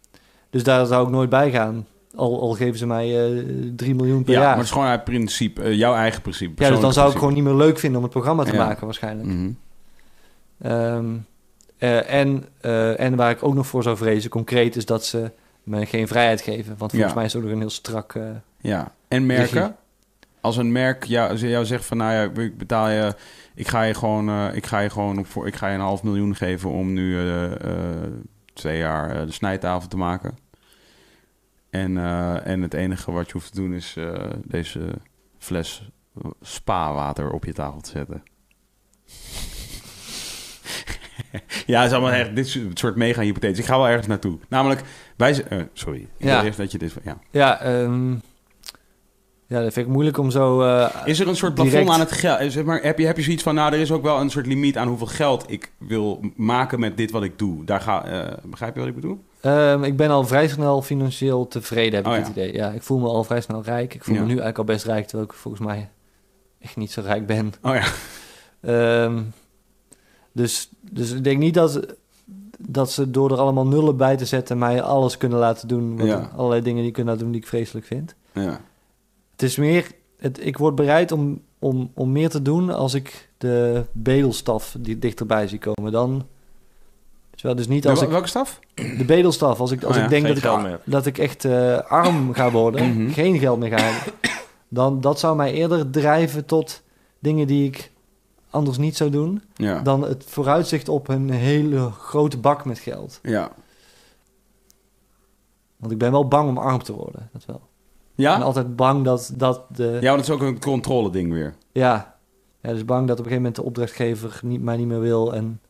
[0.51, 1.87] Dus daar zou ik nooit bij gaan.
[2.15, 3.45] Al, al geven ze mij eh
[3.77, 4.57] 3 miljoen per Ja, maar jaar.
[4.57, 6.63] het is gewoon uit principe, eh, jouw eigen principe.
[6.63, 8.65] ja, dus dan zou ik gewoon niet meer leuk vinden om het programma te Ja.
[8.67, 9.29] maken waarschijnlijk.
[9.29, 9.57] principe.
[11.83, 15.31] Eh, en, eh, en waar ik ook nog voor zou vrezen, concreet, is dat ze
[15.63, 16.77] me geen vrijheid geven.
[16.79, 17.15] Want volgens Ja.
[17.17, 18.15] mij is het ook een heel strak...
[18.15, 18.23] eh,
[18.61, 19.61] Ja, en merken.
[19.61, 19.75] Regie.
[20.41, 23.15] Als een merk jou, jou zegt van, nou ja, ik betaal je,
[23.55, 26.03] ik ga je gewoon, ik ga je gewoon op voor, ik ga je een half
[26.03, 27.19] miljoen geven om nu
[28.53, 30.39] twee jaar de snijtafel te maken.
[31.71, 31.97] En,
[32.45, 33.97] en het enige wat je hoeft te doen is
[34.45, 34.81] deze
[35.39, 35.91] fles
[36.41, 38.23] spa-water op je tafel te zetten.
[41.67, 43.59] ja, het is allemaal echt dit soort mega hypothetisch.
[43.59, 44.39] Ik ga wel ergens naartoe.
[44.49, 44.83] Namelijk,
[45.17, 46.45] wij eh, sorry, ik Ja.
[46.45, 47.19] eerst dat je dit, ja.
[47.31, 48.11] ja, ehm,
[49.47, 50.63] ja, dat vind ik moeilijk om zo...
[50.63, 52.53] eh, Is er een soort plafond aan het geld?
[52.53, 54.47] Zeg maar, heb, je, heb je zoiets van, nou, er is ook wel een soort
[54.47, 57.65] limiet aan hoeveel geld ik wil maken met dit wat ik doe.
[57.65, 59.25] Daar ga, eh, begrijp je wat ik bedoel?
[59.41, 62.33] Ehm, ik ben al vrij snel financieel tevreden, heb ik Oh, het ja.
[62.43, 62.53] idee.
[62.53, 63.95] Ja, ik voel me al vrij snel rijk.
[63.95, 64.21] Ik voel Ja.
[64.21, 65.91] me nu eigenlijk al best rijk, terwijl ik volgens mij
[66.61, 67.53] echt niet zo rijk ben.
[67.63, 67.85] Oh ja.
[68.61, 69.21] Ehm,
[70.33, 71.87] dus, dus ik denk niet dat,
[72.59, 75.97] dat ze door er allemaal nullen bij te zetten mij alles kunnen laten doen.
[75.97, 76.31] Wat, Ja.
[76.37, 78.15] Allerlei dingen die ik kunnen laten doen die ik vreselijk vind.
[78.33, 78.61] ja.
[79.33, 83.29] Het is meer, het, ik word bereid om, om, om meer te doen als ik
[83.39, 85.93] de bedelstaf die dichterbij zie komen.
[85.93, 86.27] Dan,
[87.35, 88.59] terwijl dus niet als ik Welke staf?
[88.75, 91.77] de bedelstaf, als ik, als Oh ja, ik denk dat ik, dat ik echt eh,
[91.79, 93.13] arm ga worden, Mhm.
[93.13, 94.13] geen geld meer ga hebben,
[94.69, 96.83] dan dat zou mij eerder drijven tot
[97.19, 97.91] dingen die ik
[98.53, 99.81] anders niet zou doen, Ja.
[99.81, 103.19] dan het vooruitzicht op een hele grote bak met geld.
[103.23, 103.51] Ja.
[105.77, 107.57] Want ik ben wel bang om arm te worden, dat wel.
[107.57, 107.63] Ik
[108.15, 108.39] ben Ja?
[108.39, 109.83] altijd bang dat, dat de...
[110.01, 111.55] Ja, want dat is ook een controle ding weer.
[111.73, 112.17] Ja.
[112.61, 115.35] ja, dus bang dat op een gegeven moment de opdrachtgever niet, mij niet meer wil.
[115.35, 115.61] En,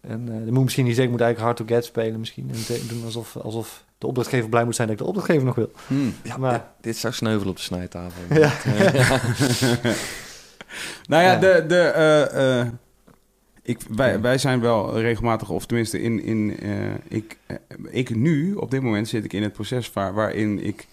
[0.00, 2.50] en eh moet misschien niet zeggen, ik moet eigenlijk hard to get spelen misschien.
[2.52, 5.70] En doen alsof, alsof de opdrachtgever blij moet zijn dat ik de opdrachtgever nog wil.
[5.86, 6.14] Hmm.
[6.38, 8.36] maar, Dit zou sneuvelen op de snijtafel.
[8.36, 8.52] Ja.
[11.08, 12.68] Nou ja, de, de, eh, eh,
[13.62, 17.38] ik, wij, wij zijn wel regelmatig, of tenminste, in, in, eh, ik,
[17.90, 20.86] ik nu, op dit moment zit ik in het proces waar, waarin ik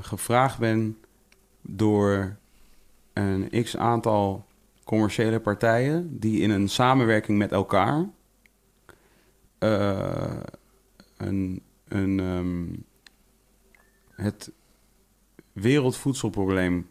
[0.00, 0.98] gevraagd ben
[1.62, 2.36] door
[3.12, 4.46] een x aantal
[4.84, 8.08] commerciële partijen die in een samenwerking met elkaar
[11.16, 12.66] een, een, ehm,
[14.22, 14.50] het
[15.52, 16.88] wereldvoedselprobleem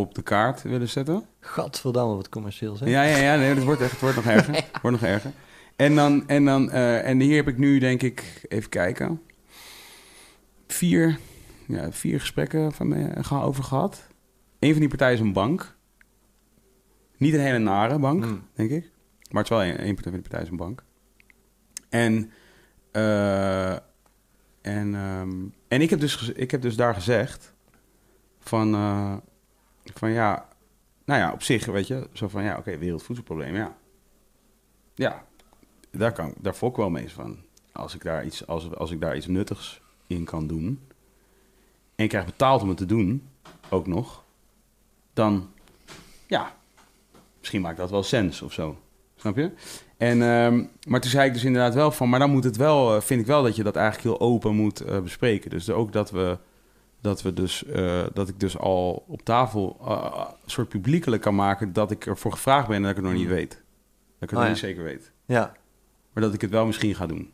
[0.00, 1.24] op de kaart willen zetten.
[1.40, 2.88] gadverdamme wat commercieel zeg.
[2.88, 4.64] Ja, ja, ja, nee, het wordt echt, het wordt nog erger.
[4.82, 5.30] Wordt nog erger.
[5.76, 9.20] En dan, en dan, eh, en hier heb ik nu denk ik, even kijken,
[10.66, 11.18] vier,
[11.66, 14.06] ja, vier gesprekken van me ga- over gehad.
[14.58, 15.76] Een van die partijen is een bank.
[17.16, 18.42] Niet een hele nare bank, Hmm.
[18.54, 18.90] denk ik.
[19.30, 20.84] Maar het is wel een, een van die partijen is een bank.
[21.88, 22.30] En,
[22.92, 23.72] eh,
[24.62, 25.30] en, ehm,
[25.68, 27.54] en ik, heb dus, ik heb dus daar gezegd
[28.38, 29.16] van, eh,
[29.98, 30.48] van ja,
[31.04, 33.76] nou ja, op zich, weet je, zo van ja, oké, wereldvoedselprobleem, ja.
[34.94, 35.24] Ja,
[35.90, 37.38] daar, kan, daar ik wel mee van.
[37.72, 40.80] Als ik, daar iets, als, als ik daar iets nuttigs in kan doen.
[41.94, 43.28] En ik krijg betaald om het te doen,
[43.68, 44.24] ook nog.
[45.12, 45.50] Dan,
[46.26, 46.56] ja,
[47.38, 48.78] misschien maakt dat wel sens of zo.
[49.16, 49.50] Snap je?
[49.96, 52.94] En, ehm, maar toen zei ik dus inderdaad wel van, maar dan moet het wel,
[52.94, 55.50] eh, vind ik wel dat je dat eigenlijk heel open moet eh, bespreken.
[55.50, 56.38] Dus ook dat we,
[57.00, 61.34] dat we dus, eh, dat ik dus al op tafel eh, een soort publiekelijk kan
[61.34, 63.50] maken dat ik ervoor gevraagd ben en dat ik het nog niet weet.
[63.50, 63.58] Dat
[64.20, 64.48] ik het Oh, nog ja.
[64.48, 65.12] niet zeker weet.
[65.24, 65.52] Ja.
[66.12, 67.32] Maar dat ik het wel misschien ga doen.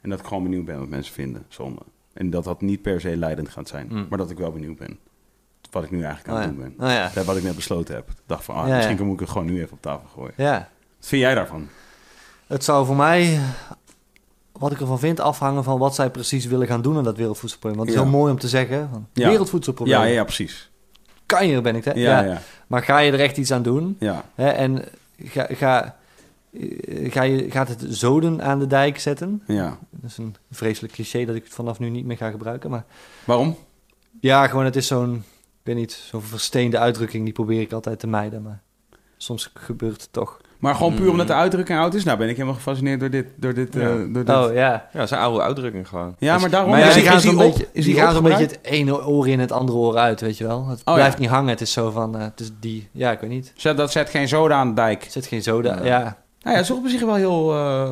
[0.00, 1.80] En dat ik gewoon benieuwd ben wat mensen vinden, zonde.
[2.12, 3.86] En dat dat niet per se leidend gaat zijn.
[3.90, 4.06] Mm.
[4.08, 4.98] Maar dat ik wel benieuwd ben.
[5.70, 6.56] Wat ik nu eigenlijk aan Oh het ja.
[6.62, 6.86] doen ben.
[6.86, 7.10] Oh ja.
[7.14, 8.10] Dat wat ik net besloten heb.
[8.10, 10.32] Ik dacht van, ah, misschien moet ik het gewoon nu even op tafel gooien.
[10.36, 10.68] ja.
[10.98, 11.68] Wat vind jij daarvan?
[12.46, 13.40] Het zou voor mij,
[14.58, 17.76] wat ik ervan vind, afhangen van wat zij precies willen gaan doen aan dat wereldvoedselprobleem.
[17.84, 18.10] Want het is Ja.
[18.10, 19.28] heel mooi om te zeggen, van, Ja.
[19.28, 20.70] wereldvoedselprobleem, Ja, ja, precies.
[21.26, 21.92] kan je, ben ik hè?
[21.92, 22.40] Ja, ja.
[22.66, 23.96] Maar ga je er echt iets aan doen?
[24.00, 24.24] ja.
[24.34, 24.48] Hè?
[24.48, 24.84] En
[25.24, 25.96] ga, ga,
[26.52, 29.42] eh, ga je, gaat het zoden aan de dijk zetten?
[29.46, 29.78] ja.
[29.90, 32.70] Dat is een vreselijk cliché dat ik het vanaf nu niet meer ga gebruiken.
[32.70, 32.84] Maar
[33.24, 33.56] Waarom?
[34.20, 37.24] ja, gewoon het is zo'n, ik weet niet, zo'n versteende uitdrukking.
[37.24, 38.42] Die probeer ik altijd te mijden.
[38.42, 38.62] Maar
[39.16, 40.40] soms gebeurt het toch.
[40.66, 41.10] Maar gewoon puur Mm.
[41.10, 42.04] omdat de uitdrukking oud is?
[42.04, 43.26] Nou ben ik helemaal gefascineerd door dit.
[43.36, 43.80] Door dit, Ja.
[43.80, 44.28] eh, door dit.
[44.34, 44.88] Oh ja.
[44.92, 46.14] Ja, een oude uitdrukking gewoon.
[46.18, 48.02] Ja, maar daarom Maar is ja, die, die gaan zo'n op- beetje, is die die
[48.02, 50.66] gaan zo'n beetje het ene oor in het andere oor uit, weet je wel.
[50.68, 51.20] Het Oh, blijft ja.
[51.20, 51.48] niet hangen.
[51.48, 53.52] Het is zo van, eh, het is die, ja, ik weet niet.
[53.56, 55.06] Zet, dat zet geen zoden aan de dijk.
[55.08, 55.84] Zit geen zoda, Ja.
[55.84, 56.16] ja.
[56.40, 57.52] Nou ja, is toch op zich wel heel...
[57.54, 57.88] eh,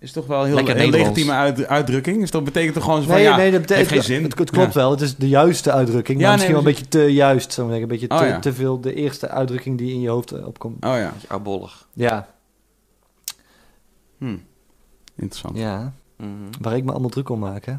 [0.00, 1.06] is toch wel heel, Lekker Nederlands.
[1.06, 2.20] legitieme uit, uitdrukking.
[2.20, 3.14] Dus dat betekent toch gewoon zo van...
[3.16, 4.22] Nee, ja, nee, dat betekent, heeft geen zin.
[4.22, 4.80] Het, het klopt Ja.
[4.80, 4.90] wel.
[4.90, 6.20] Het is de juiste uitdrukking.
[6.20, 7.52] Ja, maar nee, misschien wel een beetje te juist.
[7.52, 7.82] Zo zeggen.
[7.82, 8.38] Een beetje Oh, te, ja.
[8.38, 10.84] te veel de eerste uitdrukking die in je hoofd eh, opkomt.
[10.84, 11.86] Oh ja, Beetje oudbollig.
[11.92, 12.26] Ja,
[14.18, 14.36] hm.
[15.16, 15.56] interessant.
[15.58, 15.92] ja.
[16.16, 16.30] Mhm.
[16.60, 17.74] Waar ik me allemaal druk om maak, hè.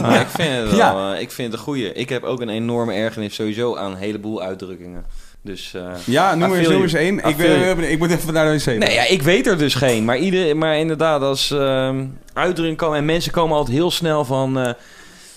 [0.00, 1.14] Maar ik vind het wel, Ja.
[1.14, 1.92] eh, ik vind het een goeie.
[1.92, 5.04] Ik heb ook een enorme ergernis sowieso aan een heleboel uitdrukkingen.
[5.42, 7.24] Dus, eh, Ja, noem maar eens, één.
[7.24, 8.66] Ik, ben, ik moet even naar de wc.
[8.78, 10.04] Nee, ja, ik weet er dus geen.
[10.04, 12.98] Maar, ieder, maar inderdaad, als ehm uitdrukking komen...
[12.98, 14.58] En mensen komen altijd heel snel van...
[14.58, 14.66] eh,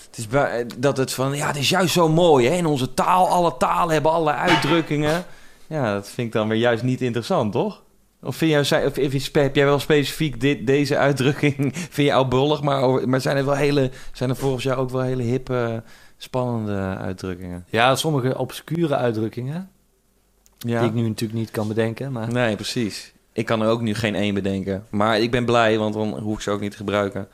[0.06, 1.36] het is bij- dat het van...
[1.36, 2.54] Ja, het is juist zo mooi, hè?
[2.56, 5.24] In onze taal, alle talen hebben allerlei uitdrukkingen.
[5.66, 7.82] Ja, dat vind ik dan weer juist niet interessant, toch?
[8.22, 11.72] Of, vind jij, of, of heb jij wel specifiek dit, deze uitdrukking...
[11.90, 13.90] Vind je oudbollig, maar, over- maar zijn er wel hele...
[14.12, 15.82] Zijn er volgens jou ook wel hele hippe,
[16.16, 17.64] spannende uitdrukkingen?
[17.70, 19.70] Ja, sommige obscure uitdrukkingen,
[20.58, 20.78] Ja.
[20.80, 22.12] die ik nu natuurlijk niet kan bedenken.
[22.12, 23.12] Maar Nee, precies.
[23.32, 24.86] Ik kan er ook nu geen één bedenken.
[24.90, 27.28] Maar ik ben blij, want dan hoef ik ze ook niet te gebruiken.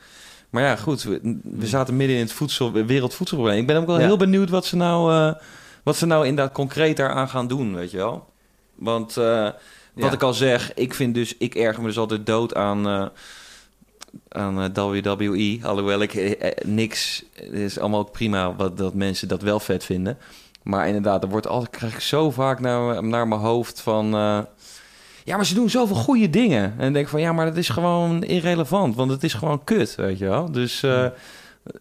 [0.49, 1.03] Maar ja, goed.
[1.03, 3.59] We, we zaten midden in het voedsel, wereldvoedselprobleem.
[3.59, 4.05] Ik ben ook wel Ja.
[4.05, 5.41] heel benieuwd wat ze nou, eh,
[5.83, 8.29] wat ze nou inderdaad concreet daaraan gaan doen, weet je wel.
[8.75, 9.43] Want eh,
[9.93, 10.11] wat Ja.
[10.11, 13.05] ik al zeg, ik vind dus, ik erger me dus altijd dood aan, eh,
[14.29, 15.59] aan WWE.
[15.63, 20.17] Alhoewel ik niks, het is allemaal ook prima wat, dat mensen dat wel vet vinden.
[20.63, 24.13] Maar inderdaad, er wordt altijd, krijg ik zo vaak naar, naar mijn hoofd van...
[24.13, 24.39] eh,
[25.23, 26.63] ja, maar ze doen zoveel goede dingen.
[26.63, 28.95] En dan denk ik van, ja, maar dat is gewoon irrelevant.
[28.95, 30.51] Want het is gewoon kut, weet je wel.
[30.51, 31.05] Dus, eh,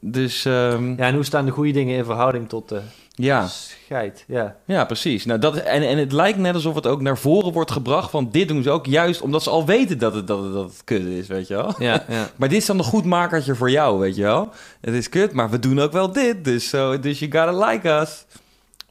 [0.00, 2.80] dus ehm, ja, en hoe staan de goede dingen in verhouding tot de
[3.14, 3.46] ja.
[3.46, 4.24] scheid?
[4.26, 4.56] Ja.
[4.64, 5.24] Ja, precies.
[5.24, 8.28] Nou, dat, en, en het lijkt net alsof het ook naar voren wordt gebracht van
[8.30, 10.84] dit doen ze ook juist omdat ze al weten dat het, dat het, dat het
[10.84, 11.74] kut is, weet je wel.
[11.78, 12.28] Ja, ja.
[12.36, 14.48] Maar dit is dan een goed makertje voor jou, weet je wel.
[14.80, 17.88] Het is kut, maar we doen ook wel dit, dus, so, dus you gotta like
[17.88, 18.24] us.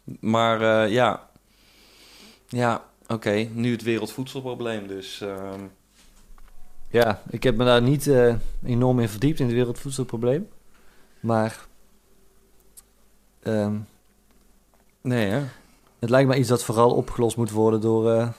[0.04, 1.30] Maar eh, ja,
[2.48, 5.22] ja, oké, nu het wereldvoedselprobleem, dus...
[5.22, 5.60] ehm,
[6.90, 10.48] Ja, ik heb me daar niet eh, enorm in verdiept in het wereldvoedselprobleem.
[11.20, 11.66] Maar
[13.44, 13.76] ehm,
[15.02, 15.44] nee, hè?
[16.00, 18.30] het lijkt me iets dat vooral opgelost moet worden door eh,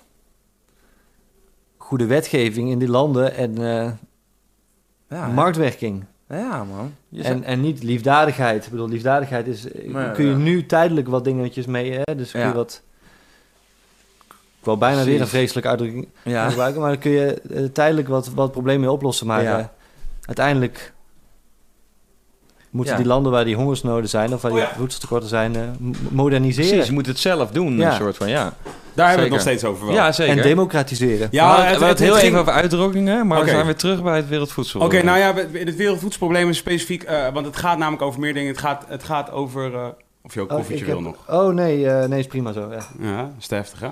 [1.77, 3.55] goede wetgeving in die landen en
[5.09, 6.05] Ja, marktwerking.
[6.39, 6.95] Ja man.
[7.09, 8.65] Je En, en niet liefdadigheid.
[8.65, 9.67] Ik bedoel, liefdadigheid is...
[9.87, 10.37] Maar, kun je ja.
[10.37, 11.93] nu tijdelijk wat dingetjes mee...
[11.93, 12.17] Hè?
[12.17, 12.53] Dus kun je Ja.
[12.53, 12.83] wat...
[14.59, 16.49] Ik wou bijna weer een vreselijke uitdrukking ja.
[16.49, 19.27] gebruiken, maar dan kun je eh, tijdelijk wat, wat problemen mee oplossen.
[19.27, 19.65] Maar eh,
[20.27, 20.93] uiteindelijk
[22.73, 22.99] moeten Ja.
[22.99, 24.73] die landen waar die hongersnoden zijn, of waar Oh die ja.
[24.77, 25.63] voedseltekorten zijn, eh,
[26.11, 27.91] moderniseren Precies, je moet het zelf doen, Ja.
[27.91, 28.53] een soort van, ja.
[28.95, 29.95] Daar hebben we het nog steeds over wel.
[29.95, 30.37] Ja, zeker.
[30.37, 31.29] en democratiseren.
[31.31, 34.29] Ja, we hadden het- heel even over uitdrukkingen, maar we zijn weer terug bij het
[34.29, 34.81] wereldvoedsel.
[34.81, 37.03] Oké, nou ja, in het wereldvoedselprobleem is specifiek...
[37.03, 38.49] eh, want het gaat namelijk over meer dingen.
[38.49, 39.75] Het gaat, het gaat over...
[39.75, 39.87] eh,
[40.23, 41.17] of je ook Oh, koffietje wil heb- nog.
[41.29, 42.69] Oh nee, eh, nee, is prima zo.
[42.71, 42.79] Ja,
[43.09, 43.89] Ja, is te heftig, hè?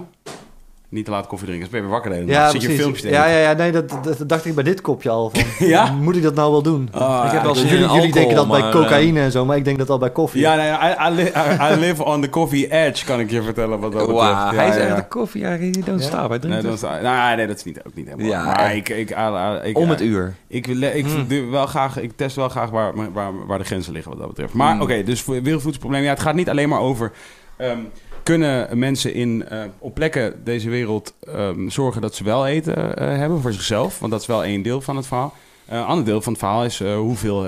[0.91, 1.71] Niet te laat koffie drinken.
[1.71, 2.63] Dus ben je weer wakker de hele ja nacht.
[2.63, 5.11] Je filmpjes te ja, ja, ja, nee, dat, dat, dat dacht ik bij dit kopje
[5.11, 5.31] al.
[5.33, 5.93] Van, Ja?
[5.93, 6.89] Moet ik dat nou wel doen?
[6.93, 7.47] Ah, Ik heb ja.
[7.53, 10.11] wel jullie, jullie denken dat bij cocaïne en zo, maar ik denk dat al bij
[10.11, 10.41] koffie.
[10.41, 11.23] Ja, nee, I, I, li-
[11.71, 14.69] I- I live on the coffee edge, kan ik je vertellen wat dat Ja, hij
[14.69, 14.95] is ja, echt ja.
[14.97, 15.41] de koffie.
[15.41, 16.07] Ja, you don't Ja?
[16.07, 16.19] stop.
[16.19, 16.83] Hij Nee, drinkt dat het.
[16.99, 18.27] is, nou, nee, dat is niet, ook niet helemaal.
[18.31, 18.75] Ja, maar echt.
[18.75, 19.17] ik, ik, ik,
[19.65, 20.35] ik, om het uur.
[20.49, 21.29] Ik, wil- ik Mm.
[21.29, 24.29] doe wel graag, ik test wel graag waar, waar, waar de grenzen liggen wat dat
[24.29, 24.53] betreft.
[24.53, 24.81] Maar Mm.
[24.83, 26.03] oké, dus voor het wereldvoedselprobleem.
[26.05, 27.13] Ja, het gaat niet alleen maar over...
[27.57, 27.79] ehm,
[28.23, 33.17] kunnen mensen in, eh, op plekken deze wereld ehm, zorgen dat ze wel eten eh,
[33.17, 33.99] hebben voor zichzelf?
[33.99, 35.35] Want dat is wel één deel van het verhaal.
[35.67, 37.47] Eh, Een ander deel van het verhaal is hoeveel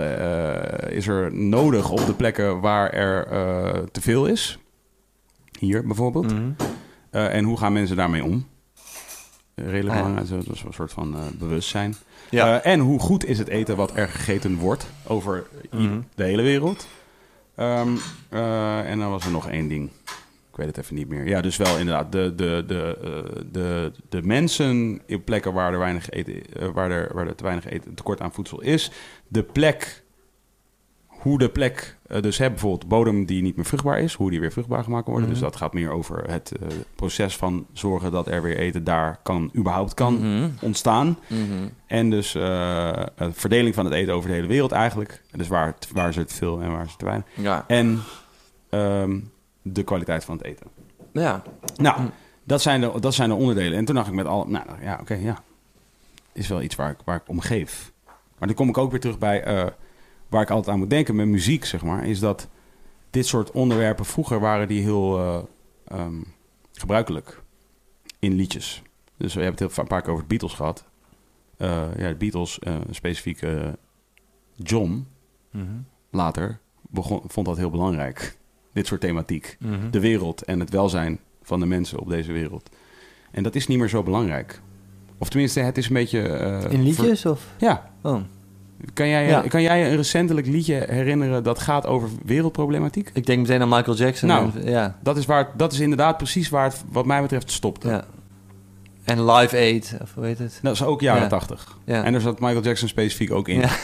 [0.89, 3.27] is er nodig op de plekken waar er
[3.90, 4.59] te veel is.
[5.59, 6.32] Hier bijvoorbeeld.
[6.32, 6.51] Mhm.
[7.11, 8.47] En hoe gaan mensen daarmee om?
[9.55, 11.94] Redelijk Ah, belangrijk, dat is een soort van bewustzijn.
[12.31, 12.61] Ja.
[12.62, 16.01] En hoe goed is het eten wat er gegeten wordt over Mhm.
[16.15, 16.86] de hele wereld?
[17.57, 17.89] Ehm,
[18.28, 19.90] eh, en dan was er nog één ding.
[20.53, 21.29] Ik weet het even niet meer.
[21.29, 22.12] Ja, dus wel inderdaad.
[22.12, 26.91] De, de, de, eh, de, de mensen in plekken waar er, weinig eten, eh, waar
[26.91, 28.91] er, waar er te weinig eten, tekort aan voedsel is.
[29.29, 30.03] De plek,
[31.07, 34.41] hoe de plek, eh, dus hè, bijvoorbeeld bodem die niet meer vruchtbaar is, hoe die
[34.41, 35.31] weer vruchtbaar gemaakt kan worden.
[35.31, 35.41] Mhm.
[35.41, 36.53] Dus dat gaat meer over het
[36.95, 40.49] proces van zorgen dat er weer eten daar kan, überhaupt kan Mhm.
[40.61, 41.19] ontstaan.
[41.29, 41.69] Mhm.
[41.87, 45.23] En dus eh, een verdeling van het eten over de hele wereld eigenlijk.
[45.37, 47.27] Dus waar, waar het veel en waar ze te weinig.
[47.35, 47.65] Ja.
[47.66, 48.01] En
[48.70, 49.19] ehm,
[49.63, 50.67] de kwaliteit van het eten.
[51.13, 51.43] Ja.
[51.77, 52.01] Nou,
[52.45, 53.79] dat zijn, de, dat zijn de onderdelen.
[53.79, 55.43] En toen dacht ik met al, nou ja, oké, ja.
[56.33, 57.93] Is wel iets waar ik, waar ik om geef.
[58.39, 59.67] Maar dan kom ik ook weer terug bij eh,
[60.29, 62.07] waar ik altijd aan moet denken met muziek, zeg maar.
[62.07, 62.49] Is dat
[63.11, 65.39] dit soort onderwerpen vroeger waren die heel eh,
[65.99, 66.23] ehm,
[66.73, 67.43] gebruikelijk
[68.19, 68.83] in liedjes.
[69.17, 70.85] Dus we hebben het heel, een paar keer over de Beatles gehad.
[71.57, 72.59] Eh, ja, de Beatles,
[72.91, 73.41] specifiek
[74.57, 75.07] John,
[75.51, 75.67] Mhm.
[76.11, 78.39] later, begon, vond dat heel belangrijk.
[78.73, 79.90] Dit soort thematiek Mhm.
[79.90, 82.70] de wereld en het welzijn van de mensen op deze wereld.
[83.31, 84.61] En dat is niet meer zo belangrijk.
[85.19, 86.20] Of tenminste, het is een beetje...
[86.28, 87.27] eh, In liedjes?
[87.27, 87.47] Of?
[87.59, 87.90] ja.
[88.03, 88.20] Oh.
[88.93, 89.40] Kan jij, Ja.
[89.49, 93.11] kan jij een recentelijk liedje herinneren dat gaat over wereldproblematiek?
[93.15, 94.28] Ik denk meteen aan Michael Jackson.
[94.28, 94.51] Nou.
[94.55, 94.99] en- ja.
[95.03, 97.85] Dat is, waar, dat is inderdaad precies waar het wat mij betreft stopt.
[97.85, 98.05] ja.
[99.05, 100.59] En Live Aid, of hoe heet het?
[100.62, 101.29] Dat is ook jaren Ja.
[101.29, 101.79] 80.
[101.85, 102.05] Ja.
[102.05, 103.61] En daar zat Michael Jackson specifiek ook in.
[103.61, 103.69] Ja.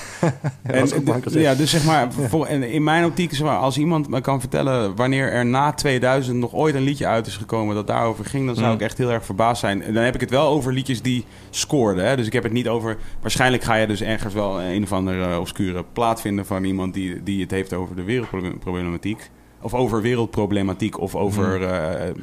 [0.62, 1.40] En, was ook Michael Jackson.
[1.40, 4.40] ja, dus zeg maar, voor, en in mijn optiek is waar, als iemand me kan
[4.40, 8.47] vertellen wanneer er na 2000 nog ooit een liedje uit is gekomen dat daarover ging,
[8.47, 8.74] dan zou Mm.
[8.74, 9.82] ik echt heel erg verbaasd zijn.
[9.82, 12.05] En dan heb ik het wel over liedjes die scoorden.
[12.05, 12.16] Hè?
[12.16, 12.97] Dus ik heb het niet over.
[13.20, 17.23] Waarschijnlijk ga je dus ergens wel een of andere obscure plaat vinden van iemand die,
[17.23, 19.31] die het heeft over de wereldproblematiek.
[19.60, 22.14] Of over wereldproblematiek of over eh,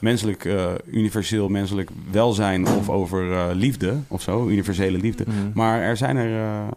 [0.00, 5.24] menselijk, eh, universeel menselijk welzijn of over eh, liefde of zo, universele liefde.
[5.26, 5.50] Mhm.
[5.54, 6.68] Maar er zijn er.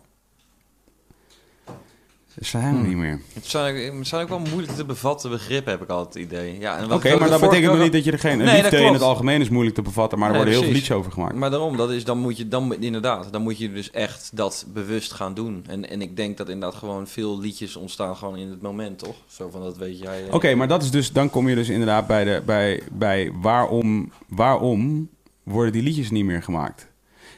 [2.39, 2.87] Zijn er Hmm.
[2.87, 3.19] niet meer.
[3.33, 6.59] Het zijn, het zijn ook wel moeilijk te bevatten begrippen, heb ik altijd het idee.
[6.59, 8.37] Ja, Oké, maar dat betekent nog niet dat je er geen.
[8.37, 10.69] Nee, dat liefde in het algemeen is moeilijk te bevatten, maar er Nee, worden heel
[10.71, 11.35] veel liedjes over gemaakt.
[11.35, 14.65] Maar daarom, dat is, dan moet je dan inderdaad, dan moet je dus echt dat
[14.73, 15.63] bewust gaan doen.
[15.67, 19.15] En, en ik denk dat inderdaad gewoon veel liedjes ontstaan gewoon in het moment, toch?
[19.27, 20.27] Zo van dat weet jij.
[20.27, 20.33] eh.
[20.33, 24.11] Oké, maar dat is dus, dan kom je dus inderdaad bij, de, bij, bij waarom,
[24.27, 25.09] waarom
[25.43, 26.87] worden die liedjes niet meer gemaakt?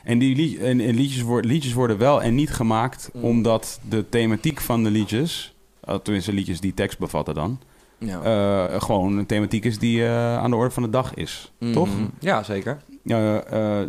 [0.04, 3.24] En, die lied- en, en liedjes, worden, liedjes worden wel en niet gemaakt Mm.
[3.24, 5.54] omdat de thematiek van de liedjes,
[5.90, 7.60] uh, tenminste liedjes die tekst bevatten dan,
[7.98, 8.22] Ja.
[8.22, 11.52] eh, gewoon een thematiek is die eh, aan de orde van de dag is.
[11.60, 11.74] Mhm.
[11.74, 11.90] Toch?
[12.20, 12.78] Ja, zeker.
[13.06, 13.88] Eh, eh,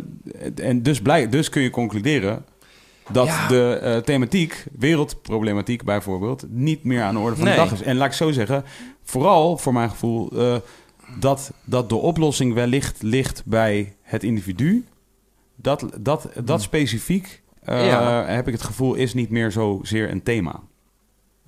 [0.55, 2.45] en dus, blij, dus kun je concluderen
[3.11, 3.47] dat Ja.
[3.47, 7.53] de eh, thematiek, wereldproblematiek bijvoorbeeld, niet meer aan de orde van Nee.
[7.53, 7.81] de dag is.
[7.81, 8.63] En laat ik zo zeggen,
[9.03, 10.55] vooral voor mijn gevoel, eh,
[11.19, 14.85] dat, dat de oplossing wellicht ligt bij het individu.
[15.55, 18.25] Dat, dat, dat specifiek, eh, Ja.
[18.25, 20.59] heb ik het gevoel, is niet meer zozeer een thema.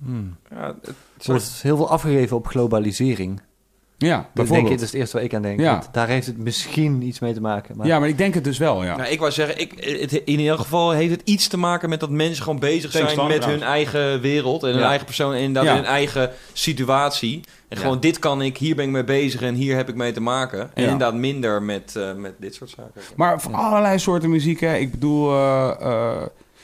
[0.04, 0.36] Hmm.
[0.50, 3.40] Ja, het, Er wordt heel veel afgegeven op globalisering.
[3.98, 4.66] Ja, denk bijvoorbeeld.
[4.70, 5.60] ik, dat is het eerste waar ik aan denk.
[5.60, 5.82] Ja.
[5.92, 7.76] Daar heeft het misschien iets mee te maken.
[7.76, 8.96] Maar Ja, maar ik denk het dus wel, ja.
[8.96, 12.00] Nou, ik wou zeggen, ik, het, in ieder geval heeft het iets te maken met
[12.00, 15.72] dat mensen gewoon bezig zijn met hun eigen wereld en hun eigen persoon en inderdaad
[15.74, 15.80] Ja.
[15.80, 17.40] hun eigen situatie.
[17.68, 17.82] En Ja.
[17.82, 20.20] gewoon dit kan ik, hier ben ik mee bezig en hier heb ik mee te
[20.20, 20.60] maken.
[20.60, 20.82] En Ja.
[20.82, 23.00] inderdaad minder met, eh, met dit soort zaken.
[23.16, 24.76] Maar van allerlei soorten muziek, hè.
[24.76, 26.22] Ik bedoel, eh, eh,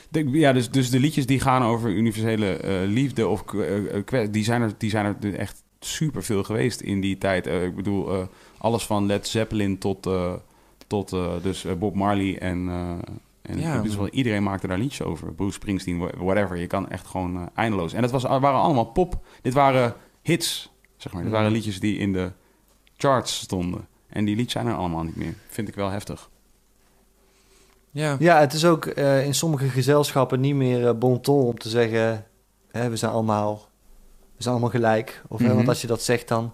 [0.09, 3.43] de- ja, dus, dus de liedjes die gaan over universele eh, liefde, of,
[4.31, 7.47] die, zijn er, die zijn er echt super veel geweest in die tijd.
[7.47, 8.25] Eh, ik bedoel, eh,
[8.57, 10.33] alles van Led Zeppelin tot, eh,
[10.87, 12.91] tot eh, dus Bob Marley en, eh,
[13.41, 13.81] en Ja.
[13.81, 15.33] dus wel, iedereen maakte daar liedjes over.
[15.33, 16.57] Bruce Springsteen, wha- whatever.
[16.57, 17.93] Je kan echt gewoon eindeloos.
[17.93, 19.25] En dat was, waren allemaal pop.
[19.41, 21.23] Dit waren hits, zeg maar.
[21.23, 22.31] Dit waren liedjes die in de
[22.97, 23.87] charts stonden.
[24.09, 25.33] En die liedjes zijn er allemaal niet meer.
[25.47, 26.29] Vind ik wel heftig.
[27.91, 28.15] Ja.
[28.19, 31.69] Ja, het is ook eh, in sommige gezelschappen niet meer eh, bon ton om te
[31.69, 32.25] zeggen...
[32.71, 33.67] Hè, we, zijn allemaal,
[34.37, 35.21] we zijn allemaal gelijk.
[35.27, 35.55] Of, hè, Mhm.
[35.55, 36.53] want als je dat zegt, dan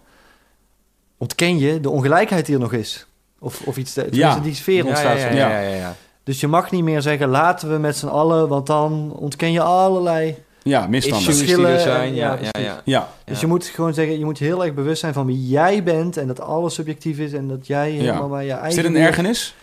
[1.17, 3.05] ontken je de ongelijkheid die er nog is.
[3.39, 5.17] Of, of iets, tenminste, die sfeer ontstaat.
[5.19, 5.49] ja, ja, Ja.
[5.49, 5.95] ja, ja, ja.
[6.23, 8.47] Dus je mag niet meer zeggen, laten we met z'n allen...
[8.47, 10.35] want dan ontken je allerlei...
[10.63, 11.27] Ja, misstanden.
[11.29, 12.81] Die er Verschillen, zijn, ja, ja, ja, ja.
[12.85, 13.41] Ja, Dus Ja.
[13.41, 16.17] je moet gewoon zeggen, je moet heel erg bewust zijn van wie jij bent...
[16.17, 18.69] en dat alles subjectief is en dat jij helemaal bij je eigen...
[18.69, 19.55] is dit een ergernis?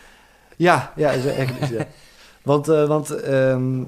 [0.57, 1.87] Ja, ja, is een ergernis, ja.
[2.43, 3.83] Want, eh, want ehm,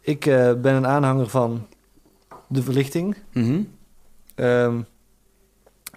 [0.00, 1.66] ik eh, ben een aanhanger van
[2.52, 3.16] de verlichting...
[3.32, 3.60] Mhm.
[4.34, 4.80] ehm,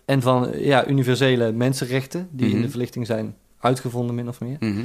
[0.06, 2.28] en van ja, universele mensenrechten...
[2.32, 2.62] die in Mhm.
[2.62, 4.58] de verlichting zijn uitgevonden, min of meer...
[4.60, 4.82] Mhm.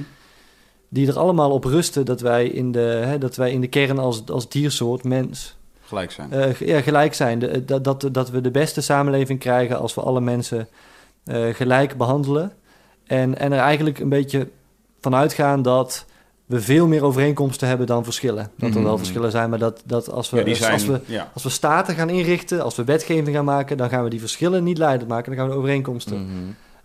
[0.89, 3.99] die er allemaal op rusten dat wij in de, hè, dat wij in de kern
[3.99, 5.59] als, als diersoort, mens...
[5.81, 6.33] Gelijk zijn.
[6.33, 7.39] eh, ja, gelijk zijn.
[7.39, 10.69] De- dat, dat, dat we de beste samenleving krijgen als we alle mensen
[11.25, 12.53] eh, gelijk behandelen.
[13.07, 14.49] En, en er eigenlijk een beetje
[15.01, 16.07] van uitgaan dat
[16.51, 18.51] we veel meer overeenkomsten hebben dan verschillen.
[18.57, 18.99] Dat er wel Mhm.
[18.99, 21.31] verschillen zijn, maar dat, dat als, we, ja, als, zijn, als, we, ja.
[21.35, 24.65] als we staten gaan inrichten, als we wetgeving gaan maken, dan gaan we die verschillen
[24.65, 25.27] niet leidend maken.
[25.31, 26.31] Dan gaan we de overeenkomsten Mhm.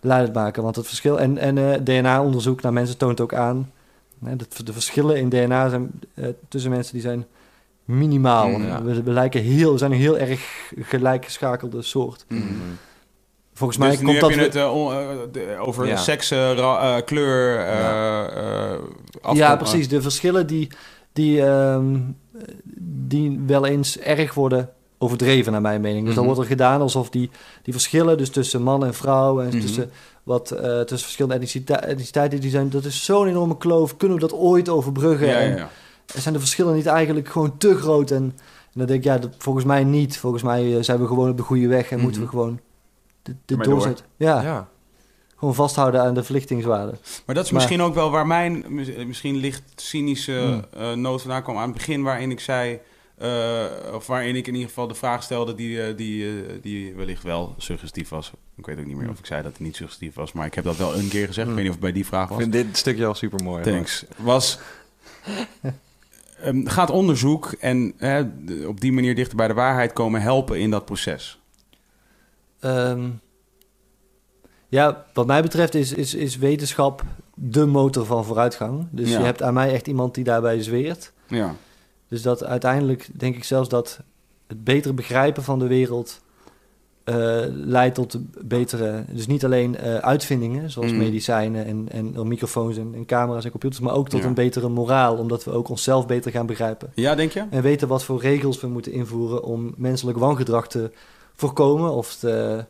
[0.00, 0.62] leidend maken.
[0.62, 3.70] Want het verschil, en, en eh, DNA-onderzoek naar mensen toont ook aan,
[4.24, 7.26] hè, dat de verschillen in DNA zijn, eh, tussen mensen die zijn
[7.84, 8.48] minimaal.
[8.48, 8.82] Mm, ja.
[8.82, 12.24] we, we, lijken heel, we zijn een heel erg gelijkgeschakelde soort.
[12.28, 12.42] Mhm.
[13.56, 14.30] Volgens mij Dus nu komt heb dat...
[14.54, 14.60] je
[15.32, 15.96] we- het over Ja.
[15.96, 16.28] seks,
[17.04, 17.66] kleur, eh,
[19.22, 19.32] Ja.
[19.32, 19.88] ja, precies.
[19.88, 20.68] De verschillen die,
[21.12, 21.96] die, ehm,
[22.78, 26.04] die wel eens erg worden overdreven, naar mijn mening.
[26.06, 26.34] Dus dan Mhm.
[26.34, 27.30] wordt er gedaan alsof die,
[27.62, 29.60] die verschillen, dus tussen man en vrouw en Mhm.
[29.60, 29.90] tussen,
[30.22, 33.96] wat, eh, tussen verschillende etnicita- etniciteiten, die zijn, dat is zo'n enorme kloof.
[33.96, 35.26] Kunnen we dat ooit overbruggen?
[35.26, 35.68] Ja, En ja, ja.
[36.20, 38.10] zijn de verschillen niet eigenlijk gewoon te groot?
[38.10, 38.32] En, en
[38.72, 40.18] dan denk ik, ja, dat, volgens mij niet.
[40.18, 42.36] Volgens mij eh, zijn we gewoon op de goede weg en moeten we Mhm.
[42.36, 42.58] gewoon
[43.26, 43.74] dit, dit Maar door.
[43.74, 44.06] doorzetten.
[44.16, 44.68] Ja, Ja.
[45.36, 46.92] gewoon vasthouden aan de verlichtingswaarde.
[47.26, 50.32] Maar dat is Maar- misschien ook wel waar mijn mis- misschien licht cynische
[50.72, 50.80] Hmm.
[50.82, 52.78] eh, noot vandaan kwam aan het begin, waarin ik zei,
[53.18, 57.22] eh, of waarin ik in ieder geval de vraag stelde die, eh, die, die wellicht
[57.22, 58.32] wel suggestief was.
[58.56, 60.54] Ik weet ook niet meer of ik zei dat het niet suggestief was, maar ik
[60.54, 61.48] heb dat wel een keer gezegd.
[61.48, 62.38] Ik weet niet of het bij die vraag Ik was.
[62.38, 63.62] vind dit stukje al super mooi.
[63.62, 64.04] Thanks.
[64.16, 64.58] Was.
[66.42, 68.22] ehm, gaat onderzoek en hè,
[68.66, 71.40] op die manier dichter bij de waarheid komen helpen in dat proces?
[72.60, 73.08] Ehm,
[74.68, 77.04] ja, wat mij betreft is, is, is wetenschap
[77.34, 78.86] de motor van vooruitgang.
[78.90, 79.18] Dus Ja.
[79.18, 81.12] je hebt aan mij echt iemand die daarbij zweert.
[81.28, 81.54] Ja.
[82.08, 84.00] Dus dat uiteindelijk denk ik zelfs dat
[84.46, 86.24] het betere begrijpen van de wereld
[87.04, 88.16] eh, leidt tot
[88.46, 90.98] betere, dus niet alleen eh, uitvindingen zoals Mm.
[90.98, 94.26] medicijnen en, en microfoons en, en camera's en computers, maar ook tot Ja.
[94.26, 96.90] een betere moraal, omdat we ook onszelf beter gaan begrijpen.
[96.94, 97.44] ja, denk je?
[97.50, 100.90] En weten wat voor regels we moeten invoeren om menselijk wangedrag te
[101.36, 102.64] voorkomen of, te,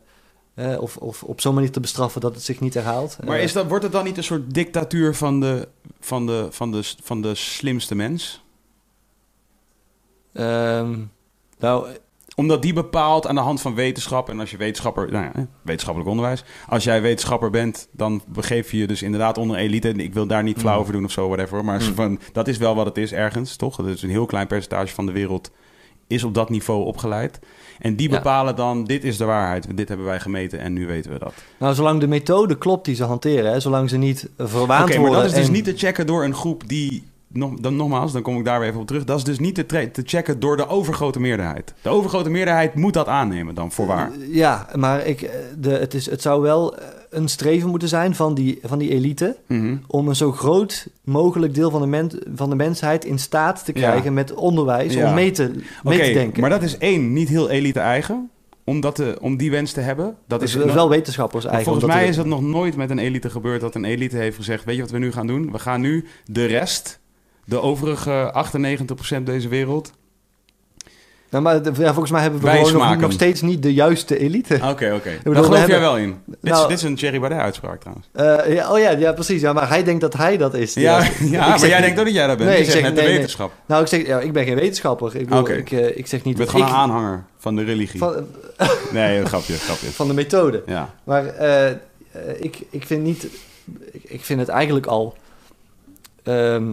[0.53, 3.17] eh, of, of op zo'n manier te bestraffen dat het zich niet herhaalt.
[3.25, 5.67] Maar Eh, is dat, wordt het dan niet een soort dictatuur van de,
[5.99, 8.43] van de, van de, van de slimste mens?
[10.33, 10.99] ehm,
[11.59, 11.87] nou,
[12.35, 14.29] Omdat die bepaalt aan de hand van wetenschap.
[14.29, 16.43] En als je wetenschapper, nou ja, wetenschappelijk onderwijs.
[16.69, 19.89] Als jij wetenschapper bent, dan begeef je je dus inderdaad onder elite.
[19.89, 20.79] En ik wil daar niet flauw Mm.
[20.81, 21.65] over doen of zo, whatever.
[21.65, 21.93] Maar Mm.
[21.95, 23.75] van, dat is wel wat het is ergens, toch?
[23.75, 25.51] Dat is een heel klein percentage van de wereld
[26.07, 27.39] is op dat niveau opgeleid.
[27.79, 28.15] En die Ja.
[28.15, 29.77] bepalen dan, dit is de waarheid.
[29.77, 31.33] Dit hebben wij gemeten en nu weten we dat.
[31.59, 35.07] nou, zolang de methode klopt die ze hanteren, hè, zolang ze niet verwaand Oké, maar
[35.07, 35.21] worden.
[35.23, 37.03] dat is dus niet te checken door een groep die...
[37.29, 39.03] Nog, dan, nogmaals, dan kom ik daar weer even op terug.
[39.03, 41.73] Dat is dus niet te, te checken door de overgrote meerderheid.
[41.81, 44.11] De overgrote meerderheid moet dat aannemen dan, voorwaar.
[44.29, 48.15] Ja, maar ik, eh, de, het, is, het zou wel eh, een streven moeten zijn
[48.15, 49.77] van die, van die elite Mhm.
[49.87, 53.71] om een zo groot mogelijk deel van de, men, van de mensheid in staat te
[53.75, 53.79] Ja.
[53.89, 55.07] krijgen met onderwijs Ja.
[55.07, 55.51] om mee te,
[55.83, 56.41] mee te denken.
[56.41, 58.29] maar dat is één, niet heel elite eigen.
[58.63, 60.05] Om, dat te, om die wens te hebben.
[60.05, 61.79] Dat dat is wel wetenschappers eigenlijk.
[61.79, 64.63] Volgens mij is dat nog nooit met een elite gebeurd dat een elite heeft gezegd:
[64.63, 65.51] Weet je wat we nu gaan doen?
[65.51, 66.99] We gaan nu de rest,
[67.45, 69.91] de overige 98% deze wereld.
[71.29, 74.53] Nou, maar ja, volgens mij hebben we Wij gewoon nog, steeds niet de juiste elite.
[74.55, 74.77] Oké, oké.
[75.17, 76.17] bedoel, Daar geloof jij hebben- wel in.
[76.25, 78.07] Dit, is, Nou- dit is een Thierry Baudet-uitspraak trouwens.
[78.11, 79.41] Eh, ja, oh ja, ja, precies.
[79.41, 80.73] Ja, maar hij denkt dat hij dat is.
[80.73, 81.09] Ja, Ja.
[81.39, 82.49] ja maar zeg- jij denkt ook dat jij dat bent.
[82.49, 83.13] Nee, je ik zeg- net de nee.
[83.15, 83.51] wetenschap.
[83.65, 85.15] Nou, ik zeg, ja, ik ben geen wetenschapper.
[85.15, 86.73] Ik, bedoel, ik, eh, ik zeg Je niet bent dat gewoon ik...
[86.73, 87.99] een aanhanger van de religie.
[87.99, 88.13] Van,
[88.91, 89.87] Nee, een grapje, grapje.
[89.87, 90.63] van de methode.
[90.65, 90.93] Ja.
[91.03, 91.75] Maar eh,
[92.39, 93.27] ik, ik vind niet...
[93.91, 95.15] Ik, ik vind het eigenlijk al...
[96.23, 96.67] ehm,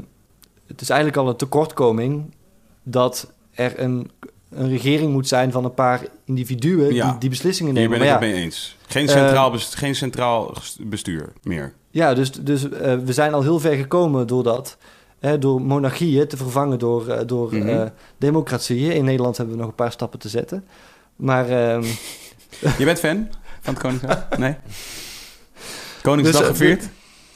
[0.66, 2.34] het is eigenlijk al een tekortkoming
[2.82, 4.10] dat er een,
[4.56, 7.10] een regering moet zijn van een paar individuen Ja.
[7.10, 7.98] die die beslissingen Hier nemen.
[7.98, 8.76] ben ik Maar het ja, mee eens.
[8.86, 11.72] Geen Eh, centraal, geen centraal bestuur meer.
[11.90, 14.76] ja, dus, dus eh, we zijn al heel ver gekomen door dat.
[15.20, 17.88] Hè, door monarchieën te vervangen door, eh, door Mhm.
[18.18, 18.92] democratieën.
[18.92, 20.64] In Nederland hebben we nog een paar stappen te zetten.
[21.16, 21.82] Maar ehm,
[22.78, 23.28] Je bent fan
[23.60, 24.26] van het Koningsdag?
[24.38, 24.54] Nee?
[26.02, 26.88] Koningsdag Dus, gevierd?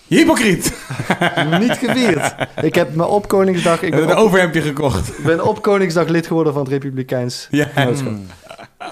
[0.08, 0.76] Hypocriet!
[1.60, 2.34] niet gevierd.
[2.62, 3.82] Ik heb me op Koningsdag...
[3.82, 5.18] Ik ben heb een op, overhemdje gekocht.
[5.18, 7.64] ik ben op Koningsdag lid geworden van het Republikeins Ja.
[7.74, 8.12] Genootschap.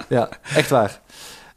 [0.08, 1.00] Ja, echt waar.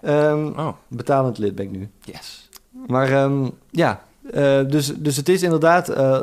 [0.02, 1.90] Ehm, Oh, betalend lid ben ik nu.
[2.04, 2.50] yes.
[2.88, 4.02] Maar ehm, ja,
[4.34, 6.20] eh, dus, dus het is inderdaad eh,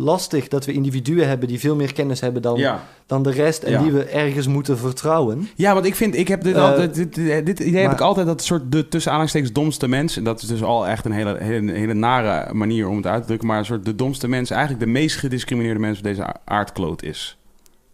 [0.00, 2.82] lastig dat we individuen hebben die veel meer kennis hebben dan, Ja.
[3.06, 3.82] dan de rest en Ja.
[3.82, 5.48] die we ergens moeten vertrouwen.
[5.54, 8.00] ja, want ik vind, ik heb dit, Eh, altijd, dit, dit, dit idee heb ik
[8.00, 10.16] altijd dat soort de tussen aanhalingstekens domste mens.
[10.16, 13.20] En dat is dus al echt een hele, hele, hele nare manier om het uit
[13.20, 13.48] te drukken.
[13.48, 17.35] Maar een soort de domste mens, eigenlijk de meest gediscrimineerde mens op deze aardkloot is.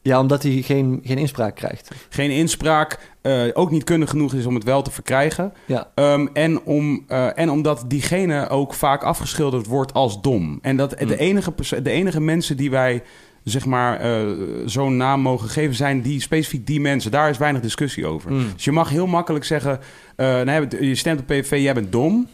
[0.02, 1.90] Ja, omdat hij geen, geen inspraak krijgt.
[2.08, 5.52] Geen inspraak, eh, ook niet kundig genoeg is om het wel te verkrijgen.
[5.66, 5.90] Ja.
[5.94, 10.58] Ehm, en, om, eh, en omdat diegene ook vaak afgeschilderd wordt als dom.
[10.62, 11.06] En dat Hmm.
[11.08, 13.02] de, enige, perso- de enige mensen die wij
[13.44, 14.26] zeg maar eh,
[14.66, 17.10] zo'n naam mogen geven zijn die specifiek die mensen.
[17.10, 18.32] Daar is weinig discussie over.
[18.32, 18.46] Mm.
[18.54, 19.80] Dus je mag heel makkelijk zeggen,
[20.16, 22.28] nee, je stemt op PVV, jij bent dom.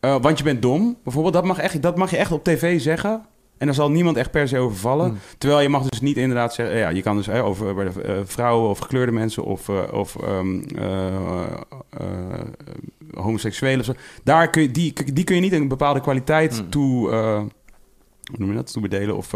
[0.00, 1.34] Want je bent dom, bijvoorbeeld.
[1.34, 3.22] Dat mag, echt, dat mag je echt op tv zeggen.
[3.60, 5.10] En daar zal niemand echt per se over vallen.
[5.10, 5.18] Mm.
[5.38, 6.76] Terwijl je mag dus niet inderdaad zeggen...
[6.76, 9.44] Ja, je kan dus hè, over bij de, eh, vrouwen of gekleurde mensen...
[9.44, 11.44] of, eh, of ehm, eh,
[13.14, 13.92] homoseksuelen of zo.
[14.24, 16.70] Daar kun je, die, die kun je niet een bepaalde kwaliteit Hmm.
[16.70, 17.10] toe...
[17.10, 18.72] hoe noem je dat?
[18.72, 19.34] Toe bedelen of...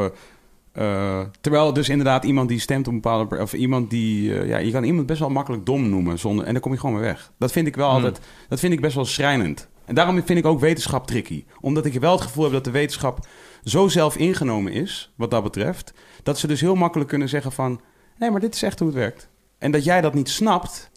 [1.41, 3.41] terwijl dus inderdaad iemand die stemt op een bepaalde...
[3.41, 4.47] of iemand die...
[4.47, 6.19] ja, je kan iemand best wel makkelijk dom noemen.
[6.19, 7.33] Zonder, en dan kom je gewoon weer weg.
[7.39, 7.97] Dat vind ik wel Hmm.
[7.97, 8.21] altijd...
[8.49, 9.69] Dat vind ik best wel schrijnend.
[9.85, 11.45] En daarom vind ik ook wetenschap tricky.
[11.61, 13.27] Omdat ik wel het gevoel heb dat de wetenschap
[13.65, 17.81] zo zelf ingenomen is, wat dat betreft, dat ze dus heel makkelijk kunnen zeggen van,
[18.19, 19.29] nee, maar dit is echt hoe het werkt.
[19.59, 20.91] En dat jij dat niet snapt,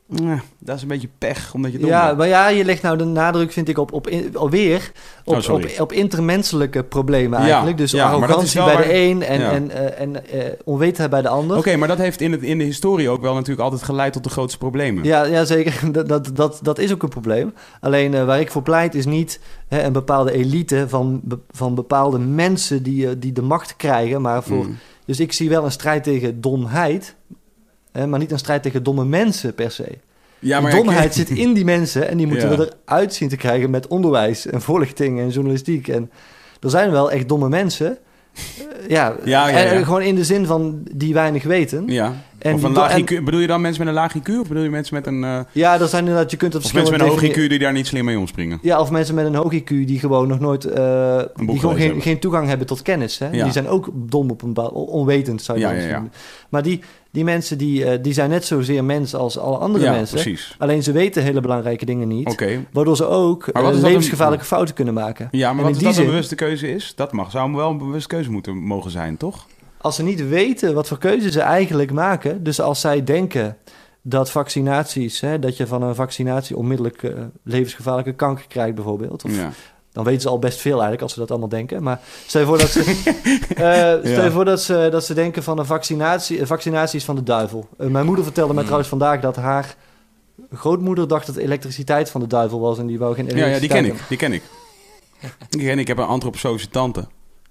[0.59, 2.17] dat is een beetje pech, omdat je dom Ja, bent.
[2.17, 4.91] maar ja, je legt nou de nadruk, vind ik, op, op in- alweer
[5.25, 7.77] op, Oh, op, op intermenselijke problemen Ja, eigenlijk.
[7.77, 9.51] Dus ja, arrogantie bij waar- de een en, Ja.
[9.51, 11.57] en, eh, en eh, onwetendheid bij de ander.
[11.57, 14.23] Oké, maar dat heeft in, het, in de historie ook wel natuurlijk altijd geleid tot
[14.23, 15.03] de grootste problemen.
[15.03, 15.91] Ja, ja, zeker.
[15.91, 17.53] Dat, dat, dat, dat is ook een probleem.
[17.81, 22.19] Alleen eh, waar ik voor pleit is niet hè, een bepaalde elite van, van bepaalde
[22.19, 24.21] mensen die, die de macht krijgen.
[24.21, 24.77] Maar voor, Mm.
[25.05, 27.15] Dus ik zie wel een strijd tegen domheid,
[28.06, 29.98] maar niet een strijd tegen domme mensen per se.
[30.40, 32.58] Ja, maar domheid zit in die mensen en die moeten Ja.
[32.58, 35.88] we eruit zien te krijgen met onderwijs en voorlichting en journalistiek.
[35.88, 36.11] En
[36.61, 37.98] er zijn wel echt domme mensen.
[38.38, 41.84] Eh, ja, Ja, ja, en- gewoon in de zin van die weinig weten.
[41.88, 43.24] Ja, En of een en-.
[43.26, 44.40] Bedoel je dan mensen met een laag IQ?
[44.40, 45.24] Of bedoel je mensen met een...
[45.24, 47.72] eh, Ja, er zijn inderdaad, je kunt het mensen met een hoog IQ die daar
[47.74, 48.59] niet slim mee omspringen?
[48.61, 50.66] Ja, of mensen met een hoog IQ die gewoon nog nooit...
[50.66, 53.19] eh, die gewoon geen, geen toegang hebben tot kennis.
[53.19, 53.30] Hè?
[53.30, 54.58] Die zijn ook dom op een.
[54.72, 56.03] Onwetend zou je Ja, dat ja,
[56.50, 56.80] Maar die,
[57.17, 60.19] die mensen die, eh, die zijn net zozeer mens als alle andere ja, mensen.
[60.19, 60.55] precies.
[60.57, 62.27] Alleen ze weten hele belangrijke dingen niet.
[62.71, 65.27] Waardoor ze ook wat eh, levensgevaarlijke fouten kunnen maken.
[65.31, 66.93] Ja, En maar wat is die dat een bewuste keuze is?
[66.95, 69.47] Dat mag, zou wel een bewuste keuze moeten mogen zijn, toch?
[69.77, 72.43] Als ze niet weten wat voor keuzes ze eigenlijk maken...
[72.43, 73.57] dus als zij denken
[74.01, 75.19] dat vaccinaties...
[75.19, 77.11] Hè, dat je van een vaccinatie onmiddellijk eh,
[77.43, 79.23] levensgevaarlijke kanker krijgt bijvoorbeeld...
[79.23, 79.51] Of, Ja.
[79.98, 81.84] Dan weten ze al best veel eigenlijk als ze dat allemaal denken.
[81.84, 82.80] Maar stel je voor dat ze,
[83.56, 87.06] eh, stel je voor dat ze, dat ze denken van een vaccinatie, een vaccinatie is
[87.06, 87.67] van de duivel.
[87.77, 88.66] Eh, mijn moeder vertelde mij Hmm.
[88.66, 89.76] trouwens vandaag dat haar
[90.53, 93.45] grootmoeder dacht dat elektriciteit van de duivel was en die wou geen Ja, ja, die
[93.69, 94.08] elektriciteit ken ik.
[94.08, 94.42] Die ken ik.
[95.50, 95.80] Die ken ik.
[95.80, 97.00] Ik heb een antroposofische tante.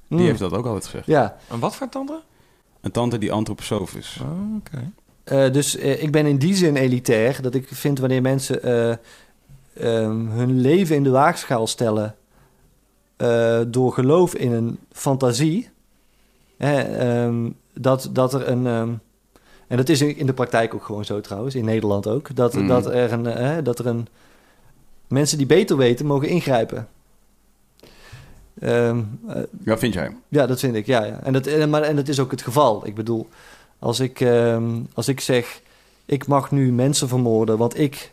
[0.08, 0.26] Die Hmm.
[0.26, 1.06] heeft dat ook altijd gezegd.
[1.06, 2.20] Ja, En wat voor tanden?
[2.80, 4.20] Een tante die antroposof is.
[4.22, 4.90] Oh, oké.
[5.24, 8.90] eh, dus ik ben in die zin elitair dat ik vind wanneer mensen eh,
[9.80, 12.14] ehm, hun leven in de waagschaal stellen
[13.16, 15.68] eh, door geloof in een fantasie,
[16.56, 18.66] hè, ehm, dat, dat er een.
[18.66, 18.90] ehm,
[19.68, 22.34] en dat is in de praktijk ook gewoon zo trouwens, in Nederland ook.
[22.36, 22.66] Dat, Mm.
[22.68, 24.06] dat, er een, eh, hè, dat er een.
[25.08, 26.88] Mensen die beter weten, mogen ingrijpen.
[28.58, 28.96] Eh,
[29.64, 30.16] Ja, vind jij?
[30.28, 31.04] ja, dat vind ik, ja.
[31.04, 31.20] ja.
[31.22, 32.86] En, dat, en, maar, en dat is ook het geval.
[32.86, 33.28] Ik bedoel,
[33.78, 34.26] als ik,
[34.94, 35.60] als ik zeg...
[36.04, 38.12] ik mag nu mensen vermoorden, want ik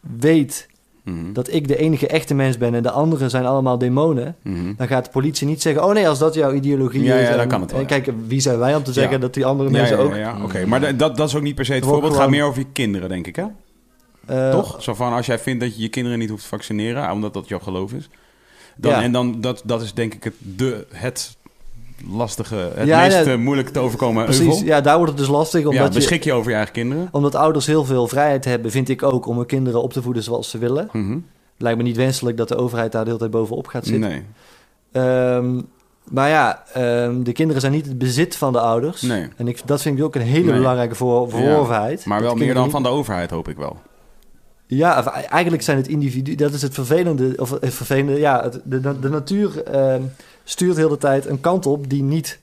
[0.00, 0.68] weet
[1.08, 1.32] Mhm.
[1.32, 2.74] dat ik de enige echte mens ben...
[2.74, 4.36] en de anderen zijn allemaal demonen...
[4.42, 4.74] Mhm.
[4.76, 5.84] dan gaat de politie niet zeggen...
[5.84, 7.22] oh nee, als dat jouw ideologie Ja, is...
[7.26, 9.18] ja, dan en- kan het wel, En kijk, wie zijn wij om te zeggen Ja.
[9.18, 10.10] dat die andere mensen ook...
[10.10, 10.36] ja, ja.
[10.42, 12.12] Oké, maar dat, dat is ook niet per se het voorbeeld.
[12.12, 13.44] Het gaat meer over je kinderen, denk ik, hè?
[14.26, 14.82] eh, Toch?
[14.82, 17.10] Zo van, als jij vindt dat je je kinderen niet hoeft te vaccineren...
[17.10, 18.08] omdat dat jouw geloof is...
[18.76, 19.02] Dan, Ja.
[19.02, 21.36] En dan, dat, dat is denk ik het, de, het
[22.12, 22.70] lastige...
[22.74, 23.32] het Ja, meest ja.
[23.32, 24.64] eh, moeilijk te overkomen Precies, euvel.
[24.66, 25.60] ja, daar wordt het dus lastig.
[25.60, 27.08] Omdat Ja, je, beschik je over je eigen kinderen.
[27.12, 29.26] omdat ouders heel veel vrijheid hebben, vind ik ook...
[29.26, 30.88] om hun kinderen op te voeden zoals ze willen.
[30.92, 31.18] Mhm.
[31.56, 34.10] Lijkt me niet wenselijk dat de overheid daar de hele tijd bovenop gaat zitten.
[34.10, 34.22] Nee,
[34.92, 35.60] Ehm,
[36.10, 39.02] maar ja, ehm, de kinderen zijn niet het bezit van de ouders.
[39.02, 39.28] nee.
[39.36, 40.56] En ik, dat vind ik ook een hele Nee.
[40.56, 42.04] belangrijke voor, verworvenheid.
[42.04, 43.76] Maar wel meer dan niet- van de overheid, hoop ik wel.
[44.70, 46.36] Ja, eigenlijk zijn het individuen.
[46.36, 47.32] Dat is het vervelende.
[47.36, 48.42] Of het vervelende, ja.
[48.42, 50.02] Het, de, de, natuur ehm,
[50.44, 52.38] stuurt heel de tijd een kant op die niet,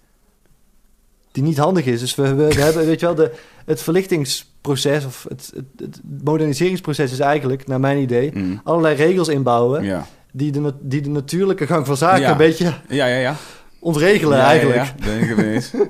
[1.32, 2.00] die niet handig is.
[2.00, 3.32] Dus we, we, we hebben, weet je wel, de,
[3.66, 8.62] het verlichtingsproces of het, het, het moderniseringsproces is eigenlijk, naar mijn idee, Mm.
[8.64, 10.06] allerlei regels inbouwen Ja.
[10.32, 12.32] die, de, die de natuurlijke gang van zaken Ja.
[12.32, 13.36] een beetje Ja, ja, ja.
[13.80, 14.84] ontregelen eigenlijk.
[14.84, 15.72] Ja, ben ik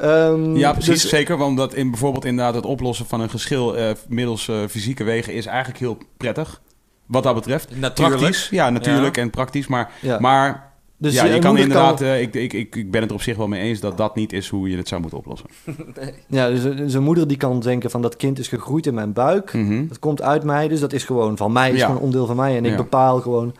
[0.00, 1.00] Ehm, Ja, precies.
[1.02, 1.36] dus- zeker.
[1.36, 5.32] Want dat in, bijvoorbeeld inderdaad het oplossen van een geschil eh, middels eh, fysieke wegen
[5.34, 6.60] is eigenlijk heel prettig.
[7.06, 7.68] Wat dat betreft.
[7.80, 8.16] Natuurlijk.
[8.18, 8.48] Praktisch.
[8.50, 9.22] Ja, natuurlijk Ja.
[9.22, 9.66] en praktisch.
[9.66, 10.18] Maar, ja.
[10.20, 12.00] maar Dus ja, je kan inderdaad...
[12.00, 14.14] eh, ik, ik, ik, ik ben het er op zich wel mee eens dat dat
[14.16, 15.48] niet is hoe je het zou moeten oplossen.
[16.28, 19.12] Ja, dus, dus een moeder die kan denken van dat kind is gegroeid in mijn
[19.12, 19.52] buik.
[19.52, 19.86] Mhm.
[19.88, 21.70] Dat komt uit mij, dus dat is gewoon van mij.
[21.70, 21.80] is Ja.
[21.82, 22.56] gewoon een onderdeel van mij.
[22.56, 22.76] En ik Ja.
[22.76, 23.54] bepaal gewoon...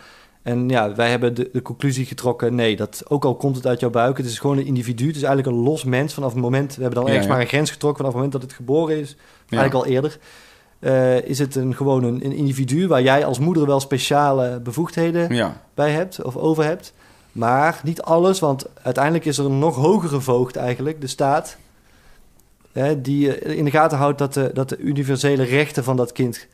[0.51, 2.55] En ja, wij hebben de, de conclusie getrokken...
[2.55, 4.17] nee, dat, ook al komt het uit jouw buik...
[4.17, 5.07] het is gewoon een individu.
[5.07, 6.75] Het is eigenlijk een los mens vanaf het moment...
[6.75, 7.33] we hebben dan Ja, ergens ja.
[7.33, 8.05] maar een grens getrokken...
[8.05, 9.17] vanaf het moment dat het geboren is.
[9.47, 9.59] Ja.
[9.59, 10.19] Eigenlijk al eerder.
[10.79, 12.87] Eh, is het een, gewoon een, een individu...
[12.87, 16.93] waar jij als moeder wel speciale bevoegdheden bij hebt of over hebt.
[17.33, 21.57] Maar niet alles, want uiteindelijk is er een nog hogere voogd eigenlijk, de staat,
[22.73, 26.13] hè, die eh, in de gaten houdt dat de, dat de universele rechten van dat
[26.13, 26.47] kind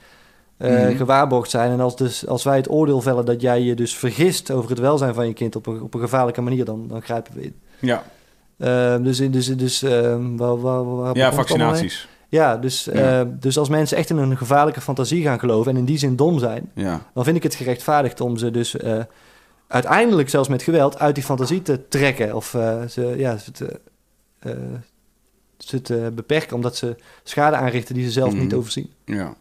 [0.57, 0.97] eh, Mhm.
[0.97, 1.70] gewaarborgd zijn.
[1.70, 4.78] En als, dus, als wij het oordeel vellen dat jij je dus vergist over het
[4.78, 7.55] welzijn van je kind op een, op een gevaarlijke manier, dan, dan grijpen we in.
[7.81, 8.02] Ja,
[8.57, 9.91] Eh, dus dus, dus eh,
[10.36, 12.09] waar, waar, waar begon ja vaccinaties.
[12.28, 13.20] Ja, dus, Ja.
[13.20, 16.17] eh, dus als mensen echt in een gevaarlijke fantasie gaan geloven en in die zin
[16.17, 17.01] dom zijn, Ja.
[17.15, 18.99] dan vind ik het gerechtvaardigd om ze dus eh,
[19.67, 22.35] uiteindelijk zelfs met geweld uit die fantasie te trekken.
[22.35, 23.81] Of eh, ze, ja, ze, te,
[25.59, 28.43] ze te beperken omdat ze schade aanrichten die ze zelf Mhm.
[28.43, 28.91] niet overzien.
[29.05, 29.35] ja.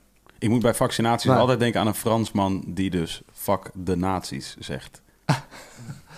[0.45, 4.55] Ik moet bij vaccinaties Maar- altijd denken aan een Fransman die dus fuck de nazi's
[4.59, 5.01] zegt.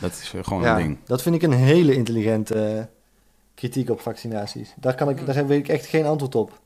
[0.02, 0.98] Dat is gewoon Ja, een ding.
[1.06, 2.84] dat vind ik een hele intelligente eh,
[3.56, 4.74] kritiek op vaccinaties.
[4.76, 6.60] Daar, kan ik, daar weet ik echt geen antwoord op.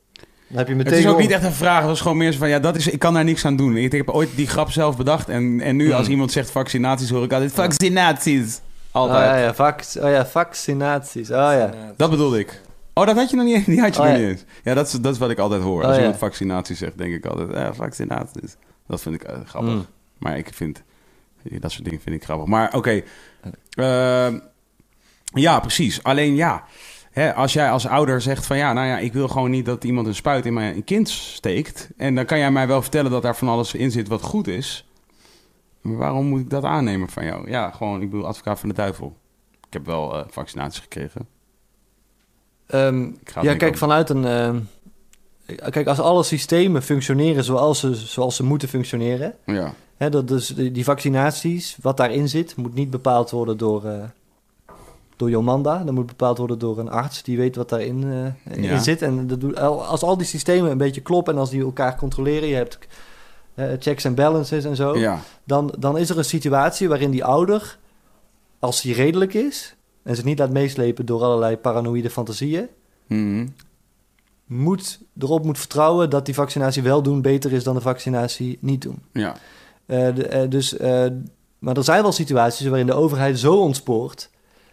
[0.48, 1.82] Dan heb je meteen Het is ook niet echt een vraag.
[1.84, 3.78] Het is gewoon meer zo van, ja, dat is, ik kan daar niks aan doen.
[3.78, 5.30] Ik, heb ooit die grap zelf bedacht.
[5.30, 5.94] En, en nu Hmm.
[5.96, 8.60] als iemand zegt vaccinaties, hoor ik altijd vaccinaties.
[8.92, 9.34] Altijd.
[9.36, 11.30] Oh ja, vac oh ja, vaccinaties.
[11.30, 11.74] Oh ja.
[11.98, 12.62] Dat bedoelde ik.
[12.94, 14.22] Oh, dat had je nog niet, die had je Oh, nog ja.
[14.22, 14.46] niet eens.
[14.64, 15.80] Ja, dat is, dat is wat ik altijd hoor.
[15.82, 16.02] Oh, Als ja.
[16.02, 18.56] iemand vaccinaties zegt, denk ik altijd, ja, vaccinaties.
[18.88, 19.74] Dat vind ik eh, grappig.
[19.74, 19.86] Mm.
[20.18, 20.84] Maar ik vind,
[21.44, 22.48] dat soort dingen vind ik grappig.
[22.48, 23.02] Maar oké,
[23.72, 24.40] Ehm,
[25.24, 26.04] ja, precies.
[26.04, 26.64] Alleen ja,
[27.12, 29.84] hè, als jij als ouder zegt van ja, nou ja, ik wil gewoon niet dat
[29.84, 31.90] iemand een spuit in mijn kind steekt.
[31.98, 34.48] En dan kan jij mij wel vertellen dat daar van alles in zit wat goed
[34.48, 34.88] is.
[35.82, 37.50] Maar waarom moet ik dat aannemen van jou?
[37.50, 39.18] Ja, gewoon, ik bedoel, advocaat van de duivel.
[39.68, 41.28] Ik heb wel eh, vaccinaties gekregen.
[42.72, 43.08] Ehm,
[43.42, 44.26] ja, kijk, vanuit een...
[44.26, 44.60] ehm,
[45.70, 49.34] kijk, als alle systemen functioneren zoals ze, zoals ze moeten functioneren...
[49.46, 49.74] Ja.
[49.98, 54.04] Hè, dat dus die vaccinaties, wat daarin zit, moet niet bepaald worden door, eh
[55.16, 55.84] door Jomanda.
[55.84, 58.04] Dat moet bepaald worden door een arts die weet wat daarin
[58.44, 58.80] eh, in Ja.
[58.80, 59.02] zit.
[59.02, 62.48] En dat doet, als al die systemen een beetje kloppen en als die elkaar controleren,
[62.48, 62.78] je hebt
[63.54, 65.20] eh, checks en balances en zo, Ja.
[65.44, 67.78] dan, dan is er een situatie waarin die ouder,
[68.60, 72.68] als die redelijk is en zich niet laat meeslepen door allerlei paranoïde fantasieën,
[73.08, 73.48] Mhm.
[74.46, 78.82] moet, erop moet vertrouwen dat die vaccinatie wel doen beter is dan de vaccinatie niet
[78.82, 79.02] doen.
[79.14, 79.36] Ja.
[79.86, 81.06] Eh, de- eh, dus, eh,
[81.60, 84.30] maar er zijn wel situaties waarin de overheid zo ontspoort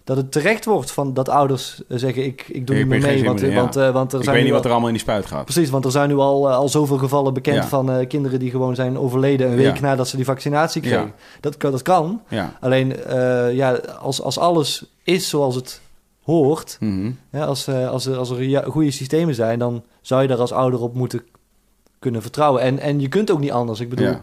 [0.08, 3.00] dat het terecht wordt van dat ouders eh, zeggen: Ik, ik doe Ik niet meer
[3.12, 3.24] mee.
[3.24, 3.60] Want, meer, ja.
[3.60, 5.44] want, eh, want er Ik zijn weet niet wat er allemaal in die spuit gaat.
[5.44, 7.66] Precies, want er zijn nu al, eh, al zoveel gevallen bekend Ja.
[7.68, 9.80] van kinderen die gewoon zijn overleden een week Ja.
[9.80, 11.12] nadat ze die vaccinatie kregen.
[11.40, 12.22] Dat, kan, dat kan.
[12.60, 12.96] Alleen
[13.52, 15.80] ja, als, als alles is zoals het
[16.22, 17.10] hoort, Mhm.
[17.32, 20.80] ja, als, als, er, als er goede systemen zijn, dan zou je daar als ouder
[20.80, 21.22] op moeten
[21.98, 22.62] kunnen vertrouwen.
[22.62, 23.80] En, en je kunt ook niet anders.
[23.80, 24.16] Ik bedoel,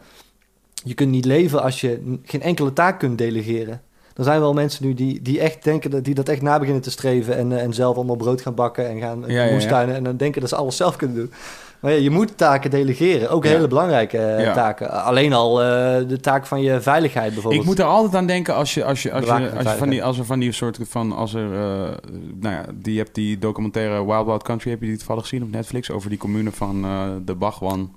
[0.84, 3.82] je kunt niet leven als je geen enkele taak kunt delegeren.
[4.16, 6.84] Er zijn wel mensen nu die, die echt denken dat die dat echt na beginnen
[6.84, 9.52] te streven en, eh, en zelf allemaal brood gaan bakken en gaan Ja, ja.
[9.52, 11.32] moestuinen en dan denken dat ze alles zelf kunnen doen.
[11.80, 14.92] Maar ja, je moet taken delegeren, ook hele belangrijke eh, taken.
[15.04, 15.68] Alleen al eh,
[16.08, 17.62] de taak van je veiligheid bijvoorbeeld.
[17.62, 19.78] Ik moet er altijd aan denken als je, als je, als je, van als je
[19.78, 21.98] van die, als er van die soort van, als er, eh,
[22.40, 25.52] nou ja, die hebt die documentaire Wild Wild Country, heb je die toevallig gezien op
[25.52, 27.92] Netflix, over die commune van eh, de Bhagwan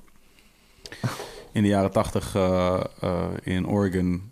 [1.52, 4.27] in de jaren tachtig eh, eh, in Oregon.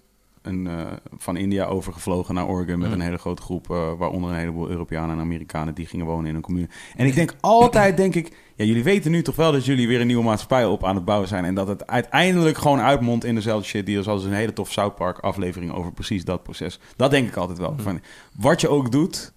[0.47, 2.95] Een, eh, van India overgevlogen naar Oregon met Mm.
[2.95, 6.35] een hele grote groep, eh, waaronder een heleboel Europeanen en Amerikanen die gingen wonen in
[6.35, 6.69] een commune.
[6.97, 10.01] En ik denk altijd, denk ik, ja, jullie weten nu toch wel dat jullie weer
[10.01, 11.45] een nieuwe maatschappij op aan het bouwen zijn.
[11.45, 14.95] En dat het uiteindelijk gewoon uitmondt in dezelfde shit die zoals een hele tof South
[14.95, 16.79] Park aflevering over precies dat proces.
[16.97, 17.75] Dat denk ik altijd wel.
[17.77, 18.01] Van,
[18.37, 19.33] wat je ook doet,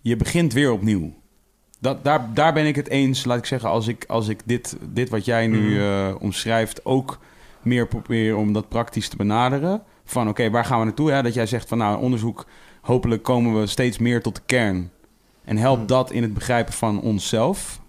[0.00, 1.14] je begint weer opnieuw.
[1.80, 4.76] Dat, daar, daar ben ik het eens, laat ik zeggen, als ik, als ik dit,
[4.88, 7.18] dit wat jij nu eh, omschrijft ook
[7.62, 9.82] meer probeer om dat praktisch te benaderen.
[10.06, 11.10] Van oké, waar gaan we naartoe?
[11.10, 11.22] Hè?
[11.22, 12.46] Dat jij zegt van nou, onderzoek,
[12.80, 14.90] hopelijk komen we steeds meer tot de kern.
[15.44, 15.86] En helpt Hmm.
[15.86, 17.80] dat in het begrijpen van onszelf.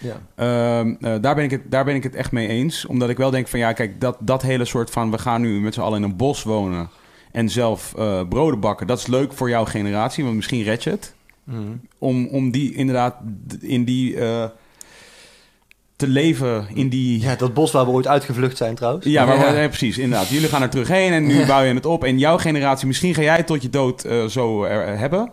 [0.00, 0.20] Ja.
[0.34, 2.86] Ehm, eh, daar, ben ik het, daar ben ik het echt mee eens.
[2.86, 5.60] Omdat ik wel denk van ja, kijk, dat, dat hele soort van we gaan nu
[5.60, 6.88] met z'n allen in een bos wonen
[7.32, 10.90] en zelf eh, broden bakken, dat is leuk voor jouw generatie, want misschien red je
[10.90, 11.14] het.
[11.44, 11.60] Mhm.
[11.98, 13.16] Om, om die inderdaad
[13.60, 14.44] in die eh,
[15.96, 17.20] te leven, in die.
[17.20, 19.04] Ja, dat bos waar we ooit uitgevlucht zijn trouwens.
[19.06, 19.60] Ja, maar, Ja.
[19.60, 20.28] ja, precies, inderdaad.
[20.28, 22.04] Jullie gaan er terug heen en nu bouw je het op.
[22.04, 25.32] En jouw generatie, misschien ga jij het tot je dood eh, zo er- hebben.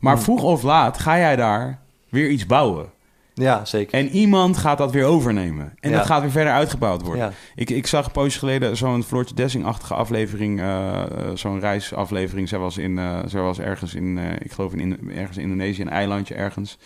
[0.00, 0.22] Maar Hmm.
[0.22, 1.78] vroeg of laat ga jij daar
[2.08, 2.86] weer iets bouwen.
[3.34, 3.98] Ja, zeker.
[3.98, 5.72] En iemand gaat dat weer overnemen.
[5.80, 5.96] En Ja.
[5.96, 7.24] dat gaat weer verder uitgebouwd worden.
[7.24, 7.32] Ja.
[7.54, 10.60] Ik, ik zag een poosje geleden zo'n Floortje Dessing-achtige aflevering.
[10.60, 12.48] eh, eh, zo'n reisaflevering.
[12.48, 15.42] Zij was, in, eh, zij was ergens in, eh, ik geloof in, in- ergens in
[15.42, 16.78] Indonesië, een eilandje ergens.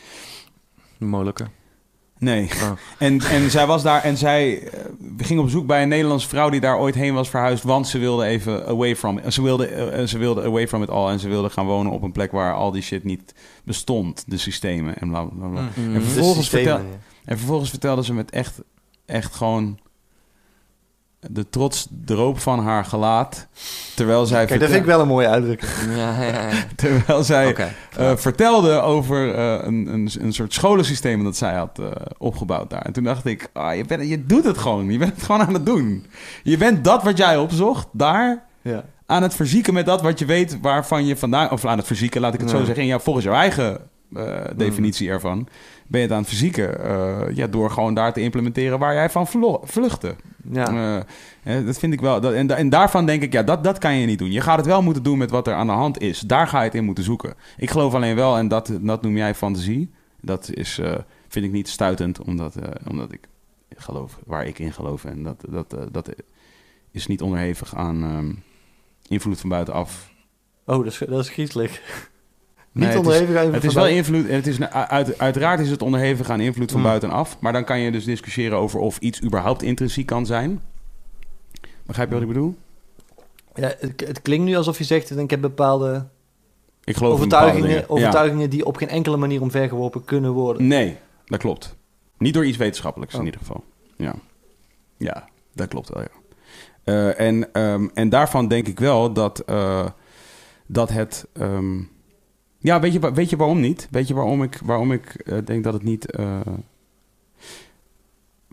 [0.98, 1.48] Molukken.
[2.22, 2.48] Nee.
[2.62, 2.70] Oh.
[2.98, 4.80] En, en zij was daar en zij eh,
[5.18, 7.64] ging op zoek bij een Nederlandse vrouw die daar ooit heen was verhuisd.
[7.64, 11.10] Want ze wilde even away from Ze wilde, eh, ze wilde away from it all.
[11.10, 13.34] En ze wilde gaan wonen op een plek waar al die shit niet
[13.64, 14.24] bestond.
[14.26, 15.68] De systemen en bla bla bla.
[15.74, 15.94] Mm.
[15.94, 18.60] En vervolgens, De systemen, vertel, en vervolgens vertelde ze met echt,
[19.06, 19.78] echt gewoon
[21.30, 23.46] de trots droop van haar gelaat.
[23.94, 25.70] Terwijl zij, Kijk, dat vind ik wel een mooie uitdrukking.
[25.96, 26.50] Ja, ja, ja.
[26.76, 27.54] terwijl zij
[27.96, 32.82] eh, vertelde over eh, een, een, een soort scholensysteem dat zij had eh, opgebouwd daar.
[32.82, 34.90] En toen dacht ik, ah, je, bent, je doet het gewoon.
[34.90, 36.06] Je bent het gewoon aan het doen.
[36.42, 38.84] Je bent dat wat jij opzocht, daar Ja.
[39.06, 41.50] aan het verzieken met dat wat je weet waarvan je vandaan...
[41.50, 42.82] Of aan het verzieken, laat ik het zo zeggen.
[42.82, 43.80] In jou, volgens jouw eigen
[44.14, 45.48] eh, definitie ervan...
[45.92, 49.10] ben je het aan het verzieken eh, ja, door gewoon daar te implementeren waar jij
[49.10, 49.26] van
[49.62, 50.16] vluchtte.
[50.50, 51.04] Ja.
[51.42, 52.20] Eh, dat vind ik wel.
[52.20, 54.32] Dat, en, da- en daarvan denk ik, ja, dat, dat kan je niet doen.
[54.32, 56.20] Je gaat het wel moeten doen met wat er aan de hand is.
[56.20, 57.34] Daar ga je het in moeten zoeken.
[57.56, 59.90] Ik geloof alleen wel, en dat, dat noem jij fantasie.
[60.20, 60.94] Dat is, eh,
[61.28, 62.54] vind ik niet stuitend, omdat,
[62.88, 63.28] omdat ik
[63.76, 65.04] geloof waar ik in geloof.
[65.04, 66.10] En dat, dat, dat
[66.90, 68.32] is niet onderhevig aan ehm,
[69.08, 70.10] invloed van buitenaf.
[70.66, 71.80] Oh, dat is, dat is griezelig.
[72.72, 74.28] Nee, Niet is- onderhevig aan Het is wel invloed.
[74.28, 76.86] Het is, uit, uiteraard is het onderhevig aan invloed van Mm.
[76.86, 77.36] buitenaf.
[77.40, 80.60] Maar dan kan je dus discussiëren over of iets überhaupt intrinsiek kan zijn.
[81.86, 82.56] Begrijp je wat ik bedoel?
[83.54, 86.06] Ja, het, het klinkt nu alsof je zegt, ik heb bepaalde
[86.84, 87.70] Ik geloof overtuigingen.
[87.70, 87.84] Ja.
[87.86, 90.66] overtuigingen die op geen enkele manier omvergeworpen kunnen worden.
[90.66, 91.76] Nee, dat klopt.
[92.18, 93.26] Niet door iets wetenschappelijks in Oh.
[93.26, 93.64] ieder geval.
[93.96, 94.14] Ja,
[94.96, 96.08] ja dat klopt wel, ja.
[96.84, 99.86] Eh, en, ehm, en daarvan denk ik wel dat, eh,
[100.66, 101.26] dat het...
[101.32, 101.78] ehm,
[102.62, 103.88] ja, weet je, weet je waarom niet?
[103.90, 106.10] Weet je waarom ik, waarom ik eh, denk dat het niet...
[106.10, 106.40] eh,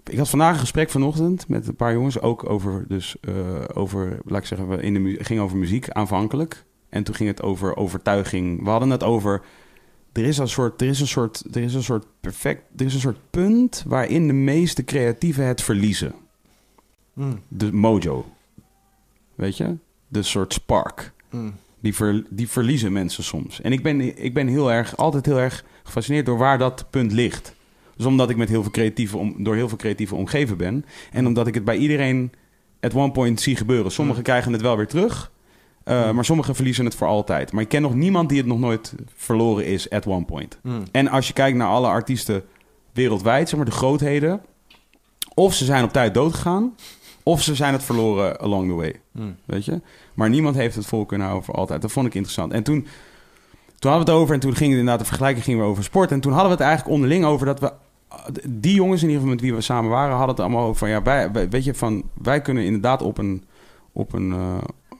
[0.03, 4.19] ik had vandaag een gesprek vanochtend met een paar jongens, ook over, dus, eh, over
[4.25, 6.63] laat ik zeggen, we in de ging over muziek aanvankelijk.
[6.89, 8.63] En toen ging het over overtuiging.
[8.63, 9.41] We hadden het over
[10.11, 12.93] er is een soort, er is een soort, er is een soort perfect, er is
[12.93, 16.13] een soort punt waarin de meeste creatieven het verliezen.
[17.13, 17.39] Mm.
[17.47, 18.25] De mojo.
[19.35, 19.75] Weet je?
[20.07, 21.11] De soort spark.
[21.29, 21.53] Mm.
[21.81, 23.61] Die, ver, die verliezen mensen soms.
[23.61, 27.11] En ik ben, ik ben heel erg, altijd heel erg gefascineerd door waar dat punt
[27.11, 27.55] ligt.
[27.95, 30.85] Dus omdat ik met heel veel creatieve om, door heel veel creatieve omgeven ben.
[31.11, 32.31] En omdat ik het bij iedereen
[32.81, 33.91] at one point zie gebeuren.
[33.91, 35.31] Sommigen krijgen het wel weer terug.
[35.83, 37.51] eh, maar sommigen verliezen het voor altijd.
[37.51, 40.59] Maar ik ken nog niemand die het nog nooit verloren is at one point.
[40.63, 40.83] Mm.
[40.91, 42.43] En als je kijkt naar alle artiesten
[42.93, 44.41] wereldwijd, zeg maar de grootheden.
[45.33, 46.75] Of ze zijn op tijd doodgegaan.
[47.23, 49.01] Of ze zijn het verloren along the way.
[49.19, 49.35] Mm.
[49.45, 49.81] Weet je?
[50.13, 51.81] Maar niemand heeft het vol kunnen houden voor altijd.
[51.81, 52.51] Dat vond ik interessant.
[52.51, 52.87] En toen,
[53.79, 55.83] toen hadden we het over, en toen ging het inderdaad de vergelijking gingen we over
[55.83, 56.11] sport.
[56.11, 57.71] En toen hadden we het eigenlijk onderling over dat we.
[58.47, 60.89] Die jongens, in ieder geval met wie we samen waren, hadden het allemaal over van
[60.89, 63.43] ja, wij, weet je, van wij kunnen inderdaad op een,
[63.91, 64.57] op een, eh,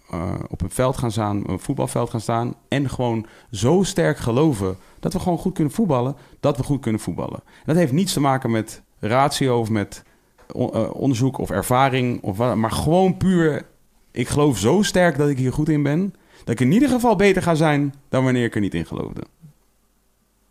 [0.10, 2.56] eh, op een veld gaan staan, een voetbalveld gaan staan.
[2.68, 7.02] En gewoon zo sterk geloven dat we gewoon goed kunnen voetballen, dat we goed kunnen
[7.02, 7.44] voetballen.
[7.66, 10.04] Dat heeft niets te maken met ratio of met
[10.48, 13.66] eh, onderzoek of ervaring, of wat, maar gewoon puur
[14.12, 16.16] ik geloof zo sterk dat ik hier goed in ben.
[16.38, 19.22] Dat ik in ieder geval beter ga zijn dan wanneer ik er niet in geloofde.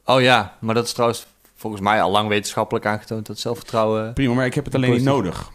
[0.04, 4.12] Oh ja, maar dat is trouwens volgens mij al lang wetenschappelijk aangetoond dat zelfvertrouwen...
[4.12, 5.50] Prima, maar ik heb het alleen niet nodig.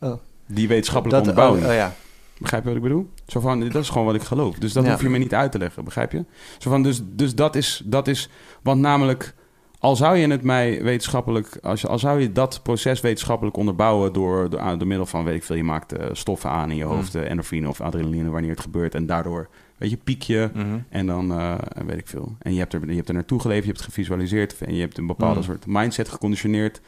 [0.00, 0.12] Oh.
[0.46, 1.94] Die wetenschappelijke dat, oh, oh ja.
[2.38, 3.10] Begrijp je wat ik bedoel?
[3.26, 4.56] Zo van, dat is gewoon wat ik geloof.
[4.56, 4.90] Dus dat Ja.
[4.90, 6.24] hoef je me niet uit te leggen, begrijp je?
[6.58, 8.28] Zo van, dus dus dat, is, dat is...
[8.62, 9.34] Want namelijk,
[9.78, 11.58] al zou je het mij wetenschappelijk...
[11.62, 14.12] Als, al zou je dat proces wetenschappelijk onderbouwen...
[14.12, 15.56] door, door, door middel van, weet ik veel...
[15.56, 17.14] je maakt eh, stoffen aan in je hoofd...
[17.14, 18.94] eh, endorfine of adrenaline, wanneer het gebeurt...
[18.94, 20.50] en daardoor, weet je, piek je...
[20.54, 20.78] Mhm.
[20.88, 21.54] En dan eh,
[21.86, 22.36] weet ik veel.
[22.38, 24.80] En je hebt, er, je hebt er naartoe geleefd, je hebt het gevisualiseerd en je
[24.80, 25.44] hebt een bepaalde Mm.
[25.44, 26.80] soort mindset geconditioneerd.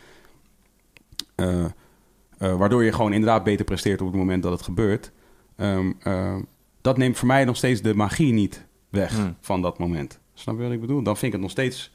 [2.39, 5.11] waardoor je gewoon inderdaad beter presteert op het moment dat het gebeurt.
[5.57, 6.37] Ehm, eh,
[6.81, 9.37] dat neemt voor mij nog steeds de magie niet weg Mm.
[9.41, 10.19] van dat moment.
[10.35, 11.03] Snap je wat ik bedoel?
[11.03, 11.93] Dan vind ik het nog steeds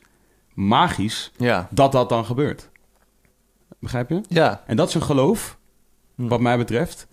[0.56, 1.68] magisch Ja.
[1.72, 2.70] dat dat dan gebeurt.
[3.80, 4.22] Begrijp je?
[4.28, 4.64] Ja.
[4.68, 5.58] En dat is een geloof,
[6.16, 6.28] Hm.
[6.28, 7.08] wat mij betreft,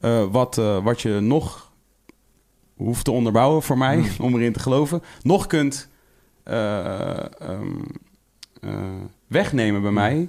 [0.00, 1.72] eh, wat, eh, wat je nog
[2.76, 5.88] hoeft te onderbouwen voor mij, om erin te geloven, nog kunt
[6.42, 7.80] eh, ehm,
[8.60, 8.74] eh,
[9.26, 10.28] wegnemen bij mij.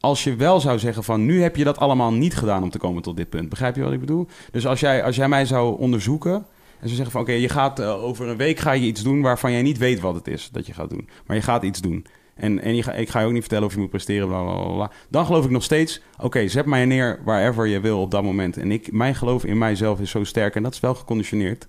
[0.00, 2.78] Als je wel zou zeggen van nu heb je dat allemaal niet gedaan om te
[2.78, 3.48] komen tot dit punt.
[3.48, 4.26] Begrijp je wat ik bedoel?
[4.52, 6.46] Dus als jij, als jij mij zou onderzoeken
[6.80, 9.20] en zou zeggen van oké, je gaat eh, over een week ga je iets doen
[9.20, 11.08] waarvan jij niet weet wat het is dat je gaat doen.
[11.26, 12.06] Maar je gaat iets doen.
[12.34, 14.42] En, en je ga, ik ga je ook niet vertellen of je moet presteren, bla
[14.42, 14.90] bla bla.
[15.08, 18.56] Dan geloof ik nog steeds, oké, zet mij neer wherever je wil op dat moment.
[18.56, 21.68] En ik, mijn geloof in mijzelf is zo sterk en dat is wel geconditioneerd.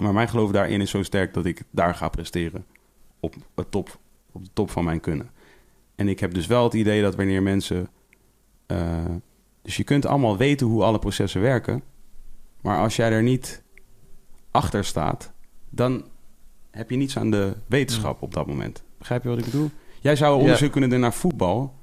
[0.00, 2.64] Maar mijn geloof daarin is zo sterk dat ik daar ga presteren.
[3.20, 3.98] Op, het top,
[4.32, 5.30] op de top van mijn kunnen.
[5.94, 7.88] En ik heb dus wel het idee dat wanneer mensen.
[8.66, 9.04] eh,
[9.62, 11.82] dus je kunt allemaal weten hoe alle processen werken.
[12.60, 13.62] Maar als jij er niet
[14.50, 15.32] achter staat,
[15.70, 16.04] dan
[16.70, 18.82] heb je niets aan de wetenschap op dat moment.
[18.98, 19.70] Begrijp je wat ik bedoel?
[20.00, 20.40] Jij zou Ja.
[20.40, 21.74] onderzoek kunnen doen naar voetbal.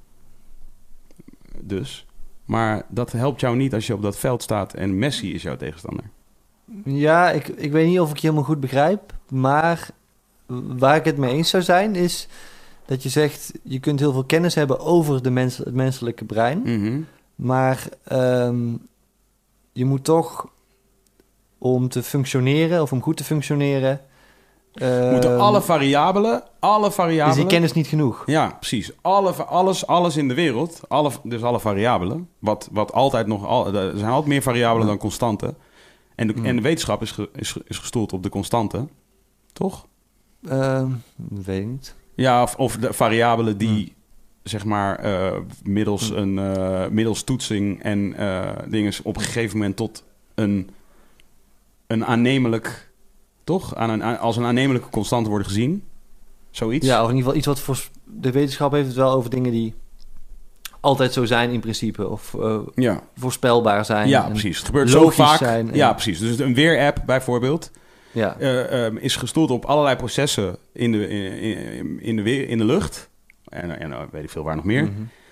[1.60, 2.06] Dus.
[2.46, 5.56] Maar dat helpt jou niet als je op dat veld staat en Messi is jouw
[5.56, 6.06] tegenstander.
[6.84, 9.14] Ja, ik, ik weet niet of ik je helemaal goed begrijp.
[9.30, 9.90] Maar
[10.78, 12.28] waar ik het mee eens zou zijn, is
[12.86, 13.52] dat je zegt...
[13.64, 16.60] je kunt heel veel kennis hebben over de mens, het menselijke brein.
[16.62, 17.02] Mhm.
[17.36, 18.74] Maar ehm,
[19.72, 20.50] je moet toch,
[21.74, 24.02] om te functioneren of om goed te functioneren...
[25.12, 27.38] Moeten ehm, alle variabelen, alle is variabelen...
[27.40, 28.24] die kennis niet genoeg?
[28.26, 28.92] Ja, precies.
[29.02, 33.46] Alle, alles, alles in de wereld, alle, dus alle variabelen, wat, wat altijd nog...
[33.46, 35.58] Al, er zijn altijd meer variabelen dan constanten.
[36.16, 36.46] En de, Hmm.
[36.46, 38.90] en de wetenschap is, ge- is, is gestoeld op de constanten,
[39.54, 39.86] toch?
[40.50, 41.96] Ehm, weet ik niet.
[42.16, 43.96] Ja, of, of de variabelen die,
[44.44, 49.76] zeg maar, eh, middels, een, eh, middels toetsing en eh dingen op een gegeven moment
[49.76, 50.04] tot
[50.36, 50.70] een,
[51.88, 52.90] een aannemelijk,
[53.44, 53.76] toch?
[53.76, 55.84] Aan een, als een aannemelijke constante worden gezien.
[56.52, 56.88] Zoiets.
[56.88, 57.80] Ja, of in ieder geval iets wat voor...
[58.04, 59.74] De wetenschap heeft het wel over dingen die
[60.80, 62.08] altijd zo zijn in principe.
[62.10, 63.02] Of eh, ja.
[63.18, 64.08] voorspelbaar zijn.
[64.08, 64.58] Ja, precies.
[64.58, 65.38] Het gebeurt zo vaak.
[65.38, 66.20] zijn en- Ja, precies.
[66.20, 67.72] Dus een weerapp bijvoorbeeld
[68.12, 68.36] Ja.
[68.40, 72.58] eh, ehm, is gestoeld op allerlei processen in de, in, in, in de, weer, in
[72.58, 73.10] de lucht.
[73.46, 74.84] En, en eh, weet ik veel waar nog meer.
[74.84, 74.92] Mhm.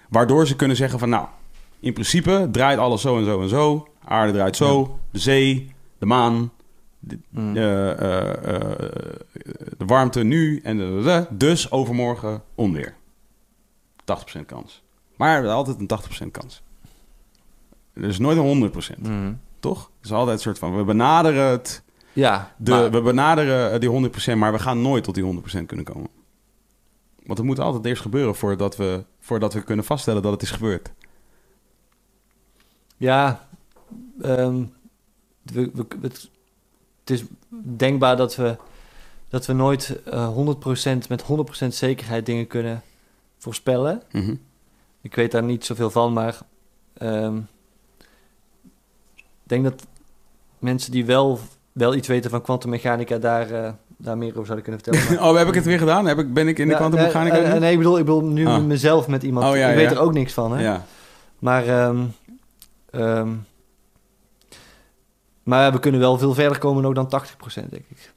[0.10, 1.26] Waardoor ze kunnen zeggen van nou,
[1.80, 3.88] in principe draait alles zo en zo en zo.
[4.06, 5.73] Aarde draait zo, de zee,
[6.04, 6.52] de maan,
[7.00, 7.56] de, Mm.
[7.58, 8.70] eh, eh, eh,
[9.78, 12.96] de warmte nu en de, dus overmorgen onweer.
[14.04, 14.84] 80% kans.
[15.16, 16.62] Maar altijd een 80% kans.
[17.94, 19.34] Er is nooit een 100%, Mhm.
[19.60, 19.80] toch?
[19.98, 21.84] Het is altijd een soort van, we benaderen het,
[22.14, 25.86] Ja, de, maar- we benaderen die 100%, maar we gaan nooit tot die 100% kunnen
[25.86, 26.10] komen.
[27.26, 30.52] Want het moet altijd eerst gebeuren voordat we, voordat we kunnen vaststellen dat het is
[30.52, 30.92] gebeurd.
[32.98, 33.48] Ja,
[34.22, 34.64] ehm,
[35.44, 36.30] we, we, het,
[37.00, 37.24] het is
[37.64, 38.56] denkbaar dat we
[39.30, 41.24] dat we nooit eh 100% met
[41.64, 42.82] 100% zekerheid dingen kunnen
[43.38, 44.02] voorspellen.
[44.12, 44.36] Mhm.
[45.02, 46.38] Ik weet daar niet zoveel van, maar
[46.98, 47.38] ehm,
[49.16, 49.86] ik denk dat
[50.60, 51.40] mensen die wel,
[51.72, 55.10] wel iets weten van kwantummechanica daar, eh, daar meer over zouden kunnen vertellen.
[55.20, 56.06] Maar- Oh, heb ik het weer gedaan?
[56.06, 57.36] Heb ik, ben ik in de kwantummechanica?
[57.38, 58.64] eh, eh, nee, ik bedoel, ik bedoel nu Ah.
[58.64, 59.46] mezelf met iemand.
[59.52, 60.64] Oh, ja, ik weet er ook niks van, hè?
[60.64, 60.86] ja.
[61.40, 62.04] Maar, ehm,
[62.92, 63.30] ehm,
[65.44, 68.12] maar we kunnen wel veel verder komen ook dan 80%, denk ik.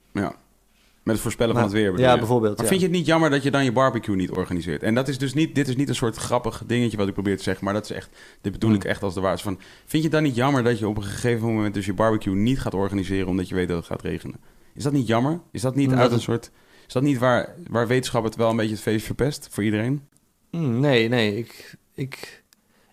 [1.02, 1.98] Met het voorspellen Maar- van het weer.
[1.98, 2.18] Ja, je?
[2.18, 2.54] bijvoorbeeld.
[2.56, 2.70] Maar ja.
[2.70, 4.82] vind je het niet jammer dat je dan je barbecue niet organiseert?
[4.82, 7.36] En dat is dus niet, dit is niet een soort grappig dingetje wat ik probeer
[7.36, 8.08] te zeggen, maar dat is echt,
[8.40, 8.78] dit bedoel Hmm.
[8.78, 9.58] ik echt als de waarheid van.
[9.78, 12.34] Vind je het dan niet jammer dat je op een gegeven moment dus je barbecue
[12.34, 14.36] niet gaat organiseren omdat je weet dat het gaat regenen?
[14.74, 15.40] Is dat niet jammer?
[15.50, 16.50] Is dat niet Nee, uit een soort,
[16.86, 20.08] is dat niet waar, waar wetenschap het wel een beetje het feest verpest voor iedereen?
[20.50, 21.36] Hmm, nee, nee.
[21.36, 22.42] Ik, ik,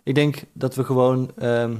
[0.02, 1.74] ik denk dat we gewoon ehm,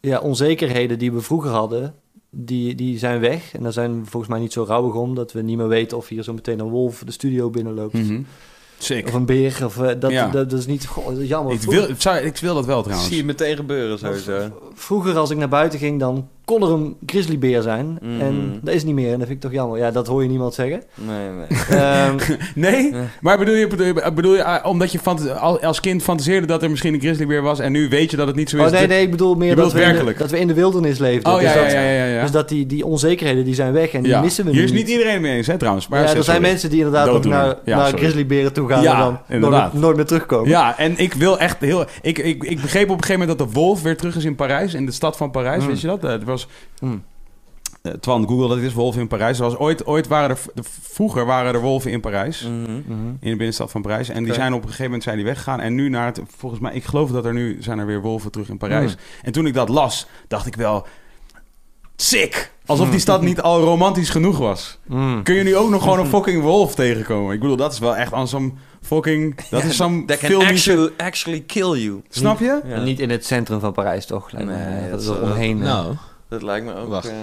[0.00, 1.94] ja, onzekerheden die we vroeger hadden,
[2.30, 3.54] die, die zijn weg.
[3.54, 5.96] En daar zijn we volgens mij niet zo rouwig om dat we niet meer weten
[5.96, 7.92] of hier zo meteen een wolf de studio binnenloopt.
[7.92, 8.20] Mhm.
[8.78, 9.06] Sick.
[9.06, 9.60] Of een beer.
[9.64, 10.28] Of, eh, dat, Ja.
[10.28, 10.86] dat, dat is niet.
[10.86, 11.52] Goh, dat is jammer.
[11.54, 13.08] Ik wil, ik, zou, ik wil dat wel trouwens.
[13.08, 14.60] Zie je meteen gebeuren sowieso.
[14.74, 17.98] Vroeger als ik naar buiten ging, dan kon er een grizzlybeer zijn.
[18.02, 18.20] Mhm.
[18.20, 19.12] En dat is niet meer.
[19.12, 19.78] En dat vind ik toch jammer.
[19.78, 20.82] Ja, dat hoor je niemand zeggen.
[20.94, 21.78] Nee, nee.
[21.80, 22.14] Ehm,
[22.54, 22.92] Nee?
[23.20, 24.98] Maar bedoel je, bedoel je, bedoel je ah, omdat je
[25.60, 28.36] als kind fantaseerde dat er misschien een grizzlybeer was en nu weet je dat het
[28.36, 28.62] niet zo is?
[28.64, 30.18] oh nee, Dat- nee, ik bedoel meer dat we, in de, werkelijk?
[30.18, 31.32] dat we in de wildernis leefden.
[31.32, 32.22] Oh dus ja, dat, ja, ja, ja, ja.
[32.22, 34.20] Dus dat die, die onzekerheden die zijn weg en die Ja.
[34.20, 35.88] missen we Hier nu is niet iedereen mee eens, hè, trouwens.
[35.88, 36.40] Maar ja, er zijn sorry.
[36.40, 39.96] mensen die inderdaad ook naar, Ja, naar grizzlyberen toe gaan Ja, en dan nooit, nooit
[39.96, 40.48] meer terugkomen.
[40.48, 41.84] Ja, en ik wil echt heel...
[42.02, 44.34] Ik, ik, ik begreep op een gegeven moment dat de wolf weer terug is in
[44.34, 44.74] Parijs.
[44.74, 45.68] In de stad van Parijs, Mm.
[45.68, 46.04] weet je dat?
[46.04, 46.48] Eh, Het was...
[46.78, 47.04] Hmm.
[47.82, 49.38] eh, Twan, google dat is wolf in Parijs.
[49.38, 50.38] Er was ooit, ooit waren er...
[50.54, 52.42] de- vroeger waren er wolven in Parijs.
[52.42, 52.72] Mhm.
[52.72, 53.08] Mhm.
[53.08, 54.08] In de binnenstad van Parijs.
[54.08, 55.60] En die zijn op een gegeven moment zijn die weggegaan.
[55.60, 56.20] En nu naar het...
[56.36, 56.72] Volgens mij...
[56.74, 57.56] Ik geloof dat er nu...
[57.62, 58.92] Zijn er weer wolven terug in Parijs.
[58.94, 59.00] Mm.
[59.22, 60.86] En toen ik dat las, dacht ik wel...
[61.96, 62.52] Sick!
[62.66, 64.78] Alsof die stad niet al romantisch genoeg was.
[64.86, 65.22] Mm.
[65.22, 67.34] Kun je nu ook nog gewoon een fucking wolf tegenkomen?
[67.34, 69.40] Ik bedoel, dat is wel echt aan zo'n fucking...
[69.50, 70.72] Dat is zo'n filmische...
[70.72, 72.02] actually, actually kill you.
[72.08, 72.60] Snap je?
[72.64, 72.80] Ja.
[72.82, 74.32] Niet in het centrum van Parijs, toch?
[74.32, 75.58] Nee, dat dat is er omheen.
[75.58, 75.64] eh.
[75.64, 75.94] Nou,
[76.30, 76.88] Dat lijkt me ook...
[76.88, 77.08] Wacht.
[77.08, 77.14] eh,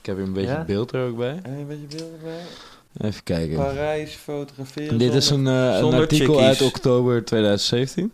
[0.00, 0.64] ik heb hier een beetje Ja?
[0.66, 1.40] beeld er ook bij.
[1.44, 3.08] een beetje beelden bij.
[3.08, 3.56] Even kijken.
[3.56, 4.98] Parijs fotograferen.
[4.98, 6.46] Dit is een, eh, een artikel chickies.
[6.46, 8.12] uit oktober 2017.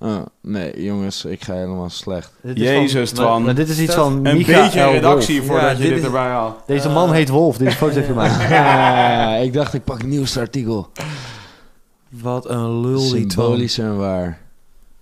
[0.00, 2.32] Oh, nee, jongens, ik ga helemaal slecht.
[2.42, 3.42] Dit is Jezus, van, maar- Twan.
[3.42, 5.46] Maar, dit is iets van Een Michael beetje redactie Wolf.
[5.50, 6.56] voordat Ja, je dit dit is- erbij haalt.
[6.66, 8.48] Deze man heet Wolf, die is foto's heeft gemaakt.
[8.50, 10.88] Ja, ik dacht ik pak het nieuwste artikel.
[12.08, 13.44] Wat een lul die Twan.
[13.44, 14.38] Symbolisch en waar.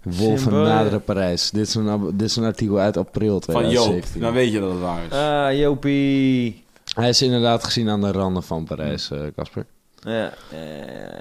[0.07, 1.51] Wolven naderen Parijs.
[1.51, 3.63] Dit is, een, ab- dit is een artikel uit april Van Joop.
[3.73, 4.21] 2017.
[4.21, 5.17] Dan weet je dat het waar is.
[5.53, 6.65] Ah, Jopie.
[6.95, 9.67] Hij is inderdaad gezien aan de randen van Parijs, eh, Casper.
[10.01, 10.33] Ja.
[10.51, 10.59] eh,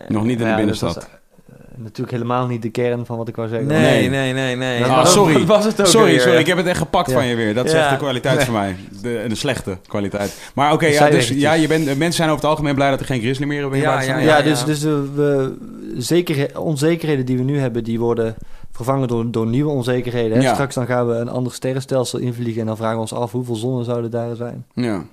[0.08, 0.98] Nog niet in de Ja, binnenstad.
[0.98, 1.04] eh,
[1.76, 3.68] natuurlijk helemaal niet de kern van wat ik wou zeggen.
[3.68, 4.10] Nee, Nee.
[4.10, 4.84] nee, nee, nee.
[4.86, 5.34] Ah, sorry.
[5.34, 6.22] Wat was het ook sorry, alweer?
[6.22, 7.14] sorry, ik heb het echt gepakt Ja.
[7.16, 7.54] van je weer.
[7.54, 7.80] Dat is Ja.
[7.82, 8.76] echt de kwaliteit voor mij.
[9.02, 10.52] De, de slechte kwaliteit.
[10.56, 13.06] Maar oké, ja, dus, ja, je bent, mensen zijn over het algemeen blij dat er
[13.06, 14.18] geen grizzly meer op je Ja, ja.
[14.18, 14.42] Ja, ja.
[14.42, 15.58] dus, dus de, we,
[15.98, 18.36] zeker, onzekerheden die we nu hebben, die worden
[18.76, 20.42] vervangen door, door nieuwe onzekerheden.
[20.42, 20.54] Ja.
[20.54, 23.56] Straks dan gaan we een ander sterrenstelsel invliegen en dan vragen we ons af hoeveel
[23.56, 24.66] zonnen zouden daar zijn.
[24.74, 25.06] Ja.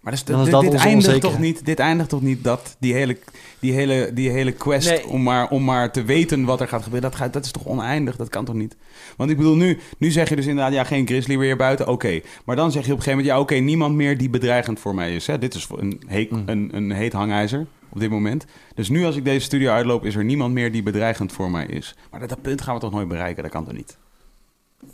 [0.00, 1.40] Maar dus, dit, dit onze eindigt toch onzekerheid.
[1.40, 3.18] niet, dit eindigt toch niet dat die hele,
[3.58, 5.06] die hele, die hele quest Nee.
[5.08, 7.66] om, maar, om maar te weten wat er gaat gebeuren, dat, gaat, dat is toch
[7.66, 8.16] oneindig?
[8.16, 8.76] Dat kan toch niet?
[9.16, 12.20] Want ik bedoel, nu, nu zeg je dus inderdaad, ja, geen grizzly meer buiten, oké.
[12.44, 14.94] Maar dan zeg je op een gegeven moment, ja, oké, niemand meer die bedreigend voor
[14.94, 15.26] mij is.
[15.26, 15.38] Hè?
[15.38, 16.42] Dit is een, heet, Mm.
[16.46, 18.44] een, een heet hangijzer op dit moment.
[18.74, 21.66] Dus nu als ik deze studio uitloop, is er niemand meer die bedreigend voor mij
[21.66, 21.94] is.
[22.10, 23.42] Maar dat, dat punt gaan we toch nooit bereiken?
[23.42, 23.96] Dat kan toch niet?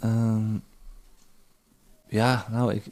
[0.00, 0.54] Ehm,
[2.08, 2.84] ja, nou, ik,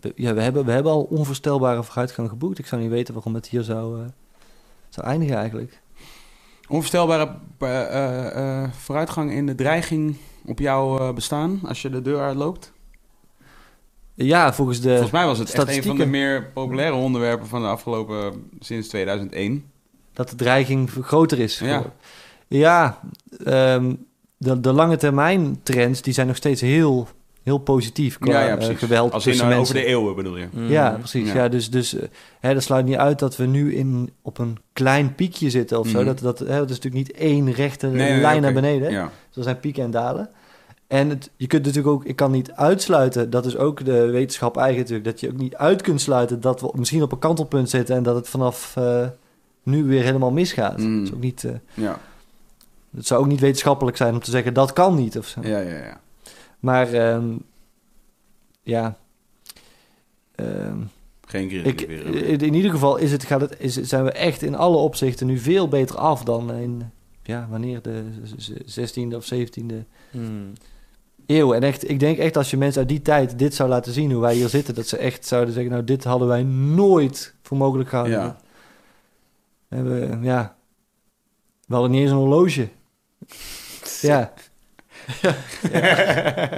[0.00, 2.58] we- ja, we, hebben, we hebben al onvoorstelbare vooruitgang geboekt.
[2.58, 4.06] Ik zou niet weten waarom het hier zou, eh,
[4.88, 5.80] zou eindigen eigenlijk.
[6.68, 12.72] Onvoorstelbare eh, eh, vooruitgang in de dreiging op jouw bestaan als je de deur uitloopt?
[14.14, 14.88] Ja, volgens de...
[14.88, 16.10] Volgens mij was het echt een van de statistieken.
[16.10, 19.64] meer populaire onderwerpen van de afgelopen sinds 2001.
[20.12, 21.58] dat de dreiging groter is.
[21.58, 21.82] Ja.
[22.48, 23.00] Ja,
[23.44, 23.94] ehm,
[24.36, 27.08] de, de lange termijn trends die zijn nog steeds heel,
[27.42, 28.78] heel positief qua ja, ja, eh, precies.
[28.78, 29.74] geweld Als in tussen eh, mensen.
[29.76, 30.46] over de eeuwen bedoel je.
[30.52, 30.68] Mm.
[30.68, 31.28] Ja, precies.
[31.28, 31.34] Ja.
[31.34, 31.48] Ja.
[31.48, 32.08] dus dus eh,
[32.40, 35.88] hè, dat sluit niet uit dat we nu in, op een klein piekje zitten of
[35.88, 35.96] zo.
[35.96, 36.06] Mhm.
[36.06, 38.88] Dat, dat, hè, dat is natuurlijk niet één rechte Nee, nee, nee, lijn naar beneden.
[38.88, 38.94] hè.
[38.98, 39.10] Ja.
[39.28, 40.30] Dus er zijn pieken en dalen.
[40.92, 44.56] En het, je kunt natuurlijk ook, ik kan niet uitsluiten, dat is ook de wetenschap
[44.56, 47.70] eigen natuurlijk, dat je ook niet uit kunt sluiten dat we misschien op een kantelpunt
[47.70, 49.06] zitten en dat het vanaf eh,
[49.62, 50.78] nu weer helemaal misgaat.
[50.78, 50.98] Mm.
[50.98, 52.00] Dat is ook niet, eh, Ja.
[52.96, 55.40] het zou ook niet wetenschappelijk zijn om te zeggen dat kan niet of zo.
[55.42, 56.00] Ja, ja, ja.
[56.60, 57.36] Maar ehm,
[58.62, 58.96] ja,
[60.34, 60.78] ehm,
[61.26, 61.80] Geen ik,
[62.42, 65.38] in, ieder geval is het, gaat het, is, zijn we echt in alle opzichten nu
[65.38, 66.82] veel beter af dan in,
[67.22, 68.04] ja, wanneer de
[68.36, 70.52] z- z- 16e of 17e Mm.
[71.26, 71.52] Eeuw.
[71.52, 74.12] En echt, ik denk echt als je mensen uit die tijd dit zou laten zien,
[74.12, 77.56] hoe wij hier zitten, dat ze echt zouden zeggen, nou, dit hadden wij nooit voor
[77.56, 78.18] mogelijk gehouden.
[78.18, 78.36] Ja.
[79.68, 80.56] We hebben, ja,
[81.66, 82.68] we hadden niet eens een horloge.
[84.00, 84.32] Ja,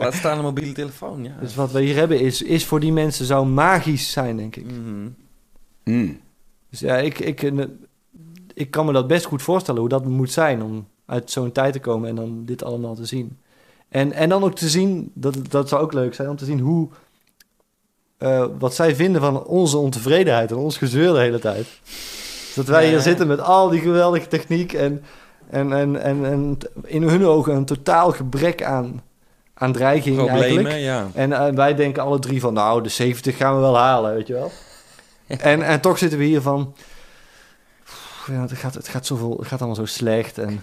[0.00, 1.36] Laat staan een mobiele telefoon, ja.
[1.40, 4.64] dus wat we hier hebben is, is voor die mensen zou magisch zijn, denk ik.
[4.64, 5.08] Mhm.
[5.84, 6.20] Mm.
[6.70, 7.64] Dus ja, ik, ik, eh,
[8.54, 11.72] ik kan me dat best goed voorstellen hoe dat moet zijn om uit zo'n tijd
[11.72, 13.38] te komen en dan dit allemaal te zien.
[13.88, 16.60] En, en dan ook te zien, dat, dat zou ook leuk zijn, om te zien
[16.60, 16.88] hoe,
[18.18, 21.66] eh, wat zij vinden van onze ontevredenheid en ons gezeur de hele tijd.
[22.54, 25.04] Dat wij Ja, hier zitten met al die geweldige techniek en,
[25.50, 29.02] en, en, en, en in hun ogen een totaal gebrek aan,
[29.54, 30.52] aan dreiging eigenlijk.
[30.52, 31.08] Problemen, ja.
[31.14, 34.26] En eh, wij denken alle drie van, nou, de 70 gaan we wel halen, weet
[34.26, 34.50] je wel.
[35.26, 36.74] en, en toch zitten we hier van,
[37.84, 40.62] "Pff, ja, het, gaat, het, gaat zoveel, het gaat allemaal zo slecht en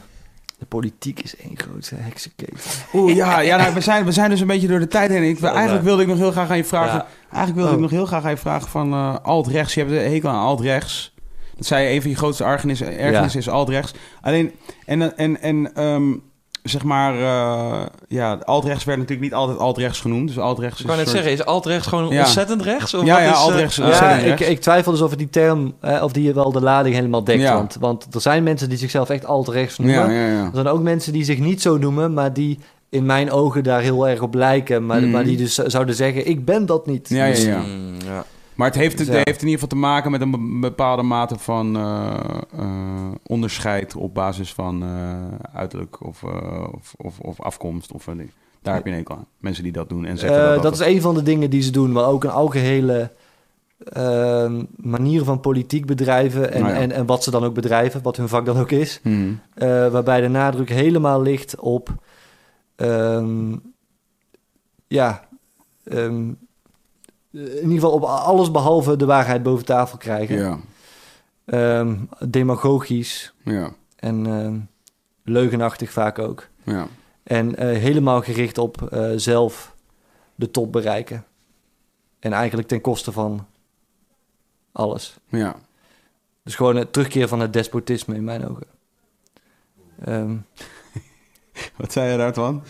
[0.62, 2.58] de politiek is één grote heksenketen.
[2.94, 5.24] Oeh, ja, ja nou, we, zijn, we zijn dus een beetje door de tijd heen.
[5.24, 6.96] Ik, Wel, eigenlijk wilde ik nog heel graag aan je vragen.
[6.96, 7.06] Ja.
[7.32, 7.76] Eigenlijk wilde Oh.
[7.76, 9.74] ik nog heel graag aan je vragen van eh alt-rechts.
[9.74, 11.14] Je hebt een hekel aan alt-rechts.
[11.56, 13.94] Dat zei je, een van je grootste ergernissen ergernissen is alt-rechts.
[14.22, 14.52] Alleen,
[14.86, 16.14] en, en, en ehm,
[16.64, 20.28] zeg maar, eh, ja, alt-rechts werd natuurlijk niet altijd alt-rechts genoemd.
[20.28, 22.20] Dus alt-rechts Ik is wou net soort- zeggen, is alt-rechts gewoon Ja.
[22.20, 22.94] ontzettend rechts?
[22.94, 24.48] Of Ja, wat ja, is, eh, alt-rechts Ja, ontzettend ik, rechts.
[24.48, 27.42] ik twijfel dus of die term, eh, of die wel de lading helemaal dekt.
[27.42, 27.54] Ja.
[27.54, 30.12] Want, want er zijn mensen die zichzelf echt alt-rechts noemen.
[30.14, 30.44] Ja, ja, ja.
[30.44, 32.60] Er zijn ook mensen die zich niet zo noemen, maar die
[32.90, 34.86] in mijn ogen daar heel erg op lijken.
[34.86, 35.12] Maar, Mhm.
[35.12, 37.10] maar die dus zouden zeggen, ik ben dat niet.
[37.10, 37.58] Ja, ja, Dus- ja.
[37.58, 38.26] mm, ja.
[38.62, 39.14] Maar het heeft, Dus ja.
[39.14, 42.14] heeft in ieder geval te maken met een be- bepaalde mate van eh,
[42.58, 47.92] eh, onderscheid op basis van eh, uiterlijk of, of, of, of afkomst.
[47.92, 48.32] Of, een.
[48.62, 49.26] Daar heb je een hekel aan.
[49.38, 51.72] Mensen die dat doen en zeggen dat dat is een van de dingen die ze
[51.72, 53.12] doen, maar ook een algehele
[53.84, 56.80] ehm, manier van politiek bedrijven en, Nou ja.
[56.80, 59.02] en, en wat ze dan ook bedrijven, wat hun vak dan ook is.
[59.04, 61.90] Eh, waarbij de nadruk helemaal ligt op,
[62.76, 63.56] ehm,
[64.88, 65.28] ja,
[65.84, 66.24] ehm,
[67.32, 70.38] in ieder geval op alles behalve de waarheid boven tafel krijgen.
[70.38, 70.60] Ja,
[71.46, 74.60] Ehm, demagogisch ja, en ehm,
[75.24, 76.48] leugenachtig vaak ook.
[76.64, 76.88] ja.
[77.24, 79.76] En eh, helemaal gericht op eh, zelf
[80.36, 81.26] de top bereiken.
[82.20, 83.46] En eigenlijk ten koste van
[84.72, 85.18] alles.
[85.30, 85.56] ja.
[86.44, 88.68] Dus gewoon het terugkeer van het despotisme in mijn ogen.
[90.04, 90.36] Ehm,
[91.78, 92.64] Wat zei je daar, Twan?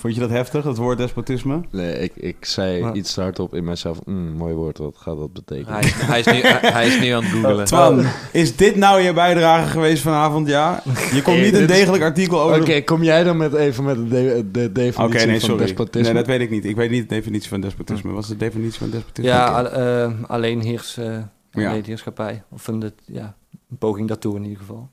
[0.00, 1.60] Vond je dat heftig, het woord despotisme?
[1.70, 3.98] Nee, ik, ik zei Maar- iets hardop in mezelf.
[4.06, 5.72] Mm, mooi woord, wat gaat dat betekenen?
[5.72, 7.64] Hij, is, hij, is nu, hij, hij is nu aan het googelen.
[7.64, 10.48] Twan, is dit nou je bijdrage geweest vanavond?
[10.48, 10.82] Ja?
[11.12, 12.60] Je komt niet een degelijk artikel over...
[12.60, 15.64] Oké, kom jij dan met even met de, de, de Oké, definitie nee, van sorry.
[15.64, 16.02] despotisme?
[16.12, 16.64] Nee, dat weet ik niet.
[16.64, 18.12] Ik weet niet de definitie van despotisme.
[18.12, 19.30] Wat is de definitie van despotisme?
[19.30, 21.18] ja, al- eh, alleen, heers, eh
[21.52, 21.70] Ja.
[21.70, 22.42] alleen heerschappij.
[22.50, 23.34] Of een, de- ja,
[23.70, 24.88] een poging daartoe in ieder geval.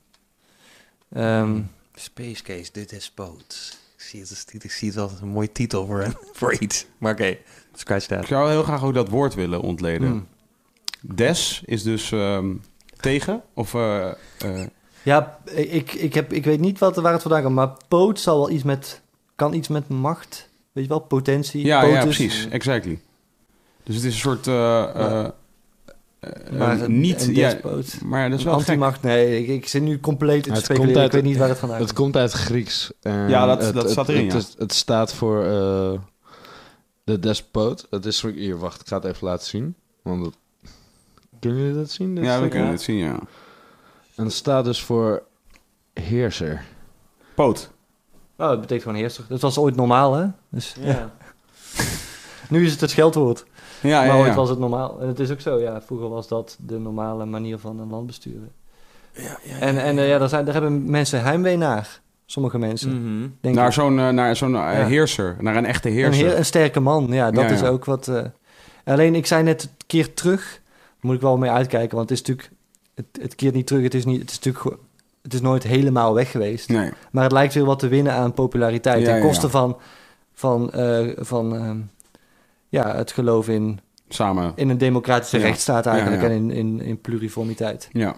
[1.14, 1.60] Ehm,
[1.95, 3.77] Space Case, dit is boot.
[4.08, 6.86] Ik zie het, ik zie het als een mooie titel voor, een- voor iets.
[6.98, 7.38] Maar oké,
[7.74, 8.27] scratch Ik that.
[8.27, 10.08] zou heel graag ook dat woord willen ontleden.
[10.10, 10.27] hmm.
[11.02, 12.53] Des is dus ehm,
[13.00, 13.42] tegen?
[13.53, 13.74] Of...
[13.74, 14.68] eh, eh,
[15.03, 18.38] Ja, ik, ik, heb, ik weet niet wat, waar het vandaan komt, maar poot zal
[18.38, 19.02] wel iets met,
[19.36, 21.66] kan iets met macht, weet je wel, potentie.
[21.66, 22.48] ja, ja, precies.
[22.50, 23.00] Exactly.
[23.84, 24.48] Dus het is een soort...
[24.48, 24.84] eh,
[25.24, 25.30] eh,
[26.19, 27.27] eh, Maar eh, een- niet...
[27.27, 28.01] een ja, despoot.
[28.03, 28.67] maar dat is Een wel gek.
[28.67, 31.49] antimacht, nee, ik, ik zit nu compleet in het speculeren, uit- ik weet niet waar
[31.49, 32.15] het vandaan Het komt.
[32.15, 32.91] uit Grieks.
[33.01, 34.61] en Ja, dat- het, dat het- staat erin, Het, ja.
[34.63, 35.99] het staat voor eh,
[37.03, 37.87] de despoot.
[37.89, 39.75] Het is hier, wacht, ik ga het even laten zien.
[40.01, 40.35] Want het,
[41.39, 42.15] kunnen jullie dat zien?
[42.23, 43.19] Ja, we kunnen het zien, ja.
[44.15, 45.23] En het staat dus voor
[45.93, 46.63] heerser.
[47.35, 47.69] Poot.
[48.37, 49.23] Oh, dat betekent gewoon heerser.
[49.29, 50.27] Dat was ooit normaal, hè?
[50.49, 50.87] Dus, ja.
[50.87, 51.13] Ja.
[52.49, 53.45] Nu is het het scheldwoord,
[53.88, 55.01] Ja, maar ja, ooit was het normaal.
[55.01, 58.06] En het is ook zo, ja, vroeger was dat de normale manier van een land
[58.07, 58.51] besturen.
[59.14, 63.38] Ja, ja, En, en eh, ja, daar, zijn, daar hebben mensen heimwee naar, sommige mensen,
[63.41, 64.85] denk Naar zo'n naar zo'n eh, Ja.
[64.85, 65.35] heerser.
[65.40, 66.25] Naar een echte Een, heerser.
[66.27, 67.67] heer- een sterke man, ja, dat Ja, is ja.
[67.67, 68.07] ook wat...
[68.07, 68.22] eh,
[68.85, 70.61] alleen, ik zei net, het keert terug.
[70.64, 72.56] Daar moet ik wel mee uitkijken, want het is natuurlijk...
[72.95, 74.77] Het, het keert niet terug, het is, niet, het is natuurlijk...
[75.22, 76.69] Het is nooit helemaal weg geweest.
[76.69, 76.91] Nee.
[77.11, 79.06] Maar het lijkt weer wat te winnen aan populariteit.
[79.06, 79.51] Ja, ten koste ja.
[79.51, 79.77] van,
[80.33, 81.77] van, eh, van ehm,
[82.69, 84.53] ja, het geloof in, Samen.
[84.55, 85.43] in een democratische Ja.
[85.43, 86.21] rechtsstaat eigenlijk.
[86.23, 87.89] En in, in, in pluriformiteit.
[87.91, 88.15] Ja.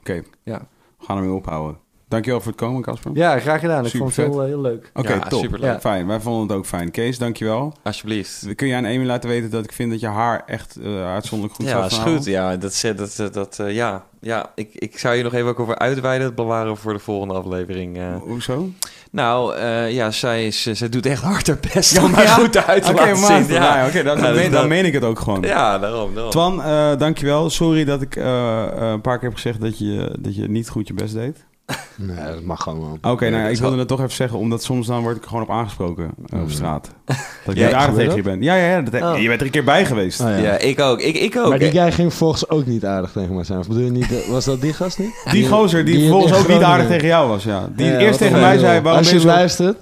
[0.00, 0.22] Oké.
[0.42, 0.66] Ja.
[0.98, 1.78] We gaan ermee ophouden.
[2.10, 3.10] Dankjewel voor het komen, Casper.
[3.14, 3.84] Ja, graag gedaan.
[3.84, 4.34] Ik Super vond het vet.
[4.34, 4.90] heel, eh, heel leuk.
[4.94, 5.40] Oké, Ja, top.
[5.42, 5.70] superleuk.
[5.72, 5.80] Ja.
[5.80, 6.06] Fijn.
[6.06, 6.90] Wij vonden het ook fijn.
[6.90, 7.72] Kees, dankjewel.
[7.82, 8.46] Alsjeblieft.
[8.54, 11.54] Kun je aan Amy laten weten dat ik vind dat je haar echt eh, uitzonderlijk
[11.58, 12.16] goed Ja, staat is vanavond?
[12.24, 12.26] goed.
[12.32, 14.04] Ja, dat, is- dat, dat, dat, eh, ja.
[14.20, 16.26] ja ik, ik zou je nog even ook over uitweiden.
[16.26, 17.98] Dat bewaren voor de volgende aflevering.
[17.98, 18.04] eh.
[18.20, 18.68] Hoezo?
[19.10, 22.34] Nou, eh, ja, zij, is, zij doet echt hard haar best Ja, om haar ja.
[22.34, 23.52] goed uit te Oké, laten maar zien.
[23.54, 23.78] ja.
[23.80, 25.42] Ja, oké, dan, Ja, dan, meen, dan dat- meen ik het ook gewoon.
[25.42, 26.12] ja daarom.
[26.14, 26.30] daarom.
[26.30, 27.50] Twan, eh, dankjewel.
[27.50, 30.94] Sorry dat ik een paar keer heb gezegd dat je, dat je niet goed je
[30.94, 31.44] best deed.
[31.96, 33.12] Nee, dat mag gewoon wel.
[33.12, 35.42] Oké, nou ja, ik wilde het toch even zeggen, omdat soms dan word ik gewoon
[35.42, 36.50] op aangesproken eh, op Mm.
[36.50, 36.90] straat.
[37.44, 38.42] Dat ik Ja, niet aardig tegen je ben.
[38.42, 38.80] Ja, ja, ja.
[38.80, 39.18] Dat, Oh.
[39.20, 40.20] Je bent er een keer bij geweest.
[40.20, 40.36] Oh, ja.
[40.36, 41.00] Ja, ik ook.
[41.00, 41.48] Ik, ik ook.
[41.48, 43.58] Maar die guy ging volgens ook niet aardig tegen mij zijn.
[43.58, 45.12] Of bedoel je niet, eh, was dat die gast niet?
[45.30, 47.68] Die gozer die, vervolgens in ook niet aardig tegen jou was, ja.
[47.76, 49.76] Die Ja, eerst tegen mij zei, waarom Als je luistert.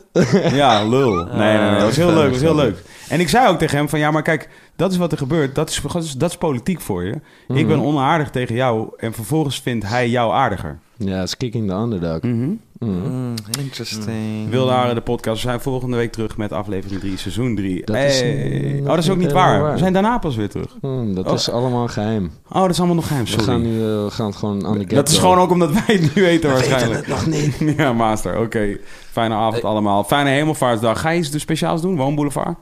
[0.53, 1.15] Ja, lul.
[1.15, 1.71] Nee, nee, nee.
[1.73, 2.83] Dat was heel Ah, leuk, dat was heel leuk.
[3.09, 5.55] En ik zei ook tegen hem van, ja, maar kijk, dat is wat er gebeurt.
[5.55, 7.15] Dat is, dat is, dat is politiek voor je.
[7.49, 7.87] Ik ben Mhm.
[7.87, 10.79] onaardig tegen jou en vervolgens vindt hij jou aardiger.
[10.97, 12.21] Ja, it's kicking the underdog.
[12.23, 12.51] Mhm.
[12.79, 13.09] Mhm.
[13.11, 14.51] Mm, interesting.
[14.51, 15.43] Wildaren, de podcast.
[15.43, 17.85] We zijn volgende week terug met aflevering 3, seizoen 3.
[17.85, 18.79] Dat is, Hey.
[18.81, 19.73] oh, dat is ook niet waar.
[19.73, 20.77] We zijn daarna pas weer terug.
[20.81, 21.33] Hmm, dat Oh.
[21.35, 22.31] is allemaal geheim.
[22.49, 23.45] Oh, dat is allemaal nog geheim, We sorry.
[23.47, 25.73] gaan, nu, eh, we gaan het gewoon aan de get dat is gewoon ook omdat
[25.73, 27.07] wij het nu weten waarschijnlijk.
[27.07, 27.57] nog niet.
[27.77, 28.39] ja, master.
[28.41, 28.77] Oké.
[29.11, 30.05] Fijne avond allemaal.
[30.05, 31.01] Fijne hemelvaartsdag.
[31.01, 31.97] Ga je iets speciaals doen?
[31.97, 32.57] Woonboulevard?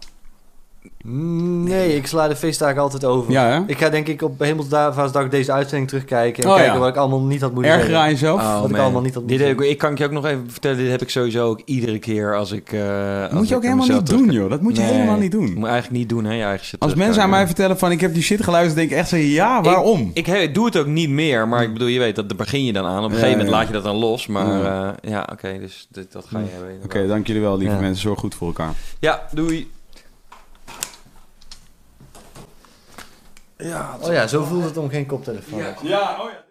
[1.08, 3.32] Nee, ik sla de feestdagen altijd over.
[3.32, 3.60] Ja, hè?
[3.66, 6.78] Ik ga denk ik op Hemelsvaartsdag deze uitzending terugkijken en Oh, kijken ja.
[6.78, 8.04] wat ik allemaal niet had moeten Erger zeggen.
[8.04, 8.40] aan jezelf?
[8.40, 8.80] Oh, Wat ik man.
[8.80, 10.76] allemaal niet had dit moeten heb ik, ik kan ik je ook nog even vertellen,
[10.78, 12.72] dit heb ik sowieso ook iedere keer als ik...
[12.72, 12.80] eh,
[13.22, 14.32] als moet je ook naar helemaal mezelf niet doen, terugkijk.
[14.40, 14.50] joh.
[14.50, 15.54] Dat moet je Nee, helemaal niet doen.
[15.54, 18.00] Moet eigenlijk niet doen, hè, je eigen shit Als mensen aan mij vertellen van ik
[18.00, 20.10] heb die shit geluisterd, denk ik echt zo, ja, waarom?
[20.14, 22.64] Ik, he- doe het ook niet meer, maar ik bedoel, je weet, dat daar begin
[22.64, 22.98] je dan aan.
[22.98, 23.54] Op een gegeven moment ja.
[23.56, 24.64] laat je dat dan los, maar Ja.
[24.64, 26.70] ja, ja oké, dus dit, dat ga je hebben.
[26.84, 27.80] Oké, dank jullie wel, lieve Ja.
[27.80, 28.00] mensen.
[28.02, 28.72] Zorg goed voor elkaar.
[29.00, 29.74] Ja, doei.
[34.00, 35.58] Oh ja, zo voelt het om geen koptelefoon.
[35.82, 36.44] Ja, oh ja.